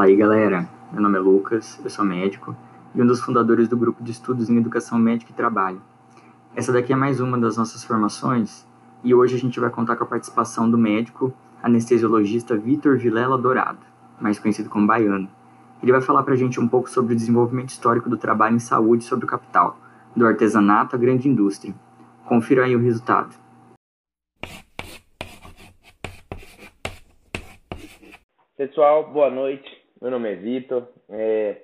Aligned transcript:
Fala 0.00 0.08
aí, 0.08 0.16
galera. 0.16 0.66
Meu 0.90 1.02
nome 1.02 1.18
é 1.18 1.20
Lucas, 1.20 1.78
eu 1.84 1.90
sou 1.90 2.06
médico 2.06 2.56
e 2.94 3.02
um 3.02 3.06
dos 3.06 3.20
fundadores 3.20 3.68
do 3.68 3.76
grupo 3.76 4.02
de 4.02 4.12
estudos 4.12 4.48
em 4.48 4.56
educação 4.56 4.98
médica 4.98 5.30
e 5.30 5.34
trabalho. 5.34 5.82
Essa 6.56 6.72
daqui 6.72 6.94
é 6.94 6.96
mais 6.96 7.20
uma 7.20 7.36
das 7.36 7.58
nossas 7.58 7.84
formações 7.84 8.66
e 9.04 9.14
hoje 9.14 9.36
a 9.36 9.38
gente 9.38 9.60
vai 9.60 9.68
contar 9.68 9.96
com 9.96 10.04
a 10.04 10.06
participação 10.06 10.70
do 10.70 10.78
médico 10.78 11.34
anestesiologista 11.62 12.56
Vitor 12.56 12.96
Vilela 12.96 13.36
Dourado, 13.36 13.80
mais 14.18 14.38
conhecido 14.38 14.70
como 14.70 14.86
Baiano. 14.86 15.28
Ele 15.82 15.92
vai 15.92 16.00
falar 16.00 16.22
pra 16.22 16.34
gente 16.34 16.58
um 16.58 16.66
pouco 16.66 16.88
sobre 16.88 17.12
o 17.12 17.16
desenvolvimento 17.16 17.68
histórico 17.68 18.08
do 18.08 18.16
trabalho 18.16 18.56
em 18.56 18.58
saúde 18.58 19.04
sobre 19.04 19.26
o 19.26 19.28
capital, 19.28 19.78
do 20.16 20.26
artesanato 20.26 20.96
à 20.96 20.98
grande 20.98 21.28
indústria. 21.28 21.74
Confira 22.24 22.64
aí 22.64 22.74
o 22.74 22.80
resultado. 22.80 23.36
Pessoal, 28.56 29.12
boa 29.12 29.30
noite. 29.30 29.79
Meu 30.00 30.10
nome 30.10 30.32
é 30.32 30.34
Vitor. 30.34 30.88
É, 31.10 31.56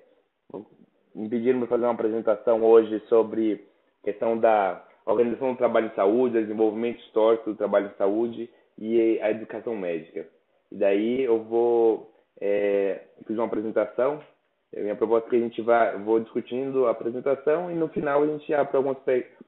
me 1.14 1.26
pediram 1.26 1.60
para 1.60 1.68
fazer 1.68 1.84
uma 1.84 1.94
apresentação 1.94 2.62
hoje 2.62 3.00
sobre 3.08 3.66
questão 4.04 4.36
da 4.36 4.84
organização 5.06 5.52
do 5.52 5.56
trabalho 5.56 5.86
em 5.86 5.94
saúde, 5.94 6.42
desenvolvimento 6.42 7.00
histórico 7.00 7.48
do 7.48 7.56
trabalho 7.56 7.86
em 7.86 7.96
saúde 7.96 8.50
e 8.76 9.18
a 9.22 9.30
educação 9.30 9.74
médica. 9.74 10.28
E 10.70 10.76
daí 10.76 11.22
eu 11.22 11.44
vou 11.44 12.12
é, 12.38 13.04
fiz 13.26 13.38
uma 13.38 13.46
apresentação. 13.46 14.20
A 14.76 14.80
minha 14.80 14.96
proposta 14.96 15.28
é 15.28 15.30
que 15.30 15.36
a 15.36 15.40
gente 15.40 15.62
vai 15.62 15.96
vou 15.96 16.20
discutindo 16.20 16.86
a 16.86 16.90
apresentação 16.90 17.70
e 17.70 17.74
no 17.74 17.88
final 17.88 18.22
a 18.22 18.26
gente 18.26 18.52
abre 18.52 18.76
algumas 18.76 18.98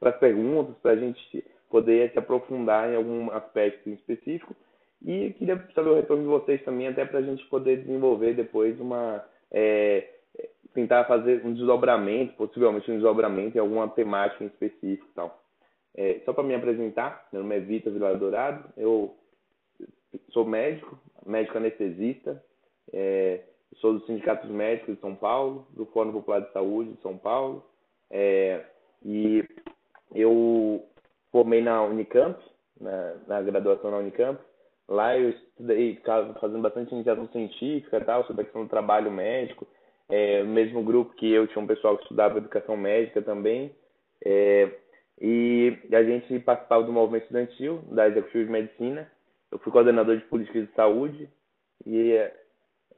para 0.00 0.10
as 0.10 0.16
perguntas 0.16 0.74
para 0.78 0.92
a 0.92 0.96
gente 0.96 1.44
poder 1.68 2.10
se 2.12 2.18
aprofundar 2.18 2.90
em 2.90 2.96
algum 2.96 3.30
aspecto 3.32 3.90
em 3.90 3.92
específico 3.92 4.56
e 5.04 5.32
queria 5.34 5.56
saber 5.74 5.90
o 5.90 5.94
retorno 5.94 6.22
de 6.22 6.28
vocês 6.28 6.62
também, 6.64 6.88
até 6.88 7.04
para 7.04 7.20
a 7.20 7.22
gente 7.22 7.44
poder 7.46 7.82
desenvolver 7.82 8.34
depois 8.34 8.78
uma. 8.80 9.24
É, 9.50 10.14
tentar 10.74 11.04
fazer 11.04 11.44
um 11.44 11.54
desdobramento, 11.54 12.34
possivelmente 12.34 12.90
um 12.90 12.94
desdobramento 12.94 13.56
em 13.56 13.60
alguma 13.60 13.88
temática 13.88 14.44
em 14.44 14.48
específico 14.48 15.08
e 15.10 15.14
tal. 15.14 15.42
É, 15.96 16.20
só 16.24 16.32
para 16.32 16.44
me 16.44 16.54
apresentar, 16.54 17.26
meu 17.32 17.42
nome 17.42 17.56
é 17.56 17.60
Vitor 17.60 17.92
Vila 17.92 18.14
Dourado, 18.16 18.64
eu 18.76 19.16
sou 20.30 20.44
médico, 20.44 20.98
médico 21.26 21.58
anestesista, 21.58 22.42
é, 22.92 23.40
sou 23.76 23.94
do 23.94 24.06
Sindicato 24.06 24.46
dos 24.46 24.54
Médicos 24.54 24.94
de 24.94 25.00
São 25.00 25.14
Paulo, 25.14 25.66
do 25.70 25.86
Fórum 25.86 26.12
Popular 26.12 26.40
de 26.40 26.52
Saúde 26.52 26.92
de 26.92 27.02
São 27.02 27.18
Paulo, 27.18 27.64
é, 28.10 28.64
e 29.04 29.44
eu 30.14 30.84
formei 31.32 31.62
na 31.62 31.82
Unicamp, 31.82 32.38
na, 32.80 33.14
na 33.26 33.42
graduação 33.42 33.90
na 33.90 33.98
Unicamp, 33.98 34.40
Lá 34.88 35.18
eu 35.18 35.30
estudei, 35.30 35.96
ficava 35.96 36.32
fazendo 36.40 36.62
bastante 36.62 36.94
iniciação 36.94 37.28
científica 37.28 38.00
tal, 38.00 38.24
sobre 38.26 38.42
a 38.42 38.44
questão 38.44 38.62
do 38.62 38.70
trabalho 38.70 39.10
médico. 39.10 39.66
É, 40.08 40.42
mesmo 40.42 40.82
grupo 40.82 41.14
que 41.14 41.30
eu, 41.30 41.46
tinha 41.46 41.62
um 41.62 41.66
pessoal 41.66 41.96
que 41.98 42.04
estudava 42.04 42.38
educação 42.38 42.76
médica 42.76 43.20
também. 43.20 43.70
É, 44.24 44.70
e 45.20 45.76
a 45.92 46.02
gente 46.02 46.38
participava 46.40 46.84
do 46.84 46.92
movimento 46.92 47.24
estudantil 47.24 47.82
da 47.90 48.08
Executiva 48.08 48.44
de 48.44 48.50
Medicina. 48.50 49.10
Eu 49.52 49.58
fui 49.58 49.70
coordenador 49.70 50.16
de 50.16 50.24
política 50.24 50.62
de 50.62 50.72
saúde. 50.72 51.28
E, 51.84 52.30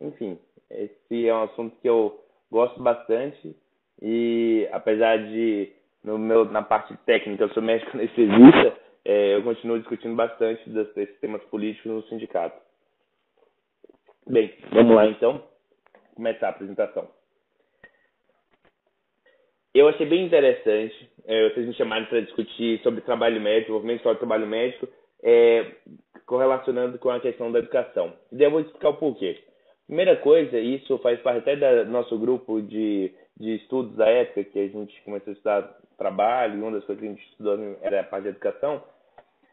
enfim, 0.00 0.38
esse 0.70 1.27
é 1.27 1.34
um 1.34 1.42
assunto 1.42 1.77
que 1.80 1.88
eu 1.88 2.24
gosto 2.52 2.80
bastante. 2.80 3.56
E 4.00 4.68
apesar 4.70 5.18
de, 5.18 5.72
no 6.05 6.16
meu, 6.18 6.44
na 6.44 6.62
parte 6.62 6.96
técnica, 7.05 7.44
eu 7.44 7.48
sou 7.50 7.62
médico 7.62 7.96
anestesista 7.96 8.77
é, 9.11 9.34
eu 9.34 9.42
continuo 9.42 9.80
discutindo 9.80 10.14
bastante 10.14 10.70
desses 10.70 11.19
temas 11.19 11.42
políticos 11.47 11.91
no 11.91 12.03
sindicato. 12.05 12.56
Bem, 14.25 14.55
vamos 14.72 14.94
lá 14.94 15.05
então 15.08 15.42
começar 16.14 16.47
a 16.47 16.50
apresentação. 16.50 17.08
Eu 19.74 19.89
achei 19.89 20.07
bem 20.07 20.24
interessante 20.24 21.11
é, 21.27 21.48
vocês 21.48 21.67
me 21.67 21.74
chamarem 21.74 22.07
para 22.07 22.20
discutir 22.20 22.80
sobre 22.85 23.01
trabalho 23.01 23.40
médico, 23.40 23.73
desenvolvimento 23.73 24.05
do 24.05 24.14
trabalho 24.14 24.46
médico, 24.46 24.89
é, 25.24 25.73
correlacionando 26.24 26.96
com 26.96 27.11
a 27.11 27.18
questão 27.18 27.51
da 27.51 27.58
educação. 27.58 28.12
E 28.30 28.36
daí 28.36 28.46
eu 28.46 28.52
vou 28.52 28.61
explicar 28.61 28.90
o 28.90 28.96
porquê. 28.96 29.42
Primeira 29.89 30.14
coisa, 30.18 30.56
isso 30.56 30.96
faz 30.98 31.20
parte 31.20 31.39
até 31.39 31.56
do 31.85 31.90
nosso 31.90 32.17
grupo 32.17 32.62
de, 32.62 33.12
de 33.36 33.56
estudos 33.56 33.96
da 33.96 34.06
época, 34.08 34.45
que 34.45 34.58
a 34.61 34.68
gente 34.68 35.02
começou 35.02 35.33
a 35.33 35.35
estudar 35.35 35.80
trabalho, 35.98 36.56
e 36.56 36.62
uma 36.62 36.70
das 36.70 36.85
coisas 36.85 37.02
que 37.02 37.08
a 37.08 37.12
gente 37.12 37.29
estudou 37.30 37.77
era 37.83 38.02
a 38.02 38.05
parte 38.05 38.23
de 38.23 38.29
educação, 38.30 38.83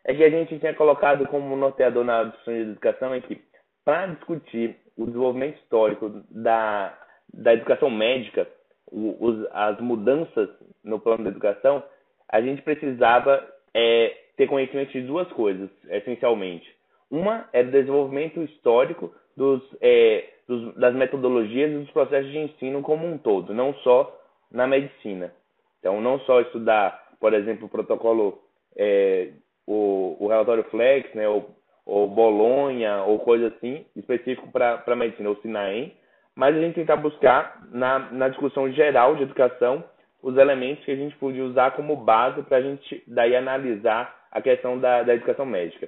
é 0.04 0.14
que 0.14 0.24
a 0.24 0.30
gente 0.30 0.58
tinha 0.60 0.74
colocado 0.74 1.28
como 1.28 1.56
norteador 1.56 2.04
na 2.04 2.24
discussão 2.26 2.54
de 2.54 2.62
educação 2.62 3.14
é 3.14 3.22
que, 3.22 3.42
para 3.84 4.08
discutir 4.08 4.78
o 4.98 5.06
desenvolvimento 5.06 5.58
histórico 5.58 6.24
da, 6.30 6.98
da 7.34 7.54
educação 7.54 7.90
médica, 7.90 8.48
os, 8.92 9.46
as 9.52 9.80
mudanças 9.80 10.50
no 10.84 11.00
plano 11.00 11.26
da 11.26 11.30
educação, 11.30 11.84
a 12.30 12.42
gente 12.42 12.62
precisava 12.62 13.46
é, 13.74 14.16
ter 14.36 14.48
conhecimento 14.48 14.92
de 14.92 15.02
duas 15.02 15.28
coisas, 15.34 15.70
essencialmente. 15.90 16.68
Uma 17.10 17.48
é 17.54 17.62
o 17.62 17.72
desenvolvimento 17.72 18.42
histórico 18.44 19.14
dos, 19.36 19.62
é, 19.82 20.26
dos, 20.48 20.76
das 20.76 20.94
metodologias 20.96 21.72
e 21.72 21.78
dos 21.80 21.92
processos 21.92 22.32
de 22.32 22.38
ensino 22.38 22.82
como 22.82 23.06
um 23.06 23.18
todo, 23.18 23.54
não 23.54 23.74
só 23.76 24.20
na 24.52 24.68
medicina. 24.68 25.34
Então, 25.80 26.02
não 26.02 26.20
só 26.22 26.42
estudar, 26.42 27.16
por 27.20 27.34
exemplo, 27.34 27.68
o 27.68 27.70
protocolo, 27.70 28.42
é, 28.76 29.32
o, 29.68 30.16
o 30.20 30.28
relatório 30.28 30.64
Flex, 30.72 31.14
né, 31.14 31.28
ou, 31.28 31.50
ou 31.86 32.08
Bolonha, 32.08 33.04
ou 33.04 33.20
coisa 33.20 33.48
assim, 33.48 33.86
específico 33.96 34.50
para 34.52 34.96
medicina, 34.96 35.30
ou 35.30 35.36
Sinaem, 35.38 35.94
mas 36.34 36.56
a 36.56 36.60
gente 36.60 36.76
tentar 36.76 36.96
buscar, 36.96 37.68
na, 37.72 38.00
na 38.12 38.30
discussão 38.30 38.72
geral 38.72 39.16
de 39.16 39.24
educação, 39.24 39.84
os 40.24 40.38
elementos 40.38 40.84
que 40.86 40.92
a 40.92 40.96
gente 40.96 41.16
podia 41.18 41.44
usar 41.44 41.72
como 41.72 41.96
base 41.96 42.42
para 42.44 42.58
a 42.58 42.62
gente 42.62 43.04
daí 43.08 43.36
analisar 43.36 44.28
a 44.32 44.42
questão 44.42 44.80
da, 44.80 45.04
da 45.04 45.14
educação 45.14 45.46
médica. 45.46 45.88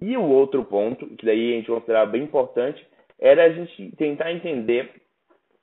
E 0.00 0.16
o 0.16 0.22
outro 0.22 0.64
ponto, 0.64 1.06
que 1.16 1.26
daí 1.26 1.52
a 1.52 1.56
gente 1.56 1.70
considerava 1.70 2.10
bem 2.10 2.22
importante, 2.22 2.84
era 3.20 3.44
a 3.44 3.48
gente 3.50 3.96
tentar 3.96 4.32
entender 4.32 4.92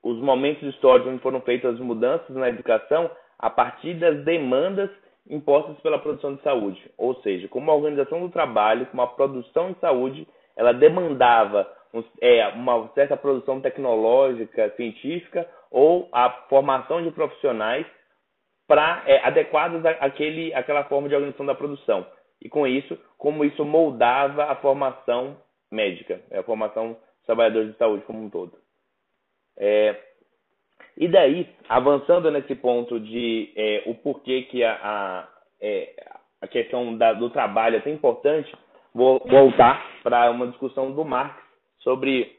os 0.03 0.19
momentos 0.19 0.63
históricos 0.63 1.11
onde 1.11 1.21
foram 1.21 1.41
feitas 1.41 1.73
as 1.73 1.79
mudanças 1.79 2.35
na 2.35 2.49
educação 2.49 3.09
a 3.39 3.49
partir 3.49 3.95
das 3.95 4.23
demandas 4.23 4.89
impostas 5.29 5.77
pela 5.79 5.99
produção 5.99 6.35
de 6.35 6.41
saúde, 6.41 6.91
ou 6.97 7.15
seja, 7.21 7.47
como 7.47 7.71
a 7.71 7.75
organização 7.75 8.21
do 8.21 8.29
trabalho, 8.29 8.85
como 8.87 9.01
a 9.01 9.07
produção 9.07 9.71
de 9.71 9.79
saúde, 9.79 10.27
ela 10.55 10.71
demandava 10.71 11.67
é, 12.21 12.47
uma 12.49 12.87
certa 12.93 13.17
produção 13.17 13.61
tecnológica, 13.61 14.73
científica 14.75 15.49
ou 15.71 16.07
a 16.11 16.29
formação 16.49 17.01
de 17.03 17.11
profissionais 17.11 17.85
para 18.67 19.03
é, 19.05 19.19
adequados 19.25 19.85
àquele, 19.85 20.53
àquela 20.53 20.83
forma 20.85 21.07
de 21.07 21.15
organização 21.15 21.45
da 21.45 21.55
produção. 21.55 22.05
E 22.41 22.49
com 22.49 22.67
isso, 22.67 22.97
como 23.17 23.45
isso 23.45 23.63
moldava 23.63 24.45
a 24.45 24.55
formação 24.55 25.37
médica, 25.71 26.21
a 26.31 26.43
formação 26.43 26.93
dos 26.93 27.25
trabalhadores 27.25 27.71
de 27.71 27.77
saúde 27.77 28.05
como 28.05 28.23
um 28.23 28.29
todo. 28.29 28.53
É, 29.57 29.95
e 30.97 31.07
daí, 31.07 31.47
avançando 31.67 32.31
nesse 32.31 32.55
ponto 32.55 32.99
de 32.99 33.51
é, 33.55 33.83
o 33.85 33.95
porquê 33.95 34.43
que 34.43 34.63
a, 34.63 34.79
a, 34.81 35.27
é, 35.61 35.93
a 36.41 36.47
questão 36.47 36.97
da, 36.97 37.13
do 37.13 37.29
trabalho 37.29 37.77
é 37.77 37.79
tão 37.81 37.91
importante, 37.91 38.51
vou 38.93 39.19
voltar 39.25 39.85
para 40.03 40.31
uma 40.31 40.47
discussão 40.47 40.93
do 40.93 41.03
Marx 41.03 41.35
sobre 41.79 42.33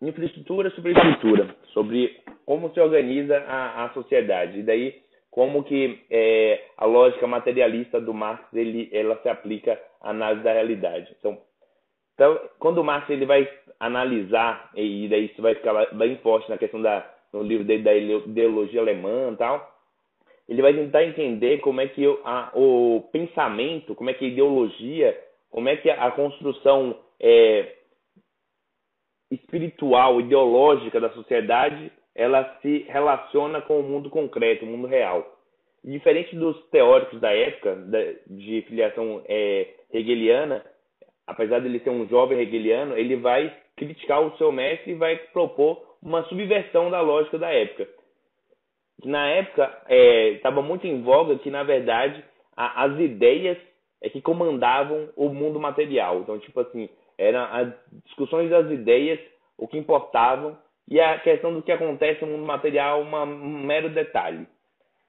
infraestrutura, 0.00 0.70
superestrutura, 0.70 1.54
sobre 1.74 2.18
como 2.46 2.72
se 2.72 2.80
organiza 2.80 3.38
a, 3.46 3.84
a 3.84 3.90
sociedade. 3.90 4.60
E 4.60 4.62
daí, 4.62 4.94
como 5.30 5.62
que 5.64 6.00
é, 6.10 6.64
a 6.78 6.86
lógica 6.86 7.26
materialista 7.26 8.00
do 8.00 8.14
Marx 8.14 8.42
ele, 8.54 8.88
ela 8.90 9.20
se 9.22 9.28
aplica 9.28 9.78
à 10.00 10.10
análise 10.10 10.42
da 10.42 10.52
realidade. 10.52 11.14
Então, 11.18 11.38
então 12.18 12.36
quando 12.58 12.78
o 12.78 12.84
Marx 12.84 13.08
ele 13.08 13.24
vai 13.24 13.48
analisar, 13.78 14.72
e 14.74 15.06
daí 15.08 15.26
isso 15.26 15.40
vai 15.40 15.54
ficar 15.54 15.94
bem 15.94 16.16
forte 16.16 16.50
na 16.50 16.58
questão 16.58 16.82
da 16.82 17.08
no 17.32 17.42
livro 17.42 17.64
dele 17.64 17.82
da 17.82 17.94
ideologia 17.94 18.80
alemã 18.80 19.30
e 19.32 19.36
tal, 19.36 19.78
ele 20.48 20.62
vai 20.62 20.72
tentar 20.72 21.04
entender 21.04 21.58
como 21.60 21.80
é 21.80 21.86
que 21.86 22.04
a, 22.24 22.50
o 22.54 23.06
pensamento, 23.12 23.94
como 23.94 24.08
é 24.08 24.14
que 24.14 24.24
a 24.24 24.28
ideologia, 24.28 25.18
como 25.50 25.68
é 25.68 25.76
que 25.76 25.90
a, 25.90 26.10
construção 26.10 26.98
é, 27.20 27.74
espiritual, 29.30 30.20
ideológica 30.20 30.98
da 30.98 31.10
sociedade, 31.10 31.92
ela 32.14 32.58
se 32.62 32.86
relaciona 32.88 33.60
com 33.60 33.78
o 33.78 33.82
mundo 33.82 34.08
concreto, 34.08 34.64
o 34.64 34.68
mundo 34.68 34.88
real. 34.88 35.36
Diferente 35.84 36.34
dos 36.34 36.58
teóricos 36.70 37.20
da 37.20 37.30
época, 37.30 37.76
de 38.26 38.62
filiação 38.62 39.22
é, 39.26 39.68
hegeliana, 39.92 40.64
apesar 41.28 41.60
de 41.60 41.66
ele 41.66 41.80
ser 41.80 41.90
um 41.90 42.08
jovem 42.08 42.40
hegeliano, 42.40 42.96
ele 42.96 43.16
vai 43.16 43.54
criticar 43.76 44.20
o 44.20 44.36
seu 44.36 44.50
mestre 44.50 44.92
e 44.92 44.96
vai 44.96 45.16
propor 45.32 45.80
uma 46.02 46.24
subversão 46.24 46.90
da 46.90 47.00
lógica 47.00 47.38
da 47.38 47.50
época. 47.50 47.86
Na 49.04 49.28
época, 49.28 49.70
estava 50.34 50.60
é, 50.60 50.62
muito 50.62 50.86
em 50.86 51.02
voga 51.02 51.38
que, 51.38 51.50
na 51.50 51.62
verdade, 51.62 52.24
a, 52.56 52.84
as 52.84 52.98
ideias 52.98 53.56
é 54.02 54.08
que 54.08 54.20
comandavam 54.20 55.08
o 55.16 55.28
mundo 55.28 55.60
material. 55.60 56.20
Então, 56.20 56.38
tipo 56.40 56.58
assim, 56.58 56.88
eram 57.16 57.44
as 57.44 57.72
discussões 58.04 58.50
das 58.50 58.68
ideias 58.70 59.20
o 59.58 59.66
que 59.66 59.76
importavam, 59.76 60.56
e 60.88 60.98
a 61.00 61.18
questão 61.18 61.52
do 61.52 61.62
que 61.62 61.72
acontece 61.72 62.24
no 62.24 62.30
mundo 62.30 62.46
material 62.46 63.02
um 63.02 63.66
mero 63.66 63.90
detalhe. 63.90 64.46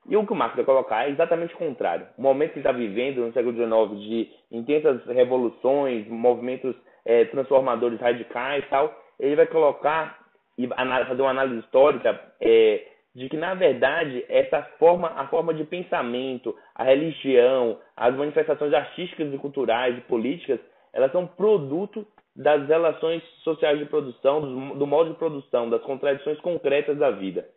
E 0.07 0.15
o 0.15 0.25
que 0.25 0.33
o 0.33 0.35
Marx 0.35 0.55
vai 0.55 0.65
colocar 0.65 1.07
é 1.07 1.11
exatamente 1.11 1.53
o 1.53 1.57
contrário. 1.57 2.07
O 2.17 2.21
momento 2.21 2.53
que 2.53 2.59
está 2.59 2.71
vivendo 2.71 3.21
no 3.21 3.33
século 3.33 3.53
XIX 3.53 3.99
de 4.01 4.31
intensas 4.51 5.05
revoluções, 5.05 6.07
movimentos 6.07 6.75
é, 7.05 7.25
transformadores 7.25 7.99
radicais 7.99 8.63
e 8.63 8.69
tal, 8.69 8.93
ele 9.19 9.35
vai 9.35 9.45
colocar 9.47 10.19
e 10.57 10.67
fazer 10.67 11.21
uma 11.21 11.31
análise 11.31 11.59
histórica 11.59 12.19
é, 12.41 12.85
de 13.15 13.29
que, 13.29 13.37
na 13.37 13.53
verdade, 13.53 14.25
essa 14.27 14.61
forma, 14.77 15.07
a 15.07 15.27
forma 15.27 15.53
de 15.53 15.63
pensamento, 15.63 16.55
a 16.75 16.83
religião, 16.83 17.79
as 17.95 18.15
manifestações 18.15 18.73
artísticas 18.73 19.33
e 19.33 19.37
culturais 19.37 19.97
e 19.97 20.01
políticas, 20.01 20.59
elas 20.93 21.11
são 21.11 21.25
produto 21.25 22.05
das 22.35 22.67
relações 22.67 23.23
sociais 23.43 23.79
de 23.79 23.85
produção, 23.85 24.41
do, 24.41 24.75
do 24.75 24.87
modo 24.87 25.11
de 25.11 25.17
produção, 25.17 25.69
das 25.69 25.81
contradições 25.81 26.39
concretas 26.39 26.97
da 26.97 27.11
vida. 27.11 27.47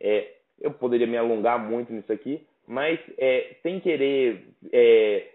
É, 0.00 0.28
eu 0.60 0.70
poderia 0.72 1.06
me 1.06 1.16
alongar 1.16 1.58
muito 1.58 1.92
nisso 1.92 2.12
aqui, 2.12 2.46
mas 2.66 2.98
é, 3.18 3.56
sem 3.62 3.80
querer 3.80 4.44
é, 4.72 5.28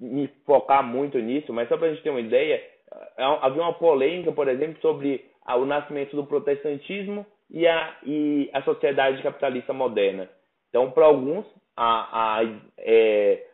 me 0.00 0.28
focar 0.46 0.82
muito 0.82 1.18
nisso, 1.18 1.52
mas 1.52 1.68
só 1.68 1.76
para 1.76 1.88
a 1.88 1.90
gente 1.90 2.02
ter 2.02 2.10
uma 2.10 2.20
ideia, 2.20 2.62
havia 3.16 3.62
uma 3.62 3.74
polêmica, 3.74 4.32
por 4.32 4.48
exemplo, 4.48 4.80
sobre 4.80 5.24
o 5.46 5.64
nascimento 5.64 6.16
do 6.16 6.26
protestantismo 6.26 7.26
e 7.50 7.66
a, 7.66 7.96
e 8.04 8.48
a 8.52 8.62
sociedade 8.62 9.22
capitalista 9.22 9.72
moderna. 9.72 10.28
Então, 10.68 10.90
para 10.90 11.06
alguns, 11.06 11.44
a, 11.76 12.38
a, 12.38 12.44
é, 12.78 13.44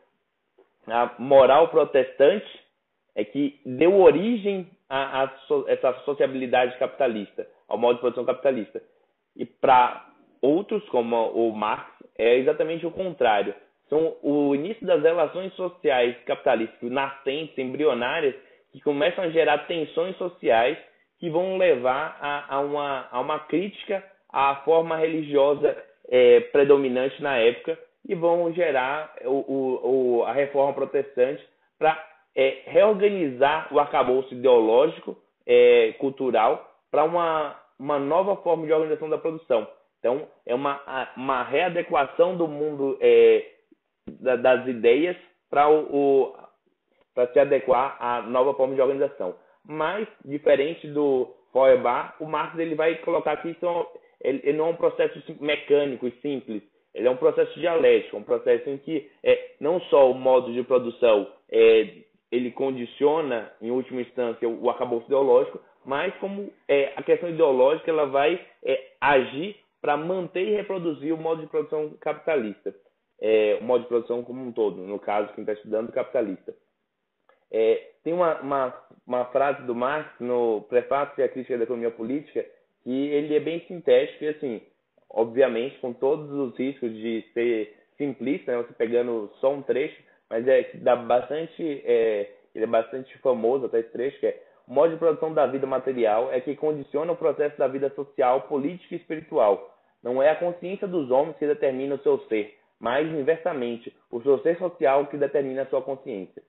a 0.86 1.14
moral 1.18 1.68
protestante 1.68 2.46
é 3.14 3.24
que 3.24 3.58
deu 3.64 3.98
origem 3.98 4.68
a, 4.88 5.22
a 5.22 5.28
so, 5.48 5.64
essa 5.68 5.92
sociabilidade 6.04 6.78
capitalista, 6.78 7.46
ao 7.66 7.78
modo 7.78 7.94
de 7.94 8.00
produção 8.00 8.24
capitalista. 8.24 8.82
E 9.34 9.46
para 9.46 10.06
outros, 10.46 10.86
como 10.88 11.16
o 11.30 11.54
Marx, 11.54 11.90
é 12.18 12.36
exatamente 12.36 12.86
o 12.86 12.90
contrário. 12.90 13.54
São 13.88 14.16
o 14.22 14.54
início 14.54 14.86
das 14.86 15.02
relações 15.02 15.52
sociais 15.54 16.16
capitalistas 16.24 16.90
nascentes, 16.90 17.56
embrionárias, 17.58 18.34
que 18.72 18.80
começam 18.80 19.24
a 19.24 19.30
gerar 19.30 19.66
tensões 19.66 20.16
sociais 20.16 20.76
que 21.18 21.30
vão 21.30 21.56
levar 21.56 22.18
a, 22.20 22.56
a, 22.56 22.60
uma, 22.60 23.08
a 23.10 23.20
uma 23.20 23.38
crítica 23.40 24.04
à 24.32 24.56
forma 24.64 24.96
religiosa 24.96 25.76
é, 26.08 26.40
predominante 26.40 27.22
na 27.22 27.36
época 27.38 27.78
e 28.08 28.14
vão 28.14 28.52
gerar 28.52 29.14
o, 29.24 30.20
o, 30.20 30.24
a 30.24 30.32
reforma 30.32 30.72
protestante 30.74 31.42
para 31.78 31.98
é, 32.34 32.62
reorganizar 32.66 33.72
o 33.72 33.80
arcabouço 33.80 34.34
ideológico, 34.34 35.16
é, 35.46 35.94
cultural, 35.98 36.70
para 36.90 37.04
uma, 37.04 37.56
uma 37.78 37.98
nova 37.98 38.36
forma 38.36 38.66
de 38.66 38.72
organização 38.72 39.08
da 39.08 39.18
produção. 39.18 39.66
Então, 40.06 40.28
é 40.46 40.54
uma, 40.54 40.80
uma 41.16 41.42
readequação 41.42 42.36
do 42.36 42.46
mundo 42.46 42.96
é, 43.00 43.44
das 44.06 44.64
ideias 44.68 45.16
para 45.50 45.68
o, 45.68 45.82
o 45.92 46.36
se 47.32 47.40
adequar 47.40 47.96
à 47.98 48.22
nova 48.22 48.54
forma 48.54 48.76
de 48.76 48.80
organização. 48.80 49.34
Mas, 49.66 50.06
diferente 50.24 50.86
do 50.86 51.34
Feuerbach, 51.52 52.14
o 52.20 52.26
Marx 52.26 52.56
ele 52.56 52.76
vai 52.76 52.94
colocar 52.98 53.36
que 53.38 53.48
isso 53.48 53.66
é 53.66 53.86
ele, 54.20 54.40
ele 54.44 54.58
não 54.58 54.66
é 54.66 54.70
um 54.70 54.76
processo 54.76 55.20
mecânico 55.40 56.06
e 56.06 56.12
simples, 56.22 56.62
ele 56.94 57.08
é 57.08 57.10
um 57.10 57.16
processo 57.16 57.58
dialético, 57.58 58.16
um 58.16 58.22
processo 58.22 58.70
em 58.70 58.78
que 58.78 59.10
é, 59.24 59.54
não 59.60 59.80
só 59.82 60.08
o 60.08 60.14
modo 60.14 60.52
de 60.52 60.62
produção 60.62 61.26
é, 61.50 61.94
ele 62.30 62.52
condiciona, 62.52 63.50
em 63.60 63.72
última 63.72 64.02
instância, 64.02 64.48
o 64.48 64.70
arcabouço 64.70 65.06
ideológico, 65.06 65.60
mas 65.84 66.14
como 66.18 66.52
é, 66.68 66.92
a 66.94 67.02
questão 67.02 67.28
ideológica 67.28 67.90
ela 67.90 68.06
vai 68.06 68.40
é, 68.64 68.84
agir 69.00 69.56
para 69.80 69.96
manter 69.96 70.46
e 70.46 70.56
reproduzir 70.56 71.14
o 71.14 71.18
modo 71.18 71.42
de 71.42 71.48
produção 71.48 71.90
capitalista, 72.00 72.74
é, 73.20 73.58
o 73.60 73.64
modo 73.64 73.82
de 73.82 73.88
produção 73.88 74.22
como 74.22 74.42
um 74.42 74.52
todo, 74.52 74.82
no 74.82 74.98
caso, 74.98 75.32
quem 75.34 75.42
está 75.42 75.52
estudando 75.52 75.92
capitalista. 75.92 76.54
É, 77.50 77.90
tem 78.02 78.12
uma, 78.12 78.40
uma, 78.40 78.86
uma, 79.06 79.24
frase 79.26 79.62
do 79.62 79.74
Marx 79.74 80.10
no 80.18 80.62
Prefácio 80.62 81.24
à 81.24 81.28
Crítica 81.28 81.56
da 81.56 81.64
Economia 81.64 81.90
Política 81.90 82.44
que 82.82 83.08
ele 83.08 83.34
é 83.34 83.40
bem 83.40 83.60
sintético 83.66 84.24
e, 84.24 84.28
assim, 84.28 84.62
obviamente, 85.10 85.78
com 85.78 85.92
todos 85.92 86.30
os 86.30 86.56
riscos 86.56 86.92
de 86.92 87.24
ser 87.32 87.76
simplista, 87.96 88.52
né, 88.52 88.62
você 88.62 88.72
pegando 88.74 89.32
só 89.40 89.52
um 89.52 89.62
trecho, 89.62 90.00
mas 90.28 90.46
é 90.46 90.70
dá 90.74 90.94
bastante, 90.96 91.82
é, 91.84 92.30
ele 92.54 92.64
é 92.64 92.68
bastante 92.68 93.16
famoso 93.18 93.66
até 93.66 93.80
esse 93.80 93.90
trecho, 93.90 94.20
que 94.20 94.26
é 94.26 94.42
modo 94.66 94.92
de 94.92 94.98
produção 94.98 95.32
da 95.32 95.46
vida 95.46 95.66
material 95.66 96.32
é 96.32 96.40
que 96.40 96.56
condiciona 96.56 97.12
o 97.12 97.16
processo 97.16 97.56
da 97.58 97.68
vida 97.68 97.90
social, 97.90 98.42
política 98.42 98.94
e 98.94 98.98
espiritual. 98.98 99.74
Não 100.02 100.22
é 100.22 100.30
a 100.30 100.36
consciência 100.36 100.86
dos 100.86 101.10
homens 101.10 101.36
que 101.36 101.46
determina 101.46 101.94
o 101.94 102.02
seu 102.02 102.18
ser, 102.28 102.56
mas 102.78 103.06
inversamente, 103.08 103.94
o 104.10 104.20
seu 104.22 104.38
ser 104.40 104.58
social 104.58 105.06
que 105.06 105.16
determina 105.16 105.62
a 105.62 105.66
sua 105.66 105.82
consciência. 105.82 106.42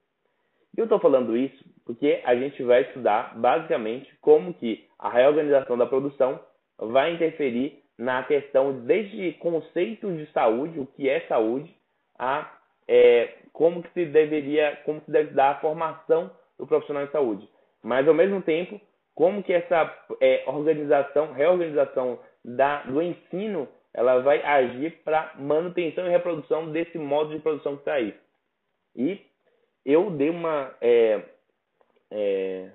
Eu 0.76 0.84
estou 0.84 1.00
falando 1.00 1.36
isso 1.36 1.64
porque 1.84 2.20
a 2.24 2.36
gente 2.36 2.62
vai 2.62 2.82
estudar 2.82 3.36
basicamente 3.38 4.14
como 4.20 4.54
que 4.54 4.86
a 4.98 5.08
reorganização 5.08 5.76
da 5.76 5.86
produção 5.86 6.38
vai 6.78 7.14
interferir 7.14 7.82
na 7.98 8.22
questão 8.22 8.84
desde 8.84 9.32
conceitos 9.34 10.16
de 10.16 10.30
saúde, 10.32 10.78
o 10.78 10.86
que 10.86 11.08
é 11.08 11.20
saúde, 11.22 11.74
a 12.18 12.58
é, 12.86 13.34
como 13.52 13.82
que 13.82 13.92
se 13.92 14.06
deveria, 14.06 14.76
como 14.84 15.00
se 15.00 15.10
deve 15.10 15.34
dar 15.34 15.50
a 15.50 15.60
formação 15.60 16.30
do 16.58 16.66
profissional 16.66 17.06
de 17.06 17.12
saúde. 17.12 17.48
Mas 17.82 18.06
ao 18.06 18.14
mesmo 18.14 18.42
tempo, 18.42 18.80
como 19.14 19.42
que 19.42 19.52
essa 19.52 19.92
é, 20.20 20.44
organização, 20.46 21.32
reorganização 21.32 22.18
da, 22.44 22.82
do 22.82 23.02
ensino, 23.02 23.68
ela 23.92 24.20
vai 24.20 24.42
agir 24.42 25.02
para 25.02 25.34
manutenção 25.36 26.06
e 26.06 26.10
reprodução 26.10 26.70
desse 26.70 26.98
modo 26.98 27.34
de 27.34 27.40
produção 27.40 27.74
que 27.74 27.80
está 27.80 27.94
aí. 27.94 28.14
E 28.94 29.20
eu 29.84 30.10
dei 30.10 30.30
uma. 30.30 30.74
É, 30.80 31.22
é, 32.10 32.70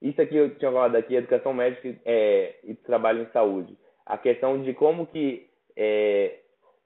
isso 0.00 0.20
aqui 0.20 0.36
eu 0.36 0.56
tinha 0.56 0.70
falado 0.70 0.96
aqui, 0.96 1.14
educação 1.14 1.52
médica 1.52 1.96
é, 2.04 2.56
e 2.64 2.74
trabalho 2.74 3.22
em 3.22 3.32
saúde. 3.32 3.76
A 4.06 4.16
questão 4.16 4.62
de 4.62 4.72
como 4.74 5.06
que 5.06 5.48
é, 5.76 6.40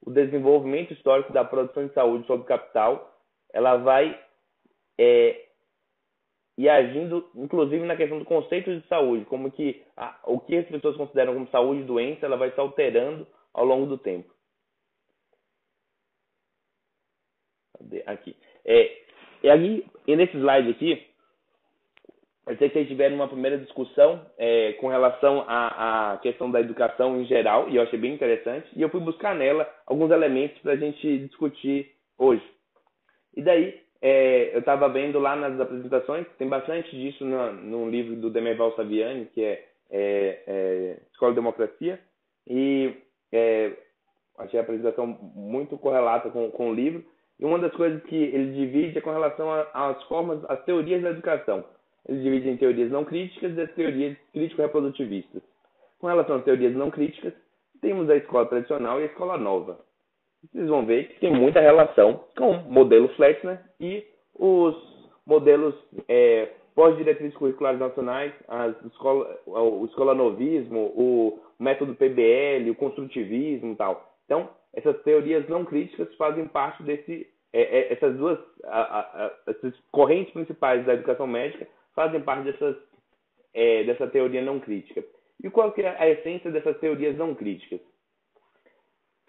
o 0.05 0.11
desenvolvimento 0.11 0.93
histórico 0.93 1.33
da 1.33 1.45
produção 1.45 1.87
de 1.87 1.95
saúde 1.95 2.27
sobre 2.27 2.47
capital, 2.47 3.19
ela 3.53 3.77
vai 3.77 4.19
é, 4.99 5.47
e 6.57 6.69
agindo, 6.69 7.31
inclusive, 7.35 7.85
na 7.87 7.97
questão 7.97 8.19
do 8.19 8.25
conceito 8.25 8.75
de 8.75 8.87
saúde, 8.87 9.25
como 9.25 9.51
que 9.51 9.83
a, 9.97 10.21
o 10.27 10.39
que 10.39 10.57
as 10.57 10.67
pessoas 10.67 10.97
consideram 10.97 11.35
como 11.35 11.49
saúde 11.49 11.81
e 11.81 11.85
doença, 11.85 12.27
ela 12.27 12.37
vai 12.37 12.51
se 12.51 12.61
alterando 12.61 13.27
ao 13.55 13.65
longo 13.65 13.87
do 13.87 13.99
tempo. 13.99 14.31
Aqui. 18.07 18.37
É, 18.65 19.03
e 19.43 19.51
aí, 19.51 19.87
e 20.07 20.17
nesse 20.17 20.37
slide 20.37 20.71
aqui, 20.71 21.07
eu 22.47 22.57
sei 22.57 22.69
que 22.69 22.75
vocês 22.75 22.89
tiveram 22.89 23.17
uma 23.17 23.29
primeira 23.29 23.57
discussão 23.59 24.27
é, 24.37 24.73
com 24.75 24.89
relação 24.89 25.45
à, 25.47 26.13
à, 26.13 26.19
questão 26.19 26.51
da 26.51 26.61
educação 26.61 27.21
em 27.21 27.25
geral, 27.25 27.69
e 27.69 27.77
eu 27.77 27.83
achei 27.83 27.99
bem 27.99 28.15
interessante, 28.15 28.69
e 28.77 28.83
eu 28.83 28.89
fui 28.89 29.01
buscar 29.01 29.35
nela 29.35 29.69
alguns 29.87 30.11
elementos 30.11 30.59
para 30.59 30.73
a 30.73 30.77
gente 30.77 31.19
discutir 31.19 31.93
hoje. 32.19 32.45
E 33.37 33.43
daí, 33.43 33.81
é, 34.03 34.53
eu 34.53 34.59
estava 34.59 34.89
vendo 34.89 35.21
lá 35.21 35.37
nas 35.37 35.59
apresentações, 35.61 36.27
tem 36.37 36.49
bastante 36.49 36.91
disso 36.91 37.25
no, 37.25 37.53
no 37.53 37.89
livro 37.89 38.17
do 38.17 38.31
Demerval 38.31 38.75
Saviani, 38.75 39.27
que 39.27 39.45
é, 39.45 39.65
é, 39.91 40.43
é 40.45 40.97
Escola 41.13 41.31
de 41.31 41.37
Democracia, 41.37 42.01
e 42.49 42.97
é, 43.31 43.73
achei 44.39 44.59
a 44.59 44.63
apresentação 44.65 45.07
muito 45.07 45.79
correlata 45.79 46.31
com, 46.31 46.51
com 46.51 46.71
o 46.71 46.75
livro, 46.75 47.05
e 47.39 47.45
uma 47.45 47.61
das 47.61 47.73
coisas 47.75 48.03
que 48.05 48.17
ele 48.17 48.53
divide 48.53 48.99
é 48.99 49.01
com 49.01 49.13
relação 49.13 49.49
às 49.73 50.03
formas, 50.05 50.45
às 50.51 50.65
teorias 50.65 51.01
da 51.01 51.11
educação. 51.11 51.65
Ele 52.09 52.23
divide 52.23 52.49
em 52.49 52.57
teorias 52.57 52.91
não 52.91 53.05
críticas 53.05 53.57
e 53.57 53.61
as 53.61 53.73
teorias 53.75 54.17
crítico-reprodutivistas. 54.33 55.43
Com 56.01 56.09
relação 56.09 56.37
às 56.37 56.45
teorias 56.45 56.75
não 56.75 56.91
críticas, 56.91 57.33
temos 57.81 58.11
a 58.11 58.17
escola 58.17 58.47
tradicional 58.47 58.99
e 58.99 59.05
a 59.05 59.07
escola 59.07 59.39
nova. 59.39 59.79
Vocês 60.51 60.69
vão 60.69 60.85
ver 60.85 61.09
que 61.09 61.21
tem 61.21 61.33
muita 61.33 61.61
relação 61.61 62.25
com 62.37 62.51
o 62.51 62.73
modelo 62.73 63.09
Flexner 63.11 63.61
e 63.81 64.05
os 64.35 64.75
modelos 65.25 65.75
é, 66.09 66.49
pós-diretrizes 66.75 67.37
curriculares 67.37 67.79
nacionais, 67.79 68.33
escola, 68.87 69.39
o 69.47 69.85
escolanovismo, 69.87 70.93
o 70.97 71.39
método 71.59 71.95
PBL, 71.95 72.71
o 72.71 72.75
construtivismo 72.75 73.73
e 73.73 73.77
tal. 73.77 74.15
Então, 74.25 74.49
essas 74.75 75.01
teorias 75.03 75.49
não 75.49 75.65
críticas 75.65 76.13
fazem 76.17 76.47
parte 76.47 76.83
desse 76.83 77.27
é, 77.53 77.61
é, 77.61 77.93
essas 77.93 78.17
duas 78.17 78.39
a, 78.65 78.81
a, 78.81 79.01
a, 79.27 79.33
essas 79.47 79.75
correntes 79.91 80.33
principais 80.33 80.85
da 80.87 80.95
educação 80.95 81.27
médica 81.27 81.69
fazem 81.95 82.23
parte 82.23 82.45
dessas 82.45 82.77
é, 83.55 83.85
dessa 83.85 84.07
teoria 84.07 84.43
não 84.43 84.59
crítica. 84.59 85.05
E 85.45 85.51
qual 85.51 85.73
que 85.73 85.83
é 85.83 85.97
a 85.99 86.09
essência 86.09 86.51
dessas 86.51 86.79
teorias 86.79 87.17
não 87.17 87.35
críticas? 87.35 87.81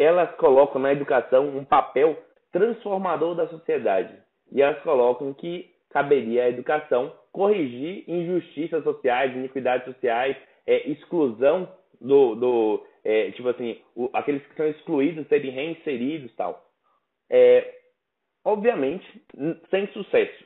Elas 0.04 0.36
colocam 0.36 0.82
na 0.82 0.92
educação 0.92 1.48
um 1.58 1.64
papel 1.64 2.18
transformador 2.52 3.36
da 3.36 3.48
sociedade. 3.48 4.14
E 4.52 4.62
elas 4.62 4.82
colocam 4.84 5.34
que 5.34 5.72
caberia 5.90 6.44
à 6.44 6.50
educação 6.50 7.14
corrigir 7.32 8.04
injustiças 8.08 8.84
sociais, 8.84 9.36
iniquidades 9.36 9.86
sociais, 9.86 10.36
é, 10.68 10.90
exclusão 10.90 11.68
do, 12.00 12.36
do 12.36 12.86
é, 13.04 13.32
tipo 13.32 13.48
assim, 13.50 13.80
o, 13.96 14.10
aqueles 14.14 14.46
que 14.46 14.56
são 14.56 14.68
excluídos 14.68 15.28
serem 15.28 15.52
reinseridos 15.52 16.34
tal. 16.36 16.64
É, 17.30 17.74
obviamente, 18.46 19.06
sem 19.70 19.88
sucesso. 19.88 20.46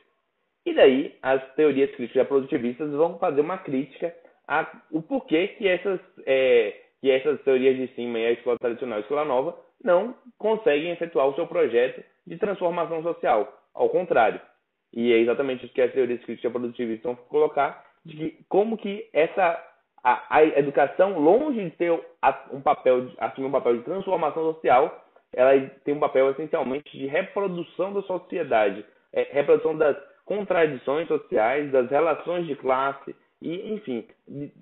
E 0.64 0.74
daí 0.74 1.14
as 1.22 1.54
teorias 1.54 1.90
críticas 1.94 2.26
produtivistas 2.26 2.90
vão 2.92 3.18
fazer 3.18 3.40
uma 3.40 3.58
crítica 3.58 4.14
a 4.46 4.66
o 4.90 5.02
porquê 5.02 5.48
que 5.48 5.68
essas, 5.68 6.00
é, 6.26 6.74
que 7.00 7.10
essas 7.10 7.40
teorias 7.42 7.76
de 7.76 7.86
cima 7.94 8.18
e 8.18 8.26
a 8.26 8.32
escola 8.32 8.58
tradicional 8.58 8.98
e 8.98 9.00
a 9.00 9.02
escola 9.02 9.24
nova 9.24 9.56
não 9.82 10.14
conseguem 10.38 10.90
efetuar 10.90 11.28
o 11.28 11.34
seu 11.34 11.46
projeto 11.46 12.02
de 12.26 12.36
transformação 12.36 13.02
social. 13.02 13.52
Ao 13.74 13.88
contrário. 13.88 14.40
E 14.92 15.12
é 15.12 15.18
exatamente 15.18 15.64
isso 15.64 15.74
que 15.74 15.82
as 15.82 15.92
teorias 15.92 16.24
críticas 16.24 16.50
produtivistas 16.50 17.04
vão 17.04 17.14
colocar, 17.28 17.84
de 18.04 18.16
que, 18.16 18.44
como 18.48 18.76
que 18.76 19.08
essa 19.12 19.64
a, 20.02 20.36
a 20.36 20.44
educação, 20.58 21.18
longe 21.18 21.62
de 21.62 21.70
ter 21.70 21.92
um 22.52 22.60
papel, 22.60 23.10
assumir 23.18 23.48
um 23.48 23.52
papel 23.52 23.76
de 23.76 23.84
transformação 23.84 24.54
social, 24.54 25.04
ela 25.32 25.52
tem 25.84 25.94
um 25.94 26.00
papel 26.00 26.30
essencialmente 26.30 26.96
de 26.96 27.06
reprodução 27.06 27.92
da 27.92 28.02
sociedade, 28.02 28.84
é, 29.12 29.28
reprodução 29.32 29.76
das 29.76 29.96
contradições 30.24 31.08
sociais, 31.08 31.70
das 31.70 31.90
relações 31.90 32.46
de 32.46 32.54
classe, 32.56 33.14
e, 33.40 33.72
enfim, 33.72 34.04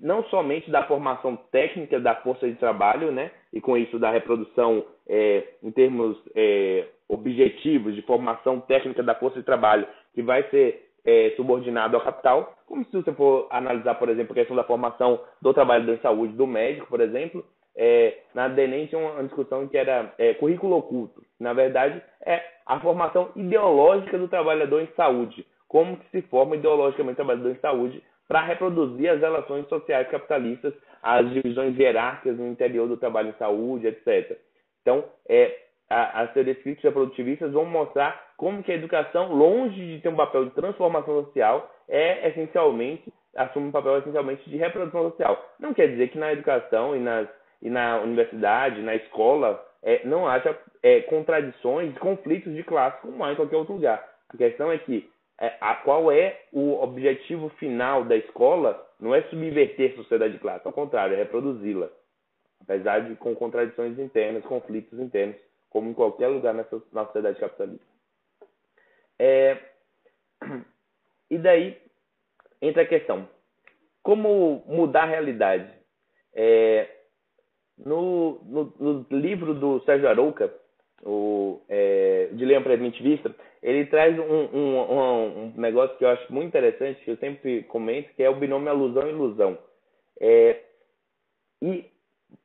não 0.00 0.22
somente 0.24 0.70
da 0.70 0.84
formação 0.84 1.36
técnica 1.50 1.98
da 1.98 2.14
força 2.16 2.46
de 2.46 2.54
trabalho, 2.56 3.10
né, 3.10 3.30
e 3.52 3.60
com 3.60 3.76
isso 3.76 3.98
da 3.98 4.10
reprodução 4.10 4.84
é, 5.08 5.44
em 5.62 5.70
termos 5.70 6.16
é, 6.34 6.86
objetivos 7.08 7.94
de 7.94 8.02
formação 8.02 8.60
técnica 8.60 9.02
da 9.02 9.14
força 9.14 9.38
de 9.38 9.46
trabalho, 9.46 9.86
que 10.14 10.22
vai 10.22 10.42
ser 10.50 10.86
é, 11.04 11.32
subordinado 11.36 11.96
ao 11.96 12.02
capital, 12.02 12.54
como 12.66 12.84
se 12.84 12.92
você 12.92 13.12
for 13.12 13.46
analisar, 13.50 13.94
por 13.94 14.08
exemplo, 14.08 14.32
a 14.32 14.34
questão 14.34 14.56
da 14.56 14.64
formação 14.64 15.20
do 15.40 15.54
trabalhador 15.54 15.94
em 15.94 16.00
saúde, 16.00 16.34
do 16.34 16.46
médico, 16.46 16.88
por 16.88 17.00
exemplo, 17.00 17.44
é, 17.76 18.18
na 18.34 18.48
DENEM 18.48 18.86
tinha 18.86 19.00
uma 19.00 19.22
discussão 19.22 19.68
que 19.68 19.76
era 19.76 20.12
é, 20.18 20.34
currículo 20.34 20.76
oculto. 20.76 21.22
Na 21.38 21.52
verdade, 21.52 22.02
é 22.24 22.42
a 22.64 22.80
formação 22.80 23.30
ideológica 23.36 24.18
do 24.18 24.28
trabalhador 24.28 24.80
em 24.80 24.88
saúde. 24.96 25.46
Como 25.68 25.96
que 25.96 26.10
se 26.10 26.22
forma 26.22 26.56
ideologicamente 26.56 27.14
o 27.14 27.24
trabalhador 27.24 27.50
em 27.50 27.60
saúde 27.60 28.02
para 28.28 28.42
reproduzir 28.42 29.10
as 29.10 29.20
relações 29.20 29.68
sociais 29.68 30.08
capitalistas, 30.08 30.74
as 31.02 31.30
divisões 31.32 31.78
hierárquicas 31.78 32.36
no 32.36 32.48
interior 32.48 32.88
do 32.88 32.96
trabalho 32.96 33.30
em 33.30 33.38
saúde, 33.38 33.86
etc. 33.86 34.38
Então, 34.82 35.04
é, 35.28 35.56
a, 35.88 36.22
as 36.22 36.32
teorias 36.32 36.58
críticas 36.58 36.92
produtivistas 36.92 37.52
vão 37.52 37.64
mostrar 37.64 38.32
como 38.36 38.62
que 38.62 38.72
a 38.72 38.76
educação, 38.76 39.32
longe 39.32 39.76
de 39.76 40.00
ter 40.00 40.08
um 40.08 40.16
papel 40.16 40.46
de 40.46 40.50
transformação 40.52 41.24
social, 41.24 41.70
é 41.88 42.28
essencialmente 42.28 43.12
assume 43.36 43.68
um 43.68 43.72
papel 43.72 43.98
essencialmente 43.98 44.48
de 44.48 44.56
reprodução 44.56 45.10
social. 45.10 45.44
Não 45.60 45.74
quer 45.74 45.88
dizer 45.88 46.08
que 46.08 46.18
na 46.18 46.32
educação 46.32 46.96
e, 46.96 46.98
nas, 46.98 47.28
e 47.62 47.68
na 47.68 48.00
universidade, 48.00 48.80
na 48.82 48.94
escola, 48.94 49.62
é, 49.82 50.00
não 50.04 50.26
haja 50.26 50.58
é, 50.82 51.00
contradições, 51.02 51.96
conflitos 51.98 52.54
de 52.54 52.64
classe 52.64 53.00
como 53.02 53.22
há 53.22 53.32
em 53.32 53.36
qualquer 53.36 53.56
outro 53.56 53.74
lugar. 53.74 54.02
A 54.28 54.36
questão 54.36 54.72
é 54.72 54.78
que 54.78 55.08
a, 55.38 55.74
qual 55.76 56.10
é 56.10 56.40
o 56.52 56.82
objetivo 56.82 57.48
final 57.50 58.04
da 58.04 58.16
escola 58.16 58.82
não 58.98 59.14
é 59.14 59.22
subverter 59.22 59.92
a 59.92 59.96
sociedade 59.96 60.34
de 60.34 60.38
classe, 60.38 60.66
ao 60.66 60.72
contrário, 60.72 61.14
é 61.14 61.18
reproduzi-la. 61.18 61.90
Apesar 62.60 63.00
de 63.00 63.14
com 63.16 63.34
contradições 63.34 63.98
internas, 63.98 64.44
conflitos 64.44 64.98
internos, 64.98 65.36
como 65.68 65.90
em 65.90 65.94
qualquer 65.94 66.28
lugar 66.28 66.54
nessa, 66.54 66.82
na 66.92 67.04
sociedade 67.04 67.38
capitalista. 67.38 67.84
É, 69.18 69.58
e 71.30 71.38
daí 71.38 71.78
entra 72.60 72.82
a 72.82 72.86
questão: 72.86 73.28
como 74.02 74.64
mudar 74.66 75.02
a 75.02 75.06
realidade? 75.06 75.70
É, 76.34 76.88
no, 77.78 78.40
no, 78.44 78.74
no, 78.78 79.06
livro 79.10 79.54
do 79.54 79.80
Sérgio 79.84 80.08
Arouca, 80.08 80.52
o 81.02 81.60
é, 81.68 82.28
Dilema 82.32 82.64
Primitivista, 82.64 83.34
ele 83.62 83.86
traz 83.86 84.18
um, 84.18 84.22
um, 84.22 84.78
um, 84.78 85.44
um, 85.44 85.52
negócio 85.56 85.96
que 85.96 86.04
eu 86.04 86.08
acho 86.08 86.32
muito 86.32 86.48
interessante, 86.48 87.02
que 87.04 87.10
eu 87.10 87.16
sempre 87.16 87.62
comento, 87.64 88.12
que 88.14 88.22
é 88.22 88.30
o 88.30 88.36
binômio 88.36 88.70
alusão-ilusão. 88.70 89.58
É, 90.20 90.60
e 91.62 91.84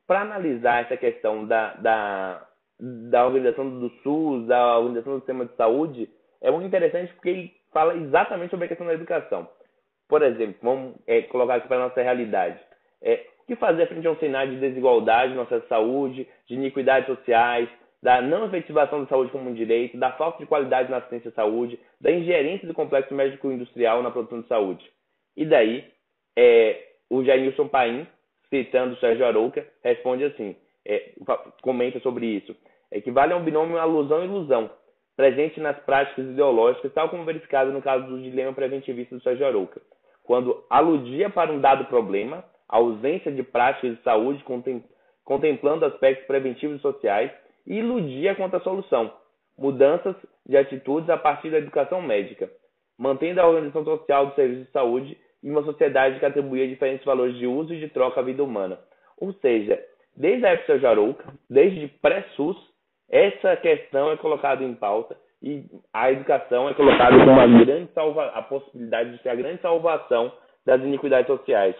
para 0.06 0.22
analisar 0.22 0.84
essa 0.84 0.96
questão 0.96 1.46
da, 1.46 1.74
da, 1.74 2.48
da 2.78 3.26
organização 3.26 3.78
do 3.78 3.90
SUS, 4.02 4.46
da 4.46 4.78
organização 4.78 5.14
do 5.14 5.20
sistema 5.20 5.46
de 5.46 5.56
saúde, 5.56 6.10
é 6.40 6.50
muito 6.50 6.66
interessante 6.66 7.12
porque 7.14 7.28
ele 7.28 7.54
fala 7.72 7.96
exatamente 7.96 8.50
sobre 8.50 8.66
a 8.66 8.68
questão 8.68 8.86
da 8.86 8.94
educação. 8.94 9.48
Por 10.08 10.22
exemplo, 10.22 10.56
vamos 10.62 10.94
é, 11.06 11.22
colocar 11.22 11.54
aqui 11.54 11.68
para 11.68 11.78
a 11.78 11.88
nossa 11.88 12.02
realidade. 12.02 12.58
É, 13.00 13.26
o 13.42 13.46
que 13.46 13.56
fazer 13.56 13.86
frente 13.88 14.06
a 14.06 14.10
um 14.10 14.18
cenário 14.18 14.52
de 14.52 14.60
desigualdade 14.60 15.34
na 15.34 15.42
nossa 15.42 15.60
saúde, 15.68 16.28
de 16.46 16.54
iniquidades 16.54 17.06
sociais, 17.06 17.68
da 18.02 18.20
não 18.20 18.46
efetivação 18.46 19.02
da 19.02 19.08
saúde 19.08 19.30
como 19.30 19.48
um 19.48 19.54
direito, 19.54 19.96
da 19.96 20.12
falta 20.12 20.38
de 20.38 20.46
qualidade 20.46 20.90
na 20.90 20.96
assistência 20.96 21.30
à 21.30 21.34
saúde, 21.34 21.78
da 22.00 22.10
ingerência 22.10 22.66
do 22.66 22.74
complexo 22.74 23.14
médico-industrial 23.14 24.02
na 24.02 24.10
produção 24.10 24.40
de 24.40 24.48
saúde. 24.48 24.90
E 25.36 25.44
daí, 25.44 25.84
é, 26.36 26.82
o 27.08 27.22
Jailson 27.22 27.68
Paim, 27.68 28.06
citando 28.50 28.94
o 28.94 28.98
Sérgio 28.98 29.24
Arouca, 29.24 29.66
responde 29.84 30.24
assim, 30.24 30.56
é, 30.84 31.12
comenta 31.62 32.00
sobre 32.00 32.26
isso. 32.26 32.56
Equivale 32.90 33.32
a 33.32 33.36
um 33.36 33.44
binômio 33.44 33.78
alusão-ilusão, 33.78 34.70
presente 35.16 35.60
nas 35.60 35.78
práticas 35.80 36.26
ideológicas, 36.26 36.92
tal 36.92 37.08
como 37.08 37.24
verificado 37.24 37.70
no 37.72 37.80
caso 37.80 38.06
do 38.06 38.20
dilema 38.20 38.52
preventivista 38.52 39.14
do 39.14 39.22
Sérgio 39.22 39.46
Arouca, 39.46 39.80
quando 40.24 40.64
aludia 40.68 41.30
para 41.30 41.52
um 41.52 41.60
dado 41.60 41.84
problema, 41.84 42.44
a 42.68 42.78
ausência 42.78 43.30
de 43.30 43.42
práticas 43.42 43.96
de 43.96 44.02
saúde 44.02 44.44
contemplando 45.24 45.84
aspectos 45.84 46.26
preventivos 46.26 46.78
e 46.78 46.82
sociais, 46.82 47.30
e 47.30 47.41
iludia 47.66 48.34
quanto 48.34 48.56
à 48.56 48.60
solução, 48.60 49.12
mudanças 49.56 50.16
de 50.46 50.56
atitudes 50.56 51.08
a 51.08 51.16
partir 51.16 51.50
da 51.50 51.58
educação 51.58 52.02
médica, 52.02 52.50
mantendo 52.98 53.40
a 53.40 53.46
organização 53.46 53.84
social 53.84 54.26
do 54.26 54.34
serviço 54.34 54.64
de 54.64 54.70
saúde 54.70 55.18
em 55.42 55.50
uma 55.50 55.62
sociedade 55.62 56.18
que 56.18 56.26
atribuía 56.26 56.68
diferentes 56.68 57.04
valores 57.04 57.36
de 57.36 57.46
uso 57.46 57.74
e 57.74 57.80
de 57.80 57.88
troca 57.88 58.20
à 58.20 58.22
vida 58.22 58.42
humana. 58.42 58.78
Ou 59.18 59.32
seja, 59.34 59.82
desde 60.16 60.46
a 60.46 60.50
época 60.50 60.78
de 60.78 60.86
Arouca, 60.86 61.24
desde 61.48 61.88
pré-SUS, 62.00 62.56
essa 63.10 63.56
questão 63.56 64.10
é 64.10 64.16
colocada 64.16 64.64
em 64.64 64.74
pauta 64.74 65.16
e 65.42 65.64
a 65.92 66.10
educação 66.12 66.68
é 66.68 66.74
colocada 66.74 67.18
como 67.18 67.40
a 67.40 67.46
grande 67.46 67.92
salva 67.92 68.26
a 68.26 68.42
possibilidade 68.42 69.16
de 69.16 69.22
ser 69.22 69.30
a 69.30 69.34
grande 69.34 69.60
salvação 69.60 70.32
das 70.64 70.80
iniquidades 70.80 71.26
sociais. 71.26 71.74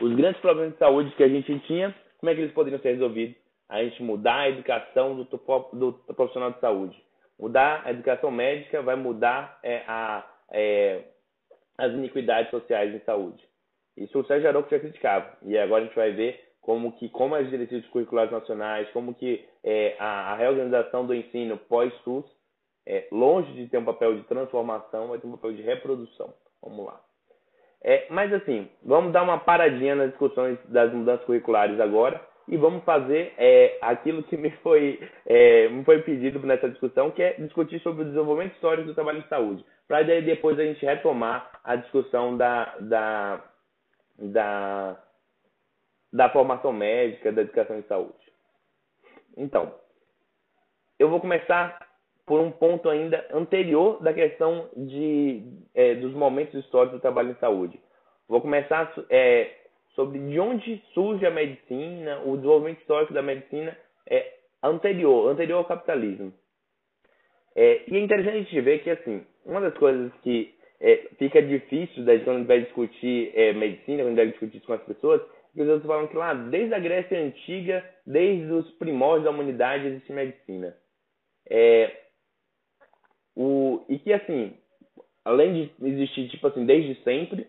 Os 0.00 0.14
grandes 0.14 0.40
problemas 0.40 0.72
de 0.72 0.78
saúde 0.78 1.14
que 1.16 1.22
a 1.22 1.28
gente 1.28 1.58
tinha, 1.60 1.94
como 2.18 2.30
é 2.30 2.34
que 2.34 2.40
eles 2.40 2.52
poderiam 2.52 2.80
ser 2.80 2.92
resolvidos? 2.92 3.43
A 3.68 3.82
gente 3.82 4.02
mudar 4.02 4.40
a 4.40 4.48
educação 4.48 5.16
do, 5.16 5.24
do 5.24 6.14
profissional 6.14 6.52
de 6.52 6.60
saúde. 6.60 7.02
Mudar 7.38 7.82
a 7.84 7.90
educação 7.90 8.30
médica 8.30 8.82
vai 8.82 8.94
mudar 8.94 9.58
é, 9.62 9.82
a, 9.86 10.24
é, 10.50 11.02
as 11.78 11.92
iniquidades 11.92 12.50
sociais 12.50 12.94
em 12.94 13.00
saúde. 13.00 13.42
Isso 13.96 14.18
o 14.18 14.24
Sérgio 14.26 14.48
Arouca 14.48 14.70
já 14.70 14.80
criticava. 14.80 15.36
E 15.42 15.56
agora 15.56 15.82
a 15.82 15.86
gente 15.86 15.96
vai 15.96 16.12
ver 16.12 16.40
como 16.60 16.92
que 16.92 17.08
como 17.08 17.34
as 17.34 17.48
diretrizes 17.48 17.88
curriculares 17.90 18.32
nacionais, 18.32 18.88
como 18.90 19.14
que 19.14 19.44
é, 19.62 19.96
a, 19.98 20.32
a, 20.32 20.36
reorganização 20.36 21.06
do 21.06 21.14
ensino 21.14 21.56
pós-SUS, 21.56 22.24
é, 22.86 23.06
longe 23.10 23.52
de 23.52 23.68
ter 23.68 23.78
um 23.78 23.84
papel 23.84 24.16
de 24.16 24.22
transformação, 24.24 25.08
vai 25.08 25.18
ter 25.18 25.26
um 25.26 25.32
papel 25.32 25.52
de 25.52 25.62
reprodução. 25.62 26.32
Vamos 26.62 26.86
lá. 26.86 27.00
É, 27.82 28.06
mas 28.10 28.32
assim, 28.32 28.68
vamos 28.82 29.12
dar 29.12 29.22
uma 29.22 29.38
paradinha 29.38 29.94
nas 29.94 30.10
discussões 30.10 30.58
das 30.68 30.92
mudanças 30.92 31.24
curriculares 31.26 31.78
agora 31.78 32.20
e 32.46 32.56
vamos 32.56 32.84
fazer 32.84 33.32
é, 33.38 33.78
aquilo 33.80 34.22
que 34.22 34.36
me 34.36 34.50
foi, 34.62 35.00
é, 35.26 35.68
me 35.68 35.84
foi 35.84 36.02
pedido 36.02 36.38
nessa 36.40 36.68
discussão, 36.68 37.10
que 37.10 37.22
é 37.22 37.32
discutir 37.34 37.80
sobre 37.80 38.02
o 38.02 38.06
desenvolvimento 38.06 38.54
histórico 38.54 38.88
do 38.88 38.94
trabalho 38.94 39.22
de 39.22 39.28
saúde, 39.28 39.64
para 39.88 40.02
depois 40.02 40.58
a 40.58 40.64
gente 40.64 40.84
retomar 40.84 41.50
a 41.64 41.76
discussão 41.76 42.36
da, 42.36 42.74
da, 42.80 43.44
da 44.18 45.04
da 46.14 46.30
formação 46.30 46.72
médica, 46.72 47.32
da 47.32 47.42
educação 47.42 47.76
em 47.76 47.82
saúde. 47.82 48.14
Então, 49.36 49.74
eu 50.96 51.10
vou 51.10 51.20
começar 51.20 51.76
por 52.24 52.40
um 52.40 52.52
ponto 52.52 52.88
ainda 52.88 53.26
anterior 53.32 54.00
da 54.00 54.14
questão 54.14 54.68
de, 54.76 55.42
é, 55.74 55.96
dos 55.96 56.14
momentos 56.14 56.54
históricos 56.54 56.98
do 56.98 57.02
trabalho 57.02 57.32
em 57.32 57.40
saúde. 57.40 57.80
Vou 58.28 58.40
começar 58.40 58.94
é, 59.10 59.63
sobre 59.94 60.18
de 60.18 60.38
onde 60.38 60.82
surge 60.92 61.24
a 61.26 61.30
medicina, 61.30 62.20
o 62.24 62.36
desenvolvimento 62.36 62.80
histórico 62.80 63.14
da 63.14 63.22
medicina 63.22 63.76
é 64.08 64.34
anterior, 64.62 65.30
anterior 65.30 65.58
ao 65.58 65.64
capitalismo. 65.64 66.32
É, 67.54 67.82
e 67.88 67.96
é 67.96 68.00
interessante 68.00 68.36
a 68.36 68.40
gente 68.40 68.60
ver 68.60 68.82
que, 68.82 68.90
assim, 68.90 69.24
uma 69.44 69.60
das 69.60 69.74
coisas 69.74 70.12
que 70.22 70.54
é, 70.80 70.96
fica 71.18 71.40
difícil 71.40 72.04
da, 72.04 72.18
quando 72.18 72.36
a 72.36 72.38
gente 72.38 72.48
vai 72.48 72.60
discutir 72.62 73.32
é, 73.34 73.52
medicina, 73.52 74.02
quando 74.02 74.06
a 74.06 74.08
gente 74.08 74.16
vai 74.16 74.26
discutir 74.26 74.56
isso 74.56 74.66
com 74.66 74.72
as 74.72 74.82
pessoas, 74.82 75.22
que 75.54 75.62
os 75.62 75.68
outros 75.68 75.86
falam 75.86 76.08
que 76.08 76.16
lá, 76.16 76.34
desde 76.34 76.74
a 76.74 76.78
Grécia 76.80 77.18
Antiga, 77.18 77.88
desde 78.04 78.52
os 78.52 78.68
primórdios 78.72 79.24
da 79.24 79.30
humanidade, 79.30 79.86
existe 79.86 80.12
medicina. 80.12 80.76
É, 81.48 82.00
o, 83.36 83.84
e 83.88 83.98
que, 83.98 84.12
assim, 84.12 84.56
além 85.24 85.70
de 85.78 85.86
existir, 85.86 86.28
tipo 86.28 86.46
assim, 86.48 86.66
desde 86.66 87.00
sempre, 87.04 87.46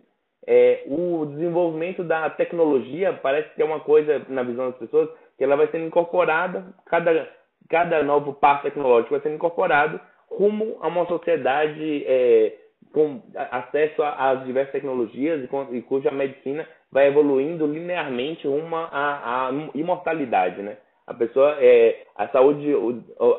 é, 0.48 0.84
o 0.88 1.26
desenvolvimento 1.26 2.04
da 2.04 2.30
tecnologia 2.30 3.14
parece 3.14 3.54
que 3.56 3.62
é 3.62 3.66
uma 3.66 3.80
coisa, 3.80 4.26
na 4.30 4.44
visão 4.44 4.70
das 4.70 4.80
pessoas, 4.80 5.10
que 5.38 5.44
ela 5.44 5.56
vai 5.56 5.68
sendo 5.68 5.86
incorporada, 5.86 6.66
cada, 6.86 7.28
cada 7.70 8.04
novo 8.04 8.34
passo 8.34 8.64
tecnológico 8.64 9.12
vai 9.12 9.22
sendo 9.22 9.36
incorporado 9.36 10.00
rumo 10.30 10.78
a 10.82 10.88
uma 10.88 11.06
sociedade 11.08 12.04
é, 12.06 12.54
com 12.94 13.22
acesso 13.36 14.02
às 14.04 14.46
diversas 14.46 14.72
tecnologias 14.72 15.44
e, 15.44 15.48
com, 15.48 15.68
e, 15.72 15.82
cuja 15.82 16.12
medicina 16.12 16.68
vai 16.92 17.08
evoluindo 17.08 17.66
linearmente 17.66 18.48
uma 18.48 18.86
a, 18.86 19.48
a 19.48 19.52
imortalidade, 19.74 20.62
né? 20.62 20.78
A 21.08 21.14
pessoa, 21.14 21.56
é, 21.60 22.04
a 22.16 22.28
saúde, 22.30 22.74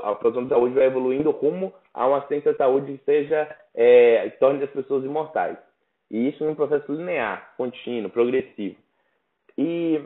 a 0.05 0.15
produção 0.15 0.45
de 0.45 0.51
saúde 0.51 0.75
vai 0.75 0.87
evoluindo 0.87 1.31
rumo 1.33 1.73
a 1.93 2.07
uma 2.07 2.19
assistência 2.19 2.53
de 2.53 2.59
saúde 2.59 2.93
que 2.93 3.05
seja, 3.05 3.49
é, 3.75 4.31
que 4.31 4.39
torne 4.39 4.63
as 4.63 4.71
pessoas 4.71 5.05
imortais. 5.05 5.57
E 6.11 6.29
isso 6.29 6.45
em 6.45 6.49
um 6.49 6.55
processo 6.55 6.93
linear, 6.93 7.55
contínuo, 7.57 8.11
progressivo. 8.11 8.77
E, 9.59 10.01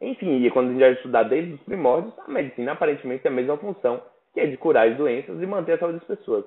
enfim, 0.00 0.44
e 0.44 0.50
quando 0.50 0.68
a 0.68 0.70
gente 0.72 0.80
vai 0.80 0.92
estudar 0.92 1.22
desde 1.24 1.54
os 1.54 1.60
primórdios, 1.62 2.18
a 2.18 2.28
medicina 2.28 2.72
aparentemente 2.72 3.22
tem 3.22 3.32
a 3.32 3.34
mesma 3.34 3.56
função, 3.58 4.02
que 4.34 4.40
é 4.40 4.46
de 4.46 4.56
curar 4.56 4.88
as 4.88 4.96
doenças 4.96 5.40
e 5.40 5.46
manter 5.46 5.72
a 5.72 5.78
saúde 5.78 5.98
das 5.98 6.18
pessoas. 6.18 6.44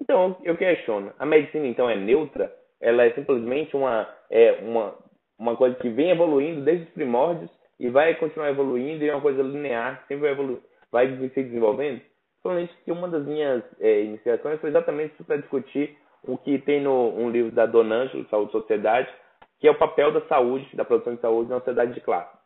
Então, 0.00 0.36
eu 0.42 0.56
questiono, 0.56 1.12
a 1.18 1.26
medicina 1.26 1.66
então 1.66 1.88
é 1.88 1.96
neutra? 1.96 2.52
Ela 2.80 3.04
é 3.04 3.10
simplesmente 3.12 3.76
uma, 3.76 4.08
é, 4.30 4.58
uma, 4.62 4.94
uma 5.38 5.56
coisa 5.56 5.76
que 5.76 5.88
vem 5.88 6.10
evoluindo 6.10 6.62
desde 6.62 6.84
os 6.84 6.90
primórdios 6.90 7.50
e 7.78 7.88
vai 7.88 8.14
continuar 8.16 8.50
evoluindo 8.50 9.04
e 9.04 9.08
é 9.08 9.14
uma 9.14 9.20
coisa 9.20 9.42
linear, 9.42 10.04
sempre 10.08 10.22
vai, 10.22 10.30
evoluir, 10.32 10.58
vai 10.90 11.08
se 11.08 11.42
desenvolvendo? 11.42 12.00
Falando 12.42 12.64
isso, 12.64 12.76
que 12.84 12.90
uma 12.90 13.08
das 13.08 13.24
minhas 13.24 13.62
é, 13.80 14.02
iniciações 14.02 14.60
foi 14.60 14.70
exatamente 14.70 15.14
para 15.22 15.36
discutir 15.36 15.96
o 16.24 16.38
que 16.38 16.58
tem 16.58 16.80
no 16.80 17.10
um 17.16 17.30
livro 17.30 17.50
da 17.50 17.66
Dona 17.66 17.96
Ângela, 17.96 18.24
Saúde 18.28 18.50
e 18.50 18.52
Sociedade, 18.52 19.12
que 19.58 19.68
é 19.68 19.70
o 19.70 19.78
papel 19.78 20.12
da 20.12 20.20
saúde, 20.22 20.68
da 20.74 20.84
produção 20.84 21.14
de 21.14 21.20
saúde 21.20 21.50
na 21.50 21.58
sociedade 21.58 21.94
de 21.94 22.00
classe. 22.00 22.36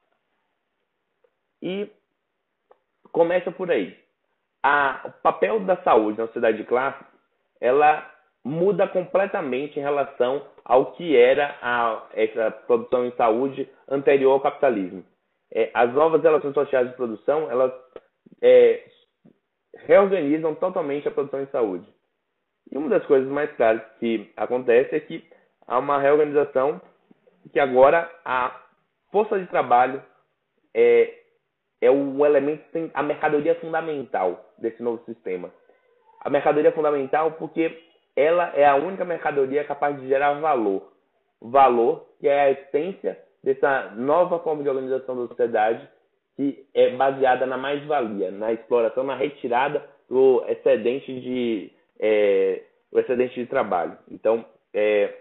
E 1.62 1.90
começa 3.12 3.50
por 3.50 3.71
aí. 3.71 3.97
A, 4.62 5.02
o 5.06 5.23
papel 5.23 5.61
da 5.61 5.76
saúde 5.83 6.18
na 6.18 6.26
sociedade 6.26 6.59
de 6.59 6.64
classe, 6.64 7.04
ela 7.61 8.11
muda 8.45 8.87
completamente 8.87 9.78
em 9.78 9.83
relação 9.83 10.47
ao 10.64 10.92
que 10.92 11.16
era 11.16 11.56
a, 11.61 12.06
essa 12.12 12.50
produção 12.50 13.06
em 13.06 13.11
saúde 13.12 13.68
anterior 13.88 14.33
ao 14.33 14.40
capitalismo. 14.40 15.04
É, 15.50 15.71
as 15.73 15.92
novas 15.92 16.23
relações 16.23 16.54
sociais 16.54 16.88
de 16.88 16.97
produção, 16.97 17.50
elas 17.50 17.73
é, 18.42 18.85
reorganizam 19.78 20.54
totalmente 20.54 21.09
a 21.09 21.11
produção 21.11 21.40
em 21.40 21.47
saúde. 21.47 21.95
E 22.70 22.76
uma 22.76 22.88
das 22.88 23.04
coisas 23.06 23.28
mais 23.28 23.50
claras 23.56 23.82
que 23.99 24.30
acontece 24.37 24.94
é 24.94 25.00
que 25.00 25.25
há 25.66 25.78
uma 25.78 25.99
reorganização 25.99 26.80
que 27.52 27.61
agora 27.61 28.11
a 28.25 28.61
força 29.12 29.38
de 29.38 29.46
trabalho 29.46 30.02
é, 30.75 31.14
é 31.80 31.90
o 31.90 32.25
elemento, 32.26 32.62
a 32.92 33.02
mercadoria 33.02 33.54
fundamental 33.56 34.52
desse 34.58 34.82
novo 34.82 35.02
sistema. 35.04 35.50
A 36.20 36.30
mercadoria 36.30 36.73
fundamental 36.73 37.32
porque 37.32 37.82
ela 38.16 38.52
é 38.54 38.66
a 38.66 38.76
única 38.76 39.04
mercadoria 39.04 39.64
capaz 39.64 40.00
de 40.00 40.08
gerar 40.08 40.35
valor. 40.35 40.92
Valor 41.40 42.06
que 42.18 42.28
é 42.28 42.40
a 42.40 42.50
essência 42.50 43.18
dessa 43.44 43.92
nova 43.94 44.40
forma 44.40 44.62
de 44.62 44.68
organização 44.68 45.16
da 45.16 45.28
sociedade 45.28 45.88
que 46.37 46.66
é 46.75 46.90
baseada 46.90 47.46
na 47.46 47.56
mais-valia, 47.56 48.30
na 48.30 48.52
exploração, 48.52 49.04
na 49.04 49.14
retirada 49.14 49.82
do 50.08 50.44
excedente 50.49 51.20
de 51.20 51.73
é, 52.00 52.62
o 52.90 52.98
excedente 52.98 53.34
de 53.34 53.46
trabalho. 53.46 53.96
Então, 54.10 54.44
é, 54.72 55.14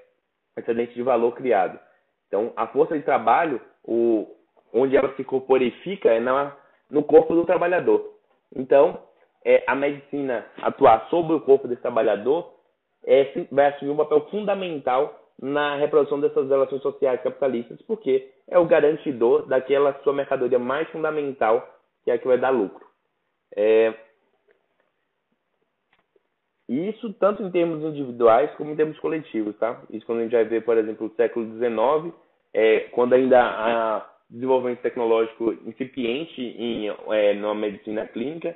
excedente 0.58 0.94
de 0.94 1.01
valor 1.01 1.34
criado. 1.34 1.79
Então, 2.27 2.53
a 2.55 2.68
força 2.68 2.98
de 2.98 3.03
trabalho, 3.03 3.61
o, 3.83 4.27
onde 4.74 4.96
ela 4.96 5.14
se 5.16 5.24
corporifica 5.24 6.09
é 6.09 6.20
na, 6.20 6.55
no 6.90 7.03
corpo 7.03 7.33
do 7.33 7.46
trabalhador. 7.46 8.14
Então, 8.55 9.00
é, 9.44 9.64
a 9.68 9.75
medicina 9.75 10.46
atuar 10.61 11.07
sobre 11.09 11.35
o 11.35 11.42
corpo 11.42 11.68
desse 11.68 11.81
trabalhador 11.81 12.53
é, 13.05 13.46
vai 13.51 13.68
assumir 13.68 13.92
um 13.92 13.98
papel 13.98 14.22
fundamental 14.29 15.22
na 15.40 15.75
reprodução 15.75 16.20
dessas 16.20 16.50
relações 16.50 16.81
sociais 16.81 17.22
capitalistas, 17.22 17.81
porque 17.83 18.31
é 18.48 18.57
o 18.57 18.66
garantidor 18.66 19.46
daquela 19.48 19.94
sua 20.03 20.14
mercadoria 20.14 20.57
mais 20.57 20.90
fundamental, 20.90 21.68
que 22.03 22.11
é 22.11 22.16
a 22.16 22.18
que 22.18 22.27
vai 22.27 22.38
dar 22.38 22.50
lucro. 22.50 22.85
É, 23.55 23.94
e 26.68 26.90
isso 26.90 27.14
tanto 27.14 27.44
em 27.44 27.51
termos 27.51 27.84
individuais 27.84 28.51
como 28.56 28.72
em 28.72 28.75
termos 28.75 28.98
coletivos, 29.00 29.56
tá? 29.58 29.82
Isso 29.90 30.06
quando 30.06 30.20
a 30.20 30.24
gente 30.24 30.32
vai 30.32 30.46
ver, 30.46 30.64
por 30.64 30.78
exemplo, 30.78 31.08
o 31.08 31.16
século 31.16 31.46
XIX, 31.58 32.14
é, 32.54 32.80
quando 32.92 33.14
ainda 33.14 33.42
há 33.42 34.10
desenvolvimento 34.30 34.82
tecnológico 34.82 35.54
incipiente 35.68 36.42
em 36.42 36.88
é, 37.12 37.34
numa 37.36 37.54
medicina 37.54 38.08
clínica, 38.08 38.56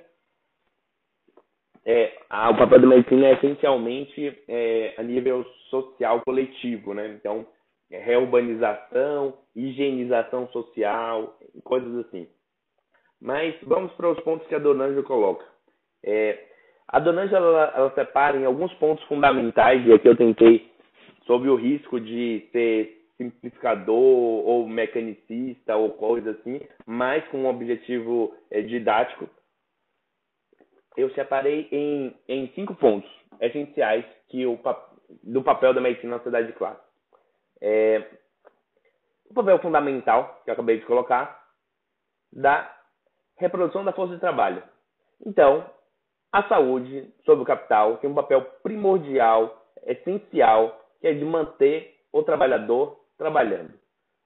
é, 1.86 2.17
a, 2.30 2.50
o 2.50 2.58
papel 2.58 2.82
da 2.82 2.88
medicina 2.88 3.28
é 3.28 3.34
essencialmente 3.34 4.43
é, 4.48 4.95
a 4.98 5.04
nível 5.04 5.45
social 5.69 6.22
coletivo, 6.22 6.93
né? 6.93 7.08
Então, 7.10 7.45
é 7.91 8.00
reurbanização, 8.00 9.38
higienização 9.56 10.48
social, 10.50 11.38
coisas 11.63 12.06
assim. 12.06 12.28
Mas 13.22 13.56
vamos 13.63 13.91
para 13.93 14.12
os 14.12 14.19
pontos 14.22 14.48
que 14.48 14.56
a 14.56 14.60
Dona 14.60 14.86
Ângela 14.86 15.04
coloca. 15.04 15.45
É, 16.04 16.48
a 16.91 16.99
Dona 16.99 17.21
Ângela, 17.21 17.45
ela, 17.45 17.73
ela 17.75 17.93
separa 17.93 18.36
em 18.36 18.45
alguns 18.45 18.73
pontos 18.75 19.04
fundamentais, 19.06 19.86
e 19.86 19.93
aqui 19.93 20.08
eu 20.08 20.17
tentei, 20.17 20.71
sobre 21.25 21.47
o 21.49 21.56
risco 21.56 21.99
de 21.99 22.47
ser 22.52 23.06
simplificador 23.15 23.95
ou 23.95 24.67
mecanicista 24.67 25.75
ou 25.75 25.91
coisa 25.91 26.32
assim, 26.32 26.60
mas 26.88 27.28
com 27.28 27.39
um 27.39 27.47
objetivo 27.47 28.34
é, 28.49 28.62
didático. 28.62 29.30
Eu 30.97 31.12
separei 31.12 31.67
em, 31.71 32.15
em 32.28 32.47
cinco 32.56 32.73
pontos 32.73 33.10
essenciais 33.39 34.06
que 34.30 34.45
o, 34.47 34.60
do 35.21 35.43
papel 35.43 35.73
da 35.73 35.82
medicina 35.82 36.13
na 36.13 36.17
sociedade 36.17 36.47
de 36.47 36.54
classe. 36.54 36.82
É, 37.62 38.04
o 39.30 39.34
papel 39.36 39.60
fundamental, 39.60 40.41
que 40.43 40.49
eu 40.49 40.54
acabei 40.54 40.80
de 40.80 40.86
colocar, 40.86 41.45
da 42.34 42.75
reprodução 43.38 43.86
da 43.86 43.93
força 43.93 44.15
de 44.15 44.19
trabalho. 44.19 44.63
Então, 45.23 45.69
a 46.32 46.44
saúde 46.44 47.10
sobre 47.26 47.44
o 47.44 47.46
capital 47.46 47.98
tem 47.98 48.10
um 48.10 48.15
papel 48.15 48.42
primordial, 48.62 49.65
essencial, 49.86 50.80
que 51.02 51.08
é 51.08 51.13
de 51.13 51.26
manter 51.26 51.96
o 52.13 52.22
trabalhador 52.24 53.00
trabalhando. 53.18 53.74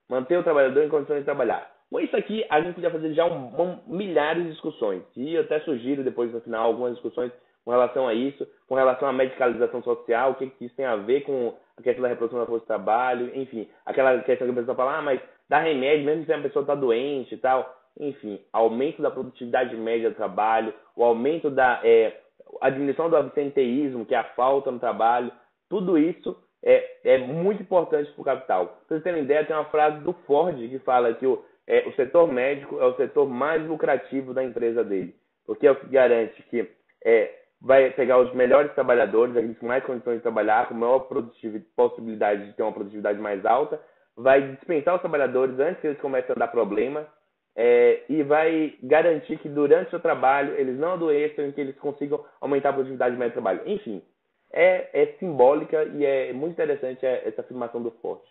Manter 0.09 0.37
o 0.37 0.43
trabalhador 0.43 0.83
em 0.83 0.89
condições 0.89 1.19
de 1.19 1.25
trabalhar. 1.25 1.71
Com 1.89 1.99
isso 1.99 2.15
aqui, 2.17 2.45
a 2.49 2.59
gente 2.59 2.75
podia 2.75 2.89
fazer 2.89 3.13
já 3.13 3.25
um, 3.25 3.61
um, 3.61 3.79
milhares 3.87 4.43
de 4.43 4.51
discussões. 4.51 5.03
E 5.15 5.35
eu 5.35 5.41
até 5.41 5.59
sugiro 5.61 6.03
depois, 6.03 6.33
no 6.33 6.41
final, 6.41 6.65
algumas 6.65 6.93
discussões 6.93 7.31
com 7.63 7.71
relação 7.71 8.07
a 8.07 8.13
isso, 8.13 8.45
com 8.67 8.75
relação 8.75 9.07
à 9.07 9.13
medicalização 9.13 9.81
social, 9.83 10.31
o 10.31 10.35
que, 10.35 10.47
que 10.47 10.65
isso 10.65 10.75
tem 10.75 10.85
a 10.85 10.97
ver 10.97 11.21
com 11.21 11.55
a 11.77 11.81
questão 11.81 12.03
da 12.03 12.09
reprodução 12.09 12.39
da 12.39 12.45
força 12.45 12.61
de 12.61 12.67
trabalho, 12.67 13.31
enfim, 13.33 13.69
aquela 13.85 14.19
questão 14.23 14.45
que 14.47 14.51
a 14.51 14.55
pessoa 14.55 14.75
fala, 14.75 14.97
ah, 14.97 15.01
mas 15.01 15.21
dá 15.47 15.59
remédio 15.59 16.05
mesmo 16.05 16.25
se 16.25 16.33
a 16.33 16.41
pessoa 16.41 16.63
está 16.63 16.75
doente 16.75 17.33
e 17.35 17.37
tal 17.37 17.82
enfim, 17.99 18.39
aumento 18.51 19.01
da 19.01 19.11
produtividade 19.11 19.75
média 19.75 20.09
do 20.09 20.15
trabalho, 20.15 20.73
o 20.95 21.03
aumento 21.03 21.49
da 21.49 21.79
é, 21.83 22.19
a 22.61 22.69
diminuição 22.69 23.09
do 23.09 23.17
absenteísmo, 23.17 24.05
que 24.05 24.15
é 24.15 24.17
a 24.17 24.23
falta 24.35 24.71
no 24.71 24.79
trabalho, 24.79 25.31
tudo 25.69 25.97
isso 25.97 26.35
é, 26.63 26.97
é 27.03 27.17
muito 27.17 27.61
importante 27.61 28.11
para 28.11 28.21
o 28.21 28.25
capital. 28.25 28.65
Para 28.67 28.75
vocês 28.87 29.03
terem 29.03 29.23
ideia, 29.23 29.45
tem 29.45 29.55
uma 29.55 29.65
frase 29.65 29.99
do 29.99 30.13
Ford 30.25 30.55
que 30.55 30.79
fala 30.79 31.13
que 31.13 31.25
o, 31.25 31.43
é, 31.67 31.87
o 31.87 31.93
setor 31.93 32.31
médico 32.31 32.79
é 32.79 32.85
o 32.85 32.95
setor 32.95 33.27
mais 33.27 33.65
lucrativo 33.67 34.33
da 34.33 34.43
empresa 34.43 34.83
dele, 34.83 35.15
porque 35.45 35.67
é 35.67 35.71
o 35.71 35.75
que 35.75 35.87
garante 35.87 36.41
que 36.43 36.69
é, 37.03 37.31
vai 37.61 37.89
pegar 37.91 38.19
os 38.19 38.33
melhores 38.33 38.73
trabalhadores, 38.73 39.35
aqueles 39.35 39.57
com 39.57 39.67
mais 39.67 39.83
condições 39.83 40.17
de 40.17 40.23
trabalhar, 40.23 40.67
com 40.67 40.73
maior 40.73 41.07
possibilidade 41.75 42.45
de 42.45 42.53
ter 42.53 42.63
uma 42.63 42.73
produtividade 42.73 43.19
mais 43.19 43.45
alta, 43.45 43.79
vai 44.15 44.41
dispensar 44.41 44.95
os 44.95 45.01
trabalhadores 45.01 45.57
antes 45.59 45.81
que 45.81 45.87
eles 45.87 46.01
comecem 46.01 46.33
a 46.35 46.39
dar 46.39 46.47
problema, 46.47 47.07
é, 47.55 48.03
e 48.09 48.23
vai 48.23 48.75
garantir 48.81 49.37
que 49.39 49.47
durante 49.47 49.87
o 49.87 49.89
seu 49.91 49.99
trabalho 49.99 50.55
eles 50.55 50.77
não 50.77 50.93
adoeçam 50.93 51.47
e 51.47 51.53
que 51.53 51.61
eles 51.61 51.77
consigam 51.77 52.23
aumentar 52.41 52.69
a 52.69 52.73
produtividade 52.73 53.15
do 53.15 53.31
trabalho. 53.31 53.61
Enfim, 53.65 54.01
é, 54.51 54.89
é 54.93 55.05
simbólica 55.19 55.83
e 55.83 56.05
é 56.05 56.33
muito 56.33 56.53
interessante 56.53 57.05
essa 57.05 57.41
afirmação 57.41 57.81
do 57.81 57.91
Forte. 57.91 58.27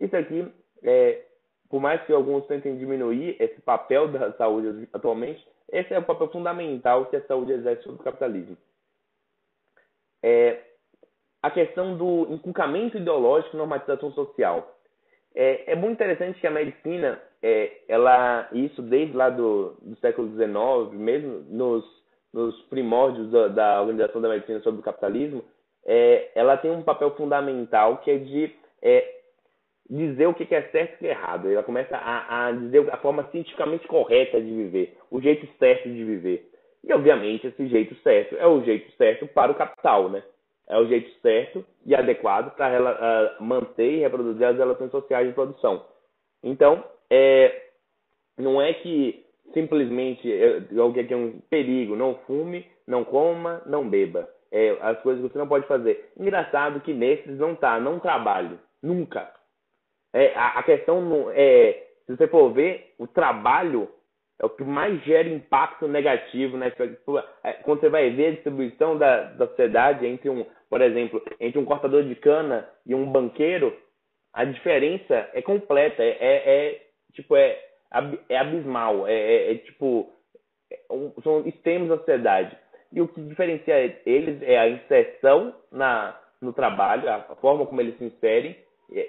Isso 0.00 0.16
aqui, 0.16 0.46
é, 0.82 1.22
por 1.68 1.80
mais 1.80 2.02
que 2.04 2.12
alguns 2.12 2.46
tentem 2.46 2.76
diminuir 2.76 3.36
esse 3.40 3.60
papel 3.60 4.08
da 4.08 4.32
saúde 4.32 4.88
atualmente, 4.92 5.46
esse 5.70 5.94
é 5.94 5.98
o 5.98 6.04
papel 6.04 6.28
fundamental 6.28 7.06
que 7.06 7.16
a 7.16 7.26
saúde 7.26 7.52
exerce 7.52 7.82
sobre 7.84 8.00
o 8.00 8.04
capitalismo. 8.04 8.56
É, 10.22 10.60
a 11.42 11.50
questão 11.50 11.96
do 11.96 12.32
encucamento 12.32 12.96
ideológico 12.96 13.56
e 13.56 13.58
normatização 13.58 14.12
social. 14.12 14.78
É, 15.34 15.72
é 15.72 15.74
muito 15.74 15.94
interessante 15.94 16.40
que 16.40 16.46
a 16.46 16.50
medicina 16.50 17.20
é, 17.42 17.72
ela 17.88 18.48
isso 18.52 18.80
desde 18.80 19.16
lá 19.16 19.28
do, 19.28 19.76
do 19.82 19.96
século 19.96 20.28
XIX, 20.28 20.98
mesmo 20.98 21.44
nos, 21.50 21.84
nos 22.32 22.60
primórdios 22.62 23.30
da, 23.30 23.48
da, 23.48 23.80
organização 23.80 24.20
da 24.20 24.28
medicina 24.28 24.60
sobre 24.60 24.80
o 24.80 24.84
capitalismo, 24.84 25.44
é, 25.84 26.30
ela 26.34 26.56
tem 26.56 26.70
um 26.70 26.82
papel 26.82 27.10
fundamental 27.16 27.98
que 27.98 28.10
é 28.10 28.18
de 28.18 28.54
é, 28.80 29.22
dizer 29.90 30.26
o 30.26 30.34
que 30.34 30.54
é 30.54 30.62
certo 30.70 31.02
e 31.02 31.08
é 31.08 31.10
errado. 31.10 31.50
Ela 31.50 31.64
começa 31.64 31.96
a, 31.96 32.46
a 32.46 32.52
dizer 32.52 32.88
a 32.92 32.96
forma 32.98 33.28
cientificamente 33.32 33.88
correta 33.88 34.40
de 34.40 34.50
viver, 34.50 34.96
o 35.10 35.20
jeito 35.20 35.46
certo 35.58 35.88
de 35.88 36.04
viver. 36.04 36.48
E, 36.84 36.92
obviamente, 36.92 37.46
esse 37.46 37.66
jeito 37.68 37.94
certo 38.02 38.36
é 38.36 38.46
o 38.46 38.62
jeito 38.62 38.90
certo 38.96 39.26
para 39.26 39.52
o 39.52 39.54
capital, 39.54 40.08
né? 40.08 40.22
É 40.68 40.78
o 40.78 40.86
jeito 40.86 41.10
certo 41.20 41.64
e 41.84 41.94
adequado 41.94 42.54
para 42.56 43.36
manter 43.40 43.98
e 43.98 44.00
reproduzir 44.00 44.46
as 44.46 44.56
relações 44.56 44.90
sociais 44.90 45.26
de 45.26 45.34
produção. 45.34 45.84
Então, 46.42 46.82
é, 47.14 47.62
não 48.38 48.60
é 48.60 48.72
que 48.72 49.22
simplesmente 49.52 50.26
alguém 50.78 51.06
que 51.06 51.12
é 51.12 51.16
um 51.16 51.40
perigo, 51.50 51.94
não 51.94 52.14
fume, 52.26 52.66
não 52.86 53.04
coma, 53.04 53.62
não 53.66 53.86
beba. 53.86 54.26
É, 54.50 54.76
as 54.80 54.98
coisas 55.02 55.22
que 55.22 55.30
você 55.30 55.38
não 55.38 55.48
pode 55.48 55.66
fazer. 55.66 56.10
Engraçado 56.18 56.80
que 56.80 56.94
nesses 56.94 57.38
não 57.38 57.54
tá, 57.54 57.78
não 57.78 58.00
trabalho, 58.00 58.58
nunca. 58.82 59.30
É, 60.14 60.34
a, 60.34 60.58
a 60.58 60.62
questão 60.62 61.02
não 61.02 61.30
é, 61.30 61.86
se 62.06 62.16
você 62.16 62.26
for 62.28 62.50
ver, 62.50 62.94
o 62.98 63.06
trabalho 63.06 63.88
é 64.40 64.46
o 64.46 64.50
que 64.50 64.64
mais 64.64 65.02
gera 65.04 65.28
impacto 65.28 65.86
negativo 65.86 66.56
né? 66.56 66.70
quando 66.70 67.80
você 67.80 67.88
vai 67.88 68.10
ver 68.10 68.26
a 68.26 68.30
distribuição 68.32 68.96
da, 68.96 69.24
da 69.32 69.46
sociedade 69.48 70.06
entre 70.06 70.30
um, 70.30 70.46
por 70.68 70.80
exemplo, 70.80 71.22
entre 71.38 71.58
um 71.58 71.64
cortador 71.64 72.04
de 72.04 72.14
cana 72.14 72.68
e 72.86 72.94
um 72.94 73.10
banqueiro, 73.10 73.76
a 74.32 74.44
diferença 74.44 75.28
é 75.34 75.42
completa, 75.42 76.02
é, 76.02 76.16
é, 76.20 76.66
é 76.66 76.81
tipo 77.12 77.36
é, 77.36 77.58
é 78.28 78.38
abismal, 78.38 79.06
é, 79.06 79.14
é, 79.14 79.52
é 79.52 79.54
tipo 79.58 80.10
é 80.70 80.78
são 81.22 81.46
extremos 81.46 81.88
da 81.88 81.98
sociedade. 81.98 82.56
E 82.92 83.00
o 83.00 83.08
que 83.08 83.20
diferencia 83.22 83.74
eles 84.04 84.42
é 84.42 84.58
a 84.58 84.68
inserção 84.68 85.54
na, 85.70 86.18
no 86.40 86.52
trabalho, 86.52 87.08
a 87.08 87.20
forma 87.36 87.64
como 87.64 87.80
eles 87.80 87.96
se 87.96 88.04
inserem. 88.04 88.56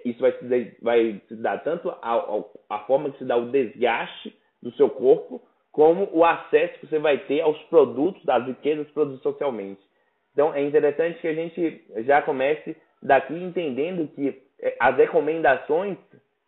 Isso 0.06 0.22
vai 0.22 0.32
se, 0.32 0.78
vai 0.82 1.22
se 1.28 1.36
dar 1.36 1.62
tanto 1.64 1.90
a, 1.90 1.96
a, 2.02 2.44
a 2.70 2.80
forma 2.86 3.12
que 3.12 3.18
se 3.18 3.26
dá 3.26 3.36
o 3.36 3.52
desgaste 3.52 4.34
do 4.62 4.72
seu 4.76 4.90
corpo, 4.90 5.42
como 5.74 6.08
o 6.14 6.24
acesso 6.24 6.80
que 6.80 6.88
você 6.88 7.00
vai 7.00 7.18
ter 7.18 7.42
aos 7.42 7.62
produtos, 7.64 8.24
das 8.24 8.46
riquezas 8.46 8.90
produzidas 8.92 9.24
socialmente. 9.24 9.82
Então, 10.32 10.54
é 10.54 10.62
interessante 10.62 11.20
que 11.20 11.28
a 11.28 11.34
gente 11.34 11.84
já 12.06 12.22
comece 12.22 12.78
daqui 13.02 13.34
entendendo 13.34 14.08
que 14.16 14.42
é, 14.62 14.76
as 14.80 14.96
recomendações 14.96 15.98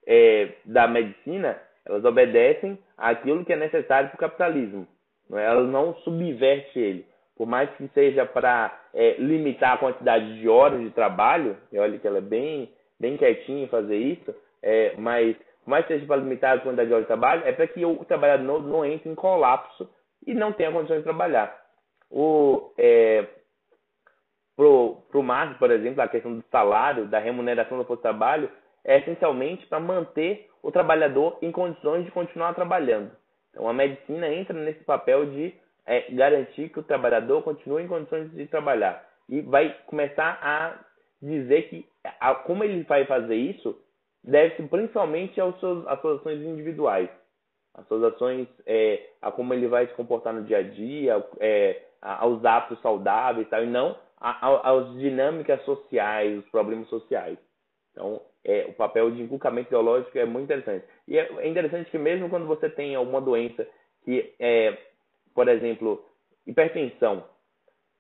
é, 0.06 0.50
da 0.66 0.88
medicina, 0.88 1.60
elas 1.86 2.04
obedecem 2.04 2.78
àquilo 2.98 3.46
que 3.46 3.54
é 3.54 3.56
necessário 3.56 4.10
para 4.10 4.16
o 4.16 4.20
capitalismo. 4.20 4.88
Não 5.30 5.38
é? 5.38 5.46
Elas 5.46 5.70
não 5.70 5.96
subvertem 5.98 6.82
ele. 6.82 7.06
Por 7.36 7.48
mais 7.48 7.70
que 7.72 7.88
seja 7.90 8.26
para 8.26 8.74
é, 8.94 9.16
limitar 9.18 9.74
a 9.74 9.78
quantidade 9.78 10.40
de 10.40 10.48
horas 10.48 10.80
de 10.82 10.90
trabalho, 10.92 11.58
e 11.72 11.78
olha 11.78 12.00
que 12.00 12.08
ela 12.08 12.20
é 12.20 12.22
bem, 12.22 12.72
bem 13.00 13.18
quietinha 13.18 13.66
em 13.66 13.68
fazer 13.68 13.98
isso, 13.98 14.34
é, 14.64 14.94
mas 14.98 15.36
mais 15.66 15.86
seja 15.88 16.06
para 16.06 16.18
limitar 16.18 16.58
a 16.58 16.62
quantidade 16.62 16.88
de 16.88 16.94
horas 16.94 17.06
de 17.06 17.08
trabalho, 17.08 17.44
é 17.46 17.52
para 17.52 17.68
que 17.68 17.84
o 17.84 18.06
trabalhador 18.06 18.44
não, 18.44 18.60
não 18.60 18.86
entre 18.86 19.10
em 19.10 19.16
colapso 19.16 19.90
e 20.26 20.34
não 20.34 20.54
tenha 20.54 20.72
condições 20.72 21.00
de 21.00 21.04
trabalhar. 21.04 21.56
O, 22.10 22.72
é, 22.78 23.26
pro, 24.56 25.04
pro 25.10 25.24
Marx, 25.24 25.58
por 25.58 25.72
exemplo, 25.72 26.02
a 26.02 26.08
questão 26.08 26.34
do 26.34 26.44
salário, 26.50 27.06
da 27.08 27.20
remuneração 27.20 27.78
do 27.78 27.98
trabalho, 27.98 28.50
é 28.86 29.00
essencialmente 29.00 29.66
para 29.66 29.80
manter 29.80 30.48
o 30.62 30.72
trabalhador 30.72 31.38
em 31.42 31.52
condições 31.52 32.06
de 32.06 32.12
continuar 32.12 32.54
trabalhando. 32.54 33.12
Então, 33.50 33.68
a 33.68 33.74
medicina 33.74 34.32
entra 34.32 34.54
nesse 34.54 34.84
papel 34.84 35.26
de 35.26 35.54
é, 35.86 36.12
garantir 36.12 36.70
que 36.70 36.80
o 36.80 36.84
trabalhador 36.84 37.42
continue 37.44 37.84
em 37.84 37.88
condições 37.88 38.32
de 38.32 38.48
trabalhar. 38.48 39.06
E 39.28 39.42
vai 39.42 39.76
começar 39.88 40.40
a 40.42 40.80
dizer 41.22 41.70
que 41.70 41.86
a, 42.20 42.36
como 42.36 42.64
ele 42.64 42.84
vai 42.84 43.06
fazer 43.06 43.36
isso 43.36 43.76
deve-se 44.24 44.64
principalmente 44.64 45.40
aos 45.40 45.60
seus, 45.60 45.86
às 45.88 46.00
suas 46.02 46.20
ações 46.20 46.42
individuais, 46.42 47.10
às 47.74 47.88
suas 47.88 48.04
ações, 48.14 48.48
é, 48.66 49.10
a 49.22 49.32
como 49.32 49.54
ele 49.54 49.68
vai 49.68 49.88
se 49.88 49.94
comportar 49.94 50.34
no 50.34 50.44
dia 50.44 50.60
a 50.60 50.64
dia, 50.64 51.24
é, 51.40 51.82
aos 52.02 52.44
hábitos 52.44 52.82
saudáveis, 52.82 53.48
tal, 53.50 53.64
e 53.64 53.68
não 53.68 53.98
às 54.20 54.94
dinâmicas 54.98 55.62
sociais, 55.64 56.40
os 56.40 56.50
problemas 56.50 56.88
sociais. 56.88 57.38
Então, 57.92 58.22
é, 58.46 58.66
o 58.70 58.74
papel 58.74 59.12
de 59.12 59.22
inculcamento 59.22 59.70
ideológico 59.70 60.18
é 60.18 60.26
muito 60.26 60.46
interessante. 60.46 60.86
E 61.08 61.18
é, 61.18 61.28
é 61.40 61.48
interessante 61.48 61.90
que 61.90 61.98
mesmo 61.98 62.30
quando 62.30 62.46
você 62.46 62.70
tem 62.70 62.96
alguma 62.96 63.20
doença 63.20 63.68
que 64.04 64.34
é, 64.40 64.78
por 65.34 65.50
exemplo, 65.50 66.06
hipertensão, 66.48 67.26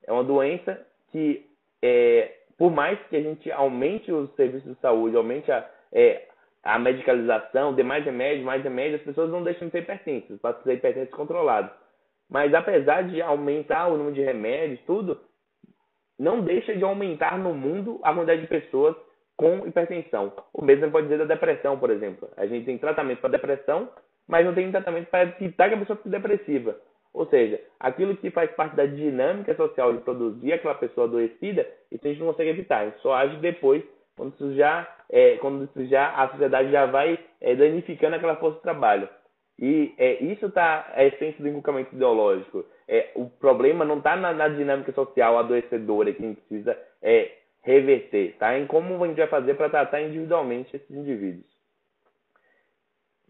é 0.07 0.11
uma 0.11 0.23
doença 0.23 0.79
que, 1.11 1.45
é, 1.81 2.31
por 2.57 2.71
mais 2.71 2.97
que 3.07 3.17
a 3.17 3.21
gente 3.21 3.51
aumente 3.51 4.11
os 4.11 4.33
serviços 4.35 4.73
de 4.73 4.79
saúde, 4.79 5.17
aumente 5.17 5.51
a, 5.51 5.69
é, 5.91 6.27
a 6.63 6.79
medicalização, 6.79 7.73
dê 7.73 7.83
mais 7.83 8.05
remédio, 8.05 8.45
mais 8.45 8.63
remédio, 8.63 8.97
as 8.97 9.03
pessoas 9.03 9.29
não 9.29 9.43
deixam 9.43 9.67
de 9.67 9.71
ser 9.73 9.79
hipertensas, 9.79 10.39
passam 10.39 10.61
a 10.61 10.63
ser 10.63 10.73
hipertensas 10.75 11.13
controlados. 11.13 11.71
Mas 12.29 12.53
apesar 12.53 13.03
de 13.03 13.21
aumentar 13.21 13.87
o 13.87 13.97
número 13.97 14.15
de 14.15 14.21
remédios, 14.21 14.79
tudo, 14.85 15.19
não 16.17 16.41
deixa 16.41 16.75
de 16.75 16.83
aumentar 16.83 17.37
no 17.37 17.53
mundo 17.53 17.99
a 18.01 18.13
quantidade 18.13 18.41
de 18.41 18.47
pessoas 18.47 18.95
com 19.37 19.67
hipertensão. 19.67 20.33
O 20.53 20.61
mesmo 20.61 20.91
pode 20.91 21.07
dizer 21.07 21.19
da 21.19 21.33
depressão, 21.33 21.77
por 21.77 21.89
exemplo. 21.89 22.29
A 22.37 22.45
gente 22.45 22.65
tem 22.65 22.77
tratamento 22.77 23.19
para 23.19 23.31
depressão, 23.31 23.89
mas 24.27 24.45
não 24.45 24.53
tem 24.53 24.71
tratamento 24.71 25.09
para 25.09 25.23
evitar 25.23 25.69
que 25.69 25.75
a 25.75 25.79
pessoa 25.79 25.97
fique 25.97 26.09
depressiva. 26.09 26.75
Ou 27.13 27.25
seja, 27.27 27.59
aquilo 27.79 28.17
que 28.17 28.29
faz 28.29 28.51
parte 28.51 28.75
da 28.75 28.85
dinâmica 28.85 29.55
social 29.55 29.93
de 29.93 29.99
produzir 29.99 30.51
aquela 30.51 30.75
pessoa 30.75 31.07
adoecida, 31.07 31.65
isso 31.91 32.05
a 32.05 32.09
gente 32.09 32.19
não 32.19 32.27
consegue 32.27 32.49
evitar. 32.49 32.79
A 32.79 32.85
gente 32.85 32.99
só 32.99 33.13
age 33.13 33.37
depois 33.37 33.83
quando 34.17 34.33
isso 34.33 34.53
já, 34.55 34.87
é, 35.09 35.37
quando 35.37 35.65
isso 35.65 35.85
já 35.85 36.09
a 36.13 36.29
sociedade 36.29 36.71
já 36.71 36.85
vai 36.85 37.19
é, 37.41 37.55
danificando 37.55 38.15
aquela 38.15 38.35
força 38.35 38.57
de 38.57 38.63
trabalho. 38.63 39.07
E 39.57 39.93
é, 39.97 40.23
isso 40.23 40.47
está 40.47 40.91
a 40.93 41.05
essência 41.05 41.41
do 41.41 41.47
inculcamento 41.47 41.95
ideológico. 41.95 42.65
É, 42.87 43.11
o 43.15 43.29
problema 43.29 43.85
não 43.85 43.97
está 43.97 44.15
na, 44.15 44.33
na, 44.33 44.47
dinâmica 44.49 44.91
social 44.91 45.37
adoecedora 45.37 46.13
que 46.13 46.23
a 46.23 46.27
gente 46.27 46.41
precisa 46.41 46.77
é, 47.01 47.31
reverter, 47.65 48.35
tá? 48.37 48.57
Em 48.57 48.67
como 48.67 49.03
a 49.03 49.07
gente 49.07 49.17
vai 49.17 49.27
fazer 49.27 49.55
para 49.55 49.69
tratar 49.69 50.01
individualmente 50.01 50.73
esses 50.75 50.89
indivíduos. 50.91 51.45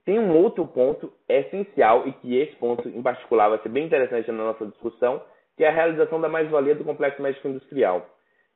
Tem 0.04 0.19
um 0.19 0.36
outro 0.36 0.67
ponto 0.67 1.12
essencial 1.28 2.08
e 2.08 2.12
que 2.12 2.38
esse 2.38 2.56
ponto 2.58 2.88
em 2.88 3.02
particular 3.02 3.50
vai 3.50 3.60
ser 3.60 3.69
bem 3.69 3.86
interessante 3.86 4.30
na 4.30 4.43
nossa 4.43 4.65
discussão, 4.67 5.24
que 5.58 5.63
é 5.63 5.69
a 5.69 5.74
realização 5.74 6.21
da 6.21 6.30
mais-valia 6.30 6.76
do 6.76 6.84
complexo 6.84 7.21
médico 7.21 7.48
industrial. 7.48 8.08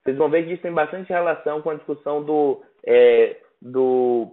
Vocês 0.03 0.17
vão 0.17 0.29
ver 0.29 0.45
que 0.45 0.53
isso 0.53 0.61
tem 0.61 0.71
bastante 0.71 1.09
relação 1.09 1.61
com 1.61 1.71
a 1.71 1.75
discussão 1.75 2.23
do, 2.23 2.61
é, 2.85 3.37
do 3.61 4.27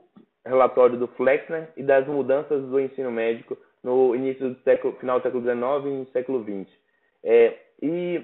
relatório 0.44 0.98
do 0.98 1.06
Flexner 1.08 1.68
e 1.76 1.82
das 1.82 2.06
mudanças 2.06 2.62
do 2.64 2.78
ensino 2.80 3.10
médico 3.10 3.56
no 3.82 4.14
início 4.14 4.50
do 4.50 4.60
século, 4.62 4.94
final 4.96 5.20
do 5.20 5.22
século 5.22 5.42
XIX 5.42 5.86
e 5.86 5.98
no 5.98 6.06
século 6.08 6.42
XX. 6.42 6.68
É, 7.24 7.54
e 7.80 8.20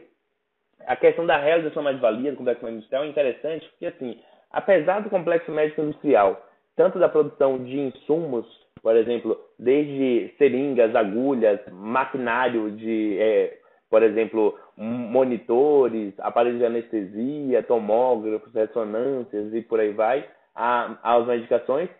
a 0.86 0.96
questão 0.96 1.26
da 1.26 1.36
realização 1.38 1.82
mais-valia 1.82 2.32
do 2.32 2.36
complexo 2.36 2.64
médico 2.64 2.78
industrial 2.78 3.04
é 3.04 3.08
interessante 3.08 3.68
porque, 3.70 3.86
assim, 3.86 4.18
apesar 4.50 5.00
do 5.00 5.10
complexo 5.10 5.50
médico 5.50 5.82
industrial, 5.82 6.44
tanto 6.76 6.98
da 6.98 7.08
produção 7.08 7.62
de 7.62 7.78
insumos, 7.78 8.46
por 8.82 8.96
exemplo, 8.96 9.38
desde 9.58 10.34
seringas, 10.38 10.94
agulhas, 10.94 11.60
maquinário 11.70 12.70
de 12.72 13.16
é, 13.20 13.58
por 13.90 14.02
exemplo, 14.02 14.58
monitores, 14.76 16.14
aparelhos 16.18 16.58
de 16.58 16.64
anestesia, 16.64 17.62
tomógrafos, 17.62 18.52
ressonâncias 18.54 19.52
e 19.52 19.60
por 19.60 19.78
aí 19.78 19.92
vai, 19.92 20.26
as 20.54 21.26
medicações, 21.26 21.90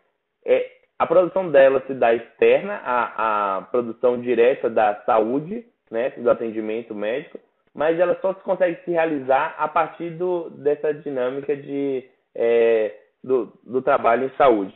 é, 0.44 0.70
a 0.98 1.06
produção 1.06 1.50
dela 1.50 1.82
se 1.86 1.94
dá 1.94 2.14
externa 2.14 2.80
à, 2.84 3.58
à 3.58 3.62
produção 3.62 4.20
direta 4.20 4.70
da 4.70 5.02
saúde, 5.04 5.66
né, 5.90 6.10
do 6.10 6.30
atendimento 6.30 6.94
médico, 6.94 7.38
mas 7.74 7.98
ela 7.98 8.18
só 8.20 8.34
se 8.34 8.40
consegue 8.40 8.82
se 8.84 8.90
realizar 8.90 9.54
a 9.58 9.66
partir 9.68 10.10
do, 10.10 10.50
dessa 10.50 10.92
dinâmica 10.92 11.56
de, 11.56 12.04
é, 12.34 12.94
do, 13.22 13.52
do 13.64 13.80
trabalho 13.80 14.26
em 14.26 14.36
saúde. 14.36 14.74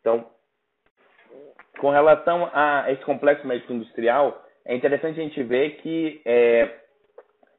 Então, 0.00 0.26
com 1.78 1.90
relação 1.90 2.50
a 2.52 2.90
esse 2.90 3.02
complexo 3.04 3.46
médico 3.46 3.72
industrial, 3.72 4.44
é 4.64 4.74
interessante 4.74 5.20
a 5.20 5.22
gente 5.22 5.42
ver 5.42 5.76
que 5.82 6.20
é, 6.24 6.68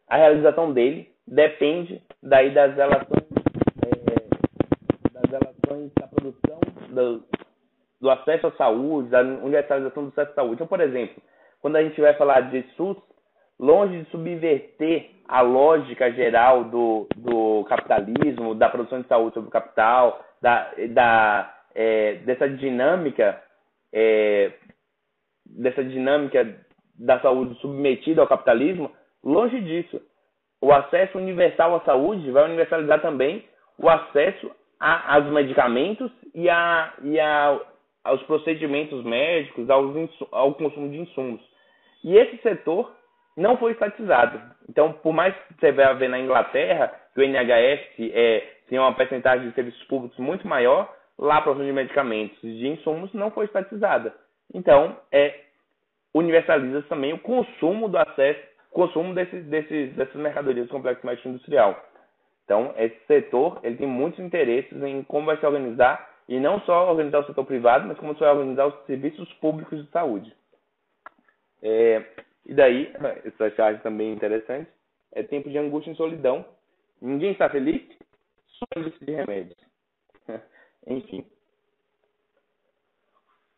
a 0.07 0.17
realização 0.17 0.71
dele 0.71 1.11
depende 1.27 2.01
daí 2.21 2.53
das 2.53 2.75
relações, 2.75 3.25
é, 3.85 5.11
das 5.11 5.31
relações 5.31 5.91
da 5.99 6.07
produção, 6.07 6.59
do, 6.89 7.23
do, 7.99 8.09
acesso 8.09 8.47
à 8.47 8.51
saúde, 8.51 9.09
da 9.09 9.21
universalização 9.21 10.03
do 10.03 10.09
acesso 10.09 10.31
à 10.31 10.35
saúde. 10.35 10.55
Então, 10.55 10.67
por 10.67 10.79
exemplo, 10.79 11.21
quando 11.61 11.75
a 11.77 11.83
gente 11.83 11.99
vai 11.99 12.13
falar 12.13 12.41
de 12.51 12.61
SUS, 12.75 12.97
longe 13.59 14.03
de 14.03 14.09
subverter 14.11 15.11
a 15.27 15.41
lógica 15.41 16.11
geral 16.11 16.65
do, 16.65 17.07
do 17.15 17.63
capitalismo, 17.65 18.53
da 18.53 18.69
produção 18.69 19.01
de 19.01 19.07
saúde 19.07 19.33
sobre 19.33 19.49
o 19.49 19.51
capital, 19.51 20.23
da, 20.41 20.71
da, 20.89 21.55
é, 21.73 22.15
dessa 22.25 22.47
dinâmica 22.49 23.41
é, 23.93 24.51
dessa 25.45 25.83
dinâmica 25.83 26.65
da 26.97 27.19
saúde 27.21 27.55
submetida 27.59 28.21
ao 28.21 28.27
capitalismo, 28.27 28.91
longe 29.23 29.59
disso. 29.61 30.01
o 30.61 30.71
acesso 30.73 31.17
universal 31.17 31.75
à 31.75 31.81
saúde 31.81 32.31
vai 32.31 32.45
universalizar 32.45 33.01
também 33.01 33.45
o 33.77 33.89
acesso 33.89 34.51
a, 34.79 35.15
aos 35.15 35.25
medicamentos 35.31 36.11
e, 36.33 36.49
a, 36.49 36.93
e 37.03 37.19
a, 37.19 37.59
aos 38.03 38.21
procedimentos 38.23 39.03
médicos, 39.03 39.69
ao, 39.69 39.83
ao 40.31 40.53
consumo 40.55 40.89
de 40.89 40.97
insumos. 40.97 41.41
E 42.03 42.17
esse 42.17 42.37
setor 42.41 42.91
não 43.35 43.57
foi 43.57 43.73
estatizado. 43.73 44.41
Então, 44.69 44.93
por 44.93 45.13
mais 45.13 45.35
que 45.35 45.53
você 45.59 45.71
vá 45.71 45.93
ver 45.93 46.09
na 46.09 46.19
Inglaterra, 46.19 46.91
que 47.13 47.19
o 47.19 47.23
NHS 47.23 47.81
é, 48.13 48.47
tem 48.69 48.79
uma 48.79 48.95
percentagem 48.95 49.49
de 49.49 49.55
serviços 49.55 49.83
públicos 49.83 50.17
muito 50.17 50.47
maior, 50.47 50.93
lá 51.17 51.37
a 51.37 51.41
produção 51.41 51.65
de 51.65 51.73
medicamentos 51.73 52.37
e 52.43 52.57
de 52.57 52.67
insumos 52.67 53.13
não 53.13 53.31
foi 53.31 53.45
estatizada. 53.45 54.13
Então, 54.53 54.97
é, 55.11 55.41
universaliza 56.13 56.81
também 56.83 57.13
o 57.13 57.19
consumo 57.19 57.89
do 57.89 57.97
acesso, 57.97 58.39
consumo 58.71 59.13
desses, 59.13 59.45
desses, 59.45 59.93
dessas 59.93 60.15
mercadorias 60.15 60.67
do 60.67 60.71
complexo 60.71 61.05
médico 61.05 61.29
industrial. 61.29 61.77
Então, 62.43 62.73
esse 62.77 62.97
setor 63.07 63.59
ele 63.63 63.77
tem 63.77 63.87
muitos 63.87 64.19
interesses 64.19 64.81
em 64.83 65.03
como 65.03 65.25
vai 65.25 65.37
se 65.37 65.45
organizar, 65.45 66.15
e 66.27 66.39
não 66.39 66.59
só 66.61 66.89
organizar 66.89 67.19
o 67.19 67.27
setor 67.27 67.45
privado, 67.45 67.87
mas 67.87 67.97
como 67.97 68.13
vai 68.13 68.29
organizar 68.29 68.65
os 68.65 68.85
serviços 68.85 69.31
públicos 69.33 69.83
de 69.83 69.91
saúde. 69.91 70.33
É, 71.61 72.03
e 72.45 72.53
daí, 72.53 72.93
essa 73.25 73.49
charge 73.51 73.81
também 73.81 74.13
interessante, 74.13 74.69
é 75.11 75.23
tempo 75.23 75.49
de 75.49 75.57
angústia 75.57 75.91
e 75.91 75.95
solidão. 75.95 76.45
Ninguém 77.01 77.31
está 77.31 77.49
feliz, 77.49 77.81
só 78.47 78.65
indústria 78.79 79.05
de 79.05 79.13
remédios. 79.13 79.57
Enfim. 80.87 81.25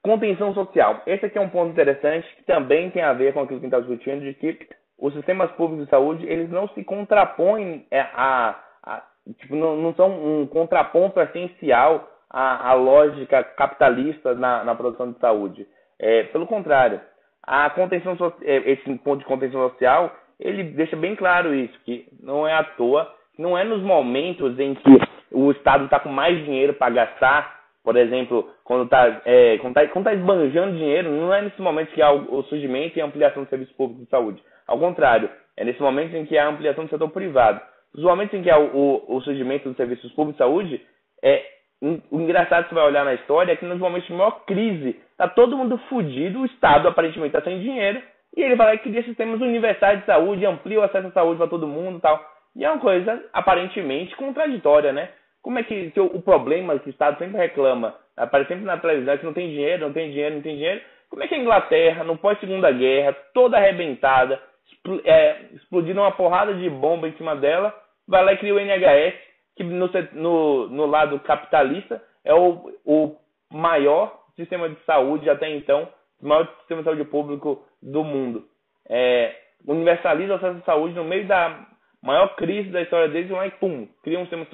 Contenção 0.02 0.54
social. 0.54 1.04
Esse 1.06 1.26
aqui 1.26 1.38
é 1.38 1.42
um 1.42 1.50
ponto 1.50 1.72
interessante 1.72 2.28
que 2.38 2.44
também 2.44 2.90
tem 2.92 3.02
a 3.02 3.14
ver 3.14 3.34
com 3.34 3.42
aquilo 3.42 3.60
que 3.60 3.66
a 3.66 3.70
gente 3.70 3.76
está 3.76 3.80
discutindo, 3.80 4.22
de 4.22 4.34
que 4.34 4.70
os 4.98 5.14
sistemas 5.14 5.52
públicos 5.52 5.86
de 5.86 5.90
saúde 5.90 6.26
eles 6.26 6.50
não 6.50 6.68
se 6.70 6.84
contrapõem 6.84 7.86
é, 7.92 8.00
a, 8.00 8.58
a 8.84 9.04
tipo, 9.38 9.56
não, 9.56 9.76
não, 9.76 9.94
são 9.96 10.10
um 10.10 10.48
contraponto 10.48 11.20
essencial 11.20 12.10
à, 12.30 12.70
à 12.70 12.74
lógica 12.74 13.44
capitalista 13.44 14.34
na, 14.34 14.64
na, 14.64 14.76
produção 14.76 15.12
de 15.12 15.20
saúde. 15.20 15.68
É, 16.00 16.24
pelo 16.24 16.48
contrário, 16.48 17.02
a 17.48 17.70
contenção 17.70 18.16
é, 18.44 18.72
esse 18.72 18.94
ponto 19.00 19.20
de 19.20 19.26
contenção 19.26 19.70
social 19.70 20.14
ele 20.40 20.64
deixa 20.64 20.96
bem 20.96 21.16
claro 21.16 21.56
isso 21.56 21.80
que 21.84 22.06
não 22.22 22.48
é 22.48 22.54
à 22.54 22.64
toa, 22.64 23.12
não 23.40 23.58
é 23.58 23.64
nos 23.64 23.82
momentos 23.82 24.60
em 24.60 24.76
que 24.76 25.00
o 25.32 25.52
Estado 25.52 25.86
está 25.86 26.00
com 26.00 26.10
mais 26.10 26.38
dinheiro 26.46 26.74
para 26.74 26.94
gastar, 26.94 27.60
por 27.84 27.96
exemplo, 27.96 28.50
quando 28.64 28.84
está 28.84 29.22
é, 29.26 29.58
quando 29.60 29.74
tá, 29.74 29.88
quando 29.88 30.06
tá 30.06 30.14
esbanjando 30.14 30.78
dinheiro, 30.78 31.10
não 31.10 31.34
é 31.34 31.42
nesse 31.42 31.62
momento 31.62 31.94
que 31.94 32.02
há 32.02 32.12
o, 32.12 32.44
surgimento 32.44 33.00
e 33.00 33.02
ampliação 33.02 33.44
do 33.44 33.50
serviço 33.50 33.74
público 33.76 34.04
de 34.04 34.10
saúde. 34.10 34.44
Ao 34.68 34.78
contrário, 34.78 35.30
é 35.56 35.64
nesse 35.64 35.82
momento 35.82 36.16
em 36.16 36.26
que 36.26 36.38
há 36.38 36.48
ampliação 36.48 36.84
do 36.84 36.90
setor 36.90 37.10
privado. 37.10 37.62
Nos 37.96 38.04
momentos 38.04 38.34
em 38.34 38.44
que 38.44 38.50
há 38.50 38.60
o, 38.60 38.76
o, 38.76 39.16
o 39.18 39.22
surgimento 39.22 39.70
dos 39.70 39.78
serviços 39.78 40.12
públicos 40.12 40.34
de 40.34 40.38
saúde, 40.40 40.82
é, 41.24 41.44
o 41.82 42.20
engraçado 42.20 42.64
que 42.64 42.70
você 42.70 42.76
vai 42.76 42.86
olhar 42.86 43.06
na 43.06 43.14
história 43.14 43.52
é 43.52 43.56
que 43.56 43.66
nos 43.66 43.80
momentos 43.80 44.08
de 44.08 44.14
maior 44.14 44.44
crise, 44.46 45.00
tá 45.18 45.28
todo 45.28 45.58
mundo 45.58 45.78
fudido, 45.90 46.42
o 46.42 46.46
Estado 46.46 46.88
aparentemente 46.88 47.36
está 47.36 47.42
sem 47.42 47.60
dinheiro, 47.60 48.02
e 48.36 48.42
ele 48.42 48.56
vai 48.56 48.68
lá 48.68 48.74
e 48.76 48.80
cria 48.80 49.04
sistemas 49.04 49.40
universais 49.42 50.00
de 50.00 50.06
saúde, 50.06 50.46
amplia 50.46 50.80
o 50.80 50.84
acesso 50.84 51.08
à 51.08 51.12
saúde 51.12 51.38
para 51.38 51.48
todo 51.48 51.68
mundo 51.68 51.98
e 51.98 52.02
tal. 52.02 52.24
E 52.56 52.66
é 52.66 52.70
uma 52.70 52.80
coisa 52.80 53.24
aparentemente 53.34 54.16
contraditória, 54.16 54.92
né? 54.92 55.10
Como 55.42 55.60
é 55.60 55.64
que, 55.64 55.92
que 55.92 56.00
o, 56.00 56.06
o, 56.06 56.22
problema 56.22 56.78
que 56.80 56.90
o 56.90 56.90
Estado 56.90 57.18
sempre 57.20 57.38
reclama, 57.38 57.96
aparece 58.16 58.50
sempre 58.50 58.66
na 58.66 58.78
televisão, 58.78 59.14
é 59.14 59.18
que 59.18 59.26
não 59.26 59.34
tem 59.34 59.50
dinheiro, 59.50 59.86
não 59.86 59.94
tem 59.94 60.10
dinheiro, 60.10 60.36
não 60.36 60.42
tem 60.42 60.56
dinheiro. 60.56 60.82
Como 61.10 61.24
é 61.24 61.28
que 61.28 61.36
a 61.36 61.38
Inglaterra, 61.38 62.04
no 62.04 62.18
pós-segunda 62.18 62.72
guerra, 62.72 63.16
toda 63.34 63.58
arrebentada, 63.58 64.42
expl 64.72 65.00
é, 65.06 65.38
explodindo 65.54 66.02
uma 66.02 66.12
porrada 66.12 66.54
de 66.54 66.70
bomba 66.70 67.08
em 67.08 67.14
cima 67.14 67.36
dela, 67.36 67.74
vai 68.08 68.24
lá 68.24 68.34
e 68.34 68.38
cria 68.38 68.54
o 68.54 68.60
NHS, 68.60 69.16
que 69.58 69.64
no, 69.64 69.90
no, 70.14 70.70
no 70.70 70.86
lado 70.86 71.20
capitalista 71.20 72.02
é 72.24 72.34
o, 72.34 72.72
o 72.86 73.16
maior 73.52 74.24
sistema 74.36 74.70
de 74.70 74.78
saúde 74.86 75.30
até 75.30 75.50
então, 75.50 75.90
o 76.22 76.28
maior 76.28 76.48
sistema 76.60 76.82
de 76.82 76.86
saúde 76.86 77.04
público 77.06 77.66
do 77.82 78.04
mundo. 78.04 78.46
É, 78.88 79.36
universaliza 79.68 80.34
o 80.34 80.36
acesso 80.36 80.60
à 80.60 80.62
saúde 80.62 80.94
no 80.94 81.04
meio 81.04 81.28
da 81.28 81.66
maior 82.02 82.36
crise 82.36 82.70
da 82.70 82.82
história 82.82 83.10
deles, 83.10 83.30
e 83.30 83.52
pum, 83.60 83.88
cria 84.04 84.20
um 84.20 84.28
sistema, 84.28 84.46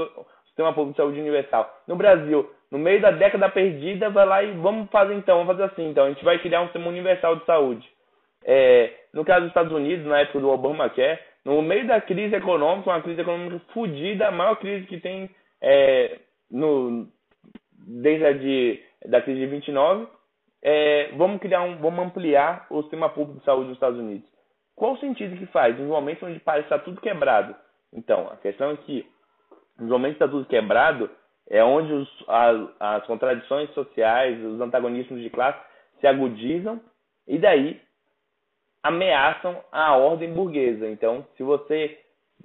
sistema 0.45 0.73
público 0.73 0.91
de 0.91 0.97
saúde 0.97 1.19
universal. 1.19 1.69
No 1.87 1.95
Brasil, 1.95 2.49
no 2.71 2.79
meio 2.79 3.01
da 3.01 3.11
década 3.11 3.49
perdida, 3.49 4.09
vai 4.09 4.25
lá 4.25 4.43
e 4.43 4.51
vamos 4.53 4.89
fazer 4.89 5.13
então, 5.13 5.37
vamos 5.37 5.51
fazer 5.57 5.71
assim, 5.71 5.89
então, 5.89 6.05
a 6.05 6.09
gente 6.09 6.23
vai 6.23 6.39
criar 6.39 6.61
um 6.61 6.65
sistema 6.65 6.87
universal 6.87 7.35
de 7.35 7.45
saúde. 7.45 7.87
É, 8.45 8.91
no 9.13 9.23
caso 9.23 9.41
dos 9.41 9.49
Estados 9.49 9.71
Unidos, 9.71 10.05
na 10.05 10.19
época 10.19 10.39
do 10.39 10.49
Obamacare, 10.49 11.19
no 11.45 11.61
meio 11.61 11.85
da 11.87 11.99
crise 11.99 12.35
econômica, 12.35 12.89
uma 12.89 13.01
crise 13.01 13.21
econômica 13.21 13.59
fodida, 13.73 14.27
a 14.27 14.31
maior 14.31 14.55
crise 14.55 14.87
que 14.87 14.99
tem 14.99 15.29
é, 15.61 16.19
no, 16.49 17.07
desde 17.85 18.25
a 18.25 18.33
de, 18.33 18.83
da 19.05 19.21
crise 19.21 19.39
de 19.39 19.47
29, 19.47 20.07
é, 20.61 21.11
vamos 21.17 21.41
criar 21.41 21.61
um, 21.61 21.77
vamos 21.77 22.05
ampliar 22.05 22.65
o 22.69 22.81
sistema 22.81 23.09
público 23.09 23.39
de 23.39 23.45
saúde 23.45 23.67
nos 23.67 23.77
Estados 23.77 23.99
Unidos. 23.99 24.27
Qual 24.75 24.93
o 24.93 24.99
sentido 24.99 25.37
que 25.37 25.45
faz? 25.47 25.77
Em 25.79 25.85
momentos 25.85 26.23
onde 26.23 26.39
parece 26.39 26.65
estar 26.65 26.79
tudo 26.79 27.01
quebrado. 27.01 27.55
Então, 27.91 28.29
a 28.31 28.37
questão 28.37 28.71
é 28.71 28.77
que, 28.77 29.05
nos 29.77 29.89
momentos 29.89 30.17
que 30.17 30.23
está 30.23 30.31
tudo 30.31 30.47
quebrado, 30.47 31.09
é 31.49 31.63
onde 31.63 31.91
os, 31.91 32.25
as, 32.27 32.69
as 32.79 33.05
contradições 33.05 33.69
sociais, 33.71 34.43
os 34.43 34.59
antagonismos 34.61 35.21
de 35.21 35.29
classe 35.29 35.59
se 35.99 36.07
agudizam 36.07 36.81
e 37.27 37.37
daí 37.37 37.79
ameaçam 38.83 39.57
a 39.71 39.95
ordem 39.95 40.33
burguesa. 40.33 40.87
Então, 40.89 41.25
se 41.37 41.43
você, 41.43 41.97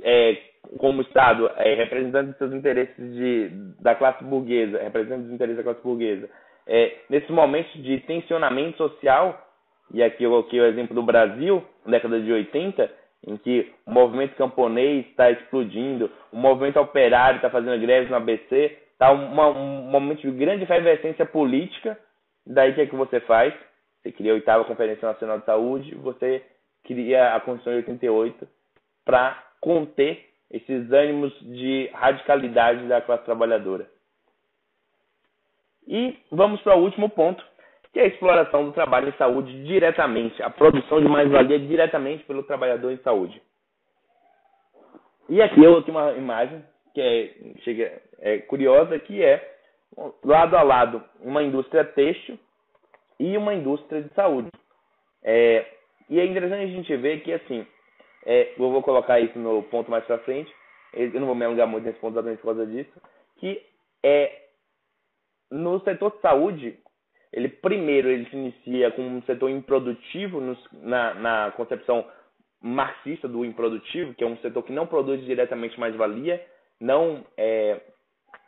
é, 0.03 0.37
como 0.79 1.03
Estado, 1.03 1.51
é 1.57 1.75
representante 1.75 2.29
dos 2.29 2.39
seus 2.39 2.53
interesses 2.55 3.15
de, 3.15 3.49
da 3.81 3.95
classe 3.95 4.23
burguesa, 4.23 4.79
representante 4.79 5.25
dos 5.25 5.33
interesses 5.33 5.59
da 5.59 5.65
classe 5.65 5.83
burguesa, 5.83 6.31
é, 6.67 6.97
nesses 7.11 7.31
momentos 7.31 7.73
de 7.83 7.99
tensionamento 8.01 8.77
social, 8.77 9.47
e 9.93 10.03
aqui 10.03 10.25
eu 10.25 10.31
coloquei 10.31 10.61
o 10.61 10.67
exemplo 10.67 10.95
do 10.95 11.03
Brasil, 11.03 11.65
na 11.85 11.93
década 11.93 12.21
de 12.21 12.31
80, 12.31 12.91
em 13.27 13.37
que 13.37 13.73
o 13.87 13.91
movimento 13.91 14.37
camponês 14.37 15.07
está 15.07 15.31
explodindo, 15.31 16.11
o 16.31 16.37
movimento 16.37 16.79
operário 16.79 17.37
está 17.37 17.51
fazendo 17.51 17.81
greves 17.81 18.11
no 18.11 18.17
ABC, 18.17 18.77
está 18.93 19.11
um, 19.13 19.91
momento 19.91 20.21
de 20.21 20.31
grande 20.31 20.65
efervescência 20.65 21.25
política, 21.27 21.99
daí 22.47 22.71
o 22.71 22.75
que, 22.75 22.81
é 22.83 22.87
que 22.87 22.95
você 22.95 23.19
faz? 23.21 23.55
Você 24.03 24.13
cria 24.13 24.33
a 24.33 24.35
oitava 24.35 24.65
Conferência 24.65 25.07
Nacional 25.07 25.39
de 25.41 25.45
Saúde, 25.45 25.95
você 25.97 26.45
cria 26.85 27.35
a 27.35 27.41
Constituição 27.41 27.73
de 27.73 27.79
88 27.79 28.49
para 29.05 29.43
conter 29.61 30.29
esses 30.51 30.91
ânimos 30.93 31.33
de 31.41 31.91
radicalidade 31.93 32.87
da 32.87 33.01
classe 33.01 33.25
trabalhadora. 33.25 33.89
E 35.87 36.17
vamos 36.31 36.61
para 36.63 36.77
o 36.77 36.83
último 36.83 37.09
ponto, 37.09 37.45
que 37.93 37.99
é 37.99 38.05
a 38.05 38.07
exploração 38.07 38.65
do 38.65 38.73
trabalho 38.73 39.09
em 39.09 39.17
saúde 39.17 39.65
diretamente, 39.65 40.43
a 40.43 40.51
produção 40.51 41.01
de 41.01 41.09
mais-valia 41.09 41.59
diretamente 41.59 42.25
pelo 42.25 42.43
trabalhador 42.43 42.93
em 42.93 42.99
saúde. 42.99 43.41
E 45.29 45.43
aqui 45.43 45.63
eu 45.63 45.83
tenho 45.83 45.97
uma 45.97 46.13
imagem 46.13 46.63
que 46.95 47.01
é, 47.01 48.03
é 48.21 48.39
curiosa, 48.39 48.99
que 48.99 49.23
é 49.23 49.57
lado 50.25 50.57
a 50.57 50.63
lado 50.63 51.03
uma 51.21 51.43
indústria 51.43 51.85
têxtil 51.85 52.39
e 53.19 53.37
uma 53.37 53.55
indústria 53.55 54.03
de 54.03 54.13
saúde. 54.15 54.51
É, 55.23 55.67
e 56.09 56.21
é 56.21 56.25
interessante 56.25 56.65
a 56.65 56.67
gente 56.67 56.97
ver 56.97 57.23
que, 57.23 57.33
assim, 57.33 57.67
é, 58.25 58.53
eu 58.57 58.71
vou 58.71 58.83
colocar 58.83 59.21
isso 59.21 59.39
no 59.39 59.63
ponto 59.65 59.91
mais 59.91 60.05
para 60.05 60.19
frente, 60.19 60.53
eu 60.93 61.13
não 61.21 61.27
vou 61.27 61.35
me 61.35 61.45
alongar 61.45 61.67
muito 61.67 61.85
nesse 61.85 61.99
ponto 61.99 62.15
exatamente 62.15 62.41
por 62.41 62.55
causa 62.55 62.67
disso, 62.67 62.93
que 63.37 63.63
é 64.03 64.49
no 65.51 65.81
setor 65.81 66.13
de 66.13 66.21
saúde, 66.21 66.79
ele 67.33 67.49
primeiro 67.49 68.09
ele 68.09 68.29
se 68.31 68.37
inicia 68.37 68.91
com 68.91 69.03
um 69.03 69.23
setor 69.23 69.51
improdutivo 69.51 70.41
no, 70.41 70.57
na, 70.73 71.15
na 71.15 71.53
concepção 71.53 72.07
marxista 72.61 73.29
do 73.29 73.45
improdutivo, 73.45 74.15
que 74.15 74.25
é 74.25 74.27
um 74.27 74.37
setor 74.39 74.63
que 74.63 74.73
não 74.73 74.87
produz 74.87 75.25
diretamente 75.25 75.79
mais-valia, 75.79 76.45
não 76.81 77.25
é, 77.37 77.81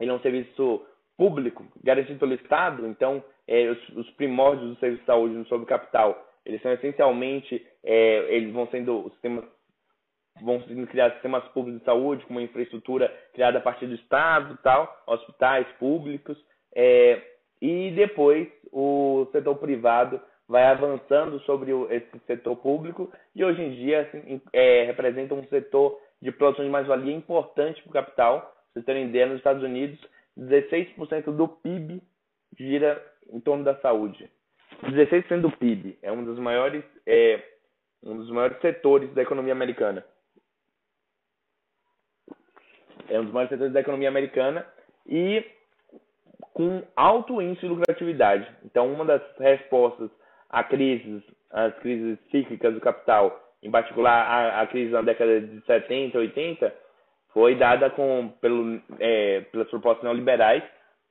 ele 0.00 0.10
é 0.10 0.14
um 0.14 0.20
serviço 0.20 0.84
público 1.16 1.64
garantido 1.82 2.18
pelo 2.18 2.34
Estado, 2.34 2.86
então 2.86 3.22
é, 3.50 3.68
os, 3.68 3.88
os, 3.90 4.10
primórdios 4.12 4.70
do 4.70 4.78
serviço 4.78 5.00
de 5.00 5.06
saúde 5.06 5.48
sobre 5.48 5.66
capital, 5.66 6.24
eles 6.46 6.62
são 6.62 6.72
essencialmente, 6.72 7.66
é, 7.82 8.34
eles 8.34 8.52
vão 8.52 8.66
sendo 8.68 9.10
sistemas 9.10 9.44
vão 10.40 10.62
sendo 10.62 10.86
criados 10.86 11.14
sistemas 11.14 11.44
públicos 11.48 11.80
de 11.80 11.84
saúde 11.84 12.24
com 12.24 12.32
uma 12.32 12.42
infraestrutura 12.42 13.12
criada 13.34 13.58
a 13.58 13.60
partir 13.60 13.86
do 13.86 13.94
Estado, 13.94 14.58
tal, 14.62 15.02
hospitais 15.06 15.66
públicos, 15.78 16.38
é, 16.74 17.20
e 17.60 17.90
depois 17.90 18.48
o 18.72 19.26
setor 19.32 19.56
privado 19.56 20.20
vai 20.48 20.64
avançando 20.64 21.40
sobre 21.40 21.72
o, 21.72 21.90
esse 21.92 22.18
setor 22.26 22.56
público 22.56 23.12
e 23.34 23.44
hoje 23.44 23.60
em 23.60 23.74
dia 23.74 24.02
assim, 24.02 24.40
é, 24.52 24.84
representa 24.84 25.34
um 25.34 25.44
setor 25.48 25.98
de 26.22 26.32
produção 26.32 26.64
de 26.64 26.70
mais-valia 26.70 27.14
importante 27.14 27.82
para 27.82 27.90
o 27.90 27.92
capital. 27.92 28.54
Vocês 28.72 28.84
terem 28.84 29.08
ideia, 29.08 29.26
nos 29.26 29.38
Estados 29.38 29.62
Unidos, 29.62 29.98
16% 30.38 31.24
do 31.36 31.48
PIB 31.48 32.00
gira 32.58 33.00
em 33.32 33.40
torno 33.40 33.64
da 33.64 33.74
saúde. 33.76 34.30
16% 34.82 35.40
do 35.40 35.50
PIB 35.50 35.98
é 36.02 36.10
um 36.10 36.24
dos 36.24 36.38
maiores 36.38 36.84
é, 37.06 37.42
um 38.02 38.16
dos 38.16 38.30
maiores 38.30 38.58
setores 38.60 39.12
da 39.14 39.22
economia 39.22 39.52
americana. 39.52 40.04
é 43.10 43.18
um 43.18 43.24
dos 43.24 43.32
maiores 43.32 43.50
setores 43.50 43.72
da 43.72 43.80
economia 43.80 44.08
americana 44.08 44.64
e 45.06 45.44
com 46.54 46.82
alto 46.96 47.42
índice 47.42 47.62
de 47.62 47.68
lucratividade. 47.68 48.46
Então, 48.64 48.90
uma 48.92 49.04
das 49.04 49.22
respostas 49.38 50.10
a 50.48 50.64
crises, 50.64 51.22
crises 51.80 52.18
cíclicas 52.30 52.72
do 52.74 52.80
capital, 52.80 53.38
em 53.62 53.70
particular 53.70 54.26
a, 54.26 54.62
a 54.62 54.66
crise 54.66 54.92
na 54.92 55.02
década 55.02 55.40
de 55.40 55.60
70, 55.66 56.18
80, 56.18 56.74
foi 57.32 57.56
dada 57.56 57.90
com, 57.90 58.32
pelo, 58.40 58.80
é, 58.98 59.42
pelas 59.52 59.68
propostas 59.68 60.04
neoliberais 60.04 60.62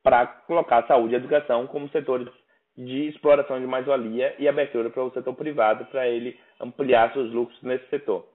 para 0.09 0.25
colocar 0.25 0.87
saúde 0.87 1.13
e 1.13 1.17
educação 1.17 1.67
como 1.67 1.87
setores 1.89 2.27
de 2.75 3.09
exploração 3.09 3.59
de 3.59 3.67
mais-valia 3.67 4.33
e 4.39 4.47
abertura 4.47 4.89
para 4.89 5.03
o 5.03 5.11
setor 5.11 5.35
privado 5.35 5.85
para 5.85 6.07
ele 6.07 6.35
ampliar 6.59 7.13
seus 7.13 7.31
lucros 7.31 7.61
nesse 7.61 7.87
setor. 7.89 8.25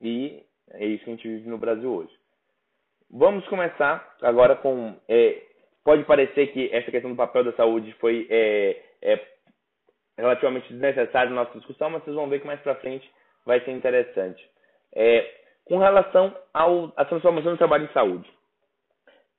E 0.00 0.42
é 0.72 0.84
isso 0.84 1.04
que 1.04 1.10
a 1.10 1.14
gente 1.14 1.28
vive 1.28 1.48
no 1.48 1.56
Brasil 1.56 1.88
hoje. 1.88 2.10
Vamos 3.08 3.46
começar 3.46 4.16
agora 4.22 4.56
com. 4.56 4.96
É, 5.08 5.40
pode 5.84 6.02
parecer 6.02 6.48
que 6.48 6.68
essa 6.72 6.90
questão 6.90 7.12
do 7.12 7.16
papel 7.16 7.44
da 7.44 7.52
saúde 7.52 7.94
foi 8.00 8.26
é, 8.28 8.82
é 9.00 9.20
relativamente 10.16 10.72
desnecessária 10.72 11.30
na 11.30 11.44
nossa 11.44 11.56
discussão, 11.58 11.90
mas 11.90 12.02
vocês 12.02 12.16
vão 12.16 12.28
ver 12.28 12.40
que 12.40 12.46
mais 12.46 12.60
para 12.60 12.74
frente 12.74 13.08
vai 13.46 13.60
ser 13.60 13.70
interessante. 13.70 14.44
É, 14.96 15.32
com 15.64 15.78
relação 15.78 16.34
à 16.52 17.04
transformação 17.04 17.52
do 17.52 17.58
trabalho 17.58 17.84
em 17.84 17.92
saúde. 17.92 18.37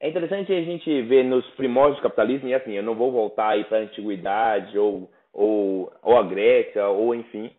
É 0.01 0.07
interessante 0.07 0.53
a 0.53 0.62
gente 0.62 1.01
ver 1.03 1.23
nos 1.23 1.45
primórdios 1.51 1.97
do 1.97 2.03
capitalismo, 2.03 2.47
e 2.47 2.53
assim, 2.53 2.71
eu 2.71 2.83
não 2.83 2.95
vou 2.95 3.12
voltar 3.12 3.49
aí 3.49 3.65
para 3.65 3.79
a 3.79 3.81
antiguidade 3.81 4.77
ou, 4.79 5.12
ou, 5.33 5.91
ou 6.01 6.17
a 6.17 6.23
Grécia, 6.23 6.88
ou 6.88 7.13
enfim. 7.13 7.51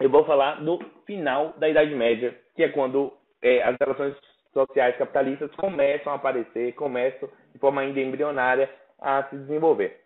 Eu 0.00 0.08
vou 0.08 0.24
falar 0.24 0.64
do 0.64 0.78
final 1.04 1.52
da 1.58 1.68
Idade 1.68 1.94
Média, 1.94 2.34
que 2.54 2.62
é 2.62 2.68
quando 2.70 3.12
é, 3.42 3.62
as 3.62 3.76
relações 3.78 4.16
sociais 4.52 4.96
capitalistas 4.96 5.54
começam 5.56 6.12
a 6.12 6.16
aparecer, 6.16 6.74
começam 6.74 7.28
de 7.52 7.58
forma 7.58 7.82
ainda 7.82 8.00
embrionária 8.00 8.70
a 8.98 9.24
se 9.24 9.36
desenvolver. 9.36 10.00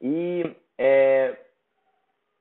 E 0.00 0.44
é, 0.78 1.36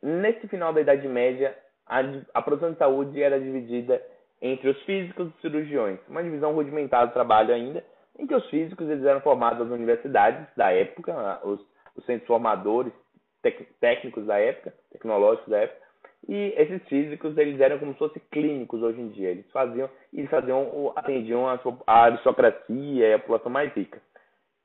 nesse 0.02 0.48
final 0.48 0.72
da 0.72 0.82
Idade 0.82 1.08
Média, 1.08 1.58
a, 1.88 2.02
a 2.36 2.42
produção 2.42 2.72
de 2.72 2.78
saúde 2.78 3.22
era 3.22 3.40
dividida 3.40 4.00
entre 4.42 4.70
os 4.70 4.82
físicos 4.84 5.28
e 5.28 5.30
os 5.30 5.42
cirurgiões, 5.42 6.00
uma 6.08 6.24
divisão 6.24 6.54
rudimentar 6.54 7.08
do 7.08 7.14
trabalho 7.14 7.54
ainda, 7.54 7.84
em 8.18 8.26
que 8.26 8.36
os 8.36 8.48
físicos 8.50 8.90
eles 8.90 9.06
eram 9.06 9.22
formados 9.22 9.60
nas 9.60 9.76
universidades 9.76 10.48
da 10.56 10.72
época, 10.72 11.40
os, 11.44 11.60
os 11.96 12.06
centros 12.06 12.28
formadores 12.28 12.94
tec, 13.42 13.68
técnicos 13.80 14.26
da 14.26 14.40
época, 14.40 14.74
tecnológicos 14.92 15.50
da 15.50 15.60
época, 15.60 15.88
e 16.28 16.54
esses 16.58 16.82
físicos 16.88 17.38
eles 17.38 17.60
eram 17.60 17.80
como 17.80 17.94
se 17.94 18.00
fossem 18.00 18.22
clínicos 18.32 18.82
hoje 18.82 19.00
em 19.00 19.10
dia, 19.10 19.30
eles 19.30 19.50
faziam, 19.52 19.90
eles 20.14 20.30
faziam, 20.30 20.92
atendiam 20.96 21.48
a, 21.48 21.60
a 21.86 22.04
aristocracia 22.06 23.08
e 23.08 23.14
a 23.14 23.20
população 23.20 23.52
mais 23.52 23.72
rica. 23.74 24.02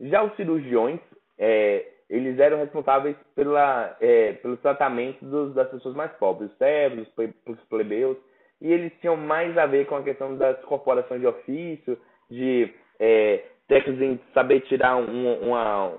Já 0.00 0.22
os 0.22 0.35
cirurgiões, 0.35 0.98
é, 1.38 1.87
eles 2.11 2.38
eram 2.38 2.58
responsáveis 2.58 3.16
pela, 3.35 3.96
é, 4.00 4.32
pelo 4.35 4.56
tratamento 4.56 5.24
dos, 5.24 5.54
das 5.54 5.70
pessoas 5.70 5.94
mais 5.94 6.11
pobres, 6.12 6.50
os 6.50 6.58
servos, 6.58 7.06
os 7.46 7.61
plebeus, 7.68 8.16
e 8.62 8.72
eles 8.72 8.92
tinham 9.01 9.16
mais 9.16 9.59
a 9.59 9.66
ver 9.66 9.87
com 9.87 9.96
a 9.96 10.03
questão 10.05 10.37
das 10.37 10.59
corporações 10.64 11.20
de 11.20 11.27
ofício, 11.27 11.98
de 12.31 12.72
é, 13.01 13.44
técnicos 13.66 14.01
em 14.01 14.20
saber 14.33 14.61
tirar 14.61 14.96
um, 14.96 15.48
uma, 15.48 15.94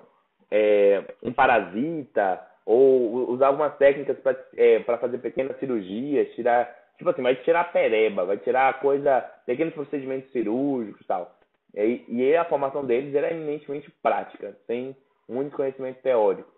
é, 0.50 1.04
um 1.22 1.34
parasita, 1.34 2.42
ou 2.66 3.30
usar 3.32 3.48
algumas 3.48 3.76
técnicas 3.76 4.18
para 4.20 4.38
é, 4.56 4.80
fazer 4.80 5.18
pequenas 5.18 5.60
cirurgias, 5.60 6.34
tirar, 6.36 6.74
tipo 6.98 7.10
assim, 7.10 7.22
vai 7.22 7.36
tirar 7.36 7.74
pereba, 7.74 8.24
vai 8.24 8.38
tirar 8.38 8.80
coisa, 8.80 9.20
pequenos 9.46 9.74
procedimentos 9.74 10.32
cirúrgicos 10.32 11.02
e 11.02 11.06
tal. 11.06 11.36
E, 11.76 12.06
e 12.08 12.36
a 12.38 12.46
formação 12.46 12.86
deles 12.86 13.14
era 13.14 13.34
eminentemente 13.34 13.92
prática, 14.02 14.56
sem 14.66 14.96
muito 15.28 15.58
conhecimento 15.58 16.02
teórico. 16.02 16.50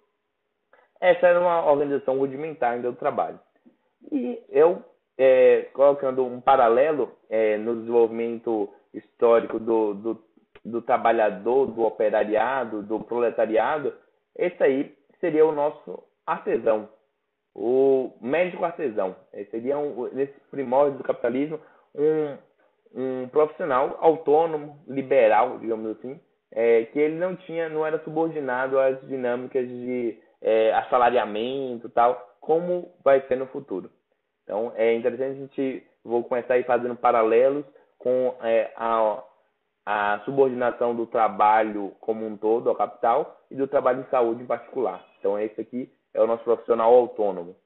Essa 1.01 1.27
era 1.27 1.39
uma 1.39 1.65
organização 1.65 2.19
rudimentar 2.19 2.73
ainda 2.73 2.91
do 2.91 2.97
trabalho. 2.97 3.39
E 4.11 4.39
eu, 4.49 4.83
é, 5.17 5.67
colocando 5.73 6.25
um 6.25 6.41
paralelo 6.41 7.11
é, 7.29 7.57
no 7.57 7.75
desenvolvimento 7.77 8.69
histórico 8.93 9.59
do, 9.59 9.93
do, 9.93 10.23
do, 10.63 10.81
trabalhador, 10.81 11.67
do 11.67 11.83
operariado, 11.83 12.83
do 12.83 12.99
proletariado, 12.99 13.93
esse 14.35 14.61
aí 14.61 14.95
seria 15.19 15.45
o 15.45 15.51
nosso 15.51 16.03
artesão, 16.25 16.89
o 17.53 18.11
médico 18.21 18.65
artesão. 18.65 19.15
Esse 19.33 19.51
seria, 19.51 19.77
um, 19.77 20.09
nesse 20.13 20.33
primórdio 20.51 20.97
do 20.97 21.03
capitalismo, 21.03 21.59
um, 21.95 22.37
um 22.93 23.27
profissional 23.29 23.97
autônomo, 24.01 24.83
liberal, 24.87 25.59
digamos 25.59 25.97
assim, 25.97 26.19
é, 26.51 26.85
que 26.85 26.99
ele 26.99 27.15
não 27.15 27.35
tinha, 27.35 27.69
não 27.69 27.85
era 27.85 27.99
subordinado 28.03 28.79
às 28.79 28.99
dinâmicas 29.07 29.67
de 29.67 30.17
é, 30.41 30.73
assalariamento 30.73 31.89
tal, 31.89 32.35
como 32.39 32.93
vai 33.03 33.21
ser 33.27 33.35
no 33.37 33.47
futuro. 33.47 33.89
Então 34.45 34.71
é 34.77 34.93
interessante 34.93 35.37
a 35.37 35.41
gente 35.41 35.83
vou 36.03 36.23
começar 36.23 36.53
aí 36.53 36.63
fazendo 36.63 36.95
paralelos 36.95 37.65
com 37.99 38.33
é, 38.41 38.71
a, 38.77 39.21
a 39.85 40.21
subordinação 40.23 40.95
do 40.95 41.05
trabalho 41.05 41.93
como 41.99 42.25
um 42.25 42.37
todo 42.37 42.69
ao 42.69 42.75
capital 42.75 43.41
e 43.51 43.55
do 43.55 43.67
trabalho 43.67 44.01
em 44.01 44.09
saúde 44.09 44.41
em 44.41 44.47
particular. 44.47 45.05
Então 45.19 45.37
esse 45.37 45.59
aqui 45.59 45.91
é 46.13 46.21
o 46.21 46.27
nosso 46.27 46.45
profissional 46.45 46.93
autônomo. 46.93 47.57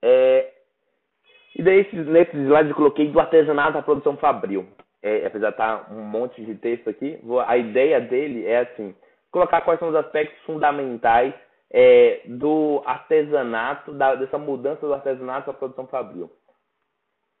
É, 0.00 0.52
e 1.56 1.62
daí 1.62 1.78
nesses 1.78 2.46
slides 2.46 2.70
eu 2.70 2.76
coloquei 2.76 3.10
do 3.10 3.18
artesanato 3.18 3.78
à 3.78 3.82
produção 3.82 4.16
fabril 4.16 4.68
é, 5.02 5.26
apesar 5.26 5.48
de 5.48 5.54
estar 5.54 5.92
um 5.92 6.02
monte 6.02 6.44
de 6.44 6.54
texto 6.54 6.88
aqui, 6.88 7.18
vou, 7.22 7.40
a 7.40 7.56
ideia 7.56 8.00
dele 8.00 8.46
é 8.46 8.60
assim, 8.60 8.94
colocar 9.30 9.60
quais 9.62 9.80
são 9.80 9.88
os 9.88 9.96
aspectos 9.96 10.40
fundamentais 10.44 11.34
é, 11.72 12.22
do 12.26 12.82
artesanato, 12.84 13.92
da, 13.92 14.14
dessa 14.14 14.38
mudança 14.38 14.86
do 14.86 14.94
artesanato 14.94 15.50
à 15.50 15.54
produção 15.54 15.86
fabril. 15.86 16.30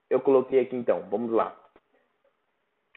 Eu 0.08 0.20
coloquei 0.20 0.60
aqui 0.60 0.74
então, 0.74 1.04
vamos 1.10 1.30
lá. 1.30 1.54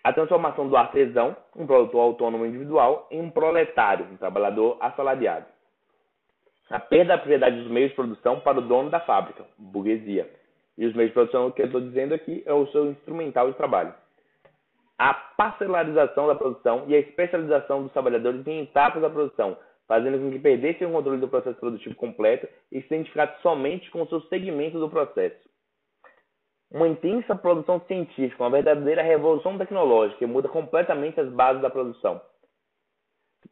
A 0.03 0.13
transformação 0.13 0.67
do 0.67 0.77
artesão, 0.77 1.35
um 1.55 1.65
produtor 1.65 2.01
autônomo 2.01 2.45
individual, 2.45 3.07
em 3.09 3.21
um 3.21 3.29
proletário, 3.29 4.05
um 4.05 4.17
trabalhador 4.17 4.77
assalariado. 4.79 5.47
A 6.69 6.79
perda 6.79 7.13
da 7.13 7.17
propriedade 7.17 7.57
dos 7.57 7.69
meios 7.69 7.89
de 7.89 7.95
produção 7.95 8.39
para 8.39 8.59
o 8.59 8.61
dono 8.61 8.89
da 8.89 8.99
fábrica, 8.99 9.45
burguesia. 9.57 10.29
E 10.77 10.85
os 10.85 10.93
meios 10.93 11.09
de 11.09 11.13
produção, 11.13 11.47
o 11.47 11.51
que 11.51 11.61
eu 11.61 11.67
estou 11.67 11.81
dizendo 11.81 12.13
aqui, 12.13 12.43
é 12.45 12.53
o 12.53 12.67
seu 12.67 12.87
instrumental 12.87 13.49
de 13.49 13.57
trabalho 13.57 13.93
a 14.97 15.13
parcelarização 15.13 16.27
da 16.27 16.35
produção 16.35 16.85
e 16.87 16.95
a 16.95 16.99
especialização 16.99 17.83
dos 17.83 17.91
trabalhadores 17.91 18.45
em 18.47 18.61
etapas 18.61 19.01
da 19.01 19.09
produção, 19.09 19.57
fazendo 19.87 20.19
com 20.19 20.31
que 20.31 20.39
perdessem 20.39 20.87
o 20.87 20.91
controle 20.91 21.19
do 21.19 21.27
processo 21.27 21.59
produtivo 21.59 21.95
completo 21.95 22.47
e 22.71 22.81
se 22.81 22.87
identificassem 22.87 23.35
somente 23.41 23.89
com 23.91 24.01
o 24.01 24.07
seu 24.07 24.21
segmento 24.21 24.79
do 24.79 24.89
processo. 24.89 25.49
Uma 26.71 26.87
intensa 26.87 27.35
produção 27.35 27.79
científica, 27.87 28.43
uma 28.43 28.49
verdadeira 28.49 29.03
revolução 29.03 29.57
tecnológica 29.57 30.19
que 30.19 30.25
muda 30.25 30.49
completamente 30.49 31.19
as 31.19 31.29
bases 31.29 31.61
da 31.61 31.69
produção. 31.69 32.19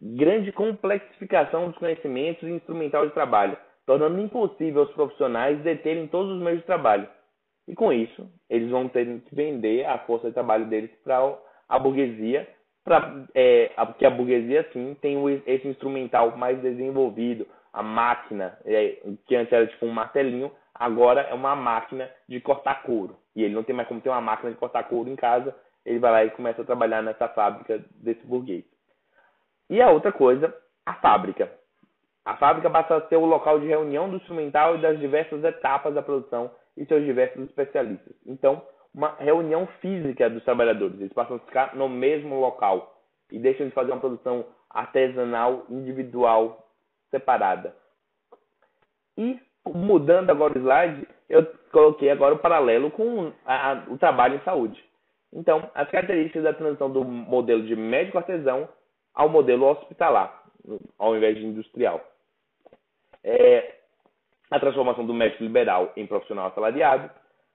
Grande 0.01 0.51
complexificação 0.51 1.69
dos 1.69 1.77
conhecimentos 1.77 2.43
e 2.43 2.51
instrumental 2.51 3.05
de 3.05 3.13
trabalho, 3.13 3.57
tornando 3.85 4.19
impossível 4.19 4.81
aos 4.81 4.91
profissionais 4.93 5.61
deterem 5.61 6.07
todos 6.07 6.35
os 6.35 6.41
meios 6.41 6.59
de 6.59 6.65
trabalho 6.65 7.07
e 7.67 7.75
com 7.75 7.93
isso, 7.93 8.29
eles 8.49 8.69
vão 8.69 8.89
ter 8.89 9.21
que 9.21 9.35
vender 9.35 9.85
a 9.85 9.99
força 9.99 10.27
de 10.27 10.33
trabalho 10.33 10.65
deles 10.65 10.91
para 11.03 11.37
a 11.69 11.79
burguesia, 11.79 12.47
pra, 12.83 13.25
é, 13.33 13.71
a 13.77 14.09
burguesia, 14.09 14.67
sim, 14.73 14.95
tem 15.01 15.17
esse 15.45 15.67
instrumental 15.67 16.35
mais 16.37 16.59
desenvolvido, 16.61 17.47
a 17.71 17.81
máquina, 17.81 18.57
é, 18.65 18.97
que 19.25 19.35
antes 19.35 19.51
era 19.51 19.65
tipo 19.67 19.85
um 19.85 19.91
martelinho, 19.91 20.51
agora 20.73 21.21
é 21.21 21.33
uma 21.33 21.55
máquina 21.55 22.09
de 22.27 22.39
cortar 22.39 22.83
couro. 22.83 23.17
E 23.35 23.43
ele 23.43 23.55
não 23.55 23.63
tem 23.63 23.75
mais 23.75 23.87
como 23.87 24.01
ter 24.01 24.09
uma 24.09 24.21
máquina 24.21 24.51
de 24.51 24.57
cortar 24.57 24.83
couro 24.83 25.09
em 25.09 25.15
casa, 25.15 25.55
ele 25.85 25.99
vai 25.99 26.11
lá 26.11 26.25
e 26.25 26.31
começa 26.31 26.61
a 26.61 26.65
trabalhar 26.65 27.01
nessa 27.01 27.27
fábrica 27.29 27.83
desse 27.95 28.25
burguês. 28.25 28.63
E 29.69 29.81
a 29.81 29.89
outra 29.89 30.11
coisa, 30.11 30.53
a 30.85 30.93
fábrica. 30.95 31.51
A 32.25 32.37
fábrica 32.37 32.69
passa 32.69 32.95
a 32.95 33.07
ser 33.07 33.17
o 33.17 33.25
local 33.25 33.59
de 33.59 33.67
reunião 33.67 34.09
do 34.09 34.17
instrumental 34.17 34.75
e 34.75 34.81
das 34.81 34.99
diversas 34.99 35.43
etapas 35.43 35.93
da 35.93 36.01
produção 36.01 36.51
e 36.77 36.85
seus 36.85 37.03
diversos 37.03 37.43
especialistas. 37.45 38.15
Então, 38.25 38.61
uma 38.93 39.15
reunião 39.19 39.67
física 39.81 40.29
dos 40.29 40.43
trabalhadores. 40.43 40.99
Eles 40.99 41.13
passam 41.13 41.37
a 41.37 41.39
ficar 41.39 41.75
no 41.75 41.89
mesmo 41.89 42.39
local 42.39 42.95
e 43.31 43.39
deixam 43.39 43.67
de 43.67 43.73
fazer 43.73 43.91
uma 43.91 43.99
produção 43.99 44.45
artesanal 44.69 45.65
individual 45.69 46.67
separada. 47.09 47.75
E 49.17 49.39
mudando 49.65 50.29
agora 50.29 50.57
o 50.57 50.61
slide, 50.61 51.07
eu 51.29 51.45
coloquei 51.71 52.09
agora 52.09 52.35
o 52.35 52.39
paralelo 52.39 52.91
com 52.91 53.31
a, 53.45 53.71
a, 53.71 53.73
o 53.87 53.97
trabalho 53.97 54.35
em 54.35 54.43
saúde. 54.43 54.83
Então, 55.31 55.69
as 55.73 55.89
características 55.89 56.43
da 56.43 56.53
transição 56.53 56.91
do 56.91 57.03
modelo 57.03 57.63
de 57.63 57.75
médico 57.75 58.17
artesão 58.17 58.69
ao 59.13 59.29
modelo 59.29 59.65
hospitalar, 59.65 60.43
ao 60.97 61.15
invés 61.15 61.37
de 61.37 61.45
industrial. 61.45 62.01
É, 63.23 63.75
a 64.51 64.59
transformação 64.59 65.05
do 65.05 65.13
médico 65.13 65.43
liberal 65.43 65.91
em 65.95 66.05
profissional 66.05 66.47
assalariado, 66.47 67.09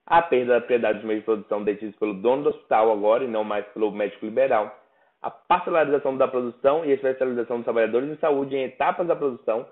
a 0.09 0.23
perda 0.23 0.55
da 0.55 0.61
propriedade 0.61 0.99
dos 0.99 1.07
meios 1.07 1.21
de 1.21 1.27
produção 1.27 1.63
detidos 1.63 1.95
pelo 1.97 2.15
dono 2.15 2.45
do 2.45 2.49
hospital 2.49 2.91
agora 2.91 3.25
e 3.25 3.29
não 3.29 3.45
mais 3.45 3.67
pelo 3.69 3.93
médico 3.93 4.25
liberal, 4.25 4.75
a 5.21 5.31
parcelarização 5.31 6.17
da 6.17 6.27
produção 6.27 6.85
e 6.85 6.91
a 6.91 6.95
especialização 6.95 7.57
dos 7.57 7.65
trabalhadores 7.65 8.09
de 8.09 8.17
saúde 8.17 8.57
em 8.57 8.65
etapas 8.65 9.07
da 9.07 9.15
produção, 9.15 9.67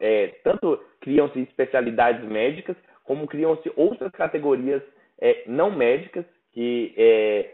é, 0.00 0.28
tanto 0.42 0.82
criam-se 1.00 1.40
especialidades 1.40 2.26
médicas, 2.26 2.74
como 3.04 3.26
criam-se 3.26 3.70
outras 3.76 4.10
categorias 4.12 4.82
é, 5.20 5.42
não 5.46 5.70
médicas, 5.70 6.24
que 6.52 6.94
é, 6.96 7.50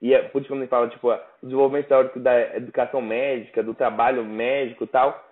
e 0.00 0.14
é, 0.14 0.22
por 0.22 0.40
isso 0.40 0.48
quando 0.48 0.60
a 0.60 0.62
gente 0.62 0.70
fala 0.70 0.88
tipo, 0.88 1.10
o 1.10 1.18
desenvolvimento 1.42 1.88
teórico 1.88 2.20
da 2.20 2.56
educação 2.56 3.02
médica, 3.02 3.62
do 3.62 3.74
trabalho 3.74 4.24
médico 4.24 4.86
tal, 4.86 5.22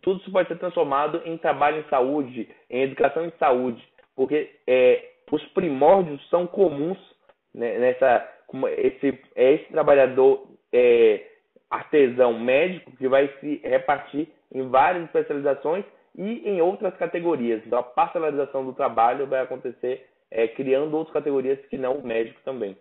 tudo 0.00 0.20
isso 0.20 0.32
pode 0.32 0.48
ser 0.48 0.58
transformado 0.58 1.22
em 1.24 1.36
trabalho 1.38 1.78
em 1.78 1.88
saúde, 1.88 2.48
em 2.68 2.82
educação 2.82 3.24
em 3.24 3.32
saúde, 3.38 3.86
porque 4.16 4.50
é, 4.66 5.11
os 5.32 5.42
primórdios 5.48 6.20
são 6.28 6.46
comuns 6.46 6.98
né, 7.54 7.78
nessa 7.78 8.28
esse 8.76 9.18
é 9.34 9.54
esse 9.54 9.64
trabalhador 9.72 10.46
é, 10.70 11.24
artesão 11.70 12.38
médico 12.38 12.92
que 12.92 13.08
vai 13.08 13.28
se 13.40 13.60
repartir 13.64 14.28
em 14.54 14.68
várias 14.68 15.04
especializações 15.06 15.86
e 16.14 16.46
em 16.46 16.60
outras 16.60 16.94
categorias. 16.98 17.62
Então, 17.66 17.78
a 17.78 17.82
parcelarização 17.82 18.66
do 18.66 18.74
trabalho 18.74 19.26
vai 19.26 19.40
acontecer 19.40 20.06
é, 20.30 20.46
criando 20.48 20.94
outras 20.94 21.14
categorias 21.14 21.58
que 21.66 21.78
não 21.78 21.96
o 21.96 22.06
médico 22.06 22.38
também. 22.44 22.76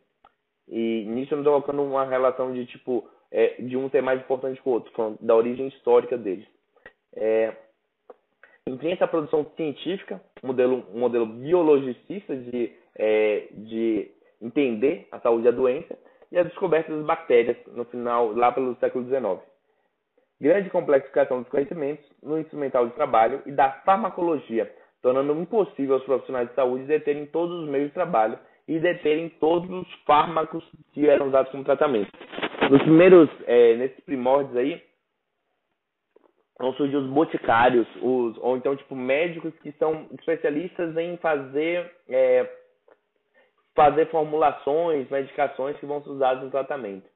E 0.68 1.06
nisso 1.08 1.34
eu 1.34 1.38
não 1.38 1.43
estou 1.43 1.62
colocando 1.62 1.84
uma 1.84 2.06
relação 2.06 2.54
de 2.54 2.66
tipo 2.66 3.10
é, 3.32 3.62
de 3.62 3.78
um 3.78 3.89
ser 3.89 4.02
mais 4.02 4.20
importante 4.20 4.62
que 4.62 4.68
o 4.68 4.74
outro, 4.74 4.91
falando 4.93 5.18
da 5.22 5.34
origem 5.34 5.70
histórica 5.70 6.18
deles. 6.18 6.45
É, 7.16 7.54
enfim, 8.74 8.91
essa 8.91 9.07
produção 9.07 9.45
científica, 9.55 10.22
um 10.43 10.47
modelo, 10.47 10.86
um 10.93 10.99
modelo 10.99 11.26
biologicista 11.26 12.36
de, 12.36 12.72
é, 12.97 13.47
de 13.51 14.09
entender 14.41 15.07
a 15.11 15.19
saúde 15.19 15.45
e 15.45 15.49
a 15.49 15.51
doença, 15.51 15.97
e 16.32 16.38
a 16.38 16.43
descoberta 16.43 16.95
das 16.95 17.05
bactérias 17.05 17.57
no 17.74 17.84
final, 17.86 18.32
lá 18.34 18.51
pelo 18.51 18.76
século 18.78 19.05
XIX. 19.05 19.45
Grande 20.39 20.69
complexificação 20.69 21.41
dos 21.41 21.49
conhecimentos 21.49 22.03
no 22.24 22.39
instrumental 22.39 22.88
de 22.88 22.93
trabalho 22.93 23.41
e 23.45 23.51
da 23.51 23.69
farmacologia, 23.86 24.74
tornando 25.01 25.39
impossível 25.39 25.95
aos 25.95 26.03
profissionais 26.03 26.49
de 26.49 26.55
saúde 26.55 26.86
deterem 26.86 27.26
todos 27.28 27.63
os 27.63 27.69
meios 27.69 27.89
de 27.89 27.93
trabalho 27.93 28.39
e 28.67 28.80
deterem 28.80 29.30
todos 29.39 29.69
os 29.69 29.93
fármacos 30.05 30.63
que 30.93 31.07
eram 31.07 31.28
usados 31.28 31.51
como 31.51 31.63
tratamento. 31.63 32.11
Nos 32.69 32.82
primeiros, 32.84 33.30
é, 33.45 33.76
nesses 33.76 33.99
primórdios 34.05 34.55
aí, 34.55 34.82
vão 36.62 36.74
surgir 36.74 36.95
os 36.95 37.07
boticários, 37.07 37.88
os, 38.01 38.38
ou 38.38 38.55
então 38.55 38.76
tipo 38.76 38.95
médicos 38.95 39.53
que 39.59 39.72
são 39.74 40.07
especialistas 40.12 40.95
em 40.95 41.18
fazer 41.18 41.91
é, 42.07 42.49
fazer 43.76 44.09
formulações, 44.09 45.09
medicações 45.09 45.78
que 45.78 45.86
vão 45.86 46.03
ser 46.03 46.09
usadas 46.09 46.43
no 46.43 46.51
tratamento. 46.51 47.07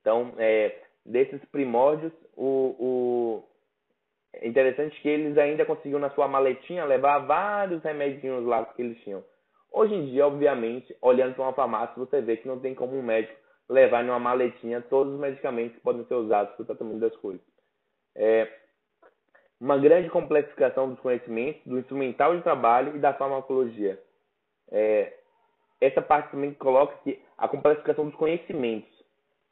Então, 0.00 0.34
é, 0.38 0.74
desses 1.04 1.42
primórdios, 1.46 2.12
o, 2.36 2.74
o, 2.78 3.44
é 4.34 4.48
interessante 4.48 5.00
que 5.00 5.08
eles 5.08 5.36
ainda 5.36 5.64
conseguiam 5.64 6.00
na 6.00 6.10
sua 6.10 6.26
maletinha 6.26 6.84
levar 6.84 7.20
vários 7.20 7.82
remédios 7.82 8.44
lá 8.44 8.64
que 8.64 8.82
eles 8.82 8.98
tinham. 9.02 9.22
Hoje 9.70 9.94
em 9.94 10.06
dia, 10.06 10.26
obviamente, 10.26 10.94
olhando 11.00 11.34
para 11.34 11.44
uma 11.44 11.52
farmácia, 11.52 11.94
você 11.96 12.20
vê 12.20 12.36
que 12.36 12.48
não 12.48 12.58
tem 12.58 12.74
como 12.74 12.96
um 12.96 13.02
médico 13.02 13.38
levar 13.68 14.04
em 14.04 14.08
uma 14.08 14.18
maletinha 14.18 14.82
todos 14.82 15.14
os 15.14 15.20
medicamentos 15.20 15.76
que 15.76 15.82
podem 15.82 16.04
ser 16.04 16.14
usados 16.14 16.54
para 16.54 16.62
o 16.62 16.66
tratamento 16.66 16.98
das 16.98 17.16
coisas. 17.16 17.42
É, 18.14 18.61
uma 19.62 19.78
grande 19.78 20.10
complexificação 20.10 20.90
dos 20.90 20.98
conhecimentos, 20.98 21.62
do 21.64 21.78
instrumental 21.78 22.36
de 22.36 22.42
trabalho 22.42 22.96
e 22.96 22.98
da 22.98 23.14
farmacologia. 23.14 23.96
É, 24.72 25.12
essa 25.80 26.02
parte 26.02 26.32
também 26.32 26.52
coloca 26.54 26.96
que 27.04 27.22
a 27.38 27.46
complexificação 27.46 28.06
dos 28.06 28.14
conhecimentos. 28.16 28.90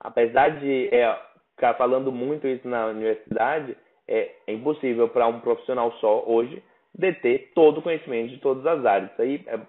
Apesar 0.00 0.58
de 0.58 0.88
é, 0.92 1.16
ficar 1.54 1.74
falando 1.74 2.10
muito 2.10 2.48
isso 2.48 2.66
na 2.66 2.86
universidade, 2.86 3.76
é, 4.08 4.32
é 4.48 4.52
impossível 4.52 5.08
para 5.08 5.28
um 5.28 5.38
profissional 5.38 5.92
só 6.00 6.24
hoje 6.26 6.60
deter 6.92 7.52
todo 7.54 7.78
o 7.78 7.82
conhecimento 7.82 8.30
de 8.30 8.38
todas 8.38 8.66
as 8.66 8.84
áreas. 8.84 9.12
Isso 9.12 9.22
aí 9.22 9.44
é, 9.46 9.60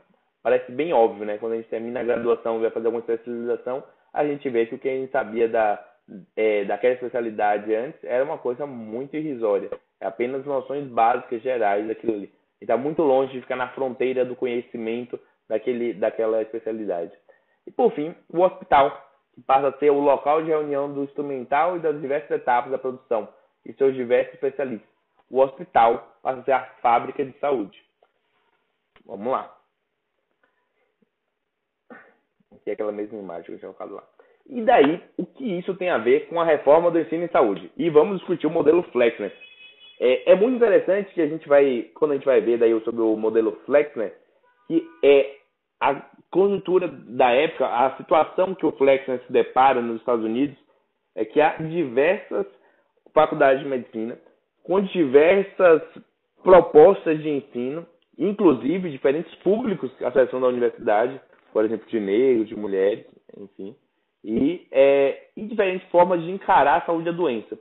parece 0.42 0.72
bem 0.72 0.92
óbvio, 0.92 1.24
né? 1.24 1.38
Quando 1.38 1.54
a 1.54 1.58
gente 1.58 1.70
termina 1.70 2.00
a 2.00 2.04
graduação 2.04 2.58
e 2.58 2.62
vai 2.62 2.72
fazer 2.72 2.88
alguma 2.88 3.02
especialização, 3.02 3.84
a 4.12 4.26
gente 4.26 4.50
vê 4.50 4.66
que 4.66 4.74
o 4.74 4.80
que 4.80 4.90
a 4.90 4.96
gente 4.96 5.12
sabia 5.12 5.48
da, 5.48 5.88
é, 6.36 6.66
daquela 6.66 6.96
especialidade 6.96 7.76
antes 7.76 8.04
era 8.04 8.24
uma 8.24 8.40
coisa 8.40 8.66
muito 8.66 9.16
irrisória. 9.16 9.70
É 10.02 10.08
apenas 10.08 10.44
noções 10.46 10.88
básicas 10.88 11.42
gerais 11.44 11.88
daquilo 11.88 12.14
ali. 12.14 12.34
E 12.60 12.64
está 12.64 12.76
muito 12.76 13.04
longe 13.04 13.34
de 13.34 13.42
ficar 13.42 13.56
na 13.56 13.70
fronteira 13.70 14.26
do 14.26 14.36
conhecimento 14.36 15.20
daquele, 15.48 15.94
daquela 15.94 16.42
especialidade. 16.42 17.12
E 17.68 17.72
por 17.72 17.92
fim, 17.94 18.16
o 18.34 18.42
hospital, 18.42 19.10
que 19.36 19.42
passa 19.42 19.68
a 19.68 19.78
ser 19.78 19.92
o 19.92 20.00
local 20.00 20.42
de 20.42 20.50
reunião 20.50 20.92
do 20.92 21.04
instrumental 21.04 21.78
e 21.78 21.80
das 21.80 22.02
diversas 22.02 22.32
etapas 22.32 22.72
da 22.72 22.80
produção 22.80 23.30
e 23.64 23.72
seus 23.74 23.94
diversos 23.94 24.34
especialistas. 24.34 24.90
O 25.30 25.40
hospital 25.40 26.18
passa 26.24 26.42
a 26.42 26.44
ser 26.44 26.52
a 26.52 26.66
fábrica 26.82 27.24
de 27.24 27.38
saúde. 27.40 27.80
Vamos 29.06 29.32
lá. 29.32 29.56
Aqui 32.54 32.70
é 32.70 32.74
aquela 32.74 32.92
mesma 32.92 33.18
imagem 33.20 33.46
que 33.46 33.52
eu 33.52 33.60
tinha 33.60 33.74
colocado 33.74 33.96
lá. 33.96 34.04
E 34.48 34.62
daí, 34.64 35.02
o 35.18 35.26
que 35.26 35.60
isso 35.60 35.76
tem 35.76 35.90
a 35.90 35.98
ver 35.98 36.28
com 36.28 36.42
a 36.42 36.46
reforma 36.46 36.90
do 36.92 37.00
ensino 37.00 37.24
em 37.24 37.30
saúde? 37.30 37.72
E 37.78 37.90
vamos 37.90 38.18
discutir 38.18 38.48
o 38.48 38.52
modelo 38.52 38.84
Flexner. 38.92 39.32
É, 40.04 40.32
é 40.32 40.36
muito 40.36 40.56
interessante 40.56 41.14
que 41.14 41.22
a 41.22 41.28
gente 41.28 41.48
vai, 41.48 41.92
quando 41.94 42.12
a 42.12 42.14
gente 42.16 42.26
vai 42.26 42.42
ver 42.42 42.58
daí 42.58 42.78
sobre 42.82 43.02
o 43.02 43.16
modelo 43.16 43.52
Flexner, 43.68 44.12
que 44.68 44.84
é 45.04 45.36
a 45.80 46.02
conjuntura 46.32 46.88
da 46.88 47.30
época, 47.30 47.68
a 47.68 47.96
situação 47.98 48.56
que 48.56 48.66
o 48.66 48.72
Flexner 48.72 49.22
se 49.28 49.32
depara 49.32 49.80
nos 49.80 50.00
Estados 50.00 50.26
Unidos, 50.26 50.58
é 51.16 51.24
que 51.24 51.40
há 51.40 51.56
diversas 51.58 52.48
faculdades 53.14 53.62
de 53.62 53.70
medicina 53.70 54.18
com 54.64 54.82
diversas 54.82 55.84
propostas 56.44 57.22
de 57.22 57.30
ensino, 57.30 57.86
inclusive 58.18 58.90
diferentes 58.90 59.34
públicos 59.36 59.92
a 60.02 60.12
seleção 60.12 60.42
da 60.42 60.48
universidade, 60.48 61.22
por 61.54 61.64
exemplo, 61.64 61.88
de 61.88 62.00
negros, 62.00 62.48
de 62.48 62.56
mulheres, 62.56 63.06
enfim, 63.38 63.76
e, 64.24 64.66
é, 64.72 65.28
e 65.38 65.46
diferentes 65.46 65.88
formas 65.90 66.22
de 66.22 66.32
encarar 66.32 66.82
a 66.82 66.86
saúde 66.86 67.06
da 67.06 67.12
doença. 67.12 67.58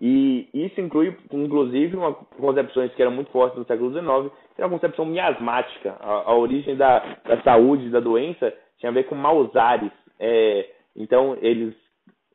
E 0.00 0.48
isso 0.52 0.80
inclui, 0.80 1.16
inclusive, 1.32 1.96
uma 1.96 2.14
concepções 2.14 2.92
que 2.94 3.02
eram 3.02 3.12
muito 3.12 3.30
fortes 3.30 3.58
no 3.58 3.66
século 3.66 3.90
XIX, 3.90 4.32
que 4.54 4.60
era 4.60 4.66
a 4.66 4.70
concepção 4.70 5.04
miasmática. 5.04 5.96
A, 6.00 6.30
a 6.30 6.34
origem 6.34 6.76
da, 6.76 6.98
da 7.24 7.42
saúde 7.42 7.90
da 7.90 8.00
doença 8.00 8.52
tinha 8.78 8.90
a 8.90 8.94
ver 8.94 9.04
com 9.04 9.14
maus 9.14 9.54
ares. 9.54 9.92
É, 10.18 10.68
então, 10.96 11.36
eles 11.40 11.74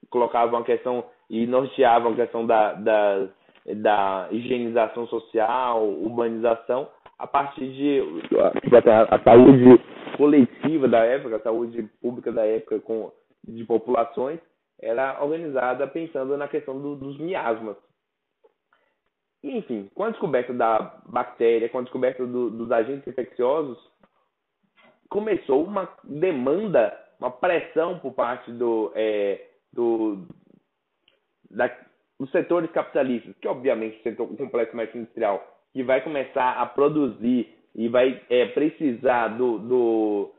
colocavam 0.09 0.59
a 0.59 0.63
questão 0.63 1.03
e 1.29 1.45
norteavam 1.47 2.13
a 2.13 2.15
questão 2.15 2.45
da, 2.45 2.73
da, 2.73 3.27
da 3.65 4.27
higienização 4.31 5.07
social, 5.07 5.83
urbanização, 5.87 6.87
a 7.17 7.25
partir 7.25 7.67
de 7.71 8.01
a, 8.37 9.15
a 9.15 9.19
saúde 9.23 9.81
coletiva 10.17 10.87
da 10.87 10.99
época, 10.99 11.37
a 11.37 11.41
saúde 11.41 11.83
pública 12.01 12.31
da 12.31 12.45
época 12.45 12.79
com, 12.79 13.11
de 13.47 13.63
populações, 13.63 14.39
era 14.81 15.23
organizada 15.23 15.87
pensando 15.87 16.35
na 16.37 16.47
questão 16.47 16.79
do, 16.79 16.95
dos 16.95 17.17
miasmas. 17.19 17.77
Enfim, 19.43 19.89
com 19.93 20.03
a 20.03 20.09
descoberta 20.09 20.53
da 20.53 20.99
bactéria, 21.05 21.69
com 21.69 21.79
a 21.79 21.83
descoberta 21.83 22.25
do, 22.25 22.49
dos 22.49 22.71
agentes 22.71 23.07
infecciosos, 23.07 23.77
começou 25.09 25.63
uma 25.63 25.87
demanda, 26.03 26.97
uma 27.19 27.29
pressão 27.31 27.99
por 27.99 28.13
parte 28.13 28.51
do, 28.51 28.91
é, 28.95 29.47
do, 29.71 30.25
da, 31.51 31.69
dos 32.19 32.31
setores 32.31 32.71
capitalistas, 32.71 33.35
que 33.39 33.47
obviamente 33.47 34.01
o 34.19 34.35
complexo 34.35 34.75
mais 34.75 34.93
industrial, 34.95 35.45
que 35.73 35.83
vai 35.83 36.01
começar 36.01 36.53
a 36.53 36.65
produzir 36.65 37.53
e 37.75 37.87
vai 37.87 38.21
é, 38.29 38.47
precisar 38.47 39.29
do, 39.37 39.59
do, 39.59 40.34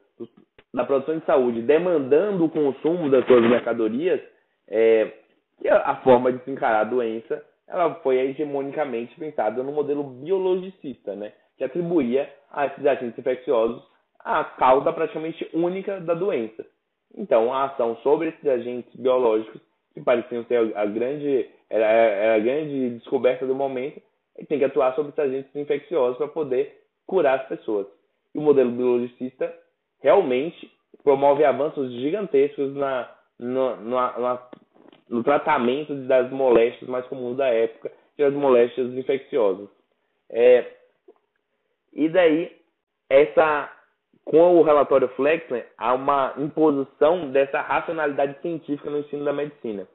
da 0.76 0.84
produção 0.84 1.18
de 1.18 1.24
saúde, 1.24 1.62
demandando 1.62 2.44
o 2.44 2.50
consumo 2.50 3.10
das 3.10 3.26
suas 3.26 3.42
mercadorias, 3.42 4.20
é, 4.68 5.10
que 5.58 5.68
a 5.68 5.96
forma 6.04 6.30
de 6.30 6.44
se 6.44 6.50
encarar 6.50 6.82
a 6.82 6.84
doença 6.84 7.42
ela 7.66 7.94
foi 7.96 8.18
hegemonicamente 8.18 9.18
pensada 9.18 9.62
no 9.62 9.72
modelo 9.72 10.04
biologicista, 10.04 11.16
né, 11.16 11.32
que 11.56 11.64
atribuía 11.64 12.30
a 12.50 12.66
esses 12.66 12.86
agentes 12.86 13.18
infecciosos 13.18 13.82
a 14.20 14.44
causa 14.44 14.92
praticamente 14.92 15.48
única 15.54 15.98
da 16.00 16.14
doença. 16.14 16.64
Então, 17.16 17.52
a 17.52 17.64
ação 17.64 17.96
sobre 18.02 18.28
esses 18.28 18.46
agentes 18.46 18.94
biológicos, 18.96 19.60
que 19.94 20.00
pareciam 20.02 20.44
ser 20.44 20.76
a 20.76 20.84
grande, 20.84 21.48
era, 21.70 21.86
era 21.86 22.34
a 22.34 22.38
grande 22.38 22.90
descoberta 22.90 23.46
do 23.46 23.54
momento, 23.54 24.00
tem 24.46 24.58
que 24.58 24.64
atuar 24.64 24.94
sobre 24.94 25.10
esses 25.10 25.18
agentes 25.18 25.56
infecciosos 25.56 26.18
para 26.18 26.28
poder 26.28 26.82
curar 27.06 27.40
as 27.40 27.48
pessoas. 27.48 27.86
E 28.34 28.38
o 28.38 28.42
modelo 28.42 28.70
biologicista 28.70 29.52
realmente 30.07 30.70
promove 31.02 31.44
avanços 31.44 31.90
gigantescos 31.94 32.72
na, 32.76 33.11
no, 33.40 33.74
no, 33.76 34.38
no 35.09 35.24
tratamento 35.24 35.96
das 36.07 36.30
moléstias 36.30 36.88
mais 36.88 37.04
comuns 37.07 37.36
da 37.36 37.48
época, 37.48 37.90
que 38.14 38.22
as 38.22 38.32
moléstias 38.32 38.92
infecciosas. 38.94 39.68
É, 40.30 40.64
e 41.92 42.09
daí, 42.09 42.57
essa 43.11 43.72
com 44.24 44.57
o 44.57 44.62
relatório 44.62 45.09
Flexner, 45.11 45.66
há 45.76 45.94
uma 45.94 46.34
imposição 46.38 47.30
dessa 47.32 47.61
racionalidade 47.61 48.40
científica 48.42 48.90
no 48.90 48.98
ensino 48.98 49.24
da 49.24 49.32
medicina. 49.32 49.88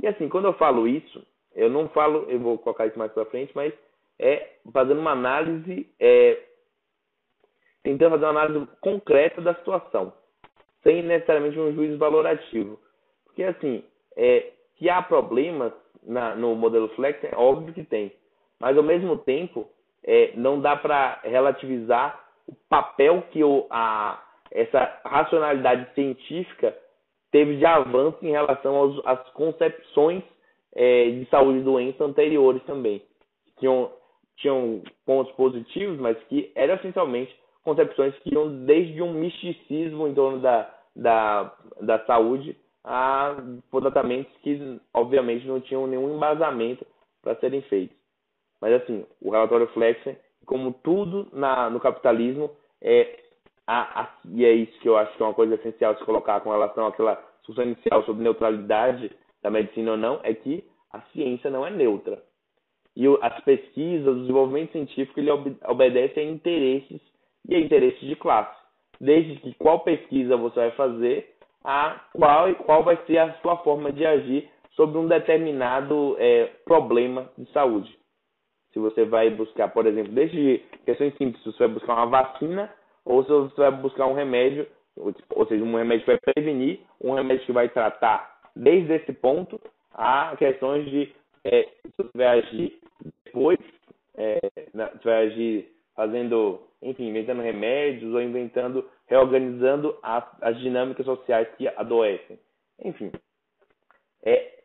E 0.00 0.06
assim, 0.06 0.28
quando 0.28 0.46
eu 0.46 0.52
falo 0.54 0.86
isso, 0.86 1.24
eu 1.54 1.70
não 1.70 1.88
falo, 1.90 2.26
eu 2.28 2.40
vou 2.40 2.58
colocar 2.58 2.86
isso 2.86 2.98
mais 2.98 3.12
para 3.12 3.24
frente, 3.26 3.52
mas 3.54 3.72
é 4.18 4.48
fazendo 4.72 5.00
uma 5.00 5.12
análise, 5.12 5.88
é, 6.00 6.40
tentando 7.82 8.12
fazer 8.12 8.24
uma 8.24 8.42
análise 8.42 8.68
concreta 8.80 9.40
da 9.40 9.54
situação, 9.54 10.12
sem 10.82 11.02
necessariamente 11.02 11.58
um 11.58 11.72
juízo 11.72 11.98
valorativo. 11.98 12.78
Porque 13.24 13.42
assim, 13.44 13.84
é, 14.16 14.52
que 14.76 14.88
há 14.88 15.02
problemas 15.02 15.72
na, 16.02 16.34
no 16.34 16.54
modelo 16.54 16.88
Flex, 16.90 17.22
é 17.24 17.36
óbvio 17.36 17.74
que 17.74 17.84
tem. 17.84 18.12
Mas 18.58 18.76
ao 18.76 18.82
mesmo 18.82 19.16
tempo, 19.18 19.68
é, 20.04 20.32
não 20.34 20.60
dá 20.60 20.76
para 20.76 21.20
relativizar 21.22 22.24
o 22.46 22.54
papel 22.68 23.22
que 23.30 23.44
o, 23.44 23.66
a, 23.70 24.22
essa 24.50 25.00
racionalidade 25.04 25.92
científica 25.94 26.76
teve 27.30 27.56
de 27.56 27.66
avanço 27.66 28.18
em 28.22 28.30
relação 28.30 28.74
aos, 28.74 29.06
às 29.06 29.28
concepções 29.30 30.22
é, 30.74 31.10
de 31.10 31.26
saúde 31.26 31.58
e 31.58 31.62
doença 31.62 32.04
anteriores 32.04 32.62
também. 32.64 33.02
Tinham, 33.58 33.92
tinham 34.36 34.82
pontos 35.04 35.32
positivos, 35.34 35.98
mas 35.98 36.16
que 36.24 36.50
eram 36.54 36.74
essencialmente 36.76 37.34
concepções 37.68 38.14
que 38.20 38.32
iam 38.32 38.64
desde 38.64 39.02
um 39.02 39.12
misticismo 39.12 40.08
em 40.08 40.14
torno 40.14 40.40
da, 40.40 40.74
da, 40.96 41.54
da 41.82 41.98
saúde 42.06 42.56
a 42.82 43.36
tratamentos 43.70 44.32
que, 44.42 44.80
obviamente, 44.94 45.46
não 45.46 45.60
tinham 45.60 45.86
nenhum 45.86 46.16
embasamento 46.16 46.86
para 47.22 47.36
serem 47.36 47.60
feitos. 47.62 47.96
Mas, 48.60 48.72
assim, 48.72 49.04
o 49.20 49.30
relatório 49.30 49.66
Flexner, 49.68 50.18
como 50.46 50.72
tudo 50.72 51.28
na, 51.32 51.68
no 51.68 51.78
capitalismo, 51.78 52.50
é, 52.80 53.18
a, 53.66 54.00
a, 54.00 54.14
e 54.32 54.44
é 54.44 54.52
isso 54.52 54.80
que 54.80 54.88
eu 54.88 54.96
acho 54.96 55.14
que 55.14 55.22
é 55.22 55.26
uma 55.26 55.34
coisa 55.34 55.56
essencial 55.56 55.96
se 55.96 56.04
colocar 56.04 56.40
com 56.40 56.50
relação 56.50 56.86
àquela 56.86 57.22
discussão 57.40 57.64
inicial 57.64 58.02
sobre 58.04 58.22
neutralidade 58.22 59.10
da 59.42 59.50
medicina 59.50 59.92
ou 59.92 59.96
não, 59.98 60.20
é 60.22 60.32
que 60.32 60.64
a 60.90 61.02
ciência 61.12 61.50
não 61.50 61.66
é 61.66 61.70
neutra. 61.70 62.22
E 62.96 63.06
as 63.20 63.44
pesquisas, 63.44 64.08
o 64.08 64.20
desenvolvimento 64.20 64.72
científico, 64.72 65.20
ele 65.20 65.30
obedece 65.30 66.18
a 66.18 66.24
interesses 66.24 67.00
e 67.48 67.54
a 67.54 67.58
interesses 67.58 68.00
de 68.00 68.14
classe. 68.16 68.56
Desde 69.00 69.36
que 69.36 69.54
qual 69.54 69.80
pesquisa 69.80 70.36
você 70.36 70.56
vai 70.56 70.70
fazer, 70.72 71.34
a 71.64 72.00
qual, 72.12 72.54
qual 72.56 72.82
vai 72.82 72.98
ser 73.06 73.18
a 73.18 73.32
sua 73.34 73.56
forma 73.58 73.92
de 73.92 74.04
agir 74.04 74.48
sobre 74.72 74.98
um 74.98 75.08
determinado 75.08 76.16
é, 76.18 76.46
problema 76.64 77.30
de 77.36 77.50
saúde. 77.52 77.96
Se 78.72 78.78
você 78.78 79.04
vai 79.04 79.30
buscar, 79.30 79.68
por 79.68 79.86
exemplo, 79.86 80.12
desde 80.12 80.62
questões 80.84 81.16
simples, 81.16 81.42
se 81.42 81.50
você 81.50 81.58
vai 81.58 81.68
buscar 81.68 81.94
uma 81.94 82.06
vacina 82.06 82.72
ou 83.04 83.24
se 83.24 83.30
você 83.30 83.56
vai 83.56 83.70
buscar 83.72 84.06
um 84.06 84.14
remédio, 84.14 84.66
ou 85.30 85.46
seja, 85.46 85.64
um 85.64 85.76
remédio 85.76 86.04
que 86.04 86.12
vai 86.12 86.34
prevenir, 86.34 86.80
um 87.02 87.14
remédio 87.14 87.46
que 87.46 87.52
vai 87.52 87.68
tratar. 87.68 88.38
Desde 88.54 88.92
esse 88.94 89.12
ponto, 89.12 89.60
há 89.92 90.36
questões 90.36 90.88
de 90.90 91.12
é, 91.44 91.62
se 91.62 91.92
você 91.96 92.10
vai 92.14 92.38
agir 92.38 92.78
depois, 93.24 93.58
é, 94.16 94.38
você 94.74 95.04
vai 95.04 95.26
agir 95.26 95.72
fazendo, 95.96 96.60
enfim, 96.82 97.08
inventando 97.08 97.42
remédios 97.42 98.12
ou 98.12 98.22
inventando, 98.22 98.88
reorganizando 99.06 99.98
as, 100.02 100.24
as 100.42 100.58
dinâmicas 100.60 101.04
sociais 101.04 101.48
que 101.56 101.68
adoecem. 101.68 102.38
Enfim, 102.84 103.10
é, 104.22 104.58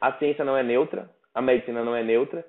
a 0.00 0.12
ciência 0.14 0.44
não 0.44 0.56
é 0.56 0.62
neutra, 0.62 1.10
a 1.34 1.40
medicina 1.40 1.82
não 1.84 1.96
é 1.96 2.02
neutra, 2.02 2.44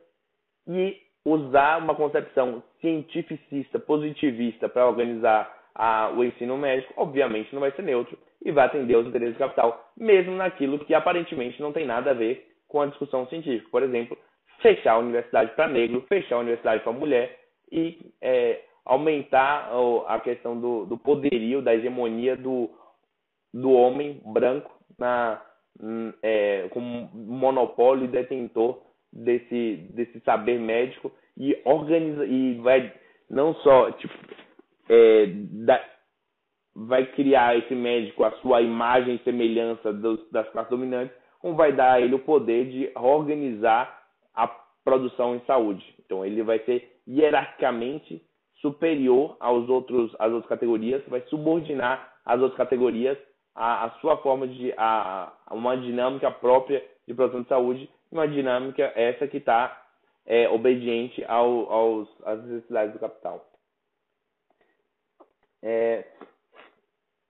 e 0.67 1.01
usar 1.25 1.77
uma 1.79 1.95
concepção 1.95 2.63
cientificista, 2.81 3.79
positivista 3.79 4.69
para 4.69 4.87
organizar 4.87 5.51
a, 5.73 6.11
o 6.11 6.23
ensino 6.23 6.57
médico, 6.57 6.93
obviamente 6.97 7.53
não 7.53 7.61
vai 7.61 7.71
ser 7.71 7.81
neutro 7.81 8.17
e 8.43 8.51
vai 8.51 8.65
atender 8.65 8.95
aos 8.95 9.07
interesses 9.07 9.35
do 9.35 9.39
capital, 9.39 9.91
mesmo 9.97 10.35
naquilo 10.35 10.79
que 10.79 10.93
aparentemente 10.93 11.61
não 11.61 11.73
tem 11.73 11.85
nada 11.85 12.11
a 12.11 12.13
ver 12.13 12.47
com 12.67 12.81
a 12.81 12.85
discussão 12.85 13.27
científica. 13.27 13.69
Por 13.71 13.83
exemplo, 13.83 14.17
fechar 14.61 14.93
a 14.93 14.99
universidade 14.99 15.51
para 15.55 15.67
negro, 15.67 16.05
fechar 16.07 16.35
a 16.35 16.39
universidade 16.39 16.83
para 16.83 16.91
mulher 16.91 17.39
e 17.71 18.11
é, 18.21 18.61
aumentar 18.85 19.71
a 20.07 20.19
questão 20.19 20.59
do, 20.59 20.85
do, 20.85 20.97
poderio, 20.97 21.61
da 21.61 21.73
hegemonia 21.73 22.37
do, 22.37 22.69
do 23.53 23.71
homem 23.71 24.21
branco 24.25 24.71
na, 24.97 25.41
é, 26.21 26.67
como 26.69 27.09
monopólio 27.13 28.05
e 28.05 28.09
detentor 28.09 28.81
desse, 29.11 29.87
desse 29.91 30.19
saber 30.21 30.59
médico 30.59 31.11
e 31.37 31.59
organiza 31.65 32.25
e 32.25 32.55
vai 32.59 32.93
não 33.29 33.55
só 33.55 33.91
tipo 33.93 34.13
é, 34.87 35.25
da, 35.65 35.83
vai 36.75 37.05
criar 37.13 37.57
esse 37.57 37.73
médico 37.73 38.23
a 38.23 38.31
sua 38.33 38.61
imagem 38.61 39.15
e 39.15 39.23
semelhança 39.23 39.91
dos, 39.93 40.29
das 40.31 40.47
classes 40.49 40.69
dominantes, 40.69 41.15
como 41.39 41.55
vai 41.55 41.73
dar 41.73 41.93
a 41.93 42.01
ele 42.01 42.15
o 42.15 42.19
poder 42.19 42.69
de 42.69 42.91
organizar 42.95 44.03
a 44.33 44.47
produção 44.83 45.35
em 45.35 45.39
saúde. 45.45 45.83
Então 46.05 46.25
ele 46.25 46.43
vai 46.43 46.59
ser 46.59 46.99
hierarquicamente 47.07 48.21
superior 48.65 49.37
aos 49.39 49.69
outros 49.69 50.15
às 50.17 50.31
outras 50.31 50.49
categorias, 50.49 51.03
vai 51.07 51.21
subordinar 51.27 52.13
as 52.25 52.41
outras 52.41 52.57
categorias 52.57 53.17
a, 53.53 53.85
a 53.85 53.89
sua 54.01 54.17
forma 54.17 54.47
de 54.47 54.73
a, 54.75 55.31
uma 55.51 55.77
dinâmica 55.77 56.31
própria 56.31 56.83
de 57.07 57.13
produção 57.13 57.43
de 57.43 57.47
saúde 57.47 57.89
uma 58.11 58.27
dinâmica 58.27 58.91
essa 58.95 59.27
que 59.27 59.37
está 59.37 59.85
é, 60.25 60.49
obediente 60.49 61.23
ao, 61.27 61.71
aos, 61.71 62.09
às 62.25 62.43
necessidades 62.45 62.93
do 62.93 62.99
capital. 62.99 63.45
É, 65.61 66.05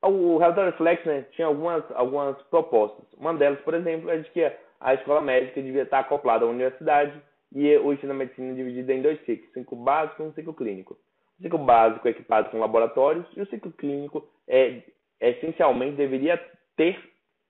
o 0.02 0.38
relatório 0.38 0.74
Flex 0.74 1.04
né, 1.06 1.24
tinha 1.32 1.48
algumas, 1.48 1.84
algumas 1.92 2.40
propostas. 2.44 3.06
Uma 3.14 3.34
delas, 3.34 3.60
por 3.62 3.74
exemplo, 3.74 4.10
é 4.10 4.18
de 4.18 4.30
que 4.32 4.52
a 4.80 4.94
escola 4.94 5.22
médica 5.22 5.62
devia 5.62 5.84
estar 5.84 6.00
acoplada 6.00 6.46
à 6.46 6.48
universidade 6.48 7.20
e 7.52 7.76
o 7.78 7.92
ensino 7.92 8.10
da 8.10 8.20
medicina 8.20 8.54
dividido 8.54 8.92
em 8.92 9.02
dois 9.02 9.20
ciclos, 9.26 9.52
ciclo 9.54 9.78
básico 9.78 10.22
e 10.22 10.26
um 10.26 10.34
ciclo 10.34 10.54
clínico. 10.54 10.98
O 11.40 11.44
ciclo 11.44 11.60
básico 11.60 12.08
é 12.08 12.12
equipado 12.12 12.50
com 12.50 12.60
laboratórios 12.60 13.26
e 13.36 13.42
o 13.42 13.48
ciclo 13.48 13.72
clínico 13.74 14.28
é, 14.48 14.82
essencialmente 15.20 15.96
deveria 15.96 16.38
ter, 16.76 16.98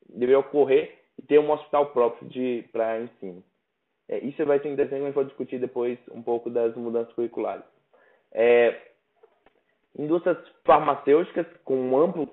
deveria 0.09 0.39
ocorrer 0.39 0.95
e 1.17 1.21
ter 1.21 1.39
um 1.39 1.51
hospital 1.51 1.87
próprio 1.87 2.27
para 2.71 3.01
ensino. 3.01 3.43
É, 4.07 4.19
isso 4.19 4.45
vai 4.45 4.59
ser 4.59 4.69
interessante, 4.69 5.01
a 5.01 5.05
gente 5.05 5.13
pode 5.13 5.29
discutir 5.29 5.59
depois 5.59 5.97
um 6.11 6.21
pouco 6.21 6.49
das 6.49 6.75
mudanças 6.75 7.13
curriculares. 7.13 7.63
É, 8.31 8.75
indústrias 9.97 10.37
farmacêuticas 10.63 11.45
com 11.63 11.75
um 11.75 11.97
amplo 11.97 12.29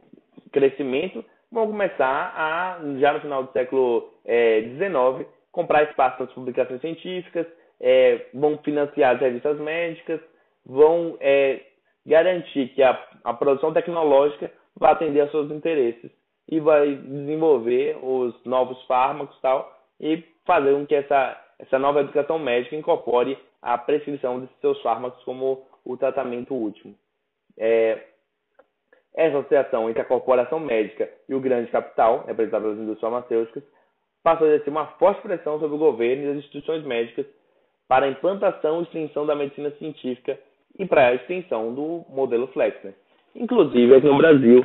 crescimento 0.51 1.25
vão 1.51 1.67
começar 1.67 2.33
a, 2.35 2.81
já 2.99 3.13
no 3.13 3.21
final 3.21 3.45
do 3.45 3.53
século 3.53 4.11
XIX, 4.25 5.21
é, 5.21 5.27
comprar 5.51 5.85
espaço 5.85 6.17
para 6.17 6.27
publicações 6.29 6.81
científicas, 6.81 7.47
é, 7.81 8.27
vão 8.33 8.59
financiar 8.59 9.15
as 9.15 9.21
revistas 9.21 9.59
médicas, 9.59 10.21
vão 10.65 11.17
é, 11.21 11.61
garantir 12.07 12.69
que 12.75 12.83
a, 12.83 12.99
a 13.25 13.35
produção 13.35 13.73
tecnológica 13.73 14.51
vai 14.77 14.93
atender 14.93 15.21
aos 15.21 15.31
seus 15.31 15.51
interesses 15.51 16.11
e 16.49 16.61
vai 16.61 16.95
desenvolver 16.95 17.99
os 18.03 18.35
novos 18.45 18.83
fármacos 18.85 19.39
tal 19.41 19.73
e 20.01 20.23
fazer 20.45 20.75
com 20.75 20.87
que 20.87 20.95
essa, 20.95 21.41
essa 21.59 21.79
nova 21.79 22.01
educação 22.01 22.39
médica 22.39 22.77
incorpore 22.77 23.39
a 23.61 23.79
prescrição 23.79 24.41
desses 24.41 24.57
seus 24.61 24.81
fármacos 24.83 25.23
como 25.25 25.67
o 25.85 25.97
tratamento 25.97 26.55
último. 26.55 26.95
É, 27.57 28.07
essa 29.15 29.39
associação 29.39 29.89
entre 29.89 30.03
a 30.03 30.07
corporação 30.07 30.59
médica 30.59 31.09
e 31.29 31.35
o 31.35 31.41
grande 31.41 31.71
capital, 31.71 32.25
representado 32.27 32.65
pelas 32.65 32.79
indústrias 32.79 33.01
farmacêuticas, 33.01 33.63
passou 34.23 34.47
a 34.47 34.51
exercer 34.51 34.71
uma 34.71 34.87
forte 34.99 35.21
pressão 35.21 35.61
sobre 35.61 35.77
o 35.77 35.79
governo 35.79 36.25
e 36.25 36.31
as 36.31 36.37
instituições 36.39 36.83
médicas 36.85 37.27
para 37.87 38.07
a 38.07 38.09
implantação 38.09 38.81
e 38.81 38.83
extensão 38.85 39.27
da 39.27 39.35
medicina 39.35 39.71
científica 39.73 40.39
e 40.79 40.87
para 40.87 41.09
a 41.09 41.15
extensão 41.15 41.75
do 41.75 42.05
modelo 42.09 42.47
Flexner. 42.49 42.95
Inclusive, 43.35 43.95
aqui 43.95 44.07
no 44.07 44.19
Brasil, 44.19 44.65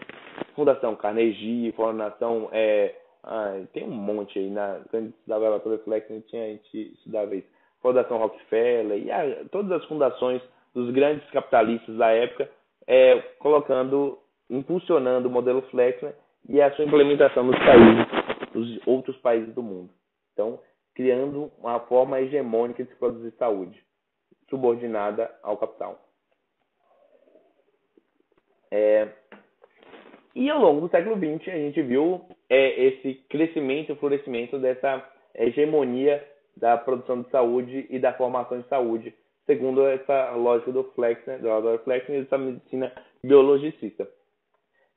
Fundação 0.56 0.96
Carnegie, 0.96 1.72
Fundação. 1.74 2.50
É, 2.52 2.96
ah, 3.24 3.62
tem 3.74 3.84
um 3.84 3.92
monte 3.92 4.40
aí. 4.40 4.50
Na, 4.50 4.80
quando 4.90 5.04
a 5.04 5.06
gente 5.06 5.18
estudava 5.18 5.50
a 5.50 5.56
a 5.56 6.48
gente 6.48 6.94
estudava 6.94 7.36
isso. 7.36 7.48
Fundação 7.82 8.18
Rockefeller, 8.18 9.04
e 9.04 9.12
a, 9.12 9.46
todas 9.52 9.72
as 9.72 9.86
fundações 9.86 10.42
dos 10.74 10.92
grandes 10.92 11.28
capitalistas 11.30 11.96
da 11.96 12.10
época, 12.10 12.50
é, 12.86 13.20
colocando, 13.40 14.18
impulsionando 14.50 15.28
o 15.28 15.32
modelo 15.32 15.62
Flexner 15.64 16.16
e 16.50 16.62
a 16.62 16.72
sua 16.72 16.86
implementação 16.86 17.44
nos 17.44 17.58
países, 17.58 18.08
nos 18.54 18.88
outros 18.88 19.16
países 19.18 19.54
do 19.54 19.62
mundo. 19.62 19.90
Então, 20.34 20.60
criando 20.96 21.52
uma 21.60 21.80
forma 21.82 22.20
hegemônica 22.20 22.84
de 22.84 22.90
se 22.90 22.96
produzir 22.96 23.32
saúde, 23.38 23.80
subordinada 24.50 25.34
ao 25.44 25.58
capital. 25.58 26.00
É, 28.72 29.08
e 30.36 30.50
ao 30.50 30.62
longo 30.62 30.82
do 30.82 30.90
século 30.90 31.16
XX, 31.16 31.48
a 31.48 31.58
gente 31.58 31.82
viu 31.82 32.22
é, 32.50 32.88
esse 32.88 33.16
crescimento 33.30 33.92
e 33.92 33.96
florescimento 33.96 34.60
dessa 34.60 35.04
hegemonia 35.34 36.24
da 36.56 36.78
produção 36.78 37.22
de 37.22 37.30
saúde 37.32 37.88
e 37.90 38.00
da 38.00 38.14
formação 38.14 38.60
de 38.60 38.68
saúde, 38.68 39.14
segundo 39.46 39.86
essa 39.88 40.32
lógica 40.32 40.72
do 40.72 40.84
Flexner, 40.96 41.40
do 41.40 41.52
Adolf 41.52 41.84
Flexner, 41.84 42.22
essa 42.22 42.38
medicina 42.38 42.92
biologicista. 43.24 44.08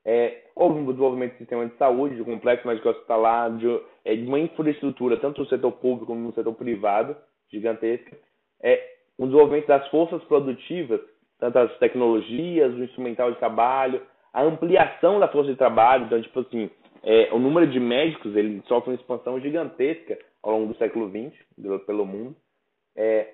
É, 0.05 0.43
houve 0.55 0.79
um 0.79 0.85
desenvolvimento 0.85 1.33
do 1.33 1.37
sistema 1.37 1.67
de 1.67 1.75
saúde, 1.77 2.15
de 2.15 2.23
complexo 2.23 2.67
médico 2.67 2.89
hospitalar, 2.89 3.55
de, 3.57 3.81
é, 4.03 4.15
de 4.15 4.25
uma 4.27 4.39
infraestrutura, 4.39 5.17
tanto 5.17 5.41
no 5.41 5.47
setor 5.47 5.71
público 5.73 6.07
como 6.07 6.19
no 6.19 6.33
setor 6.33 6.53
privado, 6.53 7.15
gigantesca. 7.51 8.17
É, 8.61 8.79
um 9.21 9.27
desenvolvimento 9.27 9.67
das 9.67 9.87
forças 9.89 10.23
produtivas, 10.23 10.99
tanto 11.39 11.59
as 11.59 11.77
tecnologias, 11.77 12.73
o 12.73 12.83
instrumental 12.83 13.31
de 13.31 13.37
trabalho, 13.37 14.01
a 14.33 14.41
ampliação 14.41 15.19
da 15.19 15.27
força 15.27 15.51
de 15.51 15.57
trabalho. 15.57 16.05
Então, 16.05 16.19
tipo 16.19 16.39
assim, 16.39 16.71
é, 17.03 17.31
o 17.31 17.37
número 17.37 17.67
de 17.67 17.79
médicos 17.79 18.35
ele 18.35 18.63
sofre 18.67 18.89
uma 18.89 18.95
expansão 18.95 19.39
gigantesca 19.39 20.17
ao 20.41 20.53
longo 20.53 20.73
do 20.73 20.79
século 20.79 21.07
XX, 21.07 21.37
pelo 21.85 22.03
mundo. 22.03 22.35
É, 22.95 23.27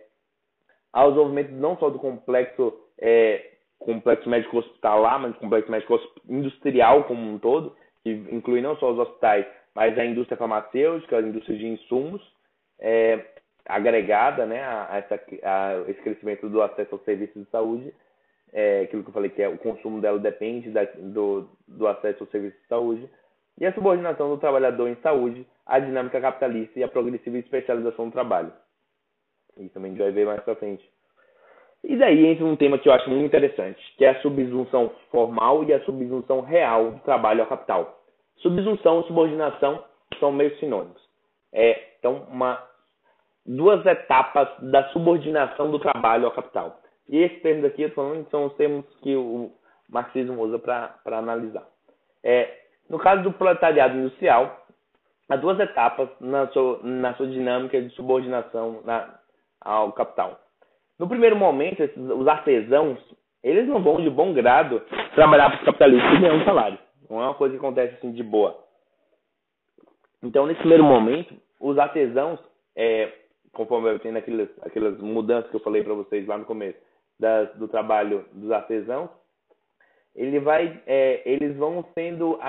ao 0.92 1.12
desenvolvimento 1.12 1.52
não 1.52 1.78
só 1.78 1.90
do 1.90 2.00
complexo, 2.00 2.74
é, 3.00 3.52
complexo 3.80 4.30
médico 4.30 4.58
hospitalar, 4.58 5.22
mas 5.22 5.32
do 5.32 5.40
complexo 5.40 5.72
médico 5.72 5.98
industrial 6.28 7.06
como 7.06 7.22
um 7.22 7.40
todo, 7.40 7.74
que 8.04 8.12
inclui 8.12 8.60
não 8.60 8.76
só 8.76 8.92
os 8.92 9.00
hospitais, 9.00 9.46
mas 9.74 9.98
a 9.98 10.06
indústria 10.06 10.38
farmacêutica, 10.38 11.18
a 11.18 11.22
indústria 11.22 11.58
de 11.58 11.66
insumos, 11.66 12.22
é, 12.78 13.37
agregada 13.68 14.46
né, 14.46 14.64
a, 14.64 14.98
essa, 14.98 15.22
a, 15.44 15.90
esse 15.90 16.02
crescimento 16.02 16.50
do 16.50 16.62
acesso 16.62 16.96
aos 16.96 17.04
serviços 17.04 17.44
de 17.44 17.50
saúde, 17.50 17.94
é, 18.54 18.82
aquilo 18.82 19.04
que 19.04 19.10
eu 19.10 19.14
falei 19.14 19.30
que 19.30 19.42
é, 19.42 19.50
o 19.50 19.58
consumo 19.58 20.02
dela 20.02 20.20
depende 20.20 20.70
da, 20.72 20.84
do, 20.96 21.50
do 21.68 21.88
acesso 21.88 22.24
aos 22.24 22.32
serviços 22.32 22.60
de 22.62 22.68
saúde, 22.68 23.10
e 23.60 23.66
a 23.66 23.74
subordinação 23.74 24.30
do 24.30 24.38
trabalhador 24.38 24.88
em 24.88 24.96
saúde 24.98 25.46
à 25.66 25.80
dinâmica 25.80 26.22
capitalista 26.22 26.80
e 26.80 26.84
a 26.84 26.88
progressiva 26.88 27.38
especialização 27.38 28.06
do 28.06 28.12
trabalho. 28.12 28.54
Isso 29.58 29.74
também 29.74 29.92
a 29.92 29.94
gente 29.94 30.04
vai 30.04 30.12
ver 30.12 30.26
mais 30.26 30.42
pra 30.44 30.56
frente. 30.56 30.88
E 31.84 31.96
daí 31.96 32.26
entra 32.26 32.46
um 32.46 32.56
tema 32.56 32.78
que 32.78 32.88
eu 32.90 32.94
acho 32.94 33.10
muito 33.10 33.26
interessante, 33.26 33.80
que 33.98 34.06
é 34.06 34.10
a 34.10 34.22
subsunção 34.22 34.92
formal 35.10 35.64
e 35.64 35.74
a 35.74 35.84
subsunção 35.86 36.42
real 36.42 36.92
do 36.92 37.00
trabalho 37.00 37.42
ao 37.42 37.48
capital. 37.48 38.04
Subsunção 38.38 39.02
e 39.02 39.08
subordinação 39.08 39.84
são 40.20 40.32
meio 40.32 40.56
sinônimos. 40.58 41.02
É, 41.54 41.96
então, 42.00 42.28
uma, 42.30 42.62
duas 43.48 43.86
etapas 43.86 44.50
da 44.60 44.90
subordinação 44.90 45.72
do 45.72 45.80
trabalho 45.80 46.26
ao 46.26 46.32
capital. 46.32 46.80
E 47.08 47.18
esses 47.18 47.42
termos 47.42 47.66
aqui 47.66 47.90
são 48.30 48.46
os 48.46 48.54
termos 48.56 48.86
que 49.02 49.16
o 49.16 49.52
marxismo 49.90 50.42
usa 50.42 50.60
para 50.60 51.18
analisar. 51.18 51.66
É, 52.24 52.54
no 52.90 53.00
caso 53.00 53.24
do 53.24 53.32
proletariado 53.32 53.98
industrial, 53.98 54.66
há 55.30 55.36
duas 55.38 55.60
etapas 55.60 56.10
na 56.20 56.48
sua, 56.48 56.80
na 56.84 57.14
sua 57.14 57.28
dinâmica 57.28 57.82
de 57.82 57.90
subordinação 57.92 58.82
na, 58.84 59.18
ao 59.62 59.94
capital. 59.94 60.40
No 61.00 61.08
primeiro 61.08 61.36
momento, 61.36 61.82
esses, 61.82 61.98
os 61.98 62.28
artesãos, 62.28 63.00
eles 63.44 63.68
não 63.68 63.82
vão 63.82 64.02
de 64.02 64.10
bom 64.10 64.34
grado 64.34 64.82
trabalhar 65.16 65.50
para 65.50 65.60
os 65.60 65.66
capitalistas 65.66 66.14
e 66.14 66.20
ganhar 66.20 66.34
um 66.34 66.46
salário. 66.46 66.78
Não 67.10 67.22
é 67.22 67.26
uma 67.26 67.36
coisa 67.36 67.54
que 67.54 67.60
acontece 67.60 67.96
assim 67.96 68.12
de 68.12 68.24
boa. 68.24 68.58
Então, 70.22 70.46
nesse 70.46 70.60
primeiro 70.60 70.84
momento, 70.84 71.34
os 71.60 71.78
artesãos, 71.78 72.40
é, 72.76 73.12
conforme 73.58 73.90
eu 73.90 74.00
tenho 74.00 74.16
aquelas, 74.16 74.50
aquelas 74.62 74.98
mudanças 75.00 75.50
que 75.50 75.56
eu 75.56 75.62
falei 75.62 75.84
para 75.84 75.96
vocês 75.96 76.26
lá 76.28 76.38
no 76.38 76.46
começo, 76.46 76.78
das, 77.20 77.52
do 77.56 77.68
trabalho 77.68 78.24
dos 78.32 78.52
artesãos, 78.52 79.10
ele 80.16 80.40
vai, 80.40 80.82
é, 80.86 81.24
eles 81.26 81.58
vão 81.58 81.84
sendo 81.96 82.40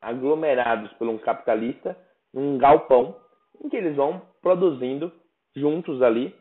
aglomerados 0.00 0.92
por 0.94 1.08
um 1.08 1.16
capitalista 1.18 1.96
num 2.34 2.58
galpão 2.58 3.16
em 3.64 3.68
que 3.68 3.76
eles 3.76 3.94
vão 3.94 4.20
produzindo 4.42 5.12
juntos 5.56 6.02
ali. 6.02 6.34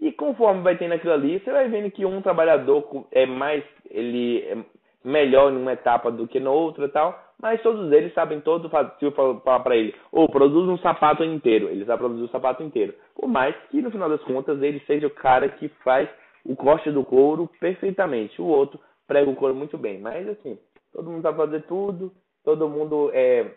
E 0.00 0.12
conforme 0.12 0.62
vai 0.62 0.76
tendo 0.76 0.92
aquilo 0.92 1.14
ali 1.14 1.38
você 1.38 1.50
vai 1.50 1.68
vendo 1.68 1.90
que 1.90 2.04
um 2.04 2.20
trabalhador 2.20 3.06
é 3.12 3.24
mais 3.26 3.64
ele 3.88 4.42
é 4.42 4.56
melhor 5.04 5.52
em 5.52 5.56
uma 5.56 5.72
etapa 5.72 6.10
do 6.10 6.26
que 6.26 6.40
na 6.40 6.50
outra 6.50 6.88
tal 6.88 7.23
mas 7.40 7.60
todos 7.62 7.92
eles 7.92 8.14
sabem 8.14 8.40
todo 8.40 8.70
se 8.98 9.04
eu 9.04 9.12
falar 9.12 9.60
para 9.60 9.76
ele 9.76 9.94
ou 10.10 10.24
oh, 10.24 10.28
produz 10.28 10.68
um 10.68 10.78
sapato 10.78 11.22
inteiro. 11.24 11.68
Ele 11.68 11.84
vai 11.84 11.96
produzir 11.96 12.22
o 12.22 12.28
sapato 12.28 12.62
inteiro. 12.62 12.94
Por 13.14 13.28
mais 13.28 13.54
que 13.70 13.82
no 13.82 13.90
final 13.90 14.08
das 14.08 14.22
contas 14.22 14.62
ele 14.62 14.80
seja 14.86 15.06
o 15.06 15.10
cara 15.10 15.48
que 15.48 15.68
faz 15.82 16.08
o 16.44 16.56
corte 16.56 16.90
do 16.90 17.04
couro 17.04 17.50
perfeitamente. 17.60 18.40
O 18.40 18.46
outro 18.46 18.80
prega 19.06 19.30
o 19.30 19.36
couro 19.36 19.54
muito 19.54 19.76
bem. 19.76 20.00
Mas 20.00 20.28
assim 20.28 20.58
todo 20.92 21.10
mundo 21.10 21.22
vai 21.22 21.34
fazer 21.34 21.62
tudo. 21.62 22.12
Todo 22.44 22.68
mundo 22.68 23.10
é, 23.12 23.50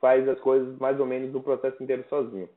faz 0.00 0.26
as 0.28 0.38
coisas 0.40 0.78
mais 0.78 0.98
ou 1.00 1.06
menos 1.06 1.32
do 1.32 1.40
processo 1.40 1.82
inteiro 1.82 2.04
sozinho. 2.08 2.48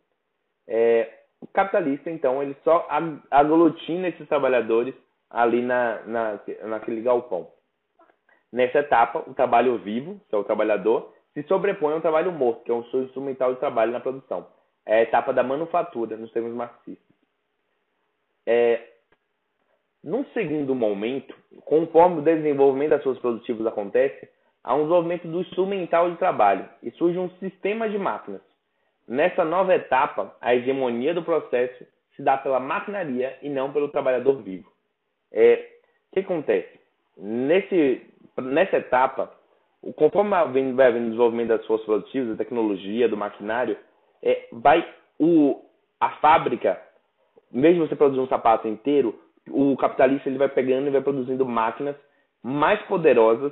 É, 0.68 1.10
o 1.42 1.48
capitalista, 1.48 2.10
então, 2.10 2.42
ele 2.42 2.56
só 2.64 2.88
aglutina 3.32 4.08
esses 4.08 4.28
trabalhadores 4.28 4.94
ali 5.30 5.62
na, 5.62 6.02
na, 6.06 6.40
naquele 6.64 7.02
galpão. 7.02 7.48
Nessa 8.58 8.80
etapa, 8.80 9.24
o 9.28 9.36
trabalho 9.36 9.78
vivo, 9.78 10.20
que 10.28 10.34
é 10.34 10.38
o 10.38 10.44
trabalhador, 10.44 11.14
se 11.32 11.44
sobrepõe 11.44 11.94
ao 11.94 12.02
trabalho 12.02 12.32
morto, 12.32 12.64
que 12.64 12.72
é 12.72 12.74
um 12.74 12.84
instrumental 13.04 13.54
de 13.54 13.60
trabalho 13.60 13.92
na 13.92 14.00
produção. 14.00 14.48
É 14.84 14.96
a 14.96 15.02
etapa 15.04 15.32
da 15.32 15.44
manufatura, 15.44 16.18
nos 16.18 16.32
termos 16.32 16.56
marxistas. 16.56 17.16
É, 18.48 18.82
num 20.04 20.26
segundo 20.34 20.74
momento, 20.74 21.36
conforme 21.66 22.18
o 22.18 22.24
desenvolvimento 22.24 22.90
das 22.90 23.04
suas 23.04 23.20
produtivas 23.20 23.68
acontece, 23.68 24.28
há 24.64 24.74
um 24.74 24.80
desenvolvimento 24.80 25.28
do 25.28 25.42
instrumental 25.42 26.10
de 26.10 26.18
trabalho 26.18 26.68
e 26.82 26.90
surge 26.90 27.20
um 27.20 27.30
sistema 27.38 27.88
de 27.88 28.00
máquinas. 28.00 28.42
Nessa 29.08 29.46
nova 29.46 29.76
etapa, 29.76 30.36
a 30.42 30.56
hegemonia 30.56 31.14
do 31.14 31.22
processo 31.22 31.86
se 32.16 32.24
dá 32.24 32.36
pela 32.36 32.60
maquinaria 32.60 33.38
e 33.44 33.50
não 33.50 33.72
pelo 33.72 33.90
trabalhador 33.90 34.42
vivo. 34.42 34.68
É, 35.32 35.74
o 36.10 36.14
que 36.16 36.22
acontece? 36.22 36.78
Nesse, 37.20 38.02
nessa 38.42 38.78
etapa, 38.78 39.32
conforme 39.96 40.32
vai 40.74 40.88
havendo 40.88 41.06
desenvolvimento 41.06 41.50
das 41.50 41.66
forças 41.66 41.86
produtivas, 41.86 42.30
da 42.30 42.44
tecnologia, 42.44 43.10
do 43.10 43.18
maquinário, 43.18 43.78
é, 44.22 44.48
vai 44.52 44.88
o, 45.20 45.62
a 46.00 46.10
fábrica, 46.18 46.80
mesmo 47.52 47.88
você 47.88 47.96
produzir 47.96 48.22
um 48.22 48.28
sapato 48.28 48.68
inteiro, 48.68 49.20
o 49.50 49.76
capitalista 49.78 50.30
ele 50.30 50.38
vai 50.38 50.50
pegando 50.50 50.88
e 50.88 50.92
vai 50.92 51.02
produzindo 51.02 51.46
máquinas 51.46 51.96
mais 52.44 52.82
poderosas, 52.84 53.52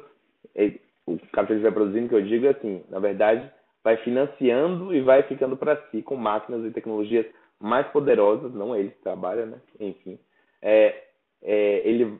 é, 0.55 0.73
o 1.05 1.17
capitalismo 1.31 1.63
vai 1.63 1.71
produzindo, 1.71 2.09
que 2.09 2.15
eu 2.15 2.21
digo 2.21 2.47
assim, 2.47 2.83
na 2.89 2.99
verdade, 2.99 3.49
vai 3.83 3.97
financiando 3.97 4.93
e 4.93 5.01
vai 5.01 5.23
ficando 5.23 5.55
para 5.55 5.77
si 5.89 6.01
com 6.01 6.15
máquinas 6.15 6.65
e 6.65 6.71
tecnologias 6.71 7.25
mais 7.59 7.87
poderosas, 7.87 8.53
não 8.53 8.75
ele 8.75 8.89
que 8.89 9.01
trabalha, 9.01 9.45
né? 9.45 9.59
Enfim, 9.79 10.19
é, 10.61 11.03
é, 11.43 11.81
ele, 11.87 12.19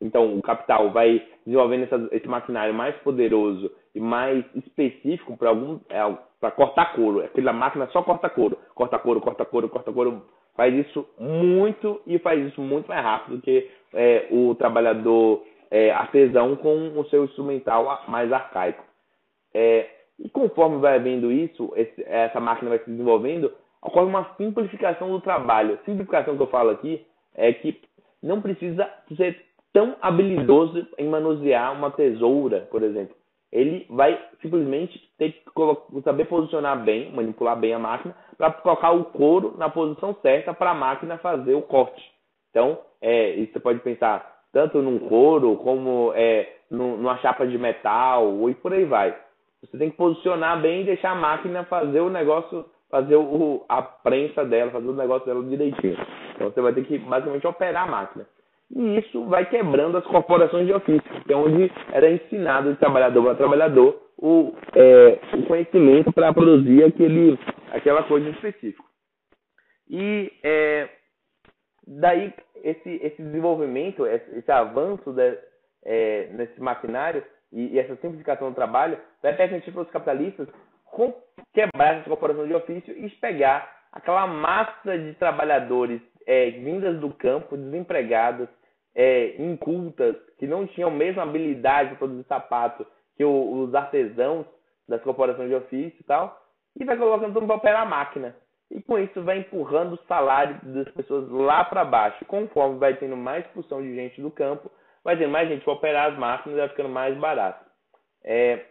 então 0.00 0.36
o 0.36 0.42
capital 0.42 0.90
vai 0.90 1.22
desenvolvendo 1.44 1.84
essa, 1.84 2.08
esse 2.12 2.26
maquinário 2.26 2.72
mais 2.72 2.96
poderoso 2.98 3.70
e 3.94 4.00
mais 4.00 4.44
específico 4.54 5.36
para 5.36 5.50
algum, 5.50 5.78
é, 5.88 6.16
para 6.40 6.50
cortar 6.50 6.94
couro. 6.94 7.20
Aquela 7.20 7.52
máquina 7.52 7.86
só 7.88 8.02
corta 8.02 8.30
couro, 8.30 8.58
corta 8.74 8.98
couro, 8.98 9.20
corta 9.20 9.44
couro, 9.44 9.68
corta 9.68 9.92
couro. 9.92 10.22
Faz 10.56 10.74
isso 10.74 11.06
muito 11.18 12.00
e 12.06 12.18
faz 12.18 12.40
isso 12.46 12.60
muito 12.60 12.86
mais 12.88 13.02
rápido 13.02 13.40
que 13.40 13.70
é, 13.94 14.26
o 14.30 14.54
trabalhador 14.54 15.44
é, 15.70 15.90
artesão 15.90 16.56
com 16.56 16.98
o 16.98 17.04
seu 17.06 17.24
instrumental 17.24 18.04
mais 18.08 18.32
arcaico. 18.32 18.84
É, 19.54 19.88
e 20.18 20.28
conforme 20.28 20.78
vai 20.78 20.98
vendo 20.98 21.30
isso, 21.30 21.72
esse, 21.76 22.02
essa 22.04 22.40
máquina 22.40 22.70
vai 22.70 22.78
se 22.80 22.90
desenvolvendo, 22.90 23.52
ocorre 23.80 24.06
uma 24.06 24.34
simplificação 24.36 25.10
do 25.10 25.20
trabalho. 25.20 25.78
Simplificação 25.84 26.36
que 26.36 26.42
eu 26.42 26.48
falo 26.48 26.70
aqui 26.70 27.06
é 27.34 27.52
que 27.52 27.80
não 28.22 28.42
precisa 28.42 28.88
ser 29.16 29.40
tão 29.72 29.96
habilidoso 30.00 30.86
em 30.98 31.08
manusear 31.08 31.72
uma 31.72 31.90
tesoura, 31.90 32.68
por 32.70 32.82
exemplo. 32.82 33.14
Ele 33.52 33.84
vai 33.90 34.18
simplesmente 34.40 35.00
ter 35.18 35.32
que 35.32 36.02
saber 36.02 36.26
posicionar 36.26 36.84
bem, 36.84 37.10
manipular 37.12 37.58
bem 37.58 37.74
a 37.74 37.78
máquina, 37.78 38.14
para 38.36 38.52
colocar 38.52 38.92
o 38.92 39.04
couro 39.04 39.56
na 39.58 39.68
posição 39.68 40.14
certa 40.22 40.54
para 40.54 40.70
a 40.70 40.74
máquina 40.74 41.18
fazer 41.18 41.54
o 41.54 41.62
corte. 41.62 42.02
Então, 42.50 42.78
é, 43.00 43.30
isso 43.30 43.52
você 43.52 43.60
pode 43.60 43.80
pensar, 43.80 44.40
tanto 44.52 44.80
num 44.80 44.98
couro 45.00 45.56
como 45.56 46.12
é, 46.14 46.48
numa 46.70 47.18
chapa 47.18 47.46
de 47.46 47.58
metal 47.58 48.48
e 48.48 48.54
por 48.54 48.72
aí 48.72 48.84
vai. 48.84 49.16
Você 49.62 49.76
tem 49.76 49.90
que 49.90 49.96
posicionar 49.96 50.60
bem 50.60 50.82
e 50.82 50.84
deixar 50.84 51.10
a 51.10 51.16
máquina 51.16 51.64
fazer 51.64 52.00
o 52.00 52.08
negócio, 52.08 52.64
fazer 52.88 53.16
o, 53.16 53.64
a 53.68 53.82
prensa 53.82 54.44
dela, 54.44 54.70
fazer 54.70 54.88
o 54.88 54.94
negócio 54.94 55.26
dela 55.26 55.44
direitinho. 55.44 55.96
Então 56.34 56.50
você 56.50 56.60
vai 56.60 56.72
ter 56.72 56.84
que 56.84 56.98
basicamente 56.98 57.46
operar 57.46 57.86
a 57.86 57.90
máquina. 57.90 58.26
E 58.74 58.98
isso 58.98 59.24
vai 59.26 59.46
quebrando 59.46 59.98
as 59.98 60.04
corporações 60.04 60.66
de 60.66 60.72
ofício, 60.72 61.02
que 61.26 61.32
é 61.32 61.36
onde 61.36 61.70
era 61.92 62.10
ensinado 62.10 62.72
de 62.72 62.78
trabalhador 62.78 63.24
para 63.24 63.34
trabalhador 63.34 64.00
o, 64.16 64.54
é, 64.74 65.18
o 65.36 65.46
conhecimento 65.46 66.12
para 66.12 66.32
produzir 66.32 66.84
aquele, 66.84 67.38
aquela 67.72 68.04
coisa 68.04 68.28
específica. 68.30 68.84
E 69.88 70.32
é, 70.44 70.88
daí 71.86 72.32
esse, 72.62 72.90
esse 73.02 73.22
desenvolvimento, 73.22 74.06
esse, 74.06 74.38
esse 74.38 74.52
avanço 74.52 75.12
de, 75.12 75.36
é, 75.84 76.28
nesse 76.32 76.60
maquinário 76.60 77.24
e, 77.52 77.74
e, 77.74 77.78
essa 77.78 77.96
simplificação 77.96 78.50
do 78.50 78.54
trabalho 78.54 78.98
vai 79.22 79.34
permitir 79.34 79.72
para 79.72 79.82
os 79.82 79.90
capitalistas 79.90 80.48
quebrar 81.52 81.96
essa 81.96 82.08
corporação 82.08 82.46
de 82.46 82.54
ofício 82.54 82.96
e 82.96 83.08
pegar 83.10 83.68
aquela 83.92 84.26
massa 84.26 84.96
de 84.98 85.14
trabalhadores 85.14 86.00
é, 86.26 86.50
vindas 86.50 87.00
do 87.00 87.12
campo, 87.14 87.56
desempregadas, 87.56 88.48
é, 88.94 89.40
incultas, 89.42 90.16
que 90.38 90.46
não 90.46 90.66
tinham 90.66 90.90
a 90.90 90.92
mesma 90.92 91.22
habilidade 91.22 91.90
para 91.90 91.98
produzir 91.98 92.24
sapato 92.24 92.86
que 93.16 93.24
o, 93.24 93.62
os 93.62 93.74
artesãos 93.74 94.46
das 94.88 95.02
corporações 95.02 95.48
de 95.48 95.54
ofício 95.54 95.96
e 96.00 96.04
tal, 96.04 96.40
e 96.78 96.84
vai 96.84 96.96
colocando 96.96 97.32
todo 97.32 97.42
mundo 97.42 97.48
para 97.48 97.56
operar 97.56 97.82
a 97.82 97.86
máquina. 97.86 98.36
E 98.70 98.80
com 98.80 98.98
isso 98.98 99.22
vai 99.22 99.38
empurrando 99.38 99.94
o 99.94 100.06
salário 100.06 100.60
das 100.62 100.88
pessoas 100.94 101.28
lá 101.28 101.64
para 101.64 101.84
baixo. 101.84 102.24
Conforme 102.24 102.78
vai 102.78 102.96
tendo 102.96 103.16
mais 103.16 103.44
expulsão 103.44 103.82
de 103.82 103.94
gente 103.94 104.20
do 104.22 104.30
campo, 104.30 104.70
vai 105.02 105.16
ter 105.16 105.26
mais 105.26 105.48
gente 105.48 105.64
para 105.64 105.72
operar 105.72 106.12
as 106.12 106.18
máquinas 106.18 106.58
vai 106.58 106.68
ficando 106.68 106.88
mais 106.88 107.16
barato. 107.18 107.64
É... 108.22 108.64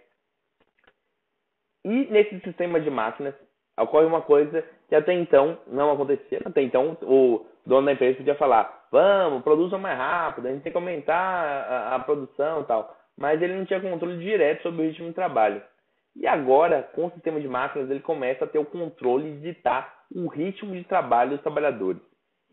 E 1.84 2.05
nesse 2.07 2.39
sistema 2.41 2.80
de 2.80 2.89
máquinas 2.89 3.36
ocorre 3.78 4.05
uma 4.05 4.22
coisa 4.22 4.63
que 4.88 4.95
até 4.95 5.13
então 5.13 5.57
não 5.67 5.91
acontecia. 5.91 6.41
Até 6.45 6.61
então 6.61 6.97
o 7.01 7.45
dono 7.65 7.86
da 7.86 7.93
empresa 7.93 8.17
podia 8.17 8.36
falar: 8.36 8.78
vamos, 8.91 9.43
produzam 9.43 9.79
mais 9.79 9.97
rápido, 9.97 10.47
a 10.47 10.51
gente 10.51 10.63
tem 10.63 10.71
que 10.71 10.77
aumentar 10.77 11.15
a, 11.15 11.95
a 11.95 11.99
produção 11.99 12.61
e 12.61 12.65
tal. 12.65 12.95
Mas 13.17 13.41
ele 13.41 13.55
não 13.55 13.65
tinha 13.65 13.81
controle 13.81 14.17
direto 14.17 14.63
sobre 14.63 14.81
o 14.81 14.85
ritmo 14.85 15.07
de 15.07 15.13
trabalho. 15.13 15.61
E 16.15 16.25
agora, 16.27 16.83
com 16.93 17.05
o 17.05 17.11
sistema 17.11 17.39
de 17.39 17.47
máquinas, 17.47 17.89
ele 17.89 17.99
começa 17.99 18.45
a 18.45 18.47
ter 18.47 18.59
o 18.59 18.65
controle 18.65 19.31
de 19.33 19.53
ditar 19.53 19.93
o 20.13 20.27
ritmo 20.27 20.73
de 20.73 20.83
trabalho 20.83 21.31
dos 21.31 21.41
trabalhadores. 21.41 22.01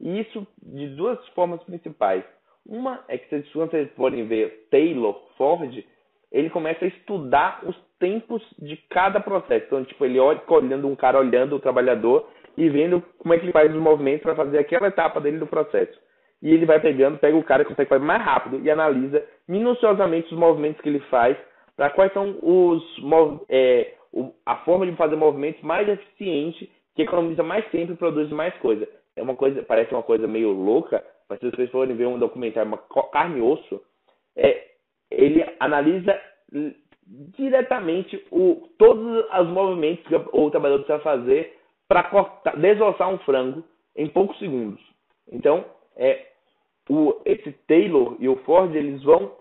E 0.00 0.20
isso 0.20 0.46
de 0.62 0.88
duas 0.88 1.24
formas 1.28 1.62
principais. 1.62 2.24
Uma 2.64 3.04
é 3.08 3.16
que, 3.16 3.42
se 3.42 3.54
vocês 3.54 3.90
forem 3.94 4.26
ver 4.26 4.68
Taylor 4.70 5.14
Ford, 5.36 5.84
ele 6.32 6.50
começa 6.50 6.84
a 6.84 6.88
estudar 6.88 7.60
os 7.64 7.76
tempos 7.98 8.42
de 8.58 8.76
cada 8.90 9.20
processo. 9.20 9.66
Então, 9.66 9.84
tipo, 9.84 10.04
ele 10.04 10.18
olha, 10.18 10.42
olhando 10.48 10.88
um 10.88 10.96
cara 10.96 11.18
olhando 11.18 11.56
o 11.56 11.60
trabalhador 11.60 12.28
e 12.56 12.68
vendo 12.68 13.02
como 13.18 13.32
é 13.32 13.38
que 13.38 13.44
ele 13.44 13.52
faz 13.52 13.72
os 13.74 13.80
movimentos 13.80 14.22
para 14.22 14.34
fazer 14.34 14.58
aquela 14.58 14.88
etapa 14.88 15.20
dele 15.20 15.38
do 15.38 15.46
processo. 15.46 15.98
E 16.42 16.52
ele 16.52 16.66
vai 16.66 16.80
pegando, 16.80 17.18
pega 17.18 17.36
o 17.36 17.42
cara 17.42 17.64
que 17.64 17.70
consegue 17.70 17.88
fazer 17.88 18.04
mais 18.04 18.22
rápido 18.22 18.60
e 18.62 18.70
analisa 18.70 19.24
minuciosamente 19.48 20.32
os 20.32 20.38
movimentos 20.38 20.80
que 20.80 20.88
ele 20.88 21.00
faz 21.10 21.36
para 21.76 21.90
quais 21.90 22.12
são 22.12 22.38
os 22.42 22.82
é, 23.48 23.94
a 24.44 24.56
forma 24.58 24.86
de 24.86 24.96
fazer 24.96 25.16
movimentos 25.16 25.60
mais 25.62 25.88
eficiente, 25.88 26.70
que 26.94 27.02
economiza 27.02 27.42
mais 27.42 27.66
tempo 27.70 27.92
e 27.92 27.96
produz 27.96 28.30
mais 28.30 28.54
coisa. 28.58 28.88
É 29.14 29.22
uma 29.22 29.36
coisa, 29.36 29.62
parece 29.62 29.92
uma 29.92 30.02
coisa 30.02 30.26
meio 30.26 30.50
louca, 30.52 31.04
mas 31.28 31.38
se 31.38 31.50
vocês 31.50 31.70
forem 31.70 31.96
ver 31.96 32.06
um 32.06 32.18
documentário, 32.18 32.68
uma 32.68 32.78
carne 33.10 33.38
e 33.38 33.42
osso, 33.42 33.80
é, 34.36 34.66
ele 35.10 35.44
analisa 35.60 36.18
diretamente 37.36 38.24
o, 38.30 38.68
todos 38.78 39.24
os 39.24 39.48
movimentos 39.48 40.06
que 40.06 40.14
o 40.14 40.50
trabalhador 40.50 40.84
precisa 40.84 41.04
fazer 41.04 41.56
para 41.88 42.10
desossar 42.56 43.08
um 43.08 43.18
frango 43.18 43.64
em 43.96 44.08
poucos 44.08 44.38
segundos. 44.38 44.80
Então, 45.30 45.64
é, 45.96 46.26
o, 46.88 47.20
esse 47.24 47.52
Taylor 47.66 48.16
e 48.18 48.28
o 48.28 48.36
Ford 48.44 48.74
eles 48.74 49.02
vão 49.02 49.32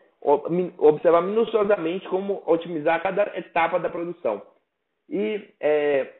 observar 0.79 1.21
minuciosamente 1.21 2.07
como 2.07 2.41
otimizar 2.47 3.01
cada 3.03 3.31
etapa 3.37 3.79
da 3.79 3.89
produção. 3.89 4.41
E 5.07 5.49
é, 5.59 6.11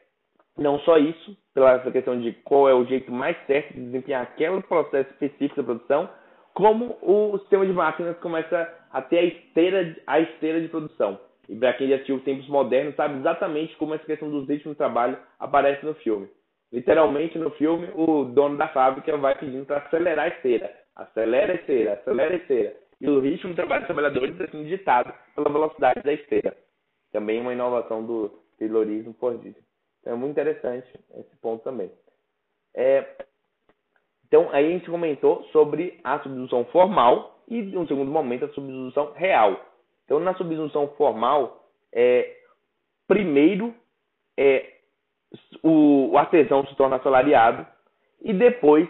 não 0.56 0.78
só 0.80 0.96
isso, 0.96 1.36
pela 1.52 1.78
questão 1.90 2.20
de 2.20 2.32
qual 2.44 2.68
é 2.68 2.74
o 2.74 2.84
jeito 2.84 3.10
mais 3.10 3.36
certo 3.46 3.74
de 3.74 3.80
desempenhar 3.80 4.22
aquele 4.22 4.62
processo 4.62 5.10
específico 5.10 5.56
da 5.56 5.64
produção, 5.64 6.08
como 6.54 6.96
o 7.02 7.38
sistema 7.40 7.66
de 7.66 7.72
máquinas 7.72 8.16
começa 8.18 8.72
a 8.92 9.02
ter 9.02 9.18
a 9.18 9.24
esteira, 9.24 9.96
a 10.06 10.20
esteira 10.20 10.60
de 10.60 10.68
produção. 10.68 11.18
E 11.48 11.54
para 11.54 11.74
quem 11.74 11.88
já 11.88 11.96
assistiu 11.96 12.20
Tempos 12.20 12.48
Modernos, 12.48 12.94
sabe 12.94 13.18
exatamente 13.18 13.76
como 13.76 13.94
essa 13.94 14.06
questão 14.06 14.30
dos 14.30 14.48
ritmos 14.48 14.74
de 14.74 14.78
trabalho 14.78 15.18
aparece 15.38 15.84
no 15.84 15.94
filme. 15.94 16.28
Literalmente, 16.72 17.38
no 17.38 17.50
filme, 17.52 17.88
o 17.94 18.24
dono 18.24 18.56
da 18.56 18.68
fábrica 18.68 19.16
vai 19.16 19.38
pedindo 19.38 19.64
para 19.66 19.78
acelerar 19.78 20.26
a 20.26 20.28
esteira. 20.28 20.74
Acelera 20.94 21.52
a 21.52 21.56
esteira, 21.56 21.92
acelera 21.94 22.34
a 22.34 22.36
esteira. 22.36 22.76
E 23.00 23.08
o 23.08 23.20
ritmo 23.20 23.50
de 23.50 23.56
trabalho 23.56 23.82
dos 23.82 23.88
trabalhadores 23.88 24.40
é 24.40 24.44
assim, 24.44 24.64
ditado 24.64 25.12
pela 25.34 25.50
velocidade 25.50 26.02
da 26.02 26.12
esteira. 26.12 26.56
Também 27.12 27.40
uma 27.40 27.52
inovação 27.52 28.04
do 28.04 28.30
Taylorismo 28.58 29.14
Fordismo. 29.14 29.62
Então 30.00 30.14
é 30.14 30.16
muito 30.16 30.32
interessante 30.32 30.88
esse 31.14 31.36
ponto 31.36 31.62
também. 31.62 31.90
É, 32.74 33.06
então, 34.26 34.48
aí 34.50 34.66
a 34.66 34.70
gente 34.70 34.90
comentou 34.90 35.44
sobre 35.52 36.00
a 36.02 36.18
substituição 36.20 36.64
formal 36.66 37.40
e, 37.48 37.58
em 37.58 37.76
um 37.76 37.86
segundo 37.86 38.10
momento, 38.10 38.44
a 38.44 38.48
substituição 38.48 39.12
real. 39.12 39.60
Então, 40.04 40.18
na 40.18 40.34
substituição 40.34 40.88
formal, 40.96 41.70
é, 41.92 42.36
primeiro 43.06 43.74
é, 44.36 44.75
o, 45.62 46.16
artesão 46.16 46.66
se 46.66 46.74
torna 46.76 46.96
assalariado 46.96 47.66
e 48.22 48.32
depois 48.32 48.88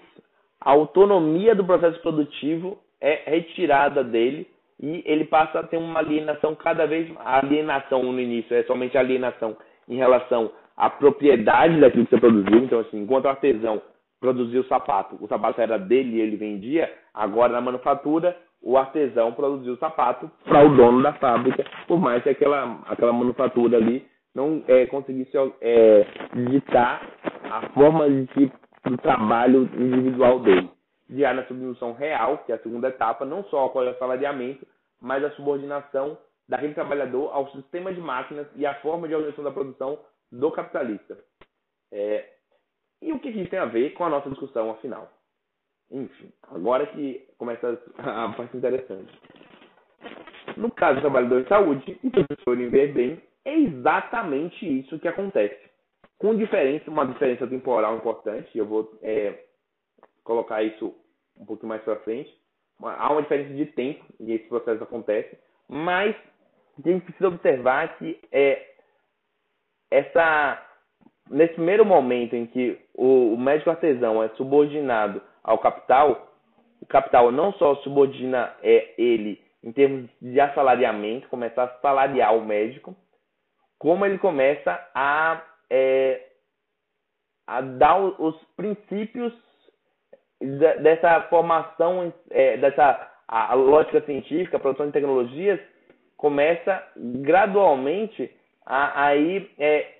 a 0.60 0.70
autonomia 0.70 1.54
do 1.54 1.64
processo 1.64 2.00
produtivo 2.00 2.78
é 3.00 3.22
retirada 3.30 4.02
dele 4.02 4.48
e 4.80 5.02
ele 5.06 5.24
passa 5.24 5.60
a 5.60 5.62
ter 5.62 5.76
uma 5.76 6.00
alienação 6.00 6.54
cada 6.54 6.86
vez 6.86 7.10
a 7.18 7.38
alienação 7.38 8.02
no 8.02 8.20
início 8.20 8.54
é 8.54 8.62
somente 8.64 8.96
alienação 8.96 9.56
em 9.88 9.96
relação 9.96 10.50
à 10.76 10.90
propriedade 10.90 11.80
daquilo 11.80 12.04
que 12.04 12.10
você 12.10 12.20
produziu. 12.20 12.58
Então 12.58 12.80
assim 12.80 12.98
enquanto 13.00 13.24
o 13.24 13.28
artesão 13.28 13.80
produzia 14.20 14.60
o 14.60 14.66
sapato 14.66 15.16
o 15.20 15.28
sapato 15.28 15.60
era 15.60 15.78
dele 15.78 16.16
e 16.16 16.20
ele 16.20 16.36
vendia 16.36 16.92
agora 17.14 17.52
na 17.52 17.60
manufatura 17.60 18.36
o 18.62 18.76
artesão 18.76 19.32
produziu 19.32 19.74
o 19.74 19.78
sapato 19.78 20.30
para 20.44 20.64
o 20.64 20.74
dono 20.74 21.02
da 21.02 21.12
fábrica 21.14 21.64
por 21.86 22.00
mais 22.00 22.22
que 22.22 22.30
aquela 22.30 22.80
aquela 22.88 23.12
manufatura 23.12 23.76
ali 23.76 24.04
não 24.36 24.62
é, 24.68 24.84
conseguisse 24.86 25.32
é, 25.62 26.06
digitar 26.34 27.10
a 27.50 27.70
forma 27.70 28.08
de, 28.08 28.52
do 28.84 28.98
trabalho 28.98 29.62
individual 29.74 30.40
dele 30.40 30.68
de 31.08 31.22
na 31.22 31.46
submissão 31.46 31.92
real, 31.92 32.38
que 32.38 32.52
é 32.52 32.56
a 32.56 32.62
segunda 32.62 32.88
etapa, 32.88 33.24
não 33.24 33.44
só 33.44 33.66
ocorre 33.66 33.88
o 33.88 33.98
salariamento, 33.98 34.66
mas 35.00 35.24
a 35.24 35.30
subordinação 35.30 36.18
daquele 36.48 36.74
trabalhador 36.74 37.30
ao 37.32 37.50
sistema 37.52 37.92
de 37.94 38.00
máquinas 38.00 38.46
e 38.56 38.66
à 38.66 38.74
forma 38.80 39.08
de 39.08 39.14
organização 39.14 39.44
da 39.44 39.50
produção 39.50 39.98
do 40.30 40.50
capitalista. 40.50 41.16
É, 41.92 42.28
e 43.00 43.12
o 43.12 43.20
que 43.20 43.28
isso 43.28 43.48
tem 43.48 43.58
a 43.58 43.66
ver 43.66 43.90
com 43.94 44.04
a 44.04 44.10
nossa 44.10 44.28
discussão, 44.28 44.70
afinal? 44.70 45.08
Enfim, 45.90 46.32
agora 46.50 46.86
que 46.86 47.26
começa 47.38 47.80
a 47.98 48.28
parte 48.36 48.56
interessante. 48.56 49.12
No 50.56 50.70
caso 50.70 50.96
do 50.96 51.02
trabalhador 51.02 51.42
de 51.42 51.48
saúde, 51.48 52.00
e 52.02 52.42
forem 52.44 52.68
ver 52.68 52.92
bem, 52.92 53.22
é 53.46 53.54
exatamente 53.54 54.66
isso 54.80 54.98
que 54.98 55.06
acontece. 55.06 55.56
Com 56.18 56.36
diferença, 56.36 56.90
uma 56.90 57.06
diferença 57.06 57.46
temporal 57.46 57.96
importante, 57.96 58.50
eu 58.58 58.66
vou 58.66 58.98
é, 59.02 59.38
colocar 60.24 60.62
isso 60.64 60.92
um 61.38 61.46
pouquinho 61.46 61.68
mais 61.68 61.82
para 61.82 62.00
frente. 62.00 62.34
Há 62.82 63.12
uma 63.12 63.22
diferença 63.22 63.54
de 63.54 63.66
tempo 63.66 64.04
e 64.18 64.32
esse 64.32 64.48
processo 64.48 64.82
acontece, 64.82 65.38
mas 65.68 66.14
a 66.84 66.88
gente 66.88 67.04
precisa 67.04 67.28
observar 67.28 67.96
que 67.98 68.20
é, 68.32 68.66
essa, 69.90 70.60
nesse 71.30 71.54
primeiro 71.54 71.84
momento 71.84 72.34
em 72.34 72.46
que 72.46 72.78
o, 72.94 73.34
o 73.34 73.38
médico 73.38 73.70
artesão 73.70 74.22
é 74.22 74.28
subordinado 74.30 75.22
ao 75.44 75.58
capital, 75.58 76.34
o 76.80 76.86
capital 76.86 77.30
não 77.30 77.52
só 77.52 77.76
subordina 77.76 78.54
é, 78.62 78.92
ele 78.98 79.40
em 79.62 79.72
termos 79.72 80.10
de 80.20 80.38
assalariamento, 80.40 81.28
começa 81.28 81.62
a 81.62 81.68
salariar 81.80 82.36
o 82.36 82.44
médico, 82.44 82.94
como 83.78 84.04
ele 84.04 84.18
começa 84.18 84.78
a, 84.94 85.42
é, 85.70 86.26
a 87.46 87.60
dar 87.60 87.98
os 87.98 88.36
princípios 88.56 89.32
dessa 90.82 91.22
formação, 91.22 92.12
é, 92.30 92.56
dessa 92.58 93.10
a, 93.26 93.54
lógica 93.54 94.00
científica, 94.02 94.56
a 94.56 94.60
produção 94.60 94.86
de 94.86 94.92
tecnologias, 94.92 95.60
começa 96.16 96.82
gradualmente 96.96 98.30
a, 98.64 99.06
a 99.06 99.16
ir 99.16 99.50
é, 99.58 99.96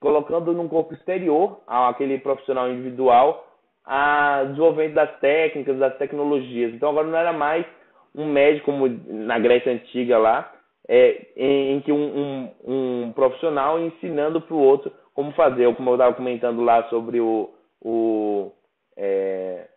colocando 0.00 0.52
num 0.52 0.68
corpo 0.68 0.94
exterior 0.94 1.62
aquele 1.66 2.18
profissional 2.18 2.68
individual 2.68 3.48
a 3.84 4.44
desenvolvimento 4.44 4.94
das 4.94 5.18
técnicas, 5.20 5.78
das 5.78 5.96
tecnologias. 5.96 6.74
Então 6.74 6.90
agora 6.90 7.06
não 7.06 7.18
era 7.18 7.32
mais 7.32 7.64
um 8.14 8.26
médico 8.26 8.66
como 8.66 8.88
na 8.88 9.38
Grécia 9.38 9.72
Antiga 9.72 10.18
lá, 10.18 10.51
é, 10.88 11.26
em, 11.36 11.76
em, 11.76 11.80
que 11.80 11.92
um, 11.92 11.96
um, 11.96 12.50
um 12.64 13.12
profissional 13.12 13.78
ensinando 13.80 14.40
para 14.40 14.54
o 14.54 14.60
outro 14.60 14.92
como 15.14 15.32
fazer, 15.32 15.74
como 15.74 15.90
eu 15.90 15.94
estava 15.94 16.14
comentando 16.14 16.62
lá 16.62 16.84
sobre 16.88 17.20
o, 17.20 17.50
o, 17.80 18.50
é, 18.96 19.68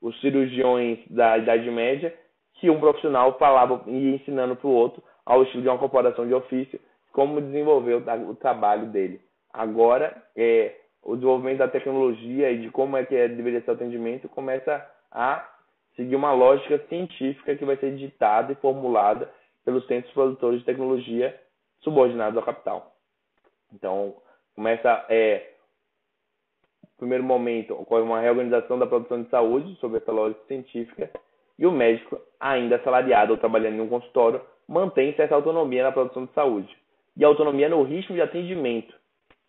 os 0.00 0.18
cirurgiões 0.20 0.98
da 1.08 1.38
Idade 1.38 1.70
Média, 1.70 2.14
que 2.54 2.70
um 2.70 2.78
profissional 2.78 3.38
falava 3.38 3.82
e 3.86 4.14
ensinando 4.14 4.54
para 4.56 4.68
o 4.68 4.72
outro, 4.72 5.02
ao 5.24 5.42
estilo 5.42 5.62
de 5.62 5.68
uma 5.68 5.78
corporação 5.78 6.26
de 6.26 6.34
ofício, 6.34 6.78
como 7.12 7.40
desenvolver 7.40 7.94
o, 7.94 8.30
o 8.30 8.34
trabalho 8.34 8.86
dele. 8.86 9.20
Agora, 9.52 10.14
é, 10.36 10.74
o 11.02 11.14
desenvolvimento 11.14 11.58
da 11.58 11.68
tecnologia 11.68 12.50
e 12.50 12.58
de 12.58 12.70
como 12.70 12.96
é 12.96 13.04
que 13.04 13.14
é, 13.14 13.28
deveria 13.28 13.60
ser 13.62 13.70
o 13.70 13.74
atendimento 13.74 14.28
começa 14.28 14.86
a 15.10 15.46
seguir 15.96 16.16
uma 16.16 16.32
lógica 16.32 16.78
científica 16.88 17.54
que 17.54 17.64
vai 17.64 17.76
ser 17.76 17.96
ditada 17.96 18.52
e 18.52 18.56
formulada 18.56 19.28
pelos 19.64 19.86
centros 19.86 20.12
produtores 20.12 20.60
de 20.60 20.66
tecnologia 20.66 21.38
subordinados 21.80 22.36
ao 22.36 22.44
capital. 22.44 22.94
Então, 23.72 24.16
começa 24.54 25.06
é, 25.08 25.52
primeiro 27.02 27.24
momento, 27.24 27.74
ocorre 27.74 28.02
uma 28.02 28.20
reorganização 28.20 28.78
da 28.78 28.86
produção 28.86 29.24
de 29.24 29.28
saúde 29.28 29.74
sob 29.80 29.96
essa 29.96 30.12
lógica 30.12 30.40
científica 30.46 31.10
e 31.58 31.66
o 31.66 31.72
médico, 31.72 32.16
ainda 32.38 32.76
assalariado 32.76 33.32
ou 33.32 33.38
trabalhando 33.38 33.74
em 33.74 33.80
um 33.80 33.88
consultório, 33.88 34.40
mantém 34.68 35.12
certa 35.14 35.34
autonomia 35.34 35.82
na 35.82 35.90
produção 35.90 36.26
de 36.26 36.32
saúde 36.32 36.72
e 37.16 37.24
autonomia 37.24 37.68
no 37.68 37.82
ritmo 37.82 38.14
de 38.14 38.22
atendimento 38.22 38.94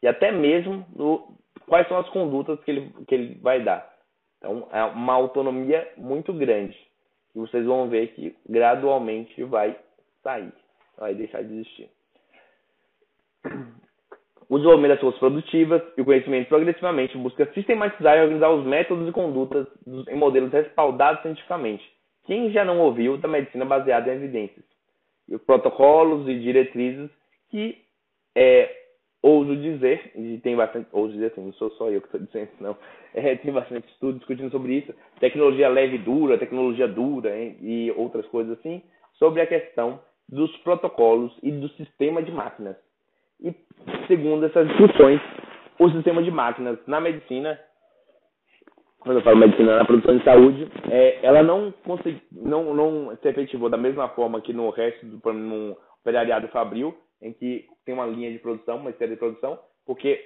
e 0.01 0.07
até 0.07 0.31
mesmo 0.31 0.83
no 0.95 1.37
quais 1.67 1.87
são 1.87 1.97
as 1.97 2.09
condutas 2.09 2.59
que 2.61 2.71
ele, 2.71 2.93
que 3.07 3.13
ele 3.13 3.39
vai 3.39 3.63
dar. 3.63 3.87
Então, 4.39 4.67
é 4.71 4.83
uma 4.85 5.13
autonomia 5.13 5.87
muito 5.95 6.33
grande. 6.33 6.77
E 7.35 7.39
vocês 7.39 7.65
vão 7.65 7.87
ver 7.87 8.07
que 8.15 8.35
gradualmente 8.49 9.43
vai 9.43 9.77
sair, 10.23 10.53
vai 10.97 11.13
deixar 11.13 11.43
de 11.43 11.53
existir. 11.53 11.89
O 14.49 14.57
desenvolvimento 14.57 14.91
das 14.91 15.01
forças 15.01 15.19
produtivas 15.19 15.81
e 15.97 16.01
o 16.01 16.05
conhecimento 16.05 16.47
progressivamente 16.47 17.17
busca 17.17 17.45
sistematizar 17.53 18.17
e 18.17 18.21
organizar 18.21 18.49
os 18.49 18.65
métodos 18.65 19.07
e 19.07 19.11
condutas 19.11 19.67
em 20.09 20.15
modelos 20.15 20.51
respaldados 20.51 21.21
cientificamente. 21.21 21.83
Quem 22.25 22.51
já 22.51 22.63
não 22.63 22.79
ouviu 22.79 23.17
da 23.17 23.27
medicina 23.27 23.65
baseada 23.65 24.11
em 24.11 24.15
evidências? 24.15 24.65
E 25.27 25.35
os 25.35 25.41
protocolos 25.43 26.27
e 26.27 26.39
diretrizes 26.39 27.09
que 27.49 27.77
é, 28.35 28.69
ouso 29.21 29.55
dizer, 29.55 30.11
e 30.15 30.37
tem 30.39 30.55
bastante, 30.55 30.87
ouso 30.91 31.13
dizer 31.13 31.27
assim, 31.27 31.45
não 31.45 31.53
sou 31.53 31.71
só 31.71 31.89
eu 31.89 32.01
que 32.01 32.07
estou 32.07 32.21
dizendo, 32.21 32.49
não, 32.59 32.77
é, 33.13 33.35
tem 33.35 33.51
bastante 33.51 33.87
estudo 33.89 34.17
discutindo 34.17 34.51
sobre 34.51 34.73
isso, 34.73 34.93
tecnologia 35.19 35.69
leve 35.69 35.95
e 35.95 35.99
dura, 35.99 36.37
tecnologia 36.37 36.87
dura 36.87 37.37
hein, 37.37 37.57
e 37.61 37.91
outras 37.95 38.25
coisas 38.27 38.57
assim, 38.59 38.81
sobre 39.13 39.41
a 39.41 39.47
questão 39.47 39.99
dos 40.33 40.55
protocolos 40.57 41.31
e 41.43 41.51
do 41.51 41.69
sistema 41.69 42.21
de 42.21 42.31
máquinas. 42.31 42.75
E 43.39 43.53
segundo 44.07 44.45
essas 44.45 44.67
discussões, 44.67 45.21
o 45.79 45.89
sistema 45.91 46.23
de 46.23 46.31
máquinas 46.31 46.79
na 46.87 46.99
medicina, 46.99 47.59
quando 48.99 49.17
eu 49.17 49.23
falo 49.23 49.37
medicina 49.37 49.77
na 49.77 49.85
produção 49.85 50.17
de 50.17 50.23
saúde, 50.23 50.71
é, 50.89 51.19
ela 51.23 51.43
não, 51.43 51.71
consegui, 51.83 52.21
não, 52.31 52.73
não 52.73 53.15
se 53.17 53.27
efetivou 53.27 53.69
da 53.69 53.77
mesma 53.77 54.09
forma 54.09 54.41
que 54.41 54.53
no 54.53 54.69
resto 54.69 55.05
do 55.05 55.33
no 55.33 55.77
operariado 56.01 56.47
fabril, 56.49 56.97
em 57.21 57.31
que 57.33 57.67
tem 57.85 57.93
uma 57.93 58.05
linha 58.05 58.31
de 58.31 58.39
produção, 58.39 58.77
uma 58.77 58.89
esteira 58.89 59.13
de 59.13 59.19
produção, 59.19 59.59
porque 59.85 60.19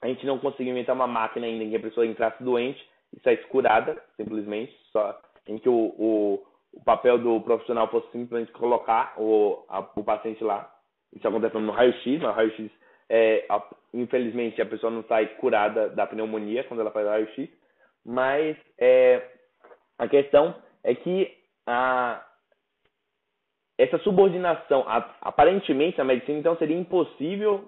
a 0.00 0.06
gente 0.08 0.24
não 0.26 0.38
conseguiu 0.38 0.72
inventar 0.72 0.94
uma 0.94 1.06
máquina 1.06 1.46
ainda 1.46 1.64
em 1.64 1.70
que 1.70 1.76
a 1.76 1.80
pessoa 1.80 2.06
entrasse 2.06 2.42
doente 2.42 2.82
e 3.14 3.20
saísse 3.20 3.46
curada, 3.48 4.00
simplesmente, 4.16 4.74
só 4.90 5.18
em 5.46 5.58
que 5.58 5.68
o, 5.68 5.94
o, 5.98 6.42
o 6.72 6.82
papel 6.82 7.18
do 7.18 7.40
profissional 7.40 7.88
fosse 7.88 8.10
simplesmente 8.10 8.52
colocar 8.52 9.14
o, 9.18 9.64
a, 9.68 9.80
o 9.80 10.04
paciente 10.04 10.42
lá. 10.42 10.70
Isso 11.14 11.26
acontece 11.28 11.56
no 11.58 11.72
raio-x, 11.72 12.20
no 12.20 12.32
raio-x, 12.32 12.70
é, 13.08 13.44
a, 13.48 13.62
infelizmente, 13.92 14.60
a 14.62 14.66
pessoa 14.66 14.90
não 14.90 15.04
sai 15.04 15.26
curada 15.36 15.90
da 15.90 16.06
pneumonia 16.06 16.64
quando 16.64 16.80
ela 16.80 16.90
faz 16.90 17.06
raio-x, 17.06 17.50
mas 18.04 18.56
é, 18.78 19.22
a 19.98 20.08
questão 20.08 20.54
é 20.82 20.94
que 20.94 21.30
a, 21.66 22.24
essa 23.78 23.98
subordinação, 23.98 24.84
aparentemente 25.20 25.98
na 25.98 26.04
medicina, 26.04 26.38
então 26.38 26.56
seria 26.56 26.76
impossível, 26.76 27.64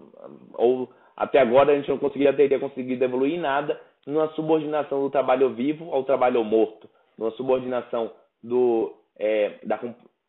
ou 0.55 0.90
até 1.16 1.38
agora 1.38 1.72
a 1.72 1.76
gente 1.76 1.88
não 1.88 1.98
conseguiria 1.98 2.32
teria 2.32 2.59
conseguido 2.59 3.05
evoluir 3.05 3.38
nada, 3.38 3.80
numa 4.07 4.28
subordinação 4.28 5.02
do 5.02 5.11
trabalho 5.11 5.50
vivo 5.50 5.92
ao 5.92 6.05
trabalho 6.05 6.42
morto, 6.42 6.88
numa 7.18 7.30
subordinação 7.32 8.11
do, 8.45 8.95
é, 9.16 9.59
da, 9.64 9.80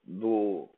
do, 0.06 0.70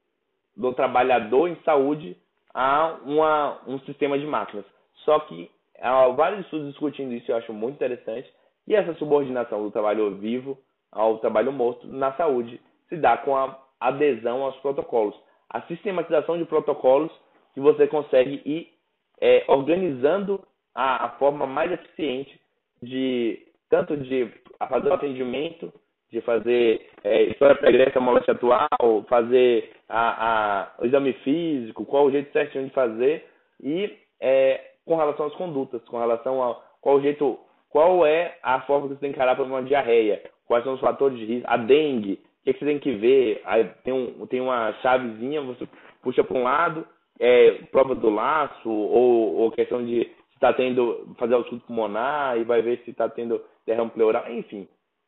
do 0.55 0.73
trabalhador 0.73 1.47
em 1.47 1.55
saúde 1.63 2.17
a 2.53 2.97
uma, 3.05 3.61
um 3.67 3.79
sistema 3.81 4.17
de 4.17 4.25
máquinas. 4.25 4.65
Só 5.05 5.19
que 5.19 5.49
há 5.79 6.07
vários 6.09 6.41
estudos 6.45 6.69
discutindo 6.69 7.13
isso, 7.13 7.31
eu 7.31 7.38
acho 7.38 7.53
muito 7.53 7.75
interessante, 7.75 8.27
e 8.67 8.75
essa 8.75 8.95
subordinação 8.95 9.63
do 9.63 9.71
trabalho 9.71 10.15
vivo 10.15 10.57
ao 10.91 11.19
trabalho 11.19 11.53
morto 11.53 11.88
na 11.88 12.11
saúde 12.13 12.59
se 12.89 12.97
dá 12.97 13.17
com 13.17 13.35
a 13.38 13.57
adesão 13.79 14.43
aos 14.43 14.55
protocolos. 14.57 15.15
A 15.49 15.61
sistematização 15.61 16.38
de 16.38 16.45
protocolos 16.45 17.11
que 17.53 17.59
você 17.59 17.88
consegue 17.88 18.41
ir 18.45 18.73
é, 19.21 19.45
organizando 19.47 20.43
a, 20.73 21.05
a, 21.05 21.09
forma 21.11 21.45
mais 21.45 21.71
eficiente 21.71 22.39
de 22.81 23.45
tanto 23.69 23.95
de 23.95 24.31
fazer 24.67 24.89
o 24.89 24.93
atendimento, 24.93 25.71
de 26.11 26.21
fazer 26.21 26.87
é, 27.03 27.23
história 27.23 27.55
pregressa, 27.55 27.99
moléstia 27.99 28.33
atual, 28.33 29.05
fazer 29.09 29.71
a, 29.89 30.61
a, 30.61 30.71
o 30.79 30.85
exame 30.85 31.13
físico, 31.13 31.85
qual 31.85 32.05
o 32.05 32.11
jeito 32.11 32.31
certinho 32.31 32.65
de 32.65 32.71
fazer 32.71 33.25
e 33.61 33.93
é, 34.21 34.61
com 34.85 34.95
relação 34.95 35.25
às 35.25 35.33
condutas, 35.35 35.83
com 35.85 35.99
relação 35.99 36.41
a 36.43 36.55
qual 36.81 36.95
o 36.95 37.01
jeito, 37.01 37.37
qual 37.69 38.05
é 38.05 38.37
a 38.41 38.61
forma 38.61 38.87
que 38.87 38.93
você 38.93 39.01
tem 39.01 39.11
que 39.11 39.17
encarar 39.17 39.35
para 39.35 39.43
uma 39.43 39.63
diarreia, 39.63 40.21
quais 40.45 40.63
são 40.63 40.75
os 40.75 40.79
fatores 40.79 41.17
de 41.17 41.25
risco, 41.25 41.47
a 41.49 41.57
dengue, 41.57 42.19
que, 42.47 42.53
que 42.53 42.59
você 42.59 42.65
tem 42.65 42.79
que 42.79 42.91
ver? 42.93 43.41
Aí 43.45 43.65
tem, 43.83 43.93
um, 43.93 44.25
tem 44.27 44.39
uma 44.39 44.71
chavezinha, 44.81 45.41
você 45.41 45.67
puxa 46.01 46.23
para 46.23 46.37
um 46.37 46.43
lado, 46.43 46.87
é, 47.19 47.51
prova 47.71 47.93
do 47.93 48.09
laço, 48.09 48.69
ou, 48.69 49.35
ou 49.35 49.51
questão 49.51 49.85
de 49.85 50.03
se 50.03 50.35
está 50.35 50.53
tendo, 50.53 51.13
fazer 51.17 51.35
o 51.35 51.41
estudo 51.41 51.61
pulmonar 51.61 52.37
e 52.37 52.43
vai 52.43 52.61
ver 52.61 52.81
se 52.83 52.91
está 52.91 53.09
tendo 53.09 53.41
derrame 53.65 53.91
pleural, 53.91 54.31
enfim. 54.31 54.67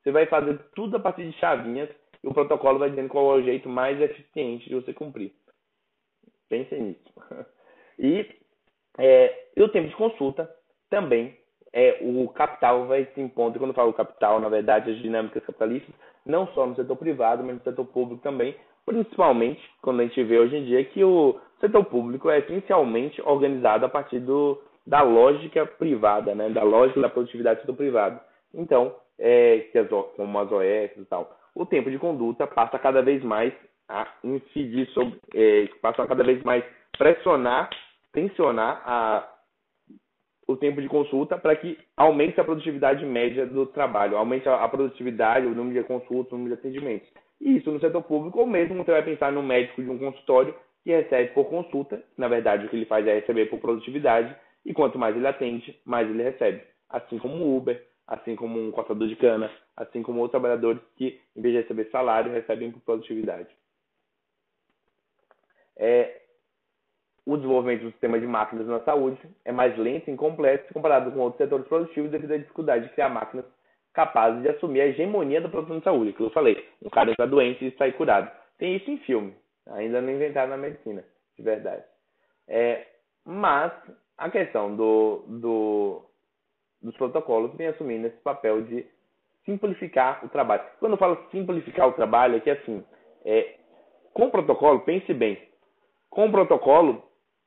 Você 0.10 0.12
vai 0.12 0.26
fazer 0.26 0.60
tudo 0.74 0.98
a 0.98 1.00
partir 1.00 1.30
de 1.30 1.38
chavinhas 1.38 1.88
e 2.24 2.28
o 2.28 2.34
protocolo 2.34 2.80
vai 2.80 2.90
dizendo 2.90 3.10
qual 3.10 3.32
é 3.32 3.40
o 3.40 3.44
jeito 3.44 3.70
mais 3.70 4.02
eficiente 4.02 4.68
de 4.68 4.74
você 4.74 4.92
cumprir. 4.92 5.32
Pensem 6.50 6.82
nisso. 6.82 7.14
E, 8.02 8.26
é, 8.98 9.50
e 9.58 9.62
o 9.62 9.68
tempo 9.68 9.90
de 9.90 9.96
consulta 9.98 10.50
também 10.90 11.36
é, 11.74 12.00
o 12.02 12.30
capital 12.30 12.88
vai 12.88 13.06
se 13.14 13.20
impondo. 13.20 13.58
E 13.58 13.60
quando 13.60 13.72
eu 13.72 13.76
falo 13.76 13.92
capital, 13.92 14.40
na 14.40 14.48
verdade, 14.48 14.90
as 14.90 14.98
dinâmicas 15.00 15.44
capitalistas, 15.46 15.94
não 16.26 16.48
só 16.54 16.66
no 16.66 16.78
setor 16.78 16.96
privado, 16.96 17.44
mas 17.44 17.58
no 17.58 17.64
setor 17.64 17.84
público 17.88 18.24
também, 18.24 18.56
principalmente 18.86 19.62
quando 19.82 20.00
a 20.00 20.04
gente 20.04 20.24
vê 20.24 20.40
hoje 20.40 20.56
em 20.56 20.64
dia 20.64 20.86
que 20.86 21.04
o 21.04 21.38
setor 21.60 21.84
público 21.84 22.30
é 22.30 22.40
essencialmente 22.40 23.22
organizado 23.22 23.86
a 23.86 23.90
partir 23.90 24.22
do, 24.22 24.58
da 24.88 25.02
lógica 25.02 25.66
privada, 25.66 26.34
né? 26.34 26.50
da 26.50 26.64
lógica 26.64 27.02
da 27.02 27.10
produtividade 27.10 27.60
do 27.60 27.64
setor 27.64 27.76
privado. 27.76 28.18
Então, 28.54 28.96
é, 29.20 29.68
como 30.16 30.40
as 30.40 30.52
OS 30.52 30.98
e 30.98 31.06
tal, 31.06 31.38
o 31.54 31.66
tempo 31.66 31.92
de 31.92 32.00
conduta 32.00 32.48
passa 32.48 32.80
cada 32.80 33.02
vez 33.02 33.24
mais 33.24 33.54
a 33.88 34.08
incidir 34.24 34.88
sobre, 34.90 35.20
é, 35.36 35.68
passa 35.82 36.04
a 36.04 36.08
cada 36.08 36.24
vez 36.24 36.42
mais 36.44 36.64
pressionar, 36.98 37.70
tensionar 38.14 38.82
a 38.86 39.36
o 40.48 40.58
tempo 40.58 40.82
de 40.82 40.88
consulta 40.88 41.38
para 41.38 41.56
que 41.56 41.78
aumente 41.96 42.42
a 42.42 42.44
produtividade 42.44 43.06
média 43.06 43.46
do 43.46 43.68
trabalho, 43.68 44.18
aumente 44.18 44.50
a 44.50 44.68
produtividade, 44.68 45.46
o 45.46 45.54
número 45.54 45.80
de 45.80 45.88
consultas, 45.88 46.34
o 46.34 46.38
número 46.38 46.56
de 46.56 46.60
atendimentos. 46.60 47.08
E 47.40 47.58
isso 47.58 47.72
no 47.72 47.80
setor 47.80 48.02
público, 48.02 48.40
ou 48.40 48.48
mesmo 48.48 48.84
você 48.84 48.92
vai 48.92 49.04
pensar 49.04 49.32
no 49.32 49.44
médico 49.44 49.84
de 49.84 49.88
um 49.88 50.00
consultório 50.00 50.56
que 50.84 50.90
recebe 50.90 51.34
por 51.36 51.46
consulta, 51.46 52.02
na 52.18 52.28
verdade 52.28 52.66
o 52.66 52.70
que 52.70 52.76
ele 52.76 52.88
faz 52.88 53.06
é 53.06 53.20
receber 53.20 53.46
por 53.46 53.60
produtividade, 53.60 54.36
e 54.66 54.74
quanto 54.74 54.98
mais 54.98 55.16
ele 55.16 55.28
atende, 55.28 55.80
mais 55.86 56.10
ele 56.10 56.24
recebe. 56.24 56.64
Assim 56.90 57.20
como 57.20 57.36
o 57.36 57.58
Uber, 57.58 57.80
assim 58.10 58.36
como 58.36 58.60
um 58.60 58.72
cortador 58.72 59.08
de 59.08 59.16
cana, 59.16 59.52
assim 59.78 60.02
como 60.02 60.20
outros 60.20 60.32
trabalhadores 60.32 60.82
que, 60.96 61.22
em 61.36 61.42
vez 61.42 61.54
de 61.54 61.62
receber 61.62 61.90
salário, 61.92 62.32
recebem 62.32 62.72
por 62.72 62.82
produtividade. 62.82 63.48
É, 65.78 66.22
o 67.26 67.38
desenvolvimento 67.38 67.84
do 67.84 67.92
sistema 67.92 68.20
de 68.20 68.26
máquinas 68.26 68.66
na 68.66 68.80
saúde 68.80 69.20
é 69.46 69.52
mais 69.52 69.78
lento 69.78 70.10
e 70.10 70.12
incomplexo 70.12 70.74
comparado 70.74 71.12
com 71.12 71.20
outros 71.20 71.38
setores 71.38 71.68
produtivos 71.68 72.10
devido 72.10 72.34
à 72.34 72.38
dificuldade 72.38 72.88
de 72.88 72.94
criar 72.94 73.10
máquinas 73.10 73.46
capazes 73.94 74.42
de 74.42 74.50
assumir 74.50 74.82
a 74.82 74.88
hegemonia 74.88 75.40
da 75.40 75.50
produção 75.50 75.78
de 75.78 75.84
saúde, 75.84 76.14
que 76.14 76.22
eu 76.22 76.32
falei, 76.32 76.68
um 76.82 76.90
cara 76.90 77.12
está 77.12 77.28
doente 77.28 77.66
e 77.66 77.78
sai 77.78 77.92
curado. 77.92 78.32
Tem 78.58 78.76
isso 78.76 78.90
em 78.90 78.98
filme, 79.00 79.36
ainda 79.68 80.02
não 80.02 80.12
inventaram 80.12 80.50
na 80.50 80.58
medicina, 80.58 81.04
de 81.38 81.44
verdade. 81.44 81.84
É, 82.48 82.88
mas 83.24 83.72
a 84.18 84.30
questão 84.30 84.76
do, 84.76 85.24
do, 85.28 86.09
dos 86.82 86.96
protocolos 86.96 87.54
vem 87.56 87.68
assumindo 87.68 88.08
esse 88.08 88.18
papel 88.18 88.62
de 88.62 88.86
simplificar 89.46 90.24
o 90.26 90.30
trabalho. 90.30 90.64
Quando 90.80 90.94
eu 90.94 90.98
falo 90.98 91.18
simplificar 91.32 91.88
o 91.88 91.94
trabalho, 91.94 92.38
é 92.38 92.40
que 92.40 92.50
assim, 92.50 92.84
é, 93.26 93.56
com 94.14 94.26
o 94.26 94.32
protocolo, 94.32 94.82
pense 94.82 95.14
bem, 95.14 95.38
com 96.10 96.28
o 96.28 96.32
protocolo, 96.32 97.04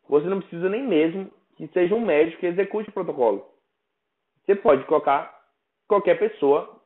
você 0.09 0.27
não 0.27 0.41
precisa 0.41 0.69
nem 0.69 0.83
mesmo 0.83 1.31
que 1.57 1.67
seja 1.69 1.95
um 1.95 2.01
médico 2.01 2.41
que 2.41 2.47
execute 2.47 2.89
o 2.89 2.93
protocolo. 2.93 3.47
Você 4.45 4.55
pode 4.55 4.85
colocar 4.85 5.43
qualquer 5.87 6.19
pessoa. 6.19 6.81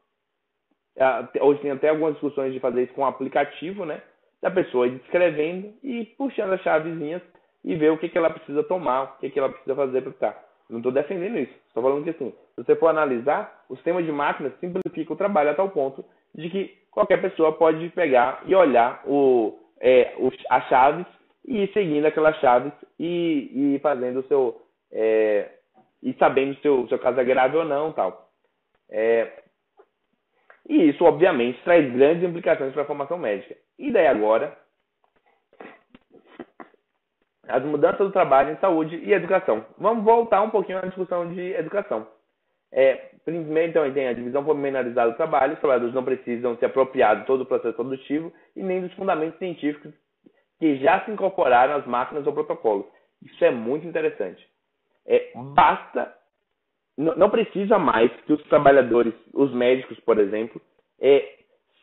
Hoje 1.40 1.60
tem 1.60 1.70
até 1.70 1.88
algumas 1.88 2.14
discussões 2.14 2.52
de 2.52 2.60
fazer 2.60 2.84
isso 2.84 2.94
com 2.94 3.02
um 3.02 3.06
aplicativo, 3.06 3.84
né? 3.84 4.02
Da 4.42 4.50
pessoa 4.50 4.88
descrevendo 4.88 5.74
e 5.82 6.04
puxando 6.04 6.52
as 6.52 6.62
chavezinhas 6.62 7.22
e 7.64 7.74
ver 7.74 7.90
o 7.90 7.98
que, 7.98 8.08
que 8.08 8.18
ela 8.18 8.30
precisa 8.30 8.62
tomar, 8.64 9.02
o 9.02 9.18
que, 9.18 9.30
que 9.30 9.38
ela 9.38 9.48
precisa 9.48 9.74
fazer 9.74 10.02
para 10.02 10.10
estar. 10.10 10.45
Não 10.68 10.78
estou 10.78 10.92
defendendo 10.92 11.38
isso. 11.38 11.52
Estou 11.68 11.82
falando 11.82 12.04
que 12.04 12.10
assim, 12.10 12.30
se 12.54 12.64
você 12.64 12.74
for 12.76 12.88
analisar, 12.88 13.64
o 13.68 13.76
sistema 13.76 14.02
de 14.02 14.10
máquinas 14.10 14.52
simplifica 14.58 15.12
o 15.12 15.16
trabalho 15.16 15.50
a 15.50 15.54
tal 15.54 15.70
ponto 15.70 16.04
de 16.34 16.50
que 16.50 16.76
qualquer 16.90 17.20
pessoa 17.20 17.52
pode 17.52 17.88
pegar 17.90 18.42
e 18.46 18.54
olhar 18.54 19.02
o, 19.06 19.58
é, 19.80 20.14
os, 20.18 20.34
as 20.50 20.66
chaves 20.68 21.06
e 21.46 21.62
ir 21.62 21.72
seguindo 21.72 22.06
aquelas 22.06 22.36
chaves 22.40 22.72
e, 22.98 23.74
e 23.76 23.78
fazendo 23.80 24.20
o 24.20 24.24
seu. 24.24 24.60
É, 24.90 25.50
e 26.02 26.12
sabendo 26.14 26.54
se 26.60 26.68
o 26.68 26.86
seu 26.88 26.98
caso 26.98 27.18
é 27.20 27.24
grave 27.24 27.56
ou 27.56 27.64
não 27.64 27.92
tal. 27.92 28.30
É, 28.90 29.42
e 30.68 30.88
isso, 30.88 31.04
obviamente, 31.04 31.62
traz 31.62 31.90
grandes 31.92 32.28
implicações 32.28 32.72
para 32.72 32.82
a 32.82 32.86
formação 32.86 33.18
médica. 33.18 33.56
E 33.78 33.92
daí 33.92 34.06
agora, 34.06 34.56
as 37.48 37.62
mudanças 37.64 37.98
do 38.06 38.12
trabalho 38.12 38.52
em 38.52 38.56
saúde 38.56 38.96
e 38.96 39.12
educação. 39.12 39.64
Vamos 39.78 40.04
voltar 40.04 40.42
um 40.42 40.50
pouquinho 40.50 40.78
à 40.78 40.82
discussão 40.82 41.32
de 41.32 41.52
educação. 41.52 42.06
É, 42.72 43.10
primeiro, 43.24 43.70
então, 43.70 43.92
tem 43.92 44.08
a 44.08 44.12
divisão 44.12 44.44
pormenorizada 44.44 45.10
do 45.10 45.16
trabalho. 45.16 45.54
Os 45.54 45.60
trabalhadores 45.60 45.94
não 45.94 46.04
precisam 46.04 46.56
se 46.56 46.64
apropriar 46.64 47.20
de 47.20 47.26
todo 47.26 47.42
o 47.42 47.46
processo 47.46 47.74
produtivo 47.74 48.32
e 48.54 48.62
nem 48.62 48.80
dos 48.80 48.92
fundamentos 48.94 49.38
científicos 49.38 49.92
que 50.58 50.76
já 50.76 51.04
se 51.04 51.10
incorporaram 51.10 51.76
às 51.76 51.86
máquinas 51.86 52.26
ou 52.26 52.32
protocolos. 52.32 52.86
Isso 53.22 53.44
é 53.44 53.50
muito 53.50 53.86
interessante. 53.86 54.46
É, 55.06 55.30
basta, 55.54 56.12
não 56.96 57.30
precisa 57.30 57.78
mais 57.78 58.10
que 58.22 58.32
os 58.32 58.42
trabalhadores, 58.44 59.14
os 59.32 59.52
médicos, 59.52 59.98
por 60.00 60.18
exemplo, 60.18 60.60
é, 61.00 61.36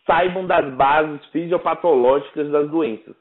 saibam 0.06 0.46
das 0.46 0.74
bases 0.74 1.26
fisiopatológicas 1.28 2.50
das 2.50 2.70
doenças. 2.70 3.16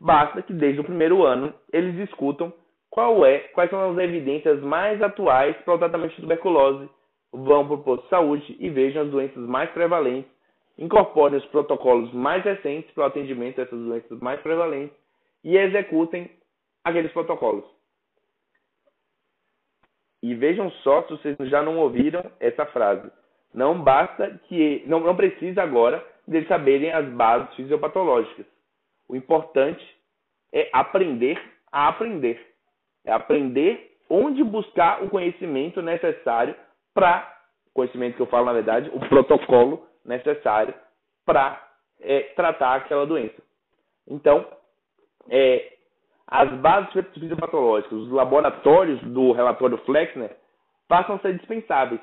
Basta 0.00 0.42
que 0.42 0.52
desde 0.52 0.80
o 0.80 0.84
primeiro 0.84 1.24
ano 1.24 1.52
eles 1.72 1.94
discutam 1.96 2.52
qual 2.90 3.24
é, 3.26 3.40
quais 3.54 3.70
são 3.70 3.90
as 3.90 3.98
evidências 3.98 4.60
mais 4.62 5.00
atuais 5.02 5.56
para 5.58 5.74
o 5.74 5.78
tratamento 5.78 6.14
de 6.14 6.22
tuberculose, 6.22 6.88
vão 7.32 7.66
para 7.66 7.74
o 7.74 7.82
posto 7.82 8.04
de 8.04 8.08
saúde 8.08 8.56
e 8.58 8.70
vejam 8.70 9.02
as 9.02 9.10
doenças 9.10 9.42
mais 9.46 9.70
prevalentes, 9.70 10.30
incorporem 10.78 11.38
os 11.38 11.44
protocolos 11.46 12.12
mais 12.12 12.44
recentes 12.44 12.90
para 12.92 13.04
o 13.04 13.06
atendimento 13.06 13.56
dessas 13.56 13.78
doenças 13.78 14.20
mais 14.20 14.40
prevalentes 14.40 14.96
e 15.44 15.56
executem 15.56 16.30
aqueles 16.84 17.12
protocolos. 17.12 17.64
E 20.22 20.34
vejam 20.34 20.70
só 20.82 21.02
se 21.02 21.10
vocês 21.10 21.36
já 21.42 21.62
não 21.62 21.78
ouviram 21.78 22.24
essa 22.40 22.66
frase. 22.66 23.10
Não 23.54 23.80
basta 23.82 24.40
que 24.48 24.82
não, 24.86 25.00
não 25.00 25.16
precisa 25.16 25.62
agora 25.62 26.04
de 26.26 26.44
saberem 26.46 26.92
as 26.92 27.06
bases 27.10 27.54
fisiopatológicas. 27.54 28.46
O 29.08 29.16
importante 29.16 29.84
é 30.52 30.68
aprender 30.72 31.40
a 31.72 31.88
aprender. 31.88 32.54
É 33.04 33.12
aprender 33.12 33.96
onde 34.10 34.42
buscar 34.42 35.02
o 35.02 35.10
conhecimento 35.10 35.82
necessário 35.82 36.54
para 36.94 37.36
conhecimento 37.74 38.16
que 38.16 38.22
eu 38.22 38.26
falo 38.26 38.46
na 38.46 38.52
verdade, 38.52 38.90
o 38.92 38.98
protocolo 39.08 39.86
necessário 40.04 40.74
para 41.24 41.62
é, 42.00 42.20
tratar 42.34 42.74
aquela 42.74 43.06
doença. 43.06 43.40
Então, 44.06 44.44
é, 45.28 45.74
as 46.26 46.50
bases 46.60 46.92
fisiopatológicas, 47.14 47.92
os 47.92 48.10
laboratórios 48.10 49.00
do 49.02 49.32
relatório 49.32 49.78
Flexner 49.78 50.36
passam 50.88 51.16
a 51.16 51.18
ser 51.20 51.36
dispensáveis. 51.36 52.00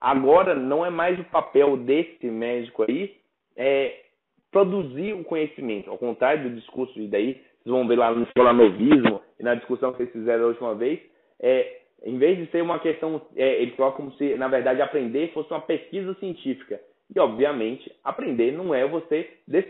Agora 0.00 0.54
não 0.54 0.84
é 0.84 0.90
mais 0.90 1.18
o 1.18 1.24
papel 1.24 1.76
desse 1.78 2.26
médico 2.26 2.82
aí 2.82 3.16
é, 3.56 4.04
produzir 4.50 5.12
o 5.14 5.24
conhecimento, 5.24 5.90
ao 5.90 5.98
contrário 5.98 6.48
do 6.48 6.56
discurso, 6.56 6.98
e 7.00 7.06
daí 7.06 7.34
vocês 7.34 7.72
vão 7.72 7.86
ver 7.86 7.96
lá 7.96 8.10
no 8.12 8.24
escolanovismo 8.24 9.20
e 9.38 9.42
na 9.42 9.54
discussão 9.54 9.92
que 9.92 9.98
vocês 9.98 10.12
fizeram 10.12 10.44
a 10.44 10.48
última 10.48 10.74
vez, 10.74 11.00
é, 11.40 11.80
em 12.04 12.18
vez 12.18 12.38
de 12.38 12.46
ser 12.50 12.62
uma 12.62 12.78
questão, 12.78 13.20
é, 13.36 13.62
eles 13.62 13.74
colocam 13.76 14.06
como 14.06 14.16
se, 14.16 14.34
na 14.36 14.48
verdade, 14.48 14.80
aprender 14.80 15.32
fosse 15.32 15.50
uma 15.50 15.60
pesquisa 15.60 16.14
científica. 16.14 16.80
E, 17.14 17.18
obviamente, 17.18 17.92
aprender 18.04 18.52
não 18.52 18.74
é 18.74 18.86
você 18.86 19.28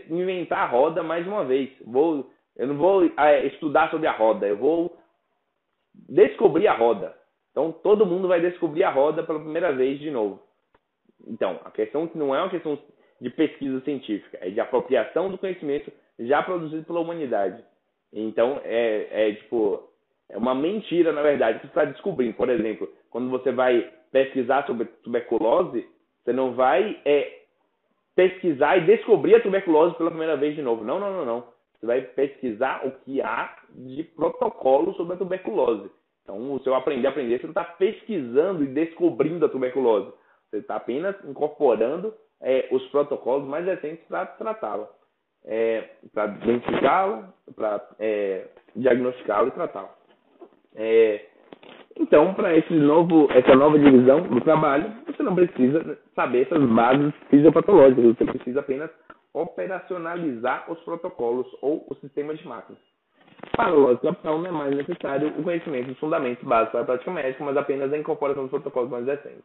inventar 0.09 0.59
a 0.59 0.67
roda 0.67 1.03
mais 1.03 1.25
uma 1.27 1.43
vez. 1.43 1.69
Vou 1.85 2.29
eu 2.55 2.67
não 2.67 2.77
vou 2.77 3.03
é, 3.17 3.47
estudar 3.47 3.89
sobre 3.89 4.07
a 4.07 4.11
roda, 4.11 4.47
eu 4.47 4.57
vou 4.57 4.97
descobrir 5.93 6.67
a 6.67 6.75
roda. 6.75 7.15
Então 7.51 7.71
todo 7.71 8.05
mundo 8.05 8.27
vai 8.27 8.39
descobrir 8.39 8.83
a 8.83 8.91
roda 8.91 9.23
pela 9.23 9.39
primeira 9.39 9.71
vez 9.73 9.99
de 9.99 10.11
novo. 10.11 10.41
Então, 11.27 11.59
a 11.63 11.71
questão 11.71 12.09
não 12.15 12.35
é 12.35 12.39
uma 12.39 12.49
questão 12.49 12.77
de 13.21 13.29
pesquisa 13.29 13.79
científica, 13.81 14.39
é 14.41 14.49
de 14.49 14.59
apropriação 14.59 15.29
do 15.29 15.37
conhecimento 15.37 15.91
já 16.19 16.41
produzido 16.41 16.83
pela 16.83 16.99
humanidade. 16.99 17.63
Então, 18.11 18.59
é, 18.63 19.29
é 19.29 19.33
tipo, 19.35 19.87
é 20.27 20.37
uma 20.37 20.55
mentira, 20.55 21.13
na 21.13 21.21
verdade, 21.21 21.59
que 21.59 21.67
você 21.67 21.71
está 21.71 21.85
descobrindo. 21.85 22.33
Por 22.33 22.49
exemplo, 22.49 22.91
quando 23.11 23.29
você 23.29 23.51
vai 23.51 23.89
pesquisar 24.11 24.65
sobre 24.65 24.85
tuberculose, 25.03 25.87
você 26.23 26.33
não 26.33 26.53
vai 26.55 26.99
é, 27.05 27.41
pesquisar 28.15 28.77
e 28.77 28.85
descobrir 28.85 29.35
a 29.35 29.41
tuberculose 29.41 29.95
pela 29.95 30.09
primeira 30.09 30.35
vez 30.35 30.55
de 30.55 30.61
novo. 30.61 30.83
Não, 30.83 30.99
não, 30.99 31.11
não, 31.11 31.25
não. 31.25 31.47
Você 31.79 31.85
vai 31.85 32.01
pesquisar 32.01 32.85
o 32.85 32.91
que 33.03 33.21
há 33.21 33.55
de 33.69 34.03
protocolo 34.03 34.93
sobre 34.95 35.13
a 35.13 35.17
tuberculose. 35.17 35.89
Então, 36.23 36.53
o 36.53 36.59
seu 36.61 36.75
aprender 36.75 37.07
a 37.07 37.11
aprender, 37.11 37.39
você 37.39 37.47
não 37.47 37.51
está 37.51 37.63
pesquisando 37.63 38.63
e 38.63 38.67
descobrindo 38.67 39.45
a 39.45 39.49
tuberculose. 39.49 40.11
Você 40.49 40.57
está 40.57 40.75
apenas 40.75 41.15
incorporando 41.25 42.13
é, 42.41 42.67
os 42.71 42.85
protocolos 42.87 43.47
mais 43.47 43.65
recentes 43.65 44.05
para 44.07 44.25
tratá-la. 44.25 44.87
É, 45.45 45.89
para 46.13 46.31
identificá-la, 46.43 47.33
para 47.55 47.81
é, 47.99 48.47
diagnosticá-la 48.75 49.47
e 49.47 49.51
tratá-la. 49.51 49.95
É, 50.75 51.25
então, 51.97 52.33
para 52.33 52.55
essa 52.55 53.55
nova 53.55 53.77
divisão 53.77 54.21
do 54.23 54.41
trabalho, 54.41 54.91
você 55.05 55.21
não 55.23 55.35
precisa 55.35 55.97
saber 56.15 56.43
essas 56.43 56.63
bases 56.69 57.13
fisiopatológicas, 57.29 58.17
você 58.17 58.25
precisa 58.25 58.59
apenas 58.61 58.89
operacionalizar 59.33 60.71
os 60.71 60.79
protocolos 60.81 61.47
ou 61.61 61.85
o 61.89 61.95
sistema 61.95 62.33
de 62.33 62.47
máquinas. 62.47 62.81
Para 63.55 63.75
o 63.75 63.97
capital 63.97 64.37
não 64.37 64.47
é 64.47 64.51
mais 64.51 64.75
necessário 64.75 65.29
o 65.37 65.43
conhecimento 65.43 65.87
dos 65.87 65.99
fundamentos 65.99 66.43
básicos 66.43 66.71
para 66.71 66.81
a 66.81 66.85
prática 66.85 67.11
médica, 67.11 67.43
mas 67.43 67.57
apenas 67.57 67.91
a 67.91 67.97
incorporação 67.97 68.43
dos 68.43 68.51
protocolos 68.51 68.89
mais 68.89 69.05
recentes. 69.05 69.43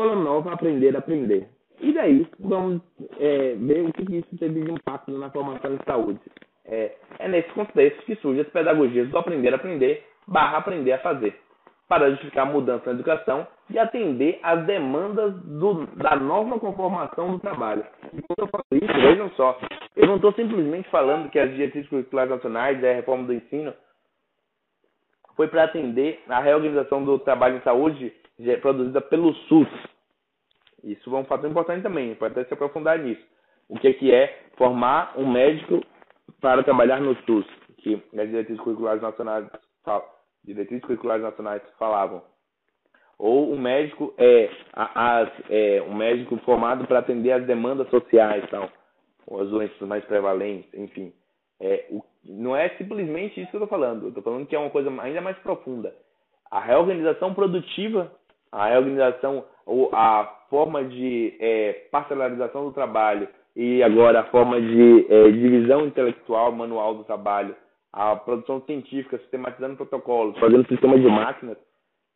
Escola 0.00 0.16
nova, 0.16 0.54
aprender 0.54 0.96
a 0.96 1.00
aprender. 1.00 1.46
E 1.78 1.92
daí, 1.92 2.26
vamos 2.38 2.80
é, 3.18 3.54
ver 3.54 3.84
o 3.86 3.92
que 3.92 4.16
isso 4.16 4.38
teve 4.38 4.62
de 4.62 4.72
impacto 4.72 5.10
na 5.10 5.28
formação 5.28 5.76
de 5.76 5.84
saúde. 5.84 6.20
É, 6.64 6.92
é 7.18 7.28
nesse 7.28 7.50
contexto 7.50 8.02
que 8.06 8.16
surgem 8.16 8.40
as 8.40 8.48
pedagogias 8.48 9.10
do 9.10 9.18
aprender 9.18 9.52
a 9.52 9.56
aprender 9.56 10.06
barra 10.26 10.56
aprender 10.56 10.92
a 10.92 10.98
fazer 11.00 11.38
para 11.86 12.08
justificar 12.12 12.46
a 12.46 12.50
mudança 12.50 12.86
na 12.86 12.92
educação 12.92 13.46
e 13.68 13.78
atender 13.78 14.38
às 14.42 14.64
demandas 14.64 15.34
do, 15.42 15.86
da 15.96 16.16
nova 16.16 16.58
conformação 16.58 17.32
do 17.32 17.38
trabalho. 17.38 17.84
Quando 18.10 18.38
eu 18.38 18.46
falo 18.46 18.64
isso, 18.72 19.00
vejam 19.02 19.28
só, 19.32 19.58
eu 19.96 20.06
não 20.06 20.16
estou 20.16 20.32
simplesmente 20.32 20.88
falando 20.88 21.28
que 21.28 21.38
as 21.38 21.50
diretrizes 21.50 21.90
curriculares 21.90 22.30
nacionais 22.30 22.82
e 22.82 22.86
a 22.86 22.94
reforma 22.94 23.26
do 23.26 23.34
ensino 23.34 23.74
foi 25.36 25.48
para 25.48 25.64
atender 25.64 26.22
a 26.26 26.40
reorganização 26.40 27.04
do 27.04 27.18
trabalho 27.18 27.58
em 27.58 27.62
saúde 27.62 28.14
produzida 28.60 29.00
pelo 29.00 29.34
SUS. 29.34 29.68
Isso 30.82 31.14
é 31.14 31.18
um 31.18 31.24
fator 31.24 31.50
importante 31.50 31.82
também, 31.82 32.14
pode 32.14 32.32
até 32.32 32.44
se 32.44 32.54
aprofundar 32.54 32.98
nisso. 32.98 33.22
O 33.68 33.78
que 33.78 33.88
é, 33.88 33.92
que 33.92 34.12
é 34.12 34.44
formar 34.56 35.14
um 35.16 35.30
médico 35.30 35.84
para 36.40 36.62
trabalhar 36.62 37.00
no 37.00 37.14
SUS, 37.24 37.46
que 37.78 37.94
as 37.94 38.28
diretrizes 38.28 38.62
curriculares 38.62 39.02
nacionais 39.02 39.46
diretrizes 40.44 40.84
curriculares 40.84 41.22
nacionais 41.22 41.62
falavam. 41.78 42.22
Ou 43.18 43.52
um 43.52 43.60
médico 43.60 44.14
é, 44.16 44.50
as, 44.72 45.28
é 45.50 45.82
um 45.82 45.94
médico 45.94 46.36
formado 46.38 46.86
para 46.86 47.00
atender 47.00 47.32
as 47.32 47.46
demandas 47.46 47.88
sociais, 47.90 48.48
tal, 48.50 48.70
ou 49.26 49.42
as 49.42 49.50
doenças 49.50 49.80
mais 49.86 50.04
prevalentes, 50.06 50.72
enfim. 50.72 51.12
É, 51.60 51.86
o, 51.90 52.02
não 52.24 52.56
é 52.56 52.70
simplesmente 52.70 53.40
isso 53.40 53.50
que 53.50 53.56
eu 53.56 53.62
estou 53.62 53.78
falando. 53.78 54.04
Eu 54.04 54.08
estou 54.08 54.22
falando 54.22 54.46
que 54.46 54.56
é 54.56 54.58
uma 54.58 54.70
coisa 54.70 54.90
ainda 55.02 55.20
mais 55.20 55.36
profunda. 55.38 55.94
A 56.50 56.60
reorganização 56.60 57.34
produtiva, 57.34 58.10
a 58.52 58.68
reorganização, 58.68 59.44
a 59.92 60.24
forma 60.48 60.84
de 60.84 61.36
é, 61.40 61.72
parcelarização 61.90 62.64
do 62.64 62.72
trabalho 62.72 63.28
e 63.54 63.82
agora 63.82 64.20
a 64.20 64.24
forma 64.24 64.60
de 64.60 65.06
é, 65.08 65.30
divisão 65.30 65.86
intelectual 65.86 66.52
manual 66.52 66.94
do 66.94 67.04
trabalho 67.04 67.54
a 67.92 68.16
produção 68.16 68.60
científica, 68.62 69.18
sistematizando 69.18 69.76
protocolos, 69.76 70.38
fazendo 70.38 70.66
sistema 70.68 70.98
de 70.98 71.06
máquinas, 71.06 71.58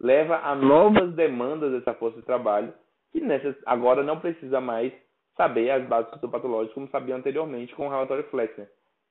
leva 0.01 0.39
a 0.39 0.55
novas 0.55 1.13
demandas 1.15 1.73
dessa 1.73 1.95
força 1.95 2.19
de 2.19 2.27
trabalho, 2.27 2.73
que 3.13 3.21
nessas, 3.21 3.57
agora 3.67 4.03
não 4.03 4.21
precisa 4.21 4.61
mais 4.61 4.93
saber 5.37 5.71
as 5.71 5.85
bases 5.87 6.13
fisiopatológicas 6.15 6.75
como 6.75 6.89
sabia 6.89 7.17
anteriormente 7.17 7.75
com 7.75 7.87
o 7.87 7.91
relatório 7.91 8.25
Flexner. 8.25 8.69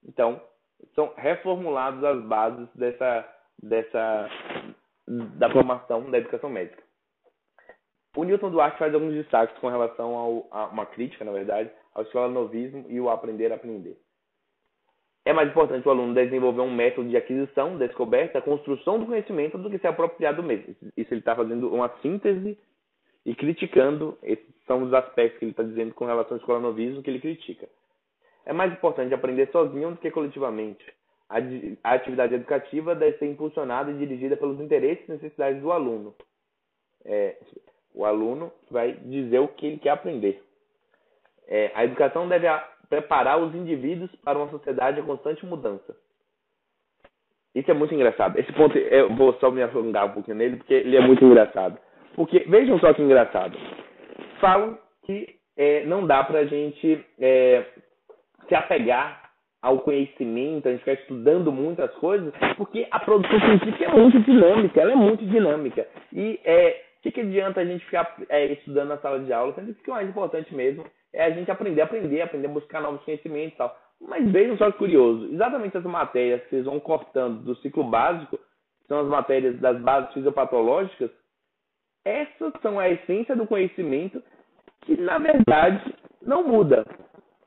Então, 0.07 0.41
são 0.95 1.13
reformuladas 1.17 2.03
as 2.03 2.24
bases 2.24 2.67
dessa, 2.76 3.28
dessa 3.61 4.30
da 5.07 5.49
formação 5.51 6.09
da 6.09 6.17
educação 6.17 6.49
médica. 6.49 6.82
O 8.16 8.24
Newton 8.24 8.51
Duarte 8.51 8.78
faz 8.78 8.93
alguns 8.93 9.14
destaques 9.14 9.57
com 9.57 9.70
relação 9.70 10.47
a 10.51 10.68
uma 10.68 10.86
crítica, 10.86 11.26
na 11.26 11.32
verdade, 11.32 11.72
ao 11.95 12.03
escolanovismo 12.03 12.86
e 12.88 12.99
o 12.99 13.09
aprender 13.09 13.51
a 13.51 13.55
aprender. 13.55 13.97
É 15.26 15.34
mais 15.34 15.49
importante 15.49 15.88
o 15.88 15.91
aluno 15.91 16.14
desenvolver 16.14 16.61
um 16.61 16.74
método 16.74 17.09
de 17.09 17.18
aquisição, 17.18 17.78
descoberta, 17.78 18.41
construção 18.41 18.99
do 18.99 19.05
conhecimento 19.05 19.57
do 19.57 19.70
que 19.70 19.80
se 19.80 19.88
apropriar 19.88 20.36
do 20.36 20.43
mesmo. 20.43 20.76
Isso 20.97 21.14
ele 21.14 21.22
está 21.22 21.36
fazendo 21.36 21.74
uma 21.74 21.89
síntese 22.01 22.59
e 23.26 23.34
criticando. 23.34 24.18
Esses 24.22 24.45
são 24.68 24.84
os 24.84 24.93
aspectos 24.93 25.39
que 25.39 25.45
ele 25.45 25.51
está 25.51 25.64
dizendo 25.64 25.93
com 25.93 26.05
relação 26.05 26.34
ao 26.34 26.39
escolanovismo 26.39 27.01
que 27.01 27.09
ele 27.09 27.22
critica. 27.22 27.68
É 28.45 28.51
mais 28.51 28.74
importante 28.74 29.14
aprender 29.14 29.49
sozinho 29.51 29.91
do 29.91 29.97
que 29.97 30.11
coletivamente. 30.11 30.86
A 31.30 31.93
atividade 31.93 32.36
educativa 32.36 32.93
deve 32.93 33.18
ser 33.18 33.26
impulsionada 33.26 33.91
e 33.91 33.97
dirigida 33.97 34.36
pelos 34.36 34.59
interesses 34.59 35.07
e 35.07 35.14
necessidades 35.14 35.61
do 35.61 35.72
aluno. 35.72 36.14
é, 37.05 37.38
o 37.94 38.06
aluno 38.06 38.52
vai 38.72 38.94
dizer 38.94 39.39
o 39.39 39.48
que 39.48 39.66
ele 39.66 39.78
quer 39.78 39.91
aprender. 39.91 40.41
É, 41.48 41.72
a 41.76 41.84
educação 41.84 42.28
deve 42.28 42.48
preparar 42.89 43.39
os 43.39 43.54
indivíduos 43.56 44.10
para 44.24 44.38
uma 44.38 44.50
sociedade 44.50 45.00
em 45.00 45.04
constante 45.04 45.46
mudança. 45.46 45.96
Isso 47.54 47.70
é 47.70 47.74
muito 47.74 47.94
engraçado. 47.94 48.39
Esse 48.39 48.52
ponto 48.54 48.78
eu 48.78 49.14
vou 49.16 49.34
só 49.34 49.52
me 49.52 49.62
alongar 49.62 50.06
um 50.06 50.12
pouquinho 50.12 50.38
nele, 50.38 50.58
porque 50.58 50.74
ele 50.74 50.98
é 50.98 51.02
muito 51.02 51.24
engraçado. 51.24 51.78
Porque, 52.16 52.39
vejam 52.48 52.80
só 52.80 52.94
que 52.94 53.02
engraçado. 53.02 53.58
Falam 54.39 54.78
que 55.04 55.36
é, 55.56 55.86
não 55.86 56.06
dá 56.06 56.24
para 56.24 56.39
a 56.39 56.46
gente 56.46 57.04
é, 57.20 57.66
se 58.48 58.56
apegar 58.56 59.32
ao 59.62 59.80
conhecimento, 59.80 60.68
a 60.68 60.72
gente 60.72 60.82
ficar 60.82 60.94
estudando 60.94 61.52
muitas 61.52 61.91
coisas, 61.96 62.34
porque 62.58 62.88
a 62.91 63.00
produção 63.00 63.39
científica 63.39 63.86
é 63.86 63.89
muito 63.89 64.20
dinâmica, 64.20 64.82
ela 64.82 64.91
é 64.91 64.96
muito 64.96 65.26
dinâmica. 65.26 65.88
E 66.12 66.39
é, 66.44 66.82
que, 67.04 67.12
que 67.12 67.22
adianta 67.22 67.60
a 67.60 67.66
gente 67.66 67.84
ficar 67.86 68.16
é, 68.30 68.45
estudando 68.54 68.89
na 68.89 68.97
sala 68.97 69.20
de 69.20 69.32
aula, 69.34 69.54
sendo 69.54 69.74
que 69.74 69.82
o 69.82 69.84
que 69.84 69.91
é 69.91 69.93
mais 69.93 70.10
importante 70.10 70.56
mesmo 70.56 70.86
é 71.12 71.26
a 71.26 71.30
gente 71.30 71.51
aprender, 71.51 71.82
aprender, 71.82 72.22
aprender 72.22 72.47
buscar 72.47 72.82
novos 72.82 73.04
conhecimentos 73.04 73.54
e 73.54 73.58
tal. 73.58 73.78
Mas 74.01 74.30
vejam 74.32 74.58
só 74.58 74.72
que 74.72 74.78
curioso, 74.78 75.26
exatamente 75.34 75.78
as 75.78 75.84
matérias 75.84 76.41
que 76.43 76.49
vocês 76.49 76.66
vão 76.66 76.80
cortando 76.80 77.43
do 77.43 77.56
ciclo 77.58 77.84
básico, 77.84 78.38
que 78.38 78.88
são 78.88 79.01
as 79.01 79.08
matérias 79.08 79.60
das 79.60 79.80
bases 79.82 80.14
fisiopatológicas, 80.14 81.12
essas 82.06 82.54
são 82.62 82.80
a 82.80 82.89
essência 82.89 83.36
do 83.36 83.47
conhecimento 83.47 84.22
que, 84.82 84.99
na 84.99 85.18
verdade, 85.18 85.93
não 86.22 86.43
muda. 86.43 86.86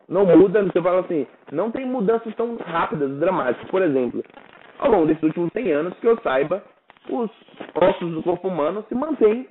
Não 0.08 0.24
muda, 0.24 0.62
você 0.62 0.80
fala 0.80 1.00
assim, 1.00 1.26
não 1.50 1.70
tem 1.70 1.84
mudanças 1.84 2.34
tão 2.36 2.56
rápidas, 2.56 3.18
dramáticas. 3.18 3.68
Por 3.70 3.82
exemplo, 3.82 4.22
ao 4.78 4.90
longo 4.90 5.06
desses 5.06 5.22
últimos 5.22 5.50
100 5.52 5.72
anos, 5.72 5.98
que 5.98 6.06
eu 6.06 6.18
saiba, 6.20 6.62
os 7.10 7.30
ossos 7.74 8.12
do 8.12 8.22
corpo 8.22 8.48
humano 8.48 8.84
se 8.88 8.94
mantêm, 8.94 9.48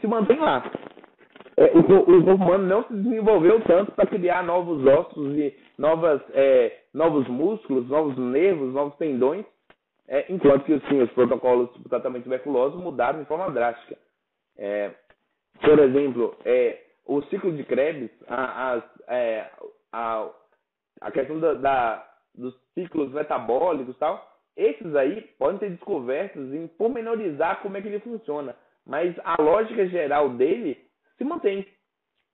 se 0.00 0.06
mantêm 0.06 0.38
lá. 0.38 0.70
É, 1.56 1.64
o, 1.76 1.80
o, 1.80 2.24
corpo 2.24 2.44
humano 2.44 2.64
não 2.64 2.84
se 2.84 2.94
desenvolveu 2.94 3.60
tanto 3.62 3.92
para 3.92 4.06
criar 4.06 4.42
novos 4.42 4.84
ossos 4.86 5.36
e 5.36 5.54
novas, 5.76 6.20
é, 6.32 6.80
novos 6.94 7.28
músculos, 7.28 7.88
novos 7.88 8.16
nervos, 8.16 8.72
novos 8.72 8.96
tendões, 8.96 9.44
é, 10.08 10.26
enquanto 10.32 10.64
que 10.64 10.78
sim, 10.88 11.00
os 11.00 11.10
protocolos 11.12 11.70
de 11.76 11.88
tratamento 11.88 12.24
tuberculoso 12.24 12.78
mudaram 12.78 13.20
de 13.20 13.26
forma 13.26 13.50
drástica. 13.50 13.96
É, 14.56 14.90
por 15.60 15.78
exemplo, 15.78 16.36
é, 16.44 16.78
o 17.06 17.22
ciclo 17.22 17.52
de 17.52 17.64
Krebs, 17.64 18.10
a, 18.28 18.74
a, 18.74 18.82
é, 19.14 19.50
a, 19.92 20.28
a 21.00 21.10
questão 21.10 21.38
da, 21.38 21.54
da, 21.54 22.08
dos 22.34 22.54
ciclos 22.74 23.12
metabólicos 23.12 23.94
e 23.94 23.98
tal, 23.98 24.31
esses 24.56 24.94
aí 24.94 25.22
podem 25.38 25.58
ser 25.58 25.70
descobertos 25.70 26.52
em 26.52 26.66
pormenorizar 26.66 27.62
como 27.62 27.76
é 27.76 27.82
que 27.82 27.88
ele 27.88 28.00
funciona. 28.00 28.54
Mas 28.86 29.14
a 29.24 29.40
lógica 29.40 29.86
geral 29.86 30.30
dele 30.30 30.78
se 31.16 31.24
mantém. 31.24 31.66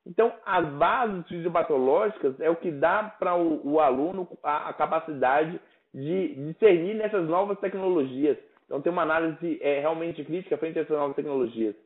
Então, 0.06 0.32
as 0.44 0.66
bases 0.74 1.28
fisiopatológicas 1.28 2.40
é 2.40 2.48
o 2.48 2.56
que 2.56 2.70
dá 2.70 3.14
para 3.18 3.36
o, 3.36 3.74
o, 3.74 3.80
aluno 3.80 4.26
a, 4.42 4.70
a, 4.70 4.72
capacidade 4.72 5.60
de 5.92 6.34
discernir 6.46 6.94
nessas 6.94 7.28
novas 7.28 7.58
tecnologias. 7.60 8.38
Então, 8.64 8.80
tem 8.80 8.90
uma 8.90 9.02
análise 9.02 9.58
é, 9.60 9.80
realmente 9.80 10.24
crítica 10.24 10.56
frente 10.56 10.78
a 10.78 10.82
essas 10.82 10.96
novas 10.96 11.14
tecnologias. 11.14 11.76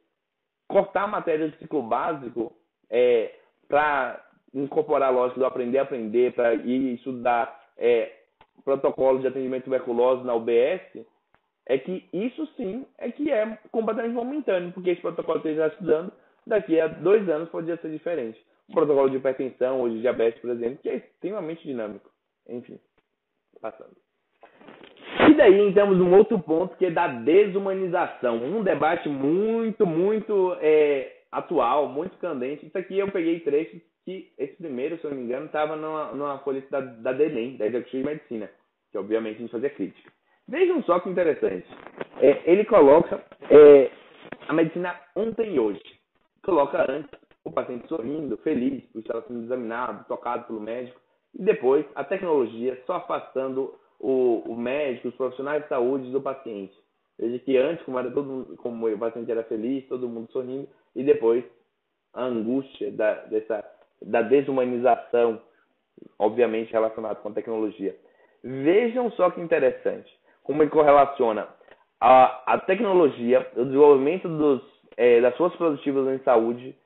Cortar 0.68 1.04
a 1.04 1.08
matéria 1.08 1.48
do 1.48 1.56
ciclo 1.56 1.82
básico 1.82 2.52
é, 2.88 3.34
para 3.68 4.24
incorporar 4.54 5.08
a 5.08 5.12
lógica 5.12 5.40
do 5.40 5.46
aprender 5.46 5.78
a 5.78 5.82
aprender, 5.82 6.32
para 6.32 6.54
ir 6.54 6.94
estudar 6.94 7.60
é, 7.76 8.21
protocolos 8.64 9.22
de 9.22 9.28
atendimento 9.28 9.64
tuberculose 9.64 10.24
na 10.24 10.34
UBS, 10.34 11.04
é 11.66 11.78
que 11.78 12.08
isso 12.12 12.46
sim 12.56 12.86
é 12.98 13.10
que 13.10 13.30
é 13.30 13.58
completamente 13.70 14.14
momentâneo, 14.14 14.72
porque 14.72 14.90
esse 14.90 15.00
protocolo 15.00 15.40
que 15.40 15.48
ele 15.48 15.60
está 15.60 15.68
estudando, 15.68 16.12
daqui 16.46 16.80
a 16.80 16.88
dois 16.88 17.28
anos 17.28 17.48
poderia 17.50 17.80
ser 17.80 17.90
diferente. 17.90 18.40
O 18.68 18.72
protocolo 18.72 19.10
de 19.10 19.16
hipertensão 19.16 19.80
ou 19.80 19.88
de 19.88 20.00
diabetes, 20.00 20.40
por 20.40 20.50
exemplo, 20.50 20.78
que 20.82 20.88
é 20.88 20.96
extremamente 20.96 21.62
dinâmico. 21.66 22.10
Enfim, 22.48 22.78
passando. 23.60 23.96
E 25.28 25.34
daí 25.34 25.60
entramos 25.60 25.98
num 25.98 26.16
outro 26.16 26.38
ponto 26.38 26.76
que 26.76 26.86
é 26.86 26.90
da 26.90 27.06
desumanização. 27.06 28.36
Um 28.36 28.62
debate 28.62 29.08
muito, 29.08 29.86
muito 29.86 30.56
é, 30.60 31.12
atual, 31.30 31.88
muito 31.88 32.16
candente. 32.18 32.66
Isso 32.66 32.76
aqui 32.76 32.98
eu 32.98 33.10
peguei 33.10 33.40
trechos 33.40 33.80
que 34.04 34.32
esse 34.38 34.54
primeiro, 34.56 34.98
se 34.98 35.04
eu 35.04 35.10
não 35.10 35.18
me 35.18 35.24
engano, 35.24 35.46
estava 35.46 35.76
numa, 35.76 36.12
numa 36.12 36.38
folha 36.38 36.62
da, 36.70 36.80
da 36.80 37.12
DENEM, 37.12 37.56
da 37.56 37.66
Executiva 37.66 38.08
de 38.08 38.14
Medicina, 38.14 38.50
que 38.90 38.98
obviamente 38.98 39.36
a 39.36 39.40
gente 39.40 39.50
fazia 39.50 39.70
crítica. 39.70 40.12
Vejam 40.48 40.82
só 40.82 40.98
que 41.00 41.08
interessante. 41.08 41.66
É, 42.20 42.50
ele 42.50 42.64
coloca 42.64 43.24
é, 43.48 43.90
a 44.48 44.52
medicina 44.52 44.98
ontem 45.14 45.54
e 45.54 45.60
hoje. 45.60 45.82
Coloca 46.42 46.90
antes 46.90 47.10
o 47.44 47.50
paciente 47.50 47.86
sorrindo, 47.88 48.36
feliz 48.38 48.84
por 48.92 49.00
estar 49.00 49.22
sendo 49.22 49.44
examinado, 49.44 50.04
tocado 50.06 50.46
pelo 50.46 50.60
médico, 50.60 51.00
e 51.34 51.42
depois 51.42 51.84
a 51.94 52.04
tecnologia 52.04 52.80
só 52.86 52.94
afastando 52.94 53.74
o, 53.98 54.42
o 54.46 54.56
médico, 54.56 55.08
os 55.08 55.14
profissionais 55.14 55.62
de 55.62 55.68
saúde 55.68 56.10
do 56.10 56.20
paciente. 56.20 56.76
Veja 57.18 57.38
que 57.38 57.56
antes, 57.56 57.84
como, 57.84 57.98
era 57.98 58.10
todo, 58.10 58.56
como 58.56 58.88
o 58.88 58.98
paciente 58.98 59.30
era 59.30 59.44
feliz, 59.44 59.86
todo 59.86 60.08
mundo 60.08 60.30
sorrindo, 60.32 60.68
e 60.94 61.04
depois 61.04 61.44
a 62.12 62.24
angústia 62.24 62.90
da, 62.90 63.14
dessa 63.26 63.62
da 64.04 64.22
desumanização, 64.22 65.40
obviamente 66.18 66.72
relacionado 66.72 67.22
com 67.22 67.28
a 67.28 67.32
tecnologia. 67.32 67.96
Vejam 68.42 69.10
só 69.12 69.30
que 69.30 69.40
interessante 69.40 70.10
como 70.42 70.62
ele 70.62 70.70
correlaciona 70.70 71.48
a, 72.00 72.54
a 72.54 72.58
tecnologia, 72.58 73.48
o 73.54 73.64
desenvolvimento 73.64 74.28
dos, 74.28 74.60
é, 74.96 75.20
das 75.20 75.36
forças 75.36 75.56
produtivas 75.56 76.08
em 76.08 76.22
saúde 76.24 76.76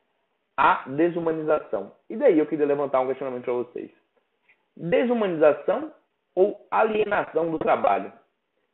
à 0.56 0.84
desumanização. 0.88 1.92
E 2.08 2.16
daí 2.16 2.38
eu 2.38 2.46
queria 2.46 2.66
levantar 2.66 3.00
um 3.00 3.06
questionamento 3.06 3.44
para 3.44 3.52
vocês. 3.54 3.90
Desumanização 4.76 5.90
ou 6.34 6.66
alienação 6.70 7.50
do 7.50 7.58
trabalho? 7.58 8.12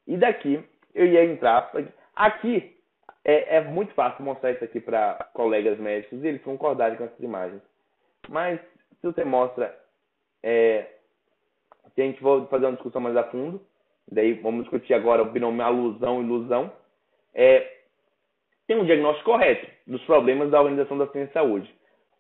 E 0.07 0.17
daqui 0.17 0.63
eu 0.95 1.07
ia 1.07 1.25
entrar. 1.25 1.71
Aqui 2.17 2.77
é, 3.25 3.57
é 3.57 3.61
muito 3.61 3.95
fácil 3.95 4.25
mostrar 4.25 4.51
isso 4.51 4.65
aqui 4.65 4.81
para 4.81 5.15
colegas 5.33 5.79
médicos 5.79 6.23
e 6.23 6.27
eles 6.27 6.43
concordarem 6.43 6.97
com 6.99 7.05
essas 7.05 7.21
imagens. 7.21 7.63
Mas 8.29 8.61
se 9.01 9.07
você 9.07 9.25
mostra 9.25 9.77
é, 10.43 10.87
que 11.95 12.03
a 12.03 12.05
gente 12.05 12.23
vai 12.23 12.47
fazer 12.47 12.67
uma 12.67 12.73
discussão 12.73 13.01
mais 13.01 13.17
a 13.17 13.25
fundo, 13.25 13.61
daí 14.11 14.35
vamos 14.35 14.63
discutir 14.63 14.95
agora 14.95 15.23
o 15.23 15.31
binômio 15.31 15.63
alusão 15.63 16.21
e 16.21 16.25
ilusão, 16.25 16.73
é, 17.35 17.79
tem 18.67 18.77
um 18.77 18.85
diagnóstico 18.85 19.31
correto 19.31 19.67
dos 19.87 20.03
problemas 20.05 20.51
da 20.51 20.61
organização 20.61 20.97
da 20.99 21.07
ciência 21.09 21.31
e 21.31 21.33
saúde. 21.33 21.75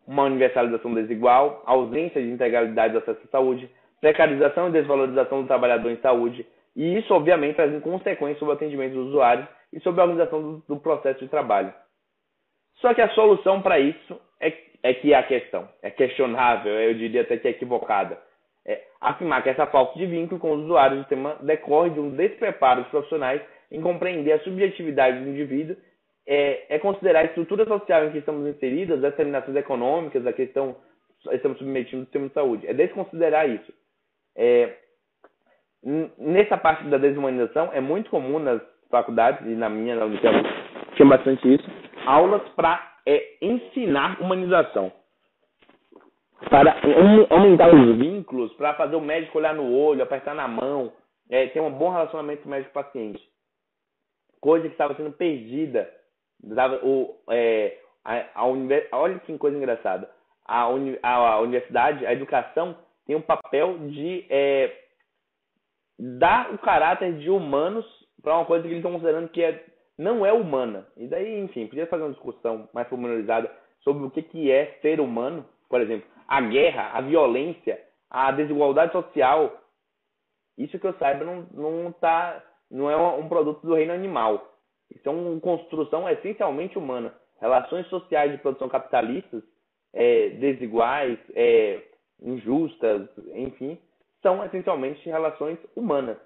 Uma 0.06 0.24
universalização 0.24 0.92
desigual, 0.94 1.62
ausência 1.64 2.20
de 2.20 2.28
integralidade 2.28 2.92
do 2.92 2.98
acesso 2.98 3.20
à 3.24 3.30
saúde, 3.30 3.70
precarização 4.00 4.68
e 4.68 4.72
desvalorização 4.72 5.42
do 5.42 5.46
trabalhador 5.46 5.90
em 5.90 6.00
saúde, 6.00 6.46
e 6.74 6.98
isso, 6.98 7.12
obviamente, 7.14 7.56
traz 7.56 7.82
consequências 7.82 8.38
sobre 8.38 8.54
o 8.54 8.56
atendimento 8.56 8.94
dos 8.94 9.08
usuários 9.08 9.46
e 9.72 9.80
sobre 9.80 10.00
a 10.00 10.04
organização 10.04 10.42
do, 10.42 10.64
do 10.66 10.80
processo 10.80 11.20
de 11.20 11.28
trabalho. 11.28 11.72
Só 12.76 12.92
que 12.94 13.00
a 13.00 13.10
solução 13.10 13.62
para 13.62 13.78
isso 13.78 14.20
é, 14.40 14.50
é 14.82 14.94
que 14.94 15.12
é 15.12 15.16
a 15.16 15.22
questão. 15.22 15.68
É 15.82 15.90
questionável, 15.90 16.72
eu 16.72 16.94
diria 16.94 17.22
até 17.22 17.36
que 17.36 17.48
é 17.48 17.50
equivocada. 17.52 18.18
É 18.66 18.80
afirmar 19.00 19.42
que 19.42 19.50
essa 19.50 19.66
falta 19.66 19.98
de 19.98 20.06
vínculo 20.06 20.40
com 20.40 20.52
os 20.52 20.64
usuários 20.64 20.98
do 20.98 21.02
sistema 21.02 21.36
decorre 21.40 21.90
de 21.90 22.00
um 22.00 22.10
despreparo 22.10 22.82
dos 22.82 22.90
profissionais 22.90 23.40
em 23.70 23.80
compreender 23.80 24.32
a 24.32 24.40
subjetividade 24.40 25.18
do 25.18 25.30
indivíduo, 25.30 25.76
é, 26.26 26.76
é 26.76 26.78
considerar 26.78 27.20
a 27.20 27.24
estrutura 27.24 27.64
social 27.64 28.04
em 28.04 28.12
que 28.12 28.18
estamos 28.18 28.46
inseridos, 28.46 28.96
as 28.96 29.00
determinações 29.00 29.56
econômicas, 29.56 30.26
a 30.26 30.32
questão 30.32 30.76
estamos 31.30 31.58
submetindo 31.58 32.02
o 32.02 32.04
sistema 32.04 32.28
de 32.28 32.34
saúde. 32.34 32.66
É 32.66 32.74
desconsiderar 32.74 33.48
isso. 33.48 33.72
É, 34.36 34.74
nessa 36.18 36.56
parte 36.56 36.84
da 36.84 36.98
desumanização, 36.98 37.70
é 37.72 37.80
muito 37.80 38.10
comum 38.10 38.38
nas 38.38 38.60
faculdades, 38.90 39.46
e 39.46 39.54
na 39.54 39.68
minha, 39.68 39.96
na 39.96 40.04
Unicamp, 40.04 40.42
tinha 40.94 41.08
bastante 41.08 41.54
isso, 41.54 41.64
aulas 42.06 42.42
para 42.50 42.91
é, 43.06 43.36
ensinar 43.40 44.20
humanização. 44.20 44.92
Para 46.50 46.74
aumentar 47.30 47.72
os 47.72 47.96
vínculos, 47.96 48.52
para 48.54 48.74
fazer 48.74 48.96
o 48.96 49.00
médico 49.00 49.38
olhar 49.38 49.54
no 49.54 49.72
olho, 49.72 50.02
apertar 50.02 50.34
na 50.34 50.48
mão, 50.48 50.92
é, 51.30 51.46
ter 51.48 51.60
um 51.60 51.70
bom 51.70 51.90
relacionamento 51.90 52.48
médico-paciente. 52.48 53.22
Coisa 54.40 54.66
que 54.66 54.74
estava 54.74 54.94
sendo 54.94 55.12
perdida. 55.12 55.88
o, 56.82 57.16
é, 57.30 57.78
a, 58.04 58.24
a 58.34 58.46
olha 58.98 59.18
que 59.20 59.38
coisa 59.38 59.56
engraçada. 59.56 60.10
A, 60.44 60.68
uni, 60.68 60.98
a, 61.02 61.38
universidade, 61.38 62.04
a 62.04 62.12
educação, 62.12 62.76
tem 63.06 63.14
um 63.14 63.22
papel 63.22 63.78
de 63.88 64.26
é, 64.28 64.76
dar 65.98 66.52
o 66.52 66.58
caráter 66.58 67.18
de 67.18 67.30
humanos 67.30 67.86
para 68.20 68.36
uma 68.36 68.44
coisa 68.44 68.62
que 68.62 68.68
eles 68.68 68.78
estão 68.78 68.92
considerando 68.92 69.28
que 69.28 69.42
é 69.42 69.64
não 69.98 70.24
é 70.24 70.32
humana. 70.32 70.86
E 70.96 71.06
daí, 71.06 71.40
enfim, 71.40 71.66
podia 71.66 71.86
fazer 71.86 72.02
uma 72.02 72.12
discussão 72.12 72.68
mais 72.72 72.88
formalizada 72.88 73.50
sobre 73.80 74.04
o 74.04 74.10
que, 74.10 74.22
que 74.22 74.50
é 74.50 74.78
ser 74.80 75.00
humano. 75.00 75.44
Por 75.68 75.80
exemplo, 75.80 76.08
a 76.26 76.40
guerra, 76.40 76.90
a 76.94 77.00
violência, 77.00 77.80
a 78.10 78.30
desigualdade 78.32 78.92
social. 78.92 79.60
Isso 80.56 80.78
que 80.78 80.86
eu 80.86 80.94
saiba 80.94 81.24
não, 81.24 81.46
não, 81.52 81.92
tá, 81.92 82.42
não 82.70 82.90
é 82.90 82.96
um 82.96 83.28
produto 83.28 83.66
do 83.66 83.74
reino 83.74 83.92
animal. 83.92 84.52
Isso 84.90 85.08
é 85.08 85.12
uma 85.12 85.40
construção 85.40 86.08
essencialmente 86.08 86.78
humana. 86.78 87.14
relações 87.40 87.86
sociais 87.88 88.30
de 88.30 88.38
produção 88.38 88.68
capitalistas 88.68 89.42
é, 89.92 90.30
desiguais, 90.30 91.18
é, 91.34 91.82
injustas, 92.20 93.08
enfim, 93.34 93.78
são 94.22 94.44
essencialmente 94.44 95.08
relações 95.08 95.58
humanas. 95.74 96.16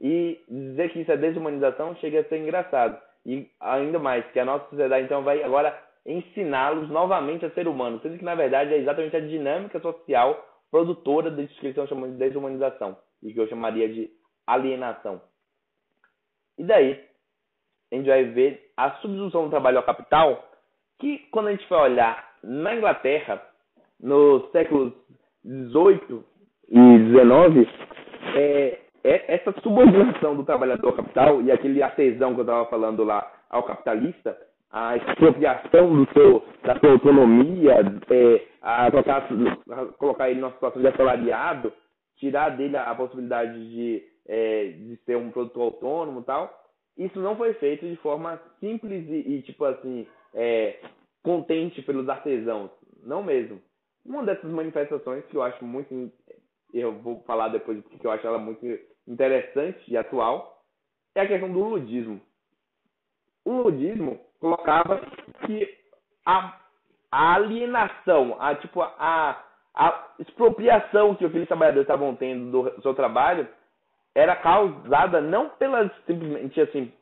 E 0.00 0.42
dizer 0.48 0.90
que 0.90 1.00
isso 1.00 1.12
é 1.12 1.16
desumanização 1.16 1.94
chega 1.96 2.20
a 2.20 2.24
ser 2.24 2.38
engraçado. 2.38 3.00
E 3.24 3.48
ainda 3.60 3.98
mais, 3.98 4.24
que 4.32 4.40
a 4.40 4.44
nossa 4.44 4.68
sociedade 4.68 5.04
então 5.04 5.22
vai 5.22 5.42
agora 5.42 5.78
ensiná-los 6.04 6.90
novamente 6.90 7.46
a 7.46 7.50
ser 7.50 7.66
humanos, 7.66 8.02
sendo 8.02 8.18
que 8.18 8.24
na 8.24 8.34
verdade 8.34 8.74
é 8.74 8.78
exatamente 8.78 9.16
a 9.16 9.20
dinâmica 9.20 9.80
social 9.80 10.44
produtora 10.70 11.32
estão 11.62 11.86
chamando 11.86 12.12
de 12.12 12.18
desumanização, 12.18 12.96
e 13.22 13.32
que 13.32 13.38
eu 13.38 13.48
chamaria 13.48 13.88
de 13.88 14.10
alienação. 14.46 15.22
E 16.58 16.64
daí, 16.64 17.00
a 17.92 17.96
gente 17.96 18.08
vai 18.08 18.24
ver 18.24 18.72
a 18.76 18.90
substituição 18.96 19.44
do 19.44 19.50
trabalho 19.50 19.78
ao 19.78 19.84
capital, 19.84 20.50
que 20.98 21.18
quando 21.30 21.48
a 21.48 21.50
gente 21.52 21.66
for 21.68 21.78
olhar 21.78 22.28
na 22.42 22.74
Inglaterra, 22.74 23.40
nos 24.00 24.50
séculos 24.50 24.92
18 25.44 26.24
e 26.68 26.98
19, 26.98 27.68
é, 28.34 28.40
é, 28.40 28.83
essa 29.04 29.52
subordinação 29.60 30.34
do 30.34 30.44
trabalhador 30.44 30.88
ao 30.88 30.96
capital 30.96 31.42
e 31.42 31.52
aquele 31.52 31.82
artesão 31.82 32.32
que 32.32 32.40
eu 32.40 32.44
estava 32.44 32.64
falando 32.66 33.04
lá 33.04 33.30
ao 33.50 33.62
capitalista, 33.62 34.36
a 34.72 34.96
expropriação 34.96 35.94
do 35.94 36.12
seu, 36.12 36.42
da 36.64 36.78
sua 36.80 36.92
autonomia, 36.92 37.74
é, 38.10 38.46
a, 38.60 38.90
colocar, 38.90 39.28
a 39.70 39.86
colocar 39.98 40.30
ele 40.30 40.40
numa 40.40 40.52
situação 40.52 40.82
de 40.82 40.88
assalariado, 40.88 41.72
tirar 42.16 42.56
dele 42.56 42.76
a, 42.76 42.90
a 42.90 42.94
possibilidade 42.94 43.52
de, 43.52 44.02
é, 44.26 44.68
de 44.70 44.96
ser 45.04 45.16
um 45.16 45.30
produtor 45.30 45.64
autônomo 45.64 46.20
e 46.20 46.24
tal, 46.24 46.64
isso 46.96 47.20
não 47.20 47.36
foi 47.36 47.52
feito 47.54 47.86
de 47.86 47.96
forma 47.96 48.40
simples 48.58 49.06
e, 49.08 49.34
e 49.34 49.42
tipo 49.42 49.64
assim, 49.64 50.06
é, 50.32 50.78
contente 51.22 51.82
pelos 51.82 52.08
artesãos. 52.08 52.70
Não 53.02 53.22
mesmo. 53.22 53.60
Uma 54.04 54.24
dessas 54.24 54.50
manifestações 54.50 55.24
que 55.26 55.36
eu 55.36 55.42
acho 55.42 55.64
muito. 55.64 56.12
Eu 56.72 56.92
vou 57.00 57.22
falar 57.26 57.48
depois 57.48 57.80
porque 57.84 58.06
eu 58.06 58.10
acho 58.10 58.26
ela 58.26 58.38
muito 58.38 58.66
interessante 59.06 59.82
e 59.88 59.96
atual 59.96 60.62
é 61.14 61.20
a 61.20 61.26
questão 61.26 61.52
do 61.52 61.60
ludismo. 61.60 62.20
O 63.44 63.52
ludismo 63.62 64.18
colocava 64.40 65.00
que 65.46 65.78
a, 66.24 66.58
alienação, 67.10 68.36
a 68.40 68.54
tipo 68.54 68.80
a, 68.82 69.44
a 69.74 70.14
expropriação 70.18 71.14
que 71.14 71.24
aqueles 71.24 71.48
trabalhadores 71.48 71.84
estavam 71.84 72.16
tendo 72.16 72.50
do 72.50 72.82
seu 72.82 72.94
trabalho 72.94 73.46
era 74.14 74.34
causada 74.36 75.20
não 75.20 75.50
pelas 75.50 75.90
simplesmente 76.06 76.60
assim 76.60 76.92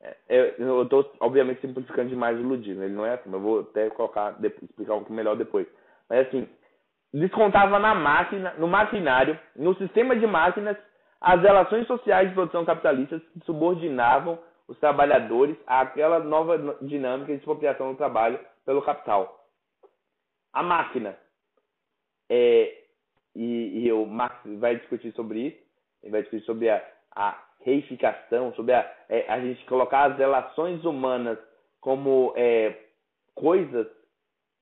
é, 0.00 0.16
é, 0.28 0.54
eu 0.58 0.84
estou, 0.84 1.12
obviamente, 1.20 1.60
simplificando 1.60 2.08
demais 2.08 2.38
o 2.38 2.42
ludismo. 2.42 2.82
Ele 2.84 2.94
não 2.94 3.04
é 3.04 3.14
assim, 3.14 3.32
eu 3.32 3.40
vou 3.40 3.60
até 3.60 3.90
colocar, 3.90 4.36
explicar 4.42 4.94
um 4.94 4.98
pouco 4.98 5.12
melhor 5.12 5.36
depois. 5.36 5.66
Mas, 6.08 6.26
assim, 6.26 6.48
descontava 7.12 7.78
na 7.78 7.94
máquina, 7.94 8.54
no 8.58 8.68
maquinário, 8.68 9.38
no 9.56 9.74
sistema 9.74 10.14
de 10.14 10.26
máquinas, 10.26 10.76
as 11.20 11.40
relações 11.42 11.86
sociais 11.86 12.28
de 12.28 12.34
produção 12.34 12.64
capitalistas 12.64 13.22
que 13.32 13.40
subordinavam 13.44 14.38
os 14.68 14.78
trabalhadores 14.78 15.56
àquela 15.66 16.20
nova 16.20 16.76
dinâmica 16.82 17.32
de 17.32 17.38
expropriação 17.38 17.92
do 17.92 17.96
trabalho 17.96 18.38
pelo 18.64 18.82
capital. 18.82 19.46
A 20.52 20.62
máquina, 20.62 21.16
é, 22.30 22.74
e, 23.34 23.86
e 23.86 23.92
o 23.92 24.06
Marx 24.06 24.36
vai 24.58 24.76
discutir 24.76 25.12
sobre 25.12 25.48
isso, 25.48 25.58
ele 26.02 26.12
vai 26.12 26.22
discutir 26.22 26.44
sobre 26.44 26.68
a, 26.68 26.84
a 27.14 27.42
reificação, 27.64 28.52
sobre 28.54 28.74
a, 28.74 28.90
é, 29.08 29.24
a 29.28 29.40
gente 29.40 29.64
colocar 29.66 30.12
as 30.12 30.18
relações 30.18 30.84
humanas 30.84 31.38
como 31.80 32.32
é, 32.36 32.76
coisas, 33.34 33.86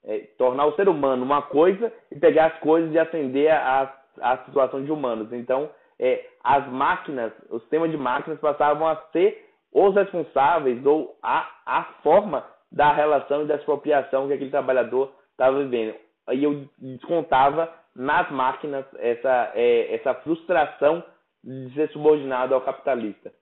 é, 0.04 0.20
tornar 0.38 0.66
o 0.66 0.76
ser 0.76 0.88
humano 0.88 1.24
uma 1.24 1.42
coisa 1.42 1.92
e 2.10 2.18
pegar 2.18 2.46
as 2.46 2.58
coisas 2.60 2.92
e 2.92 2.98
acender 2.98 3.50
a, 3.50 3.92
a 4.20 4.38
situação 4.44 4.84
de 4.84 4.92
humanos. 4.92 5.32
Então, 5.32 5.70
é, 5.98 6.24
as 6.42 6.66
máquinas, 6.68 7.32
o 7.50 7.58
sistema 7.60 7.88
de 7.88 7.96
máquinas 7.96 8.38
passavam 8.40 8.86
a 8.86 8.96
ser 9.12 9.46
os 9.72 9.94
responsáveis 9.94 10.84
ou 10.86 11.16
a, 11.22 11.48
a 11.66 11.84
forma 12.02 12.46
da 12.70 12.92
relação 12.92 13.42
e 13.42 13.46
da 13.46 13.56
expropriação 13.56 14.26
que 14.26 14.34
aquele 14.34 14.50
trabalhador 14.50 15.12
estava 15.32 15.58
vivendo. 15.62 15.94
E 16.32 16.42
eu 16.42 16.68
descontava 16.78 17.72
nas 17.94 18.30
máquinas 18.30 18.84
essa, 18.98 19.52
é, 19.54 19.94
essa 19.94 20.14
frustração 20.14 21.02
de 21.42 21.72
ser 21.74 21.88
subordinado 21.90 22.54
ao 22.54 22.60
capitalista. 22.60 23.32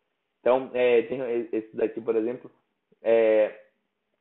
Então, 0.40 0.70
é, 0.74 1.02
tem 1.02 1.20
esse 1.52 1.74
daqui, 1.74 2.00
por 2.00 2.14
exemplo, 2.14 2.50
é, 3.02 3.50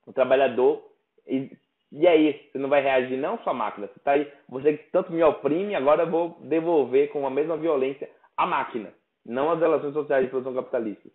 o 0.07 0.13
trabalhador. 0.13 0.81
E, 1.27 1.51
e 1.91 2.07
aí, 2.07 2.49
você 2.51 2.57
não 2.57 2.69
vai 2.69 2.81
reagir 2.81 3.17
não 3.17 3.37
sua 3.39 3.53
máquina. 3.53 3.87
Você 3.87 3.99
tá 3.99 4.11
aí, 4.13 4.31
você 4.47 4.77
que 4.77 4.89
tanto 4.91 5.11
me 5.11 5.21
oprime, 5.21 5.75
agora 5.75 6.03
eu 6.03 6.09
vou 6.09 6.37
devolver 6.41 7.11
com 7.11 7.27
a 7.27 7.29
mesma 7.29 7.57
violência 7.57 8.09
a 8.37 8.45
máquina, 8.45 8.93
não 9.25 9.51
as 9.51 9.59
relações 9.59 9.93
sociais 9.93 10.25
de 10.25 10.29
produção 10.29 10.53
capitalista. 10.53 11.09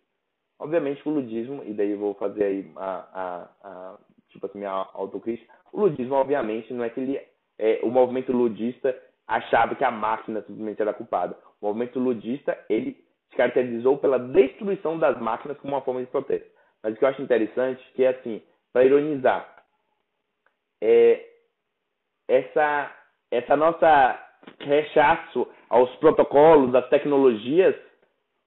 Obviamente 0.58 1.06
o 1.08 1.12
ludismo, 1.12 1.62
e 1.64 1.72
daí 1.72 1.92
eu 1.92 1.98
vou 1.98 2.14
fazer 2.14 2.44
aí 2.44 2.72
a, 2.76 3.08
a, 3.12 3.48
a 3.62 3.98
tipo 4.28 4.46
assim, 4.46 4.58
minha 4.58 4.70
autocrítica, 4.70 5.52
o 5.72 5.80
ludismo, 5.80 6.14
obviamente, 6.14 6.72
não 6.72 6.84
é 6.84 6.90
que 6.90 7.00
ele, 7.00 7.20
é, 7.58 7.80
o 7.82 7.90
movimento 7.90 8.32
ludista 8.32 8.96
achava 9.26 9.74
que 9.74 9.84
a 9.84 9.90
máquina 9.90 10.40
simplesmente 10.42 10.80
era 10.80 10.94
culpada. 10.94 11.36
O 11.60 11.66
movimento 11.66 11.98
ludista, 11.98 12.58
ele 12.68 12.94
se 13.30 13.36
caracterizou 13.36 13.98
pela 13.98 14.18
destruição 14.18 14.98
das 14.98 15.20
máquinas 15.20 15.58
como 15.58 15.74
uma 15.74 15.82
forma 15.82 16.00
de 16.00 16.06
protesto. 16.06 16.48
Mas 16.82 16.94
o 16.94 16.96
que 16.96 17.04
eu 17.04 17.08
acho 17.08 17.22
interessante 17.22 17.84
que 17.94 18.04
é 18.04 18.08
assim, 18.08 18.42
para 18.72 18.84
ironizar, 18.84 19.64
é 20.80 21.28
essa, 22.28 22.96
essa 23.30 23.56
nossa 23.56 24.27
rechaço 24.60 25.46
aos 25.68 25.90
protocolos, 25.96 26.74
às 26.74 26.88
tecnologias, 26.88 27.74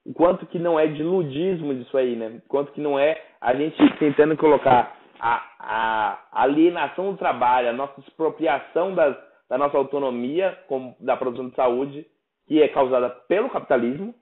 o 0.05 0.13
quanto 0.13 0.45
que 0.47 0.57
não 0.57 0.79
é 0.79 0.87
de 0.87 1.03
ludismo 1.03 1.73
disso 1.75 1.97
aí, 1.97 2.15
né? 2.15 2.41
Quanto 2.47 2.71
que 2.71 2.81
não 2.81 2.97
é 2.97 3.21
a 3.39 3.53
gente 3.53 3.77
tentando 3.97 4.35
colocar 4.35 4.95
a, 5.19 5.43
a 5.59 6.19
alienação 6.43 7.11
do 7.11 7.17
trabalho, 7.17 7.69
a 7.69 7.73
nossa 7.73 7.99
expropriação 7.99 8.95
das, 8.95 9.15
da 9.47 9.57
nossa 9.57 9.77
autonomia 9.77 10.57
como, 10.67 10.95
da 10.99 11.15
produção 11.15 11.49
de 11.49 11.55
saúde 11.55 12.05
que 12.47 12.61
é 12.61 12.67
causada 12.67 13.09
pelo 13.27 13.49
capitalismo, 13.49 14.13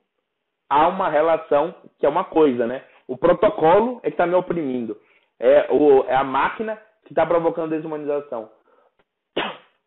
há 0.69 0.87
uma 0.87 1.09
relação 1.09 1.73
que 1.97 2.05
é 2.05 2.09
uma 2.09 2.25
coisa, 2.25 2.67
né? 2.67 2.83
O 3.07 3.17
protocolo 3.17 3.99
é 4.03 4.09
que 4.09 4.13
está 4.13 4.27
me 4.27 4.35
oprimindo. 4.35 4.95
É, 5.39 5.67
o, 5.71 6.03
é 6.03 6.15
a 6.15 6.23
máquina 6.23 6.79
que 7.05 7.13
está 7.13 7.25
provocando 7.25 7.71
desumanização. 7.71 8.51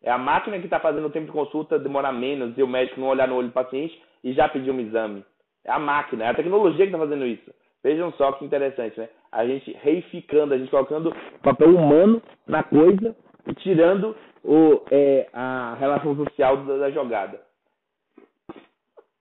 É 0.03 0.11
a 0.11 0.17
máquina 0.17 0.59
que 0.59 0.65
está 0.65 0.79
fazendo 0.79 1.07
o 1.07 1.09
tempo 1.09 1.27
de 1.27 1.31
consulta 1.31 1.79
demorar 1.79 2.11
menos 2.11 2.57
e 2.57 2.61
o 2.61 2.67
médico 2.67 2.99
não 2.99 3.07
olhar 3.07 3.27
no 3.27 3.35
olho 3.35 3.47
do 3.47 3.53
paciente 3.53 3.99
e 4.23 4.33
já 4.33 4.49
pedir 4.49 4.69
um 4.69 4.79
exame. 4.79 5.23
É 5.63 5.71
a 5.71 5.79
máquina, 5.79 6.25
é 6.25 6.27
a 6.27 6.33
tecnologia 6.33 6.85
que 6.85 6.91
está 6.91 6.97
fazendo 6.97 7.25
isso. 7.25 7.49
Vejam 7.81 8.11
só 8.13 8.33
que 8.33 8.45
interessante, 8.45 8.99
né? 8.99 9.09
A 9.31 9.45
gente 9.45 9.71
reificando, 9.81 10.53
a 10.53 10.57
gente 10.57 10.69
colocando 10.69 11.15
papel 11.41 11.69
humano 11.69 12.21
na 12.45 12.63
coisa 12.63 13.15
e 13.47 13.53
tirando 13.55 14.15
o, 14.43 14.81
é, 14.91 15.27
a 15.33 15.75
relação 15.79 16.15
social 16.15 16.57
da, 16.57 16.77
da 16.77 16.91
jogada. 16.91 17.41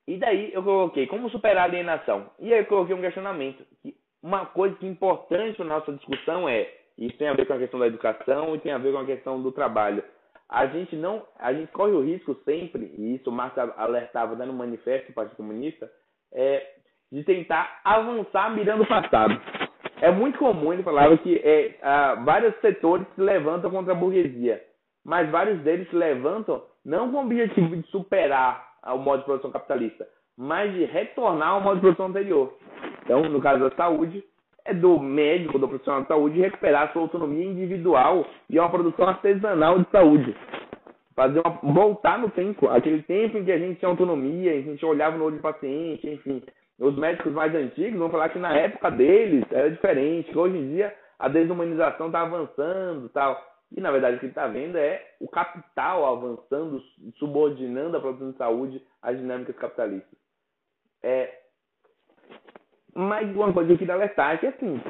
E 0.06 0.16
daí 0.16 0.52
eu 0.52 0.62
coloquei 0.62 1.06
como 1.06 1.30
superar 1.30 1.62
a 1.62 1.64
alienação. 1.64 2.26
E 2.40 2.52
aí 2.52 2.60
eu 2.60 2.66
coloquei 2.66 2.94
um 2.94 3.00
questionamento. 3.00 3.64
Que 3.82 3.94
uma 4.22 4.46
coisa 4.46 4.74
que 4.76 4.86
é 4.86 4.88
importante 4.88 5.56
para 5.56 5.64
nossa 5.64 5.92
discussão 5.92 6.48
é, 6.48 6.68
isso 6.98 7.16
tem 7.16 7.28
a 7.28 7.34
ver 7.34 7.46
com 7.46 7.54
a 7.54 7.58
questão 7.58 7.80
da 7.80 7.86
educação 7.86 8.54
e 8.54 8.58
tem 8.58 8.72
a 8.72 8.78
ver 8.78 8.92
com 8.92 8.98
a 8.98 9.06
questão 9.06 9.40
do 9.40 9.52
trabalho. 9.52 10.02
A 10.52 10.66
gente 10.66 10.94
não, 10.94 11.22
a 11.38 11.50
gente 11.50 11.72
corre 11.72 11.92
o 11.92 12.02
risco 12.02 12.34
sempre, 12.44 12.94
e 12.98 13.14
isso 13.14 13.30
o 13.30 13.32
Marx 13.32 13.56
alertava 13.56 14.36
dando 14.36 14.52
um 14.52 14.56
manifesto 14.56 15.06
do 15.06 15.14
Partido 15.14 15.38
Comunista, 15.38 15.90
é, 16.30 16.62
de 17.10 17.24
tentar 17.24 17.80
avançar 17.82 18.54
mirando 18.54 18.82
o 18.82 18.86
passado. 18.86 19.40
É 20.02 20.10
muito 20.10 20.38
comum, 20.38 20.70
ele 20.70 20.82
falava 20.82 21.16
que 21.16 21.40
é, 21.42 21.78
há 21.80 22.16
vários 22.16 22.54
setores 22.60 23.06
se 23.14 23.20
levantam 23.22 23.70
contra 23.70 23.94
a 23.94 23.96
burguesia, 23.96 24.62
mas 25.02 25.30
vários 25.30 25.58
deles 25.62 25.88
se 25.88 25.96
levantam 25.96 26.62
não 26.84 27.10
com 27.10 27.16
o 27.16 27.24
objetivo 27.24 27.74
de 27.74 27.86
superar 27.88 28.72
ao 28.82 28.98
modo 28.98 29.20
de 29.20 29.24
produção 29.24 29.50
capitalista, 29.50 30.06
mas 30.36 30.70
de 30.74 30.84
retornar 30.84 31.48
ao 31.48 31.60
modo 31.62 31.76
de 31.76 31.80
produção 31.80 32.06
anterior. 32.06 32.58
Então, 33.02 33.22
no 33.22 33.40
caso 33.40 33.70
da 33.70 33.74
saúde, 33.74 34.22
é 34.64 34.74
do 34.74 34.98
médico, 34.98 35.58
do 35.58 35.68
profissional 35.68 36.02
de 36.02 36.08
saúde, 36.08 36.40
recuperar 36.40 36.92
sua 36.92 37.02
autonomia 37.02 37.44
individual 37.44 38.26
e 38.48 38.58
uma 38.58 38.70
produção 38.70 39.08
artesanal 39.08 39.78
de 39.78 39.90
saúde. 39.90 40.36
Fazer 41.14 41.40
uma, 41.40 41.72
voltar 41.72 42.18
no 42.18 42.30
tempo, 42.30 42.68
aquele 42.68 43.02
tempo 43.02 43.38
em 43.38 43.44
que 43.44 43.52
a 43.52 43.58
gente 43.58 43.78
tinha 43.78 43.90
autonomia, 43.90 44.54
em 44.54 44.62
que 44.62 44.68
a 44.68 44.72
gente 44.72 44.86
olhava 44.86 45.16
no 45.16 45.24
olho 45.24 45.36
do 45.36 45.42
paciente, 45.42 46.08
enfim. 46.08 46.42
Os 46.78 46.96
médicos 46.96 47.32
mais 47.32 47.54
antigos 47.54 47.98
vão 47.98 48.10
falar 48.10 48.30
que 48.30 48.38
na 48.38 48.56
época 48.56 48.90
deles 48.90 49.44
era 49.50 49.70
diferente, 49.70 50.30
que 50.30 50.38
hoje 50.38 50.56
em 50.56 50.68
dia 50.74 50.94
a 51.18 51.28
desumanização 51.28 52.06
está 52.06 52.22
avançando 52.22 53.08
tal. 53.10 53.40
E, 53.74 53.80
na 53.80 53.90
verdade, 53.90 54.16
o 54.16 54.20
que 54.20 54.26
está 54.26 54.46
vendo 54.46 54.76
é 54.76 55.02
o 55.20 55.28
capital 55.28 56.04
avançando, 56.04 56.82
subordinando 57.18 57.96
a 57.96 58.00
produção 58.00 58.32
de 58.32 58.36
saúde 58.36 58.82
às 59.00 59.16
dinâmicas 59.16 59.56
capitalistas. 59.56 60.18
É... 61.02 61.41
Mas 62.94 63.34
uma 63.34 63.52
coisa 63.52 63.72
que 63.72 63.78
queria 63.78 63.94
alertar 63.94 64.34
é 64.34 64.38
que, 64.38 64.46
assim, 64.46 64.80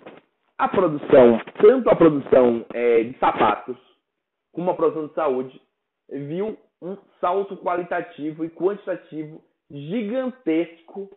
a 0.59 0.69
produção, 0.69 1.41
tanto 1.61 1.89
a 1.89 1.97
produção 1.97 2.65
é, 2.73 3.05
de 3.05 3.19
sapatos 3.19 3.77
como 4.53 4.70
a 4.70 4.74
produção 4.74 5.07
de 5.07 5.15
saúde, 5.15 5.61
viu 6.11 6.59
um 6.81 6.97
salto 7.20 7.57
qualitativo 7.57 8.45
e 8.45 8.51
quantitativo 8.51 9.43
gigantesco 9.70 11.09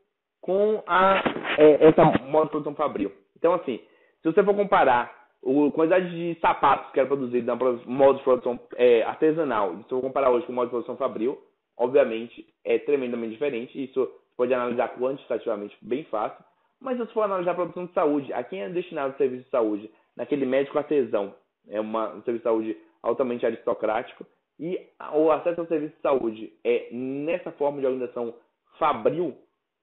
com 0.42 0.82
a, 0.88 1.22
é, 1.58 1.88
essa 1.88 2.06
moda 2.24 2.46
de 2.46 2.52
produção 2.52 2.76
fabril. 2.76 3.12
Então, 3.36 3.54
assim, 3.54 3.80
se 4.22 4.32
você 4.32 4.44
for 4.44 4.56
comparar 4.56 5.12
a 5.44 5.72
quantidade 5.72 6.10
de 6.10 6.40
sapatos 6.40 6.92
que 6.92 7.00
era 7.00 7.08
produzido 7.08 7.46
na 7.46 7.56
modo 7.56 8.18
de 8.18 8.24
produção 8.24 8.60
é, 8.76 9.04
artesanal, 9.04 9.72
se 9.72 9.84
você 9.84 9.90
for 9.90 10.02
comparar 10.02 10.30
hoje 10.30 10.46
com 10.46 10.54
o 10.54 10.56
modo 10.56 10.68
de 10.68 10.72
produção 10.72 10.98
fabril, 10.98 11.38
obviamente 11.78 12.46
é 12.64 12.80
tremendamente 12.80 13.34
diferente. 13.34 13.84
Isso 13.84 14.10
pode 14.38 14.54
analisar 14.54 14.96
quantitativamente 14.96 15.76
bem 15.82 16.04
fácil. 16.06 16.44
Mas 16.86 16.98
se 16.98 17.06
você 17.06 17.14
for 17.14 17.24
analisar 17.24 17.52
a 17.52 17.56
produção 17.56 17.88
de 17.88 17.94
saúde, 17.94 18.32
a 18.32 18.44
quem 18.44 18.62
é 18.62 18.70
destinado 18.70 19.16
o 19.16 19.18
serviço 19.18 19.46
de 19.46 19.50
saúde? 19.50 19.92
Naquele 20.16 20.46
médico 20.46 20.78
artesão. 20.78 21.34
É 21.68 21.82
uma, 21.82 22.14
um 22.14 22.22
serviço 22.22 22.38
de 22.38 22.44
saúde 22.44 22.78
altamente 23.02 23.44
aristocrático. 23.44 24.24
E 24.60 24.80
o 25.14 25.32
acesso 25.32 25.62
ao 25.62 25.68
serviço 25.68 25.96
de 25.96 26.02
saúde 26.02 26.54
é 26.64 26.88
nessa 26.92 27.52
forma 27.54 27.80
de 27.80 27.88
organização 27.88 28.36
fabril 28.78 29.36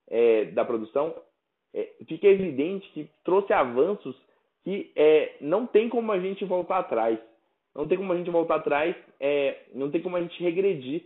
é, 0.09 0.45
da 0.45 0.63
produção, 0.63 1.13
é, 1.73 1.89
fica 2.07 2.27
evidente 2.27 2.89
que 2.91 3.09
trouxe 3.23 3.51
avanços 3.51 4.15
que 4.63 4.91
é, 4.95 5.35
não 5.41 5.67
tem 5.67 5.89
como 5.89 6.09
a 6.11 6.19
gente 6.19 6.45
voltar 6.45 6.79
atrás. 6.79 7.19
Não 7.75 7.85
tem 7.85 7.97
como 7.97 8.13
a 8.13 8.17
gente 8.17 8.29
voltar 8.29 8.55
atrás, 8.55 8.95
é, 9.19 9.63
não 9.73 9.91
tem 9.91 10.01
como 10.01 10.15
a 10.15 10.21
gente 10.21 10.41
regredir. 10.41 11.03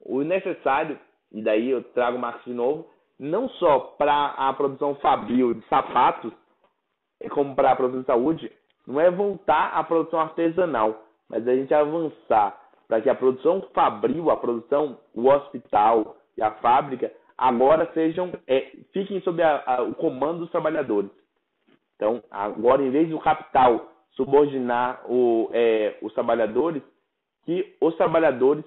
O 0.00 0.22
necessário, 0.22 0.98
e 1.32 1.40
daí 1.40 1.70
eu 1.70 1.82
trago 1.82 2.18
o 2.18 2.20
Marcos 2.20 2.44
de 2.44 2.52
novo, 2.52 2.90
não 3.20 3.50
só 3.50 3.78
para 3.98 4.28
a 4.28 4.52
produção 4.54 4.94
fabril 4.96 5.52
de 5.52 5.60
sapatos, 5.68 6.32
como 7.30 7.54
para 7.54 7.72
a 7.72 7.76
produção 7.76 8.00
de 8.00 8.06
saúde, 8.06 8.52
não 8.86 8.98
é 8.98 9.10
voltar 9.10 9.72
à 9.74 9.84
produção 9.84 10.18
artesanal, 10.18 11.04
mas 11.28 11.46
a 11.46 11.54
gente 11.54 11.72
avançar 11.74 12.58
para 12.88 13.02
que 13.02 13.10
a 13.10 13.14
produção 13.14 13.62
fabril, 13.74 14.30
a 14.30 14.36
produção, 14.38 14.98
o 15.14 15.28
hospital 15.28 16.16
e 16.36 16.42
a 16.42 16.50
fábrica 16.52 17.12
agora 17.36 17.90
sejam 17.92 18.32
é, 18.46 18.72
fiquem 18.92 19.20
sob 19.20 19.42
a, 19.42 19.62
a, 19.66 19.82
o 19.82 19.94
comando 19.94 20.40
dos 20.40 20.50
trabalhadores. 20.50 21.10
Então, 21.96 22.22
agora, 22.30 22.82
em 22.82 22.90
vez 22.90 23.10
do 23.10 23.20
capital 23.20 23.86
subordinar 24.12 25.02
o, 25.06 25.50
é, 25.52 25.98
os 26.00 26.12
trabalhadores, 26.14 26.82
que 27.44 27.76
os 27.80 27.94
trabalhadores 27.96 28.64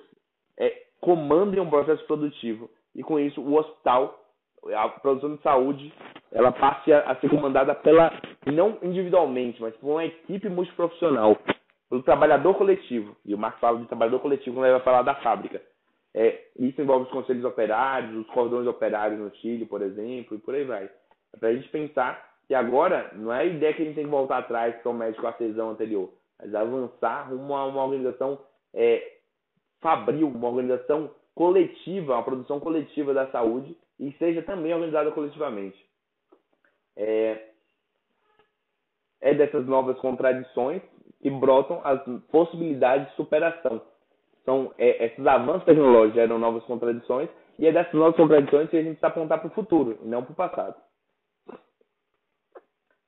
é, 0.57 0.83
comandem 1.01 1.59
um 1.59 1.69
processo 1.69 2.05
produtivo. 2.05 2.69
E 2.95 3.03
com 3.03 3.19
isso, 3.19 3.41
o 3.41 3.55
hospital, 3.55 4.22
a 4.73 4.89
produção 4.89 5.35
de 5.35 5.41
saúde, 5.41 5.93
ela 6.31 6.51
passe 6.51 6.91
a, 6.91 7.11
a 7.11 7.15
ser 7.15 7.29
comandada 7.29 7.75
pela, 7.75 8.11
não 8.45 8.77
individualmente, 8.81 9.61
mas 9.61 9.75
por 9.77 9.91
uma 9.91 10.05
equipe 10.05 10.47
multiprofissional, 10.49 11.37
pelo 11.89 12.03
trabalhador 12.03 12.55
coletivo. 12.55 13.15
E 13.25 13.33
o 13.33 13.37
Marx 13.37 13.59
fala 13.59 13.79
de 13.79 13.87
trabalhador 13.87 14.19
coletivo 14.19 14.55
quando 14.55 14.65
ele 14.65 14.75
vai 14.75 14.83
falar 14.83 15.01
da 15.03 15.15
fábrica. 15.15 15.61
É, 16.15 16.43
isso 16.59 16.81
envolve 16.81 17.05
os 17.05 17.11
conselhos 17.11 17.43
operários, 17.43 18.15
os 18.15 18.27
cordões 18.27 18.67
operários 18.67 19.19
no 19.19 19.33
Chile, 19.37 19.65
por 19.65 19.81
exemplo, 19.81 20.37
e 20.37 20.39
por 20.39 20.53
aí 20.53 20.63
vai. 20.63 20.89
É 21.33 21.37
para 21.37 21.49
a 21.49 21.53
gente 21.53 21.67
pensar 21.69 22.33
que 22.47 22.53
agora 22.53 23.11
não 23.15 23.33
é 23.33 23.39
a 23.39 23.45
ideia 23.45 23.73
que 23.73 23.81
a 23.81 23.85
gente 23.85 23.95
tem 23.95 24.05
que 24.05 24.09
voltar 24.11 24.37
atrás, 24.37 24.79
que 24.79 24.87
é 24.87 24.91
o 24.91 24.93
médico 24.93 25.25
artesão 25.25 25.71
anterior, 25.71 26.09
mas 26.39 26.53
avançar 26.53 27.29
rumo 27.29 27.55
a 27.55 27.65
uma 27.65 27.83
organização 27.83 28.39
é, 28.73 29.17
fabril, 29.81 30.27
uma 30.27 30.49
organização 30.49 31.09
coletiva, 31.33 32.13
uma 32.13 32.23
produção 32.23 32.59
coletiva 32.59 33.13
da 33.13 33.27
saúde 33.27 33.75
e 34.07 34.11
seja 34.17 34.41
também 34.41 34.73
organizada 34.73 35.11
coletivamente. 35.11 35.77
É, 36.95 37.49
é 39.21 39.33
dessas 39.33 39.65
novas 39.65 39.97
contradições 39.99 40.81
que 41.21 41.29
brotam 41.29 41.81
as 41.83 42.01
possibilidades 42.29 43.09
de 43.09 43.15
superação 43.15 43.81
são 44.45 44.73
é, 44.77 45.05
esses 45.05 45.25
avanços 45.25 45.63
tecnológicos 45.63 46.15
geram 46.15 46.37
novas 46.37 46.63
contradições 46.65 47.29
e 47.57 47.67
é 47.67 47.71
dessas 47.71 47.93
novas 47.93 48.15
contradições 48.15 48.69
que 48.69 48.77
a 48.77 48.83
gente 48.83 48.95
está 48.95 49.07
apontar 49.07 49.39
para 49.39 49.47
o 49.47 49.53
futuro 49.53 49.97
e 50.01 50.07
não 50.07 50.23
para 50.23 50.33
o 50.33 50.35
passado. 50.35 50.75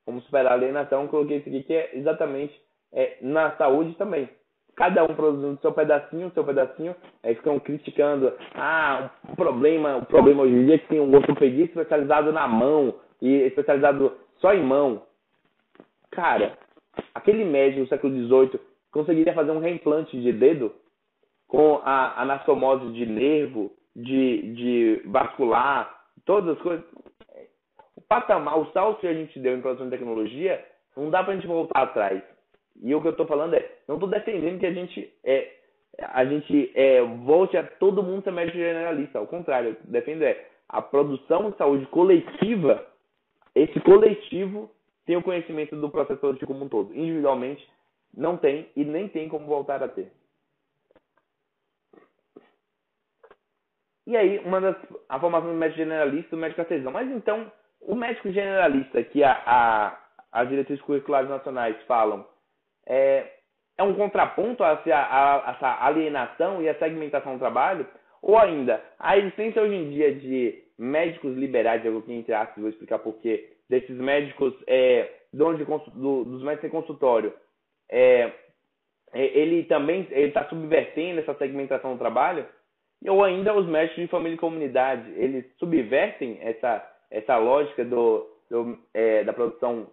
Vamos 0.05 0.23
superar 0.25 0.53
a 0.53 0.55
alienação, 0.55 1.07
coloquei 1.07 1.37
isso 1.37 1.49
aqui 1.49 1.63
que 1.63 1.73
é 1.73 1.97
exatamente 1.97 2.53
é, 2.93 3.17
na 3.21 3.55
saúde 3.57 3.95
também. 3.95 4.29
Cada 4.75 5.03
um 5.03 5.15
produzindo 5.15 5.59
seu 5.61 5.71
pedacinho, 5.71 6.31
seu 6.33 6.43
pedacinho, 6.43 6.95
aí 7.23 7.33
ficam 7.35 7.57
criticando, 7.59 8.33
ah, 8.53 9.09
o 9.29 9.35
problema, 9.35 9.97
o 9.97 10.05
problema 10.05 10.43
hoje 10.43 10.53
em 10.53 10.65
dia 10.65 10.75
é 10.75 10.77
que 10.77 10.87
tem 10.89 10.99
um 10.99 11.15
ortopedista 11.15 11.79
especializado 11.79 12.33
na 12.33 12.45
mão 12.45 12.95
e 13.21 13.33
especializado 13.43 14.11
só 14.41 14.53
em 14.53 14.61
mão. 14.61 15.03
Cara, 16.11 16.57
aquele 17.13 17.45
médico 17.45 17.83
do 17.83 17.87
século 17.87 18.13
XVIII 18.13 18.59
conseguiria 18.91 19.33
fazer 19.33 19.51
um 19.51 19.59
reimplante 19.59 20.19
de 20.19 20.33
dedo 20.33 20.73
com 21.47 21.81
a 21.83 22.21
anastomose 22.21 22.91
de 22.91 23.05
nervo, 23.05 23.71
de, 23.95 24.53
de 24.55 25.01
vascular, 25.05 26.03
todas 26.25 26.57
as 26.57 26.61
coisas. 26.61 26.85
O 27.95 28.01
patamar, 28.01 28.59
o 28.59 28.71
salto 28.71 28.99
que 28.99 29.07
a 29.07 29.13
gente 29.13 29.39
deu 29.39 29.55
em 29.55 29.61
produção 29.61 29.87
de 29.87 29.95
tecnologia, 29.95 30.65
não 30.97 31.09
dá 31.09 31.23
para 31.23 31.31
a 31.31 31.35
gente 31.35 31.47
voltar 31.47 31.83
atrás. 31.83 32.21
E 32.81 32.93
o 32.93 33.01
que 33.01 33.07
eu 33.07 33.11
estou 33.11 33.25
falando 33.25 33.53
é, 33.53 33.71
não 33.87 33.95
estou 33.95 34.09
defendendo 34.09 34.59
que 34.59 34.65
a 34.65 34.73
gente 34.73 35.13
é, 35.23 35.51
a 35.99 36.25
gente 36.25 36.71
é, 36.75 37.01
volte 37.01 37.57
a 37.57 37.63
todo 37.63 38.03
mundo 38.03 38.23
ser 38.23 38.31
médico 38.31 38.57
generalista. 38.57 39.19
Ao 39.19 39.27
contrário, 39.27 39.69
eu 39.69 39.77
defendo 39.85 40.23
é 40.23 40.49
a 40.67 40.81
produção 40.81 41.51
de 41.51 41.57
saúde 41.57 41.85
coletiva, 41.87 42.85
esse 43.53 43.79
coletivo 43.81 44.69
tem 45.05 45.15
o 45.15 45.23
conhecimento 45.23 45.75
do 45.75 45.89
processo 45.89 46.19
produtivo 46.19 46.51
como 46.51 46.65
um 46.65 46.69
todo. 46.69 46.93
Individualmente, 46.93 47.65
não 48.13 48.35
tem 48.37 48.67
e 48.75 48.83
nem 48.83 49.07
tem 49.07 49.29
como 49.29 49.45
voltar 49.45 49.81
a 49.83 49.87
ter. 49.87 50.11
E 54.07 54.15
aí, 54.15 54.39
uma 54.39 54.61
das 54.61 54.75
a 55.09 55.19
formação 55.19 55.49
do 55.49 55.55
médico 55.55 55.79
generalista 55.79 56.35
do 56.35 56.39
médico 56.39 56.61
artesão. 56.61 56.91
Mas 56.91 57.09
então, 57.09 57.51
o 57.81 57.95
médico 57.95 58.31
generalista 58.31 59.03
que 59.03 59.23
a, 59.23 59.41
a, 59.45 59.99
as 60.31 60.49
diretrizes 60.49 60.83
curriculares 60.83 61.29
nacionais 61.29 61.75
falam 61.83 62.25
é, 62.87 63.25
é 63.77 63.83
um 63.83 63.93
contraponto 63.93 64.63
a, 64.63 64.71
a, 64.71 65.49
a, 65.49 65.51
essa 65.51 65.85
alienação 65.85 66.61
e 66.61 66.69
a 66.69 66.77
segmentação 66.77 67.33
do 67.33 67.39
trabalho? 67.39 67.87
Ou 68.21 68.37
ainda, 68.37 68.81
a 68.99 69.17
existência 69.17 69.61
hoje 69.61 69.75
em 69.75 69.89
dia 69.91 70.15
de 70.15 70.63
médicos 70.77 71.35
liberais, 71.37 71.85
eu 71.85 71.93
vou 71.93 72.03
entre 72.07 72.33
aspas, 72.33 72.59
vou 72.59 72.69
explicar 72.69 72.99
porquê, 72.99 73.53
desses 73.69 73.97
médicos, 73.97 74.53
é, 74.67 75.09
donos 75.31 75.57
de, 75.57 75.65
do, 75.65 76.23
dos 76.23 76.43
médicos 76.43 76.69
em 76.69 76.71
consultório, 76.71 77.33
é, 77.89 78.31
é 79.13 79.25
ele 79.37 79.63
também 79.63 80.07
está 80.11 80.45
subvertendo 80.45 81.19
essa 81.19 81.33
segmentação 81.35 81.93
do 81.93 81.99
trabalho? 81.99 82.45
ou 83.07 83.23
ainda 83.23 83.53
os 83.53 83.67
médicos 83.67 84.01
de 84.01 84.07
família 84.07 84.35
e 84.35 84.39
comunidade, 84.39 85.11
eles 85.15 85.45
subvertem 85.57 86.39
essa, 86.41 86.83
essa 87.11 87.37
lógica 87.37 87.83
do, 87.83 88.25
do 88.49 88.77
é, 88.93 89.23
da 89.23 89.33
produção 89.33 89.87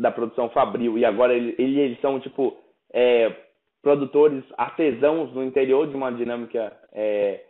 da 0.00 0.10
produção 0.10 0.48
fabril 0.48 0.96
e 0.96 1.04
agora 1.04 1.34
eles, 1.34 1.54
eles 1.58 2.00
são 2.00 2.18
tipo 2.20 2.56
é, 2.92 3.30
produtores 3.82 4.42
artesãos 4.56 5.32
no 5.34 5.44
interior 5.44 5.86
de 5.86 5.94
uma 5.94 6.10
dinâmica 6.10 6.74
é, 6.92 7.44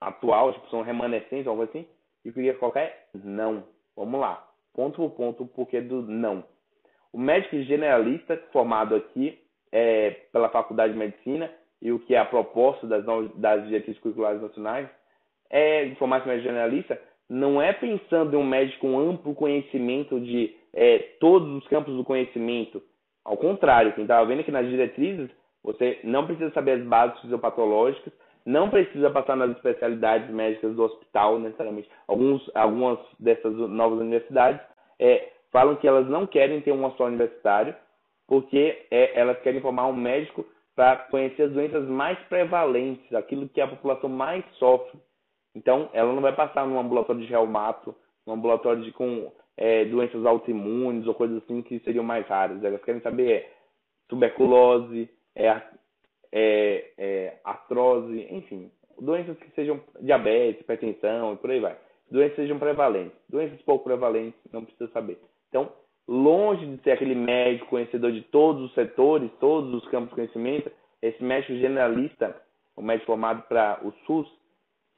atual, 0.00 0.52
tipo, 0.52 0.68
são 0.70 0.82
remanescentes, 0.82 1.46
algo 1.46 1.62
assim, 1.62 1.86
e 2.24 2.32
queria 2.32 2.54
qualquer 2.54 3.06
não. 3.14 3.64
Vamos 3.96 4.20
lá, 4.20 4.44
ponto 4.74 4.96
por 4.96 5.10
ponto, 5.10 5.46
porque 5.46 5.80
do 5.80 6.02
não. 6.02 6.44
O 7.12 7.18
médico 7.18 7.56
generalista 7.62 8.36
formado 8.52 8.96
aqui 8.96 9.38
é, 9.70 10.10
pela 10.32 10.48
Faculdade 10.48 10.94
de 10.94 10.98
Medicina 10.98 11.48
e 11.80 11.92
o 11.92 12.00
que 12.00 12.14
é 12.14 12.18
a 12.18 12.24
proposta 12.24 12.86
das, 12.88 13.04
das 13.36 13.64
diretrizes 13.66 14.00
curriculares 14.00 14.42
nacionais, 14.42 14.88
é, 15.48 15.84
de 15.84 15.94
formato 15.94 16.26
médico 16.26 16.48
generalista, 16.48 17.00
não 17.28 17.62
é 17.62 17.72
pensando 17.72 18.34
em 18.34 18.38
um 18.38 18.44
médico 18.44 18.80
com 18.80 18.98
amplo 18.98 19.34
conhecimento 19.34 20.20
de 20.20 20.56
é, 20.74 20.98
todos 21.20 21.48
os 21.56 21.68
campos 21.68 21.94
do 21.96 22.04
conhecimento. 22.04 22.82
Ao 23.24 23.36
contrário, 23.36 23.92
quem 23.94 24.04
estava 24.04 24.26
vendo 24.26 24.40
aqui 24.40 24.50
nas 24.50 24.68
diretrizes, 24.68 25.30
você 25.62 26.00
não 26.02 26.26
precisa 26.26 26.50
saber 26.52 26.72
as 26.72 26.84
bases 26.84 27.20
fisiopatológicas, 27.20 28.12
não 28.44 28.68
precisa 28.68 29.10
passar 29.10 29.36
nas 29.36 29.50
especialidades 29.52 30.28
médicas 30.30 30.74
do 30.74 30.82
hospital, 30.82 31.38
necessariamente. 31.38 31.88
Alguns, 32.08 32.50
algumas 32.54 32.98
dessas 33.18 33.54
novas 33.54 34.00
universidades 34.00 34.60
é, 34.98 35.30
falam 35.52 35.76
que 35.76 35.86
elas 35.86 36.08
não 36.08 36.26
querem 36.26 36.60
ter 36.60 36.72
um 36.72 36.84
hospital 36.84 37.06
universitário, 37.08 37.74
porque 38.26 38.86
é, 38.90 39.18
elas 39.18 39.38
querem 39.42 39.60
formar 39.60 39.86
um 39.86 39.92
médico 39.92 40.44
para 40.74 40.96
conhecer 40.96 41.44
as 41.44 41.52
doenças 41.52 41.86
mais 41.86 42.18
prevalentes, 42.28 43.12
aquilo 43.14 43.48
que 43.48 43.60
a 43.60 43.68
população 43.68 44.08
mais 44.08 44.44
sofre. 44.58 44.98
Então, 45.54 45.90
ela 45.92 46.12
não 46.12 46.22
vai 46.22 46.34
passar 46.34 46.66
num 46.66 46.80
ambulatório 46.80 47.20
de 47.20 47.28
reumato, 47.28 47.94
num 48.26 48.32
ambulatório 48.32 48.82
de, 48.82 48.90
com 48.90 49.30
é, 49.56 49.84
doenças 49.84 50.24
autoimunes 50.24 51.06
ou 51.06 51.14
coisas 51.14 51.42
assim 51.42 51.62
que 51.62 51.78
seriam 51.80 52.04
mais 52.04 52.26
raras. 52.26 52.62
Elas 52.62 52.82
querem 52.84 53.00
saber 53.00 53.32
é, 53.32 53.50
tuberculose, 54.08 55.08
é, 55.34 55.48
é, 56.32 56.90
é, 56.98 57.38
artrose, 57.44 58.26
enfim, 58.30 58.70
doenças 59.00 59.36
que 59.38 59.50
sejam 59.50 59.80
diabetes, 60.00 60.60
hipertensão 60.60 61.34
e 61.34 61.36
por 61.36 61.50
aí 61.50 61.60
vai. 61.60 61.76
Doenças 62.10 62.36
sejam 62.36 62.58
prevalentes. 62.58 63.16
Doenças 63.28 63.60
pouco 63.62 63.84
prevalentes, 63.84 64.38
não 64.52 64.64
precisa 64.64 64.90
saber. 64.92 65.18
Então, 65.48 65.72
longe 66.06 66.66
de 66.66 66.82
ser 66.82 66.92
aquele 66.92 67.14
médico 67.14 67.70
conhecedor 67.70 68.12
de 68.12 68.22
todos 68.22 68.62
os 68.64 68.74
setores, 68.74 69.30
todos 69.40 69.72
os 69.74 69.88
campos 69.88 70.10
de 70.10 70.16
conhecimento, 70.16 70.70
esse 71.00 71.22
médico 71.22 71.54
generalista, 71.54 72.36
o 72.76 72.82
médico 72.82 73.06
formado 73.06 73.42
para 73.48 73.80
o 73.82 73.92
SUS, 74.06 74.28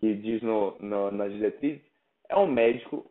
que 0.01 0.14
diz 0.14 0.43
no, 0.43 0.76
no, 0.81 1.10
nas 1.10 1.32
diretrizes, 1.32 1.82
é 2.28 2.36
um 2.36 2.47
médico 2.47 3.06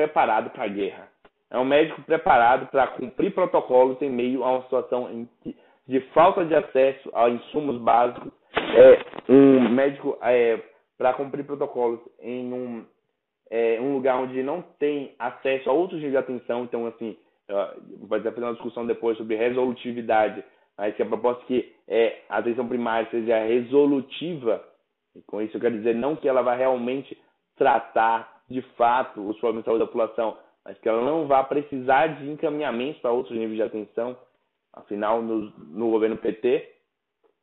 preparado 0.00 0.50
para 0.50 0.64
a 0.64 0.68
guerra. 0.68 1.08
É 1.50 1.58
um 1.58 1.64
médico 1.64 2.00
preparado 2.02 2.66
para 2.70 2.86
cumprir 2.86 3.34
protocolos 3.34 4.00
em 4.00 4.08
meio 4.08 4.42
a 4.42 4.52
uma 4.52 4.62
situação 4.62 5.28
de 5.86 6.00
falta 6.14 6.44
de 6.44 6.54
acesso 6.54 7.10
a 7.12 7.28
insumos 7.28 7.76
básicos. 7.78 8.32
É 8.54 9.32
um 9.32 9.68
médico 9.68 10.16
é, 10.22 10.58
para 10.96 11.12
cumprir 11.12 11.44
protocolos 11.44 12.00
em 12.20 12.50
um, 12.52 12.84
é, 13.50 13.78
um 13.80 13.94
lugar 13.94 14.16
onde 14.16 14.42
não 14.42 14.62
tem 14.78 15.14
acesso 15.18 15.68
a 15.68 15.72
outros 15.72 16.00
níveis 16.00 16.12
de 16.12 16.18
atenção. 16.18 16.64
Então, 16.64 16.86
assim, 16.86 17.16
vai 18.02 18.22
fazer 18.22 18.40
uma 18.40 18.54
discussão 18.54 18.86
depois 18.86 19.18
sobre 19.18 19.36
resolutividade, 19.36 20.42
mas 20.78 20.94
que 20.94 21.02
a 21.02 21.06
proposta 21.06 21.42
é 21.42 21.46
que 21.46 21.74
é, 21.88 22.18
a 22.28 22.38
atenção 22.38 22.66
primária 22.66 23.10
seja 23.10 23.38
resolutiva. 23.44 24.64
E 25.14 25.20
com 25.22 25.42
isso 25.42 25.56
eu 25.56 25.60
quero 25.60 25.76
dizer 25.76 25.94
não 25.94 26.16
que 26.16 26.28
ela 26.28 26.42
vá 26.42 26.54
realmente 26.54 27.18
tratar 27.56 28.39
de 28.50 28.60
fato 28.76 29.20
os 29.20 29.38
problemas 29.38 29.62
de 29.62 29.66
saúde 29.66 29.84
da 29.84 29.86
população, 29.86 30.36
mas 30.64 30.76
que 30.78 30.88
ela 30.88 31.02
não 31.02 31.26
vá 31.26 31.42
precisar 31.44 32.08
de 32.08 32.28
encaminhamento 32.28 33.00
para 33.00 33.12
outros 33.12 33.36
níveis 33.36 33.56
de 33.56 33.62
atenção. 33.62 34.16
Afinal, 34.72 35.22
no, 35.22 35.50
no 35.58 35.90
governo 35.90 36.16
PT, 36.16 36.68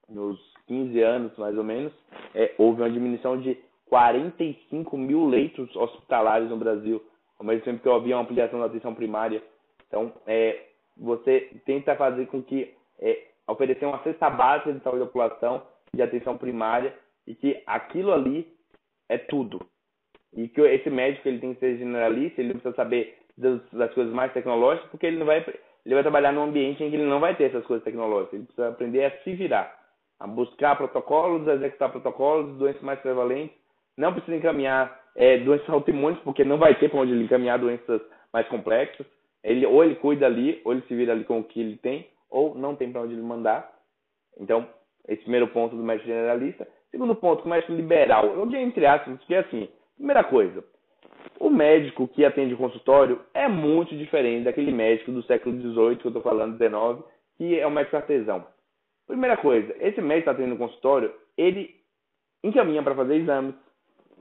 nos 0.09 0.39
15 0.67 1.01
anos 1.01 1.37
mais 1.37 1.57
ou 1.57 1.63
menos, 1.63 1.93
é, 2.35 2.53
houve 2.57 2.81
uma 2.81 2.89
diminuição 2.89 3.39
de 3.39 3.57
45 3.85 4.97
mil 4.97 5.25
leitos 5.25 5.73
hospitalares 5.75 6.49
no 6.49 6.57
Brasil, 6.57 7.03
ao 7.39 7.45
mesmo 7.45 7.63
tempo 7.63 7.81
que 7.81 7.89
havia 7.89 8.15
uma 8.15 8.23
ampliação 8.23 8.59
da 8.59 8.65
atenção 8.65 8.93
primária. 8.93 9.41
Então, 9.87 10.13
é, 10.25 10.67
você 10.97 11.49
tenta 11.65 11.95
fazer 11.95 12.27
com 12.27 12.41
que 12.41 12.73
é, 12.99 13.27
oferecer 13.47 13.85
uma 13.85 14.03
cesta 14.03 14.29
básica 14.29 14.73
de 14.73 14.81
saúde 14.81 14.99
da 14.99 15.05
população, 15.05 15.63
de 15.93 16.01
atenção 16.01 16.37
primária, 16.37 16.93
e 17.25 17.33
que 17.33 17.61
aquilo 17.65 18.13
ali 18.13 18.47
é 19.09 19.17
tudo. 19.17 19.65
E 20.37 20.47
que 20.47 20.61
esse 20.61 20.87
médico 20.91 21.27
ele 21.27 21.39
tem 21.39 21.55
que 21.55 21.59
ser 21.59 21.77
generalista, 21.77 22.39
ele 22.39 22.53
precisa 22.53 22.75
saber 22.75 23.17
das, 23.35 23.59
coisas 23.95 24.13
mais 24.13 24.31
tecnológicas, 24.33 24.87
porque 24.91 25.07
ele 25.07 25.17
não 25.17 25.25
vai 25.25 25.43
ele 25.83 25.95
vai 25.95 26.03
trabalhar 26.03 26.31
num 26.31 26.43
ambiente 26.43 26.83
em 26.83 26.91
que 26.91 26.95
ele 26.95 27.05
não 27.05 27.19
vai 27.19 27.35
ter 27.35 27.45
essas 27.45 27.65
coisas 27.65 27.83
tecnológicas. 27.83 28.33
Ele 28.33 28.43
precisa 28.43 28.67
aprender 28.67 29.05
a 29.05 29.11
se 29.23 29.33
virar, 29.33 29.73
a 30.19 30.27
buscar 30.27 30.75
protocolos, 30.75 31.47
a 31.47 31.55
executar 31.55 31.89
protocolos, 31.89 32.57
doenças 32.57 32.81
mais 32.83 32.99
prevalentes. 32.99 33.55
Não 33.97 34.13
precisa 34.13 34.35
encaminhar 34.35 35.01
é, 35.15 35.39
doenças 35.39 35.69
autoimunes, 35.69 36.19
porque 36.19 36.43
não 36.43 36.57
vai 36.57 36.75
ter 36.75 36.89
para 36.89 36.99
onde 36.99 37.13
ele 37.13 37.23
encaminhar 37.23 37.57
doenças 37.57 38.01
mais 38.31 38.47
complexas. 38.47 39.07
Ele, 39.43 39.65
ou 39.65 39.83
ele 39.83 39.95
cuida 39.95 40.25
ali, 40.25 40.61
ou 40.65 40.73
ele 40.73 40.83
se 40.83 40.95
vira 40.95 41.13
ali 41.13 41.23
com 41.23 41.39
o 41.39 41.43
que 41.43 41.61
ele 41.61 41.77
tem, 41.77 42.05
ou 42.29 42.53
não 42.53 42.75
tem 42.75 42.91
para 42.91 43.01
onde 43.01 43.13
ele 43.13 43.21
mandar. 43.21 43.71
Então, 44.37 44.67
esse 45.07 45.21
primeiro 45.21 45.47
ponto 45.47 45.75
do 45.75 45.83
médico 45.83 46.09
generalista. 46.09 46.67
Segundo 46.91 47.15
ponto, 47.15 47.45
o 47.45 47.49
médico 47.49 47.71
liberal. 47.71 48.25
Eu 48.25 48.45
digo 48.45 48.61
entre 48.61 48.85
aspas, 48.85 49.17
porque 49.17 49.35
assim, 49.35 49.69
primeira 49.97 50.23
coisa, 50.23 50.63
o 51.39 51.49
médico 51.49 52.07
que 52.07 52.23
atende 52.23 52.53
o 52.53 52.57
consultório 52.57 53.19
é 53.33 53.47
muito 53.47 53.95
diferente 53.95 54.45
daquele 54.45 54.71
médico 54.71 55.11
do 55.11 55.23
século 55.23 55.59
XVIII, 55.59 55.97
que 55.97 56.05
eu 56.05 56.09
estou 56.09 56.21
falando, 56.21 56.57
XIX, 56.57 57.03
que 57.37 57.59
é 57.59 57.67
o 57.67 57.71
médico 57.71 57.97
artesão. 57.97 58.45
Primeira 59.05 59.37
coisa, 59.37 59.73
esse 59.79 60.01
médico 60.01 60.07
que 60.07 60.17
está 60.19 60.31
atendendo 60.31 60.55
o 60.55 60.57
consultório, 60.57 61.13
ele 61.37 61.75
encaminha 62.43 62.81
para 62.81 62.95
fazer 62.95 63.15
exames, 63.15 63.55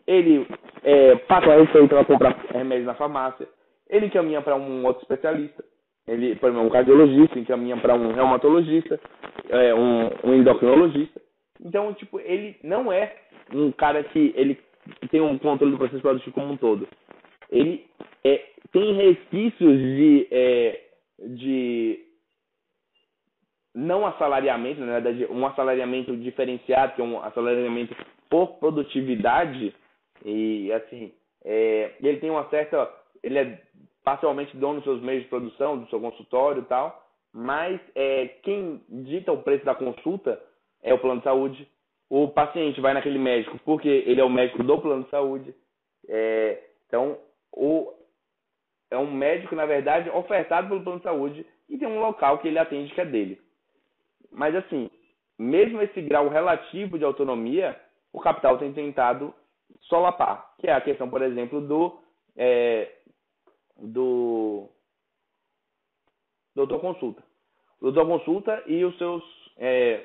ele 0.07 0.47
é, 0.83 1.17
passa 1.17 1.53
a 1.53 1.57
receita 1.57 1.89
para 1.89 2.05
comprar 2.05 2.37
remédios 2.51 2.87
na 2.87 2.95
farmácia, 2.95 3.49
ele 3.89 4.07
encaminha 4.07 4.43
para 4.43 4.57
um 4.57 4.85
outro 4.85 5.03
especialista, 5.03 5.65
ele, 6.07 6.37
por 6.37 6.51
exemplo, 6.51 6.67
um 6.67 6.71
cardiologista, 6.71 7.39
encaminha 7.39 7.77
para 7.77 7.95
um 7.95 8.13
reumatologista, 8.13 9.01
é, 9.49 9.75
um, 9.75 10.11
um 10.23 10.35
endocrinologista. 10.35 11.21
Então, 11.61 11.93
tipo, 11.95 12.21
ele 12.21 12.57
não 12.63 12.93
é 12.93 13.17
um 13.53 13.73
cara 13.73 14.05
que 14.05 14.33
ele 14.37 14.55
tem 15.11 15.21
um 15.21 15.39
controle 15.39 15.73
do 15.73 15.79
processo 15.79 16.03
produtivo 16.03 16.35
como 16.35 16.53
um 16.53 16.57
todo. 16.57 16.89
Ele 17.51 17.87
é, 18.25 18.45
tem 18.73 18.95
resquícios 18.95 19.79
de, 19.79 20.29
é, 20.31 20.81
de 21.21 22.01
não 23.75 24.07
assalariamento, 24.07 24.81
na 24.81 25.01
verdade, 25.01 25.27
um 25.27 25.47
assalariamento 25.47 26.17
diferenciado, 26.17 26.95
que 26.95 27.01
é 27.01 27.05
um 27.05 27.23
assalariamento 27.23 27.95
por 28.29 28.59
produtividade, 28.59 29.75
e 30.25 30.73
assim, 30.73 31.13
é, 31.45 31.93
ele 32.01 32.19
tem 32.19 32.31
uma 32.31 32.49
certa. 32.49 32.91
Ele 33.23 33.39
é 33.39 33.63
parcialmente 34.03 34.57
dono 34.57 34.77
dos 34.77 34.85
seus 34.85 35.03
meios 35.03 35.25
de 35.25 35.29
produção, 35.29 35.79
do 35.79 35.89
seu 35.89 36.01
consultório 36.01 36.63
e 36.63 36.67
tal, 36.67 37.05
mas 37.33 37.81
é, 37.95 38.27
quem 38.43 38.81
dita 38.89 39.33
o 39.33 39.43
preço 39.43 39.65
da 39.65 39.75
consulta 39.75 40.41
é 40.83 40.95
o 40.95 40.99
plano 40.99 41.19
de 41.19 41.25
saúde, 41.25 41.69
o 42.09 42.29
paciente 42.29 42.81
vai 42.81 42.95
naquele 42.95 43.19
médico 43.19 43.59
porque 43.65 43.89
ele 43.89 44.21
é 44.21 44.25
o 44.25 44.31
médico 44.31 44.63
do 44.63 44.81
plano 44.81 45.05
de 45.05 45.11
saúde. 45.11 45.55
É, 46.09 46.63
então, 46.87 47.19
o, 47.53 47.93
é 48.91 48.97
um 48.97 49.11
médico, 49.11 49.55
na 49.55 49.67
verdade, 49.67 50.09
ofertado 50.11 50.69
pelo 50.69 50.83
plano 50.83 50.99
de 50.99 51.05
saúde 51.05 51.47
e 51.69 51.79
tem 51.79 51.89
um 51.89 52.01
local 52.01 52.39
que 52.39 52.49
ele 52.49 52.59
atende 52.59 52.95
que 52.95 53.01
é 53.01 53.05
dele. 53.05 53.41
Mas, 54.31 54.55
assim, 54.55 54.91
mesmo 55.39 55.83
esse 55.83 56.01
grau 56.03 56.29
relativo 56.29 56.99
de 56.99 57.05
autonomia, 57.05 57.79
o 58.13 58.21
capital 58.21 58.59
tem 58.59 58.73
tentado 58.73 59.35
solapar, 59.83 60.55
que 60.59 60.69
é 60.69 60.73
a 60.73 60.81
questão, 60.81 61.11
por 61.11 61.23
exemplo, 61.23 61.61
do, 61.61 61.99
é, 62.37 62.93
do 63.77 64.69
doutor 66.55 66.81
consulta. 66.81 67.23
Doutor 67.81 68.07
consulta 68.07 68.63
e 68.67 68.85
os 68.85 68.97
seus 68.97 69.23
é, 69.59 70.05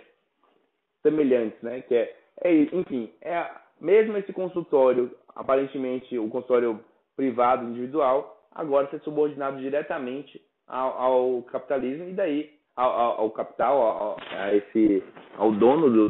semelhantes, 1.01 1.61
né? 1.61 1.81
Que 1.81 1.95
é, 1.95 2.15
é 2.43 2.53
enfim, 2.53 3.11
é 3.21 3.49
mesmo 3.79 4.17
esse 4.17 4.31
consultório, 4.31 5.11
aparentemente 5.35 6.17
o 6.17 6.29
consultório 6.29 6.79
privado 7.15 7.65
individual, 7.65 8.37
agora 8.51 8.89
ser 8.89 9.01
subordinado 9.01 9.57
diretamente 9.57 10.41
ao, 10.67 11.01
ao 11.01 11.43
capitalismo 11.43 12.09
e 12.09 12.13
daí 12.13 12.49
ao, 12.75 12.91
ao, 12.91 13.21
ao 13.21 13.31
capital, 13.31 13.81
ao, 13.81 14.17
a 14.31 14.55
esse, 14.55 15.03
ao 15.37 15.51
dono 15.51 15.89
do, 15.89 16.09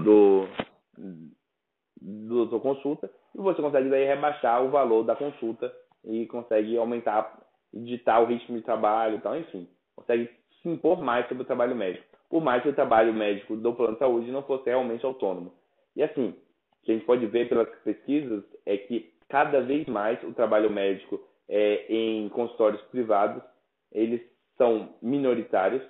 do, 2.00 2.46
do, 2.46 2.60
consulta 2.60 3.10
e 3.34 3.40
você 3.40 3.62
consegue 3.62 3.90
daí 3.90 4.06
rebaixar 4.06 4.64
o 4.64 4.70
valor 4.70 5.04
da 5.04 5.16
consulta 5.16 5.74
e 6.04 6.26
consegue 6.28 6.78
aumentar, 6.78 7.40
digitar 7.74 8.22
o 8.22 8.26
ritmo 8.26 8.58
de 8.58 8.64
trabalho 8.64 9.18
e 9.18 9.22
tal, 9.22 9.38
enfim, 9.38 9.68
consegue 9.96 10.30
se 10.62 10.70
impor 10.70 11.02
mais 11.02 11.28
sobre 11.28 11.44
o 11.44 11.48
trabalho 11.48 11.76
médico 11.76 12.11
por 12.32 12.42
mais 12.42 12.64
que 12.64 12.70
o 12.70 12.74
trabalho 12.74 13.14
médico 13.14 13.58
do 13.58 13.74
plano 13.74 13.94
de 13.94 14.00
saúde 14.00 14.32
não 14.32 14.42
fosse 14.44 14.70
realmente 14.70 15.06
autônomo. 15.06 15.54
E 15.94 16.02
assim, 16.02 16.30
o 16.30 16.86
que 16.86 16.92
a 16.92 16.96
gente 16.96 17.06
pode 17.06 17.26
ver 17.26 17.50
pelas 17.50 17.68
pesquisas 17.84 18.42
é 18.66 18.78
que 18.78 19.12
cada 19.28 19.60
vez 19.60 19.86
mais 19.86 20.18
o 20.24 20.34
trabalho 20.34 20.70
médico 20.70 21.20
é, 21.50 21.86
em 21.90 22.30
consultórios 22.30 22.82
privados, 22.84 23.44
eles 23.92 24.22
são 24.58 24.96
minoritários 25.02 25.84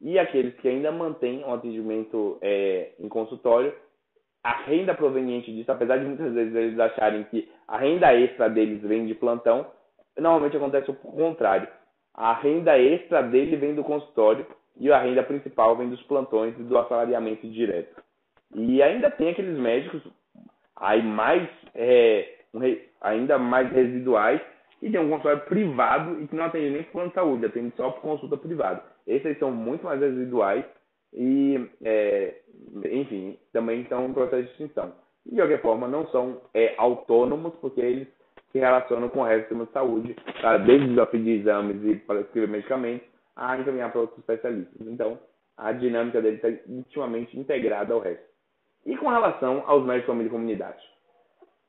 e 0.00 0.16
aqueles 0.16 0.54
que 0.60 0.68
ainda 0.68 0.92
mantêm 0.92 1.44
um 1.44 1.52
atendimento 1.52 2.38
é, 2.40 2.92
em 3.00 3.08
consultório, 3.08 3.74
a 4.44 4.62
renda 4.62 4.94
proveniente 4.94 5.52
disso, 5.52 5.72
apesar 5.72 5.98
de 5.98 6.04
muitas 6.04 6.32
vezes 6.32 6.54
eles 6.54 6.78
acharem 6.78 7.24
que 7.24 7.50
a 7.66 7.76
renda 7.76 8.14
extra 8.14 8.48
deles 8.48 8.80
vem 8.80 9.06
de 9.06 9.14
plantão, 9.14 9.66
normalmente 10.16 10.56
acontece 10.56 10.88
o 10.88 10.94
contrário. 10.94 11.68
A 12.14 12.32
renda 12.32 12.78
extra 12.78 13.22
dele 13.22 13.56
vem 13.56 13.74
do 13.74 13.82
consultório 13.82 14.46
e 14.80 14.90
a 14.90 14.98
renda 14.98 15.22
principal 15.22 15.76
vem 15.76 15.90
dos 15.90 16.02
plantões 16.04 16.58
e 16.58 16.62
do 16.62 16.76
assalariamento 16.78 17.46
direto. 17.48 18.02
E 18.54 18.82
ainda 18.82 19.10
tem 19.10 19.28
aqueles 19.28 19.56
médicos 19.56 20.02
aí 20.74 21.02
mais 21.02 21.48
é, 21.74 22.40
ainda 23.00 23.38
mais 23.38 23.70
residuais 23.70 24.40
e 24.82 24.90
tem 24.90 24.98
um 24.98 25.10
consultório 25.10 25.42
privado 25.42 26.20
e 26.20 26.26
que 26.26 26.34
não 26.34 26.44
atende 26.44 26.70
nem 26.70 26.82
plano 26.84 27.08
de 27.08 27.14
saúde, 27.14 27.46
atende 27.46 27.72
só 27.76 27.90
por 27.90 28.00
consulta 28.00 28.36
privada. 28.36 28.82
Esses 29.06 29.38
são 29.38 29.52
muito 29.52 29.84
mais 29.84 30.00
residuais 30.00 30.64
e, 31.12 31.68
é, 31.82 32.40
enfim, 32.90 33.38
também 33.52 33.82
estão 33.82 34.06
em 34.06 34.12
processo 34.12 34.44
de 34.44 34.50
extinção. 34.50 34.92
E, 35.26 35.30
de 35.30 35.36
qualquer 35.36 35.60
forma, 35.60 35.86
não 35.86 36.06
são 36.08 36.40
é, 36.54 36.74
autônomos, 36.78 37.54
porque 37.60 37.80
eles 37.80 38.08
se 38.52 38.58
relacionam 38.58 39.08
com 39.10 39.20
o 39.20 39.24
resto 39.24 39.40
do 39.40 39.42
sistema 39.42 39.66
de 39.66 39.72
saúde, 39.72 40.16
tá? 40.40 40.56
desde 40.56 40.88
desafio 40.88 41.22
de 41.22 41.30
exames 41.30 41.84
e 41.84 41.96
para 41.96 42.20
escrever 42.20 42.48
medicamentos, 42.48 43.06
a 43.40 43.58
encaminhar 43.58 43.90
para 43.90 44.02
outros 44.02 44.18
especialistas. 44.18 44.86
Então, 44.86 45.18
a 45.56 45.72
dinâmica 45.72 46.20
dele 46.20 46.36
está 46.36 46.50
intimamente 46.68 47.38
integrada 47.38 47.94
ao 47.94 48.00
resto. 48.00 48.24
E 48.84 48.96
com 48.96 49.08
relação 49.08 49.64
aos 49.66 49.84
médicos 49.84 50.02
de 50.02 50.06
família 50.06 50.28
e 50.28 50.30
comunidade? 50.30 50.82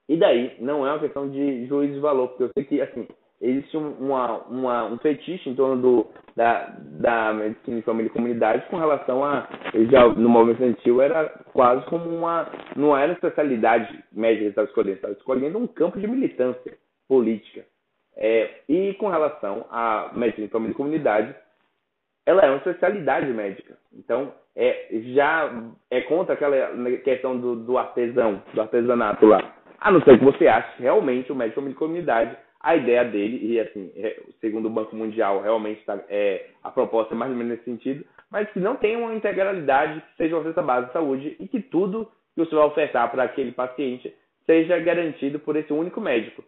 E 0.10 0.18
daí, 0.18 0.56
não 0.60 0.86
é 0.86 0.92
uma 0.92 1.00
questão 1.00 1.30
de 1.30 1.66
juízo 1.68 1.94
de 1.94 2.00
valor, 2.00 2.28
porque 2.30 2.44
eu 2.44 2.52
sei 2.54 2.66
que, 2.66 2.82
assim, 2.82 3.08
existe 3.40 3.78
uma, 3.78 4.40
uma, 4.44 4.86
um 4.86 4.98
fetiche 4.98 5.50
em 5.50 5.56
torno 5.56 5.82
do, 5.82 6.08
da, 6.36 6.76
da 6.78 7.34
medicina 7.34 7.78
de 7.78 7.84
família 7.84 8.10
e 8.10 8.14
comunidade 8.14 8.66
com 8.70 8.78
relação 8.78 9.24
a, 9.24 9.48
já 9.90 10.08
no 10.10 10.28
movimento 10.28 10.60
estudantil 10.60 11.02
era 11.02 11.30
quase 11.54 11.86
como 11.86 12.10
uma, 12.10 12.50
não 12.76 12.96
era 12.98 13.14
especialidade 13.14 14.04
médica 14.12 14.44
que 14.44 14.50
estava 14.50 14.68
escolhendo, 14.68 14.96
estava 14.96 15.14
escolhendo 15.14 15.58
um 15.58 15.68
campo 15.68 16.00
de 16.00 16.08
militância 16.08 16.78
política. 17.08 17.66
É, 18.16 18.62
e 18.68 18.94
com 18.96 19.08
relação 19.08 19.66
à 19.72 20.12
medicina 20.14 20.48
de 20.48 20.52
família 20.52 20.74
e 20.74 20.78
comunidade, 20.78 21.36
ela 22.32 22.44
é 22.44 22.50
uma 22.50 22.58
especialidade 22.58 23.32
médica. 23.32 23.78
Então, 23.94 24.34
é, 24.56 24.88
já 25.14 25.52
é 25.90 26.02
contra 26.02 26.34
aquela 26.34 26.56
questão 27.04 27.38
do, 27.38 27.56
do 27.56 27.78
artesão, 27.78 28.42
do 28.54 28.62
artesanato 28.62 29.26
lá. 29.26 29.56
A 29.80 29.92
não 29.92 30.02
ser 30.02 30.18
que 30.18 30.26
você 30.26 30.48
ache 30.48 30.82
realmente 30.82 31.32
o 31.32 31.36
médico 31.36 31.62
de 31.62 31.74
comunidade, 31.74 32.36
a 32.62 32.76
ideia 32.76 33.04
dele, 33.04 33.40
e 33.42 33.60
assim, 33.60 33.92
é, 33.96 34.20
segundo 34.40 34.68
o 34.68 34.70
Banco 34.70 34.96
Mundial, 34.96 35.42
realmente 35.42 35.84
tá, 35.84 36.00
é, 36.10 36.46
a 36.64 36.70
proposta 36.70 37.14
é 37.14 37.18
mais 37.18 37.32
ou 37.32 37.38
menos 37.38 37.54
nesse 37.54 37.66
sentido, 37.66 38.06
mas 38.30 38.50
que 38.52 38.60
não 38.60 38.76
tenha 38.76 38.98
uma 39.00 39.14
integralidade, 39.14 40.00
que 40.02 40.18
seja 40.18 40.36
uma 40.36 40.44
cesta 40.44 40.62
base 40.62 40.88
de 40.88 40.94
saúde 40.94 41.36
e 41.40 41.48
que 41.48 41.60
tudo 41.60 42.08
que 42.36 42.46
você 42.46 42.56
vai 42.56 42.66
ofertar 42.66 43.10
para 43.12 43.24
aquele 43.24 43.52
paciente 43.52 44.14
seja 44.46 44.80
garantido 44.80 45.40
por 45.40 45.56
esse 45.56 45.74
único 45.74 46.00
médico, 46.00 46.44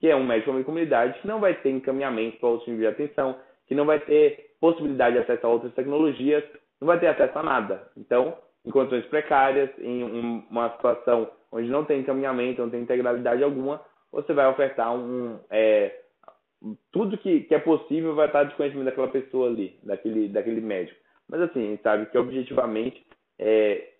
que 0.00 0.08
é 0.08 0.16
um 0.16 0.26
médico 0.26 0.56
de 0.56 0.64
comunidade 0.64 1.20
que 1.20 1.28
não 1.28 1.38
vai 1.38 1.54
ter 1.54 1.70
encaminhamento 1.70 2.38
para 2.38 2.48
outros 2.48 2.68
níveis 2.68 2.96
de 2.96 3.02
atenção, 3.02 3.36
que 3.68 3.74
não 3.74 3.84
vai 3.84 4.00
ter 4.00 4.54
possibilidade 4.60 5.14
de 5.14 5.22
acesso 5.22 5.46
a 5.46 5.50
outras 5.50 5.74
tecnologias, 5.74 6.42
não 6.80 6.86
vai 6.86 6.98
ter 6.98 7.08
acesso 7.08 7.38
a 7.38 7.42
nada. 7.42 7.88
Então, 7.96 8.36
em 8.64 8.70
condições 8.70 9.04
precárias, 9.06 9.70
em 9.78 10.02
uma 10.50 10.70
situação 10.70 11.30
onde 11.52 11.68
não 11.68 11.84
tem 11.84 12.00
encaminhamento, 12.00 12.62
não 12.62 12.70
tem 12.70 12.82
integralidade 12.82 13.42
alguma, 13.42 13.80
você 14.10 14.32
vai 14.32 14.46
ofertar 14.46 14.94
um. 14.94 15.38
É, 15.50 15.94
tudo 16.90 17.18
que, 17.18 17.40
que 17.42 17.54
é 17.54 17.58
possível 17.58 18.14
vai 18.14 18.26
estar 18.26 18.44
de 18.44 18.54
conhecimento 18.54 18.86
daquela 18.86 19.08
pessoa 19.08 19.48
ali, 19.48 19.78
daquele, 19.82 20.28
daquele 20.28 20.60
médico. 20.60 20.98
Mas 21.28 21.42
assim, 21.42 21.78
sabe 21.82 22.06
que 22.06 22.18
objetivamente, 22.18 23.06
é, 23.38 23.90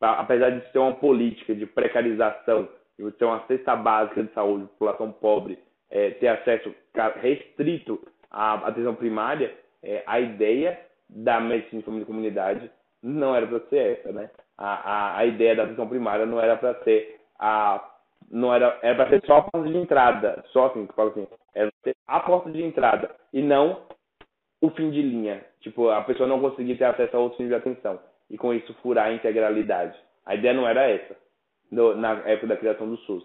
apesar 0.00 0.50
de 0.50 0.72
ser 0.72 0.78
uma 0.78 0.94
política 0.94 1.54
de 1.54 1.66
precarização, 1.66 2.68
de 2.98 3.10
ter 3.12 3.24
uma 3.24 3.46
cesta 3.46 3.76
básica 3.76 4.24
de 4.24 4.32
saúde, 4.32 4.66
população 4.66 5.12
pobre, 5.12 5.58
é, 5.90 6.10
ter 6.12 6.28
acesso 6.28 6.74
restrito 7.20 8.00
à 8.30 8.54
atenção 8.68 8.94
primária, 8.94 9.54
é, 9.82 10.02
a 10.06 10.20
ideia 10.20 10.78
da 11.08 11.40
medicina 11.40 11.82
de 11.82 12.04
comunidade 12.04 12.70
não 13.02 13.34
era 13.34 13.46
para 13.46 13.60
ser 13.68 13.98
essa, 13.98 14.12
né? 14.12 14.30
A, 14.56 14.74
a, 14.74 15.18
a 15.18 15.26
ideia 15.26 15.54
da 15.54 15.64
atenção 15.64 15.88
primária 15.88 16.26
não 16.26 16.40
era 16.40 16.56
para 16.56 16.74
ser 16.82 17.20
a 17.38 17.94
não 18.30 18.52
era 18.52 18.78
era 18.82 18.94
para 18.96 19.08
ser 19.10 19.26
só 19.26 19.38
a 19.38 19.42
porta 19.42 19.68
de 19.68 19.76
entrada, 19.76 20.44
só 20.52 20.66
assim, 20.66 20.86
que 20.86 20.94
falo 20.94 21.10
assim, 21.10 21.26
era 21.54 21.72
ser 21.82 21.94
a 22.06 22.20
porta 22.20 22.50
de 22.50 22.62
entrada 22.62 23.14
e 23.32 23.40
não 23.40 23.82
o 24.60 24.70
fim 24.70 24.90
de 24.90 25.00
linha. 25.00 25.44
Tipo, 25.60 25.88
a 25.90 26.02
pessoa 26.02 26.28
não 26.28 26.40
conseguir 26.40 26.76
ter 26.76 26.84
acesso 26.84 27.16
a 27.16 27.20
outros 27.20 27.40
níveis 27.40 27.62
de 27.62 27.68
atenção 27.68 28.00
e 28.28 28.36
com 28.36 28.52
isso 28.52 28.74
furar 28.82 29.06
a 29.06 29.12
integralidade. 29.12 29.96
A 30.26 30.34
ideia 30.34 30.54
não 30.54 30.66
era 30.66 30.88
essa 30.88 31.16
no, 31.70 31.94
na 31.96 32.12
época 32.28 32.48
da 32.48 32.56
criação 32.56 32.88
do 32.88 32.96
SUS. 32.98 33.24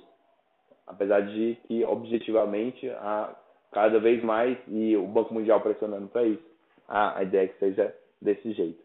Apesar 0.86 1.22
de 1.22 1.58
que 1.68 1.84
objetivamente 1.86 2.90
a 2.90 3.36
cada 3.74 4.00
vez 4.00 4.24
mais 4.24 4.58
e 4.68 4.95
o 4.95 5.08
Banco 5.08 5.34
Mundial 5.34 5.62
pressionando 5.62 6.08
para 6.08 6.24
isso, 6.24 6.44
a, 6.88 7.20
a 7.20 7.24
ideia 7.24 7.45
é 7.45 7.48
que 7.48 7.60
seja 7.60 7.95
desse 8.22 8.54
jeito, 8.54 8.82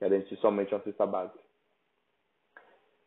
garantir 0.00 0.36
somente 0.36 0.74
uma 0.74 0.82
cesta 0.82 1.06
básica. 1.06 1.38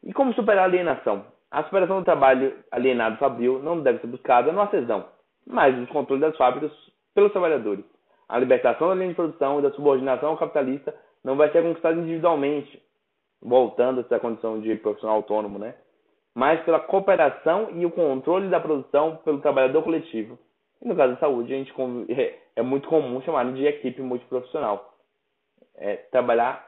E 0.03 0.13
como 0.13 0.33
superar 0.33 0.63
a 0.63 0.67
alienação? 0.67 1.25
A 1.51 1.63
superação 1.63 1.99
do 1.99 2.05
trabalho 2.05 2.57
alienado 2.71 3.17
fabril 3.17 3.59
não 3.59 3.81
deve 3.81 3.99
ser 3.99 4.07
buscada 4.07 4.51
no 4.51 4.61
artesão, 4.61 5.05
mas 5.45 5.75
no 5.77 5.87
controle 5.87 6.21
das 6.21 6.35
fábricas 6.35 6.71
pelos 7.13 7.31
trabalhadores. 7.31 7.85
A 8.27 8.37
libertação 8.37 8.89
da 8.89 8.95
linha 8.95 9.09
de 9.09 9.15
produção 9.15 9.59
e 9.59 9.61
da 9.61 9.71
subordinação 9.71 10.29
ao 10.29 10.37
capitalista 10.37 10.93
não 11.23 11.35
vai 11.35 11.51
ser 11.51 11.63
conquistada 11.63 11.97
individualmente, 11.97 12.81
voltando 13.41 13.99
a 13.99 14.03
essa 14.03 14.19
condição 14.19 14.59
de 14.59 14.75
profissional 14.75 15.17
autônomo, 15.17 15.57
né? 15.57 15.75
mas 16.37 16.63
pela 16.65 16.79
cooperação 16.79 17.71
e 17.71 17.83
o 17.83 17.89
controle 17.89 18.47
da 18.47 18.59
produção 18.59 19.15
pelo 19.25 19.41
trabalhador 19.41 19.81
coletivo. 19.81 20.37
E 20.81 20.87
no 20.87 20.95
caso 20.95 21.13
da 21.13 21.19
saúde, 21.19 21.53
a 21.53 21.57
gente 21.57 21.73
é, 22.09 22.37
é 22.55 22.61
muito 22.61 22.87
comum 22.87 23.21
chamar 23.21 23.51
de 23.53 23.65
equipe 23.65 24.01
multiprofissional. 24.01 24.93
É, 25.75 25.95
trabalhar 26.11 26.67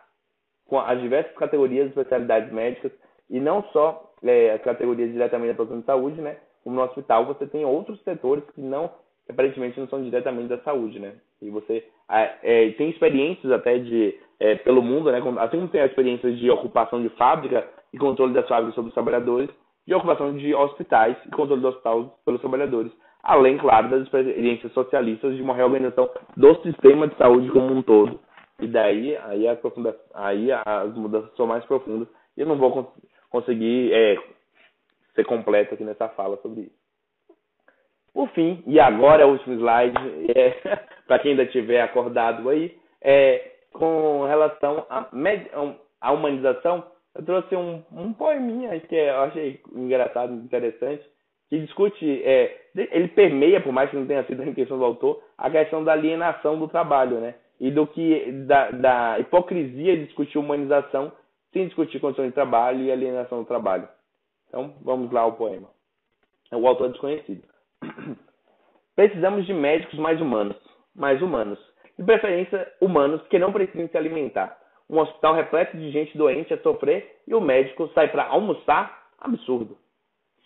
com 0.68 0.80
as 0.80 1.00
diversas 1.02 1.36
categorias 1.36 1.86
de 1.86 1.90
especialidades 1.90 2.52
médicas 2.52 2.92
e 3.30 3.40
não 3.40 3.64
só 3.74 4.14
é, 4.24 4.52
as 4.52 4.62
categorias 4.62 5.12
diretamente 5.12 5.50
da 5.50 5.56
produção 5.56 5.80
de 5.80 5.86
saúde, 5.86 6.22
né? 6.22 6.38
Como 6.64 6.76
no 6.76 6.84
hospital 6.84 7.26
você 7.26 7.48
tem 7.48 7.66
outros 7.66 8.00
setores 8.04 8.44
que 8.54 8.62
não, 8.62 8.92
aparentemente 9.28 9.80
não 9.80 9.88
são 9.88 10.04
diretamente 10.04 10.50
da 10.50 10.60
saúde, 10.60 11.00
né? 11.00 11.14
E 11.42 11.50
você 11.50 11.86
é, 12.10 12.72
tem 12.72 12.90
experiências 12.90 13.52
até 13.52 13.80
de 13.80 14.18
é, 14.40 14.56
pelo 14.56 14.82
mundo, 14.82 15.12
né? 15.12 15.20
Assim 15.40 15.58
como 15.58 15.70
tem 15.70 15.84
experiências 15.84 16.38
de 16.38 16.50
ocupação 16.50 17.02
de 17.02 17.10
fábrica 17.10 17.68
e 17.92 17.98
controle 17.98 18.34
das 18.34 18.48
fábricas 18.48 18.76
sobre 18.76 18.90
os 18.90 18.94
trabalhadores, 18.94 19.50
de 19.88 19.94
ocupação 19.96 20.36
de 20.38 20.54
hospitais 20.54 21.18
e 21.26 21.30
controle 21.32 21.62
do 21.62 21.68
hospital 21.70 22.20
pelos 22.24 22.42
trabalhadores 22.42 22.92
além, 23.24 23.58
claro, 23.58 23.90
das 23.90 24.04
experiências 24.04 24.72
socialistas 24.74 25.36
de 25.36 25.42
uma 25.42 25.56
reorganização 25.56 26.10
do 26.36 26.56
sistema 26.62 27.08
de 27.08 27.16
saúde 27.16 27.50
como 27.52 27.74
um 27.74 27.82
todo. 27.82 28.20
E 28.60 28.68
daí, 28.68 29.16
aí, 29.18 29.48
a 29.48 29.56
profunda, 29.56 29.96
aí 30.14 30.52
as 30.52 30.94
mudanças 30.96 31.34
são 31.36 31.48
mais 31.48 31.64
profundas. 31.66 32.08
E 32.36 32.42
eu 32.42 32.48
não 32.48 32.58
vou 32.58 32.72
cons 32.72 32.88
conseguir 33.30 33.94
é, 33.94 34.18
ser 35.16 35.24
completo 35.26 35.74
aqui 35.74 35.84
nessa 35.84 36.10
fala 36.10 36.38
sobre 36.38 36.62
isso. 36.62 36.80
Por 38.14 38.28
fim, 38.30 38.64
e 38.66 38.80
agora 38.80 39.22
é 39.22 39.26
o 39.26 39.30
último 39.30 39.56
slide, 39.56 39.96
é, 40.36 40.50
para 41.08 41.20
quem 41.20 41.32
ainda 41.32 41.44
estiver 41.44 41.82
acordado 41.82 42.50
aí, 42.50 42.76
é, 43.02 43.52
com 43.72 44.26
relação 44.26 44.86
à 44.90 46.12
humanização, 46.12 46.84
eu 47.16 47.24
trouxe 47.24 47.56
um, 47.56 47.84
um 47.92 48.14
poeminha 48.14 48.80
que 48.80 48.96
eu 48.96 49.22
achei 49.22 49.62
engraçado, 49.74 50.34
interessante, 50.34 51.04
que 51.50 51.60
discute, 51.60 52.24
é, 52.24 52.62
ele 52.76 53.08
permeia, 53.08 53.60
por 53.60 53.74
mais 53.74 53.90
que 53.90 53.96
não 53.96 54.06
tenha 54.06 54.24
sido 54.26 54.42
a 54.42 54.46
intenção 54.46 54.78
do 54.78 54.86
autor, 54.86 55.22
a 55.38 55.50
questão 55.50 55.84
da 55.84 55.94
alienação 55.94 56.60
do 56.60 56.68
trabalho, 56.68 57.20
né? 57.20 57.36
E 57.60 57.72
do 57.72 57.88
que 57.88 58.32
da, 58.46 58.72
da 58.72 59.20
hipocrisia 59.20 59.98
de 59.98 60.06
discutir 60.06 60.38
humanização 60.38 61.12
sem 61.52 61.66
discutir 61.66 62.00
condições 62.00 62.28
de 62.28 62.34
trabalho 62.34 62.82
e 62.82 62.92
alienação 62.92 63.40
do 63.40 63.48
trabalho. 63.48 63.88
Então, 64.48 64.76
vamos 64.82 65.12
lá 65.12 65.22
ao 65.22 65.34
poema. 65.34 65.68
O 66.52 66.68
autor 66.68 66.88
é 66.88 66.92
desconhecido. 66.92 67.44
Precisamos 68.96 69.46
de 69.46 69.54
médicos 69.54 69.98
mais 69.98 70.22
humanos, 70.22 70.56
mais 70.96 71.22
humanos, 71.22 71.60
de 71.98 72.04
preferência 72.04 72.72
humanos 72.80 73.22
que 73.30 73.40
não 73.40 73.52
precisem 73.52 73.88
se 73.88 73.98
alimentar. 73.98 74.58
Um 74.90 75.00
hospital 75.00 75.36
repleto 75.36 75.78
de 75.78 75.92
gente 75.92 76.18
doente 76.18 76.54
a 76.54 76.62
sofrer 76.62 77.20
e 77.28 77.34
o 77.34 77.42
médico 77.42 77.90
sai 77.94 78.10
para 78.10 78.26
almoçar? 78.26 79.10
Absurdo. 79.20 79.78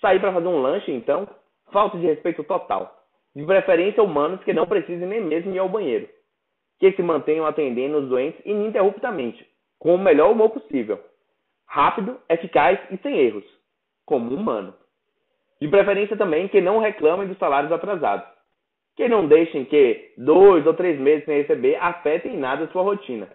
Sair 0.04 0.20
para 0.20 0.34
fazer 0.34 0.48
um 0.48 0.62
lanche, 0.62 0.92
então, 0.92 1.26
falta 1.72 1.98
de 1.98 2.06
respeito 2.06 2.44
total. 2.44 2.94
De 3.34 3.46
preferência, 3.46 4.04
humanos 4.04 4.44
que 4.44 4.52
não 4.52 4.68
precisem 4.68 5.08
nem 5.08 5.22
mesmo 5.22 5.56
ir 5.56 5.60
ao 5.60 5.70
banheiro. 5.70 6.10
Que 6.78 6.92
se 6.92 7.02
mantenham 7.02 7.46
atendendo 7.46 8.00
os 8.00 8.10
doentes 8.10 8.46
ininterruptamente, 8.46 9.48
com 9.80 9.96
o 9.96 9.98
melhor 9.98 10.34
humor 10.34 10.50
possível. 10.50 11.00
Rápido, 11.66 12.20
eficaz 12.28 12.78
e 12.92 12.98
sem 12.98 13.18
erros, 13.18 13.46
como 14.06 14.36
humano. 14.36 14.74
De 15.62 15.70
preferência 15.70 16.18
também 16.18 16.50
que 16.50 16.60
não 16.60 16.80
reclamem 16.80 17.30
dos 17.30 17.38
salários 17.38 17.72
atrasados. 17.72 18.28
Que 18.98 19.08
não 19.08 19.26
deixem 19.26 19.64
que 19.64 20.16
dois 20.18 20.68
ou 20.68 20.74
três 20.74 21.00
meses 21.00 21.24
sem 21.24 21.38
receber 21.38 21.78
afetem 21.78 22.36
nada 22.36 22.66
a 22.66 22.68
sua 22.68 22.84
rotina. 22.84 23.30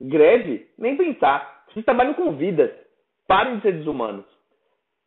Greve? 0.00 0.68
Nem 0.78 0.96
pensar. 0.96 1.64
Vocês 1.68 1.84
trabalham 1.84 2.14
com 2.14 2.36
vidas. 2.36 2.70
Parem 3.26 3.56
de 3.56 3.62
ser 3.62 3.72
desumanos. 3.72 4.33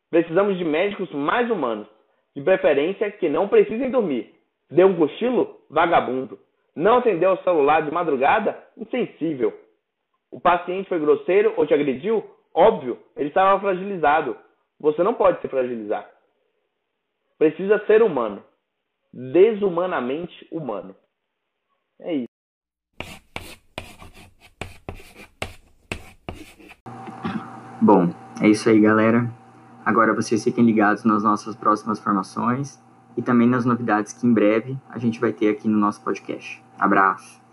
Precisamos 0.10 0.58
de 0.58 0.64
médicos 0.64 1.12
mais 1.12 1.50
humanos, 1.52 1.88
de 2.36 2.42
preferência 2.42 3.12
que 3.12 3.28
não 3.28 3.48
precisem 3.48 3.92
dormir. 3.92 4.34
Deu 4.70 4.88
um 4.88 4.98
cochilo? 4.98 5.62
Vagabundo. 5.70 6.40
Não 6.76 6.98
atendeu 6.98 7.32
o 7.32 7.44
celular 7.44 7.82
de 7.82 7.92
madrugada? 7.92 8.58
Insensível. 8.78 9.54
O 10.32 10.40
paciente 10.40 10.88
foi 10.88 11.00
grosseiro 11.00 11.54
ou 11.58 11.66
te 11.66 11.74
agrediu? 11.74 12.24
Óbvio, 12.54 13.00
ele 13.16 13.30
estava 13.30 13.60
fragilizado. 13.60 14.38
Você 14.80 15.04
não 15.04 15.14
pode 15.14 15.42
se 15.42 15.48
fragilizar. 15.48 16.10
Precisa 17.38 17.84
ser 17.86 18.02
humano. 18.02 18.44
Desumanamente 19.14 20.48
humano. 20.52 20.96
É 22.02 22.14
isso. 22.14 22.28
Bom, 27.82 28.10
é 28.42 28.50
isso 28.50 28.70
aí, 28.70 28.80
galera. 28.82 29.37
Agora 29.88 30.14
vocês 30.14 30.44
fiquem 30.44 30.66
ligados 30.66 31.06
nas 31.06 31.24
nossas 31.24 31.56
próximas 31.56 31.98
formações 31.98 32.78
e 33.16 33.22
também 33.22 33.48
nas 33.48 33.64
novidades 33.64 34.12
que 34.12 34.28
em 34.28 34.34
breve 34.34 34.78
a 34.90 35.00
gente 35.00 35.18
vai 35.18 35.32
ter 35.32 35.48
aqui 35.48 35.66
no 35.66 35.78
nosso 35.78 36.02
podcast. 36.02 36.62
Abraço! 36.78 37.47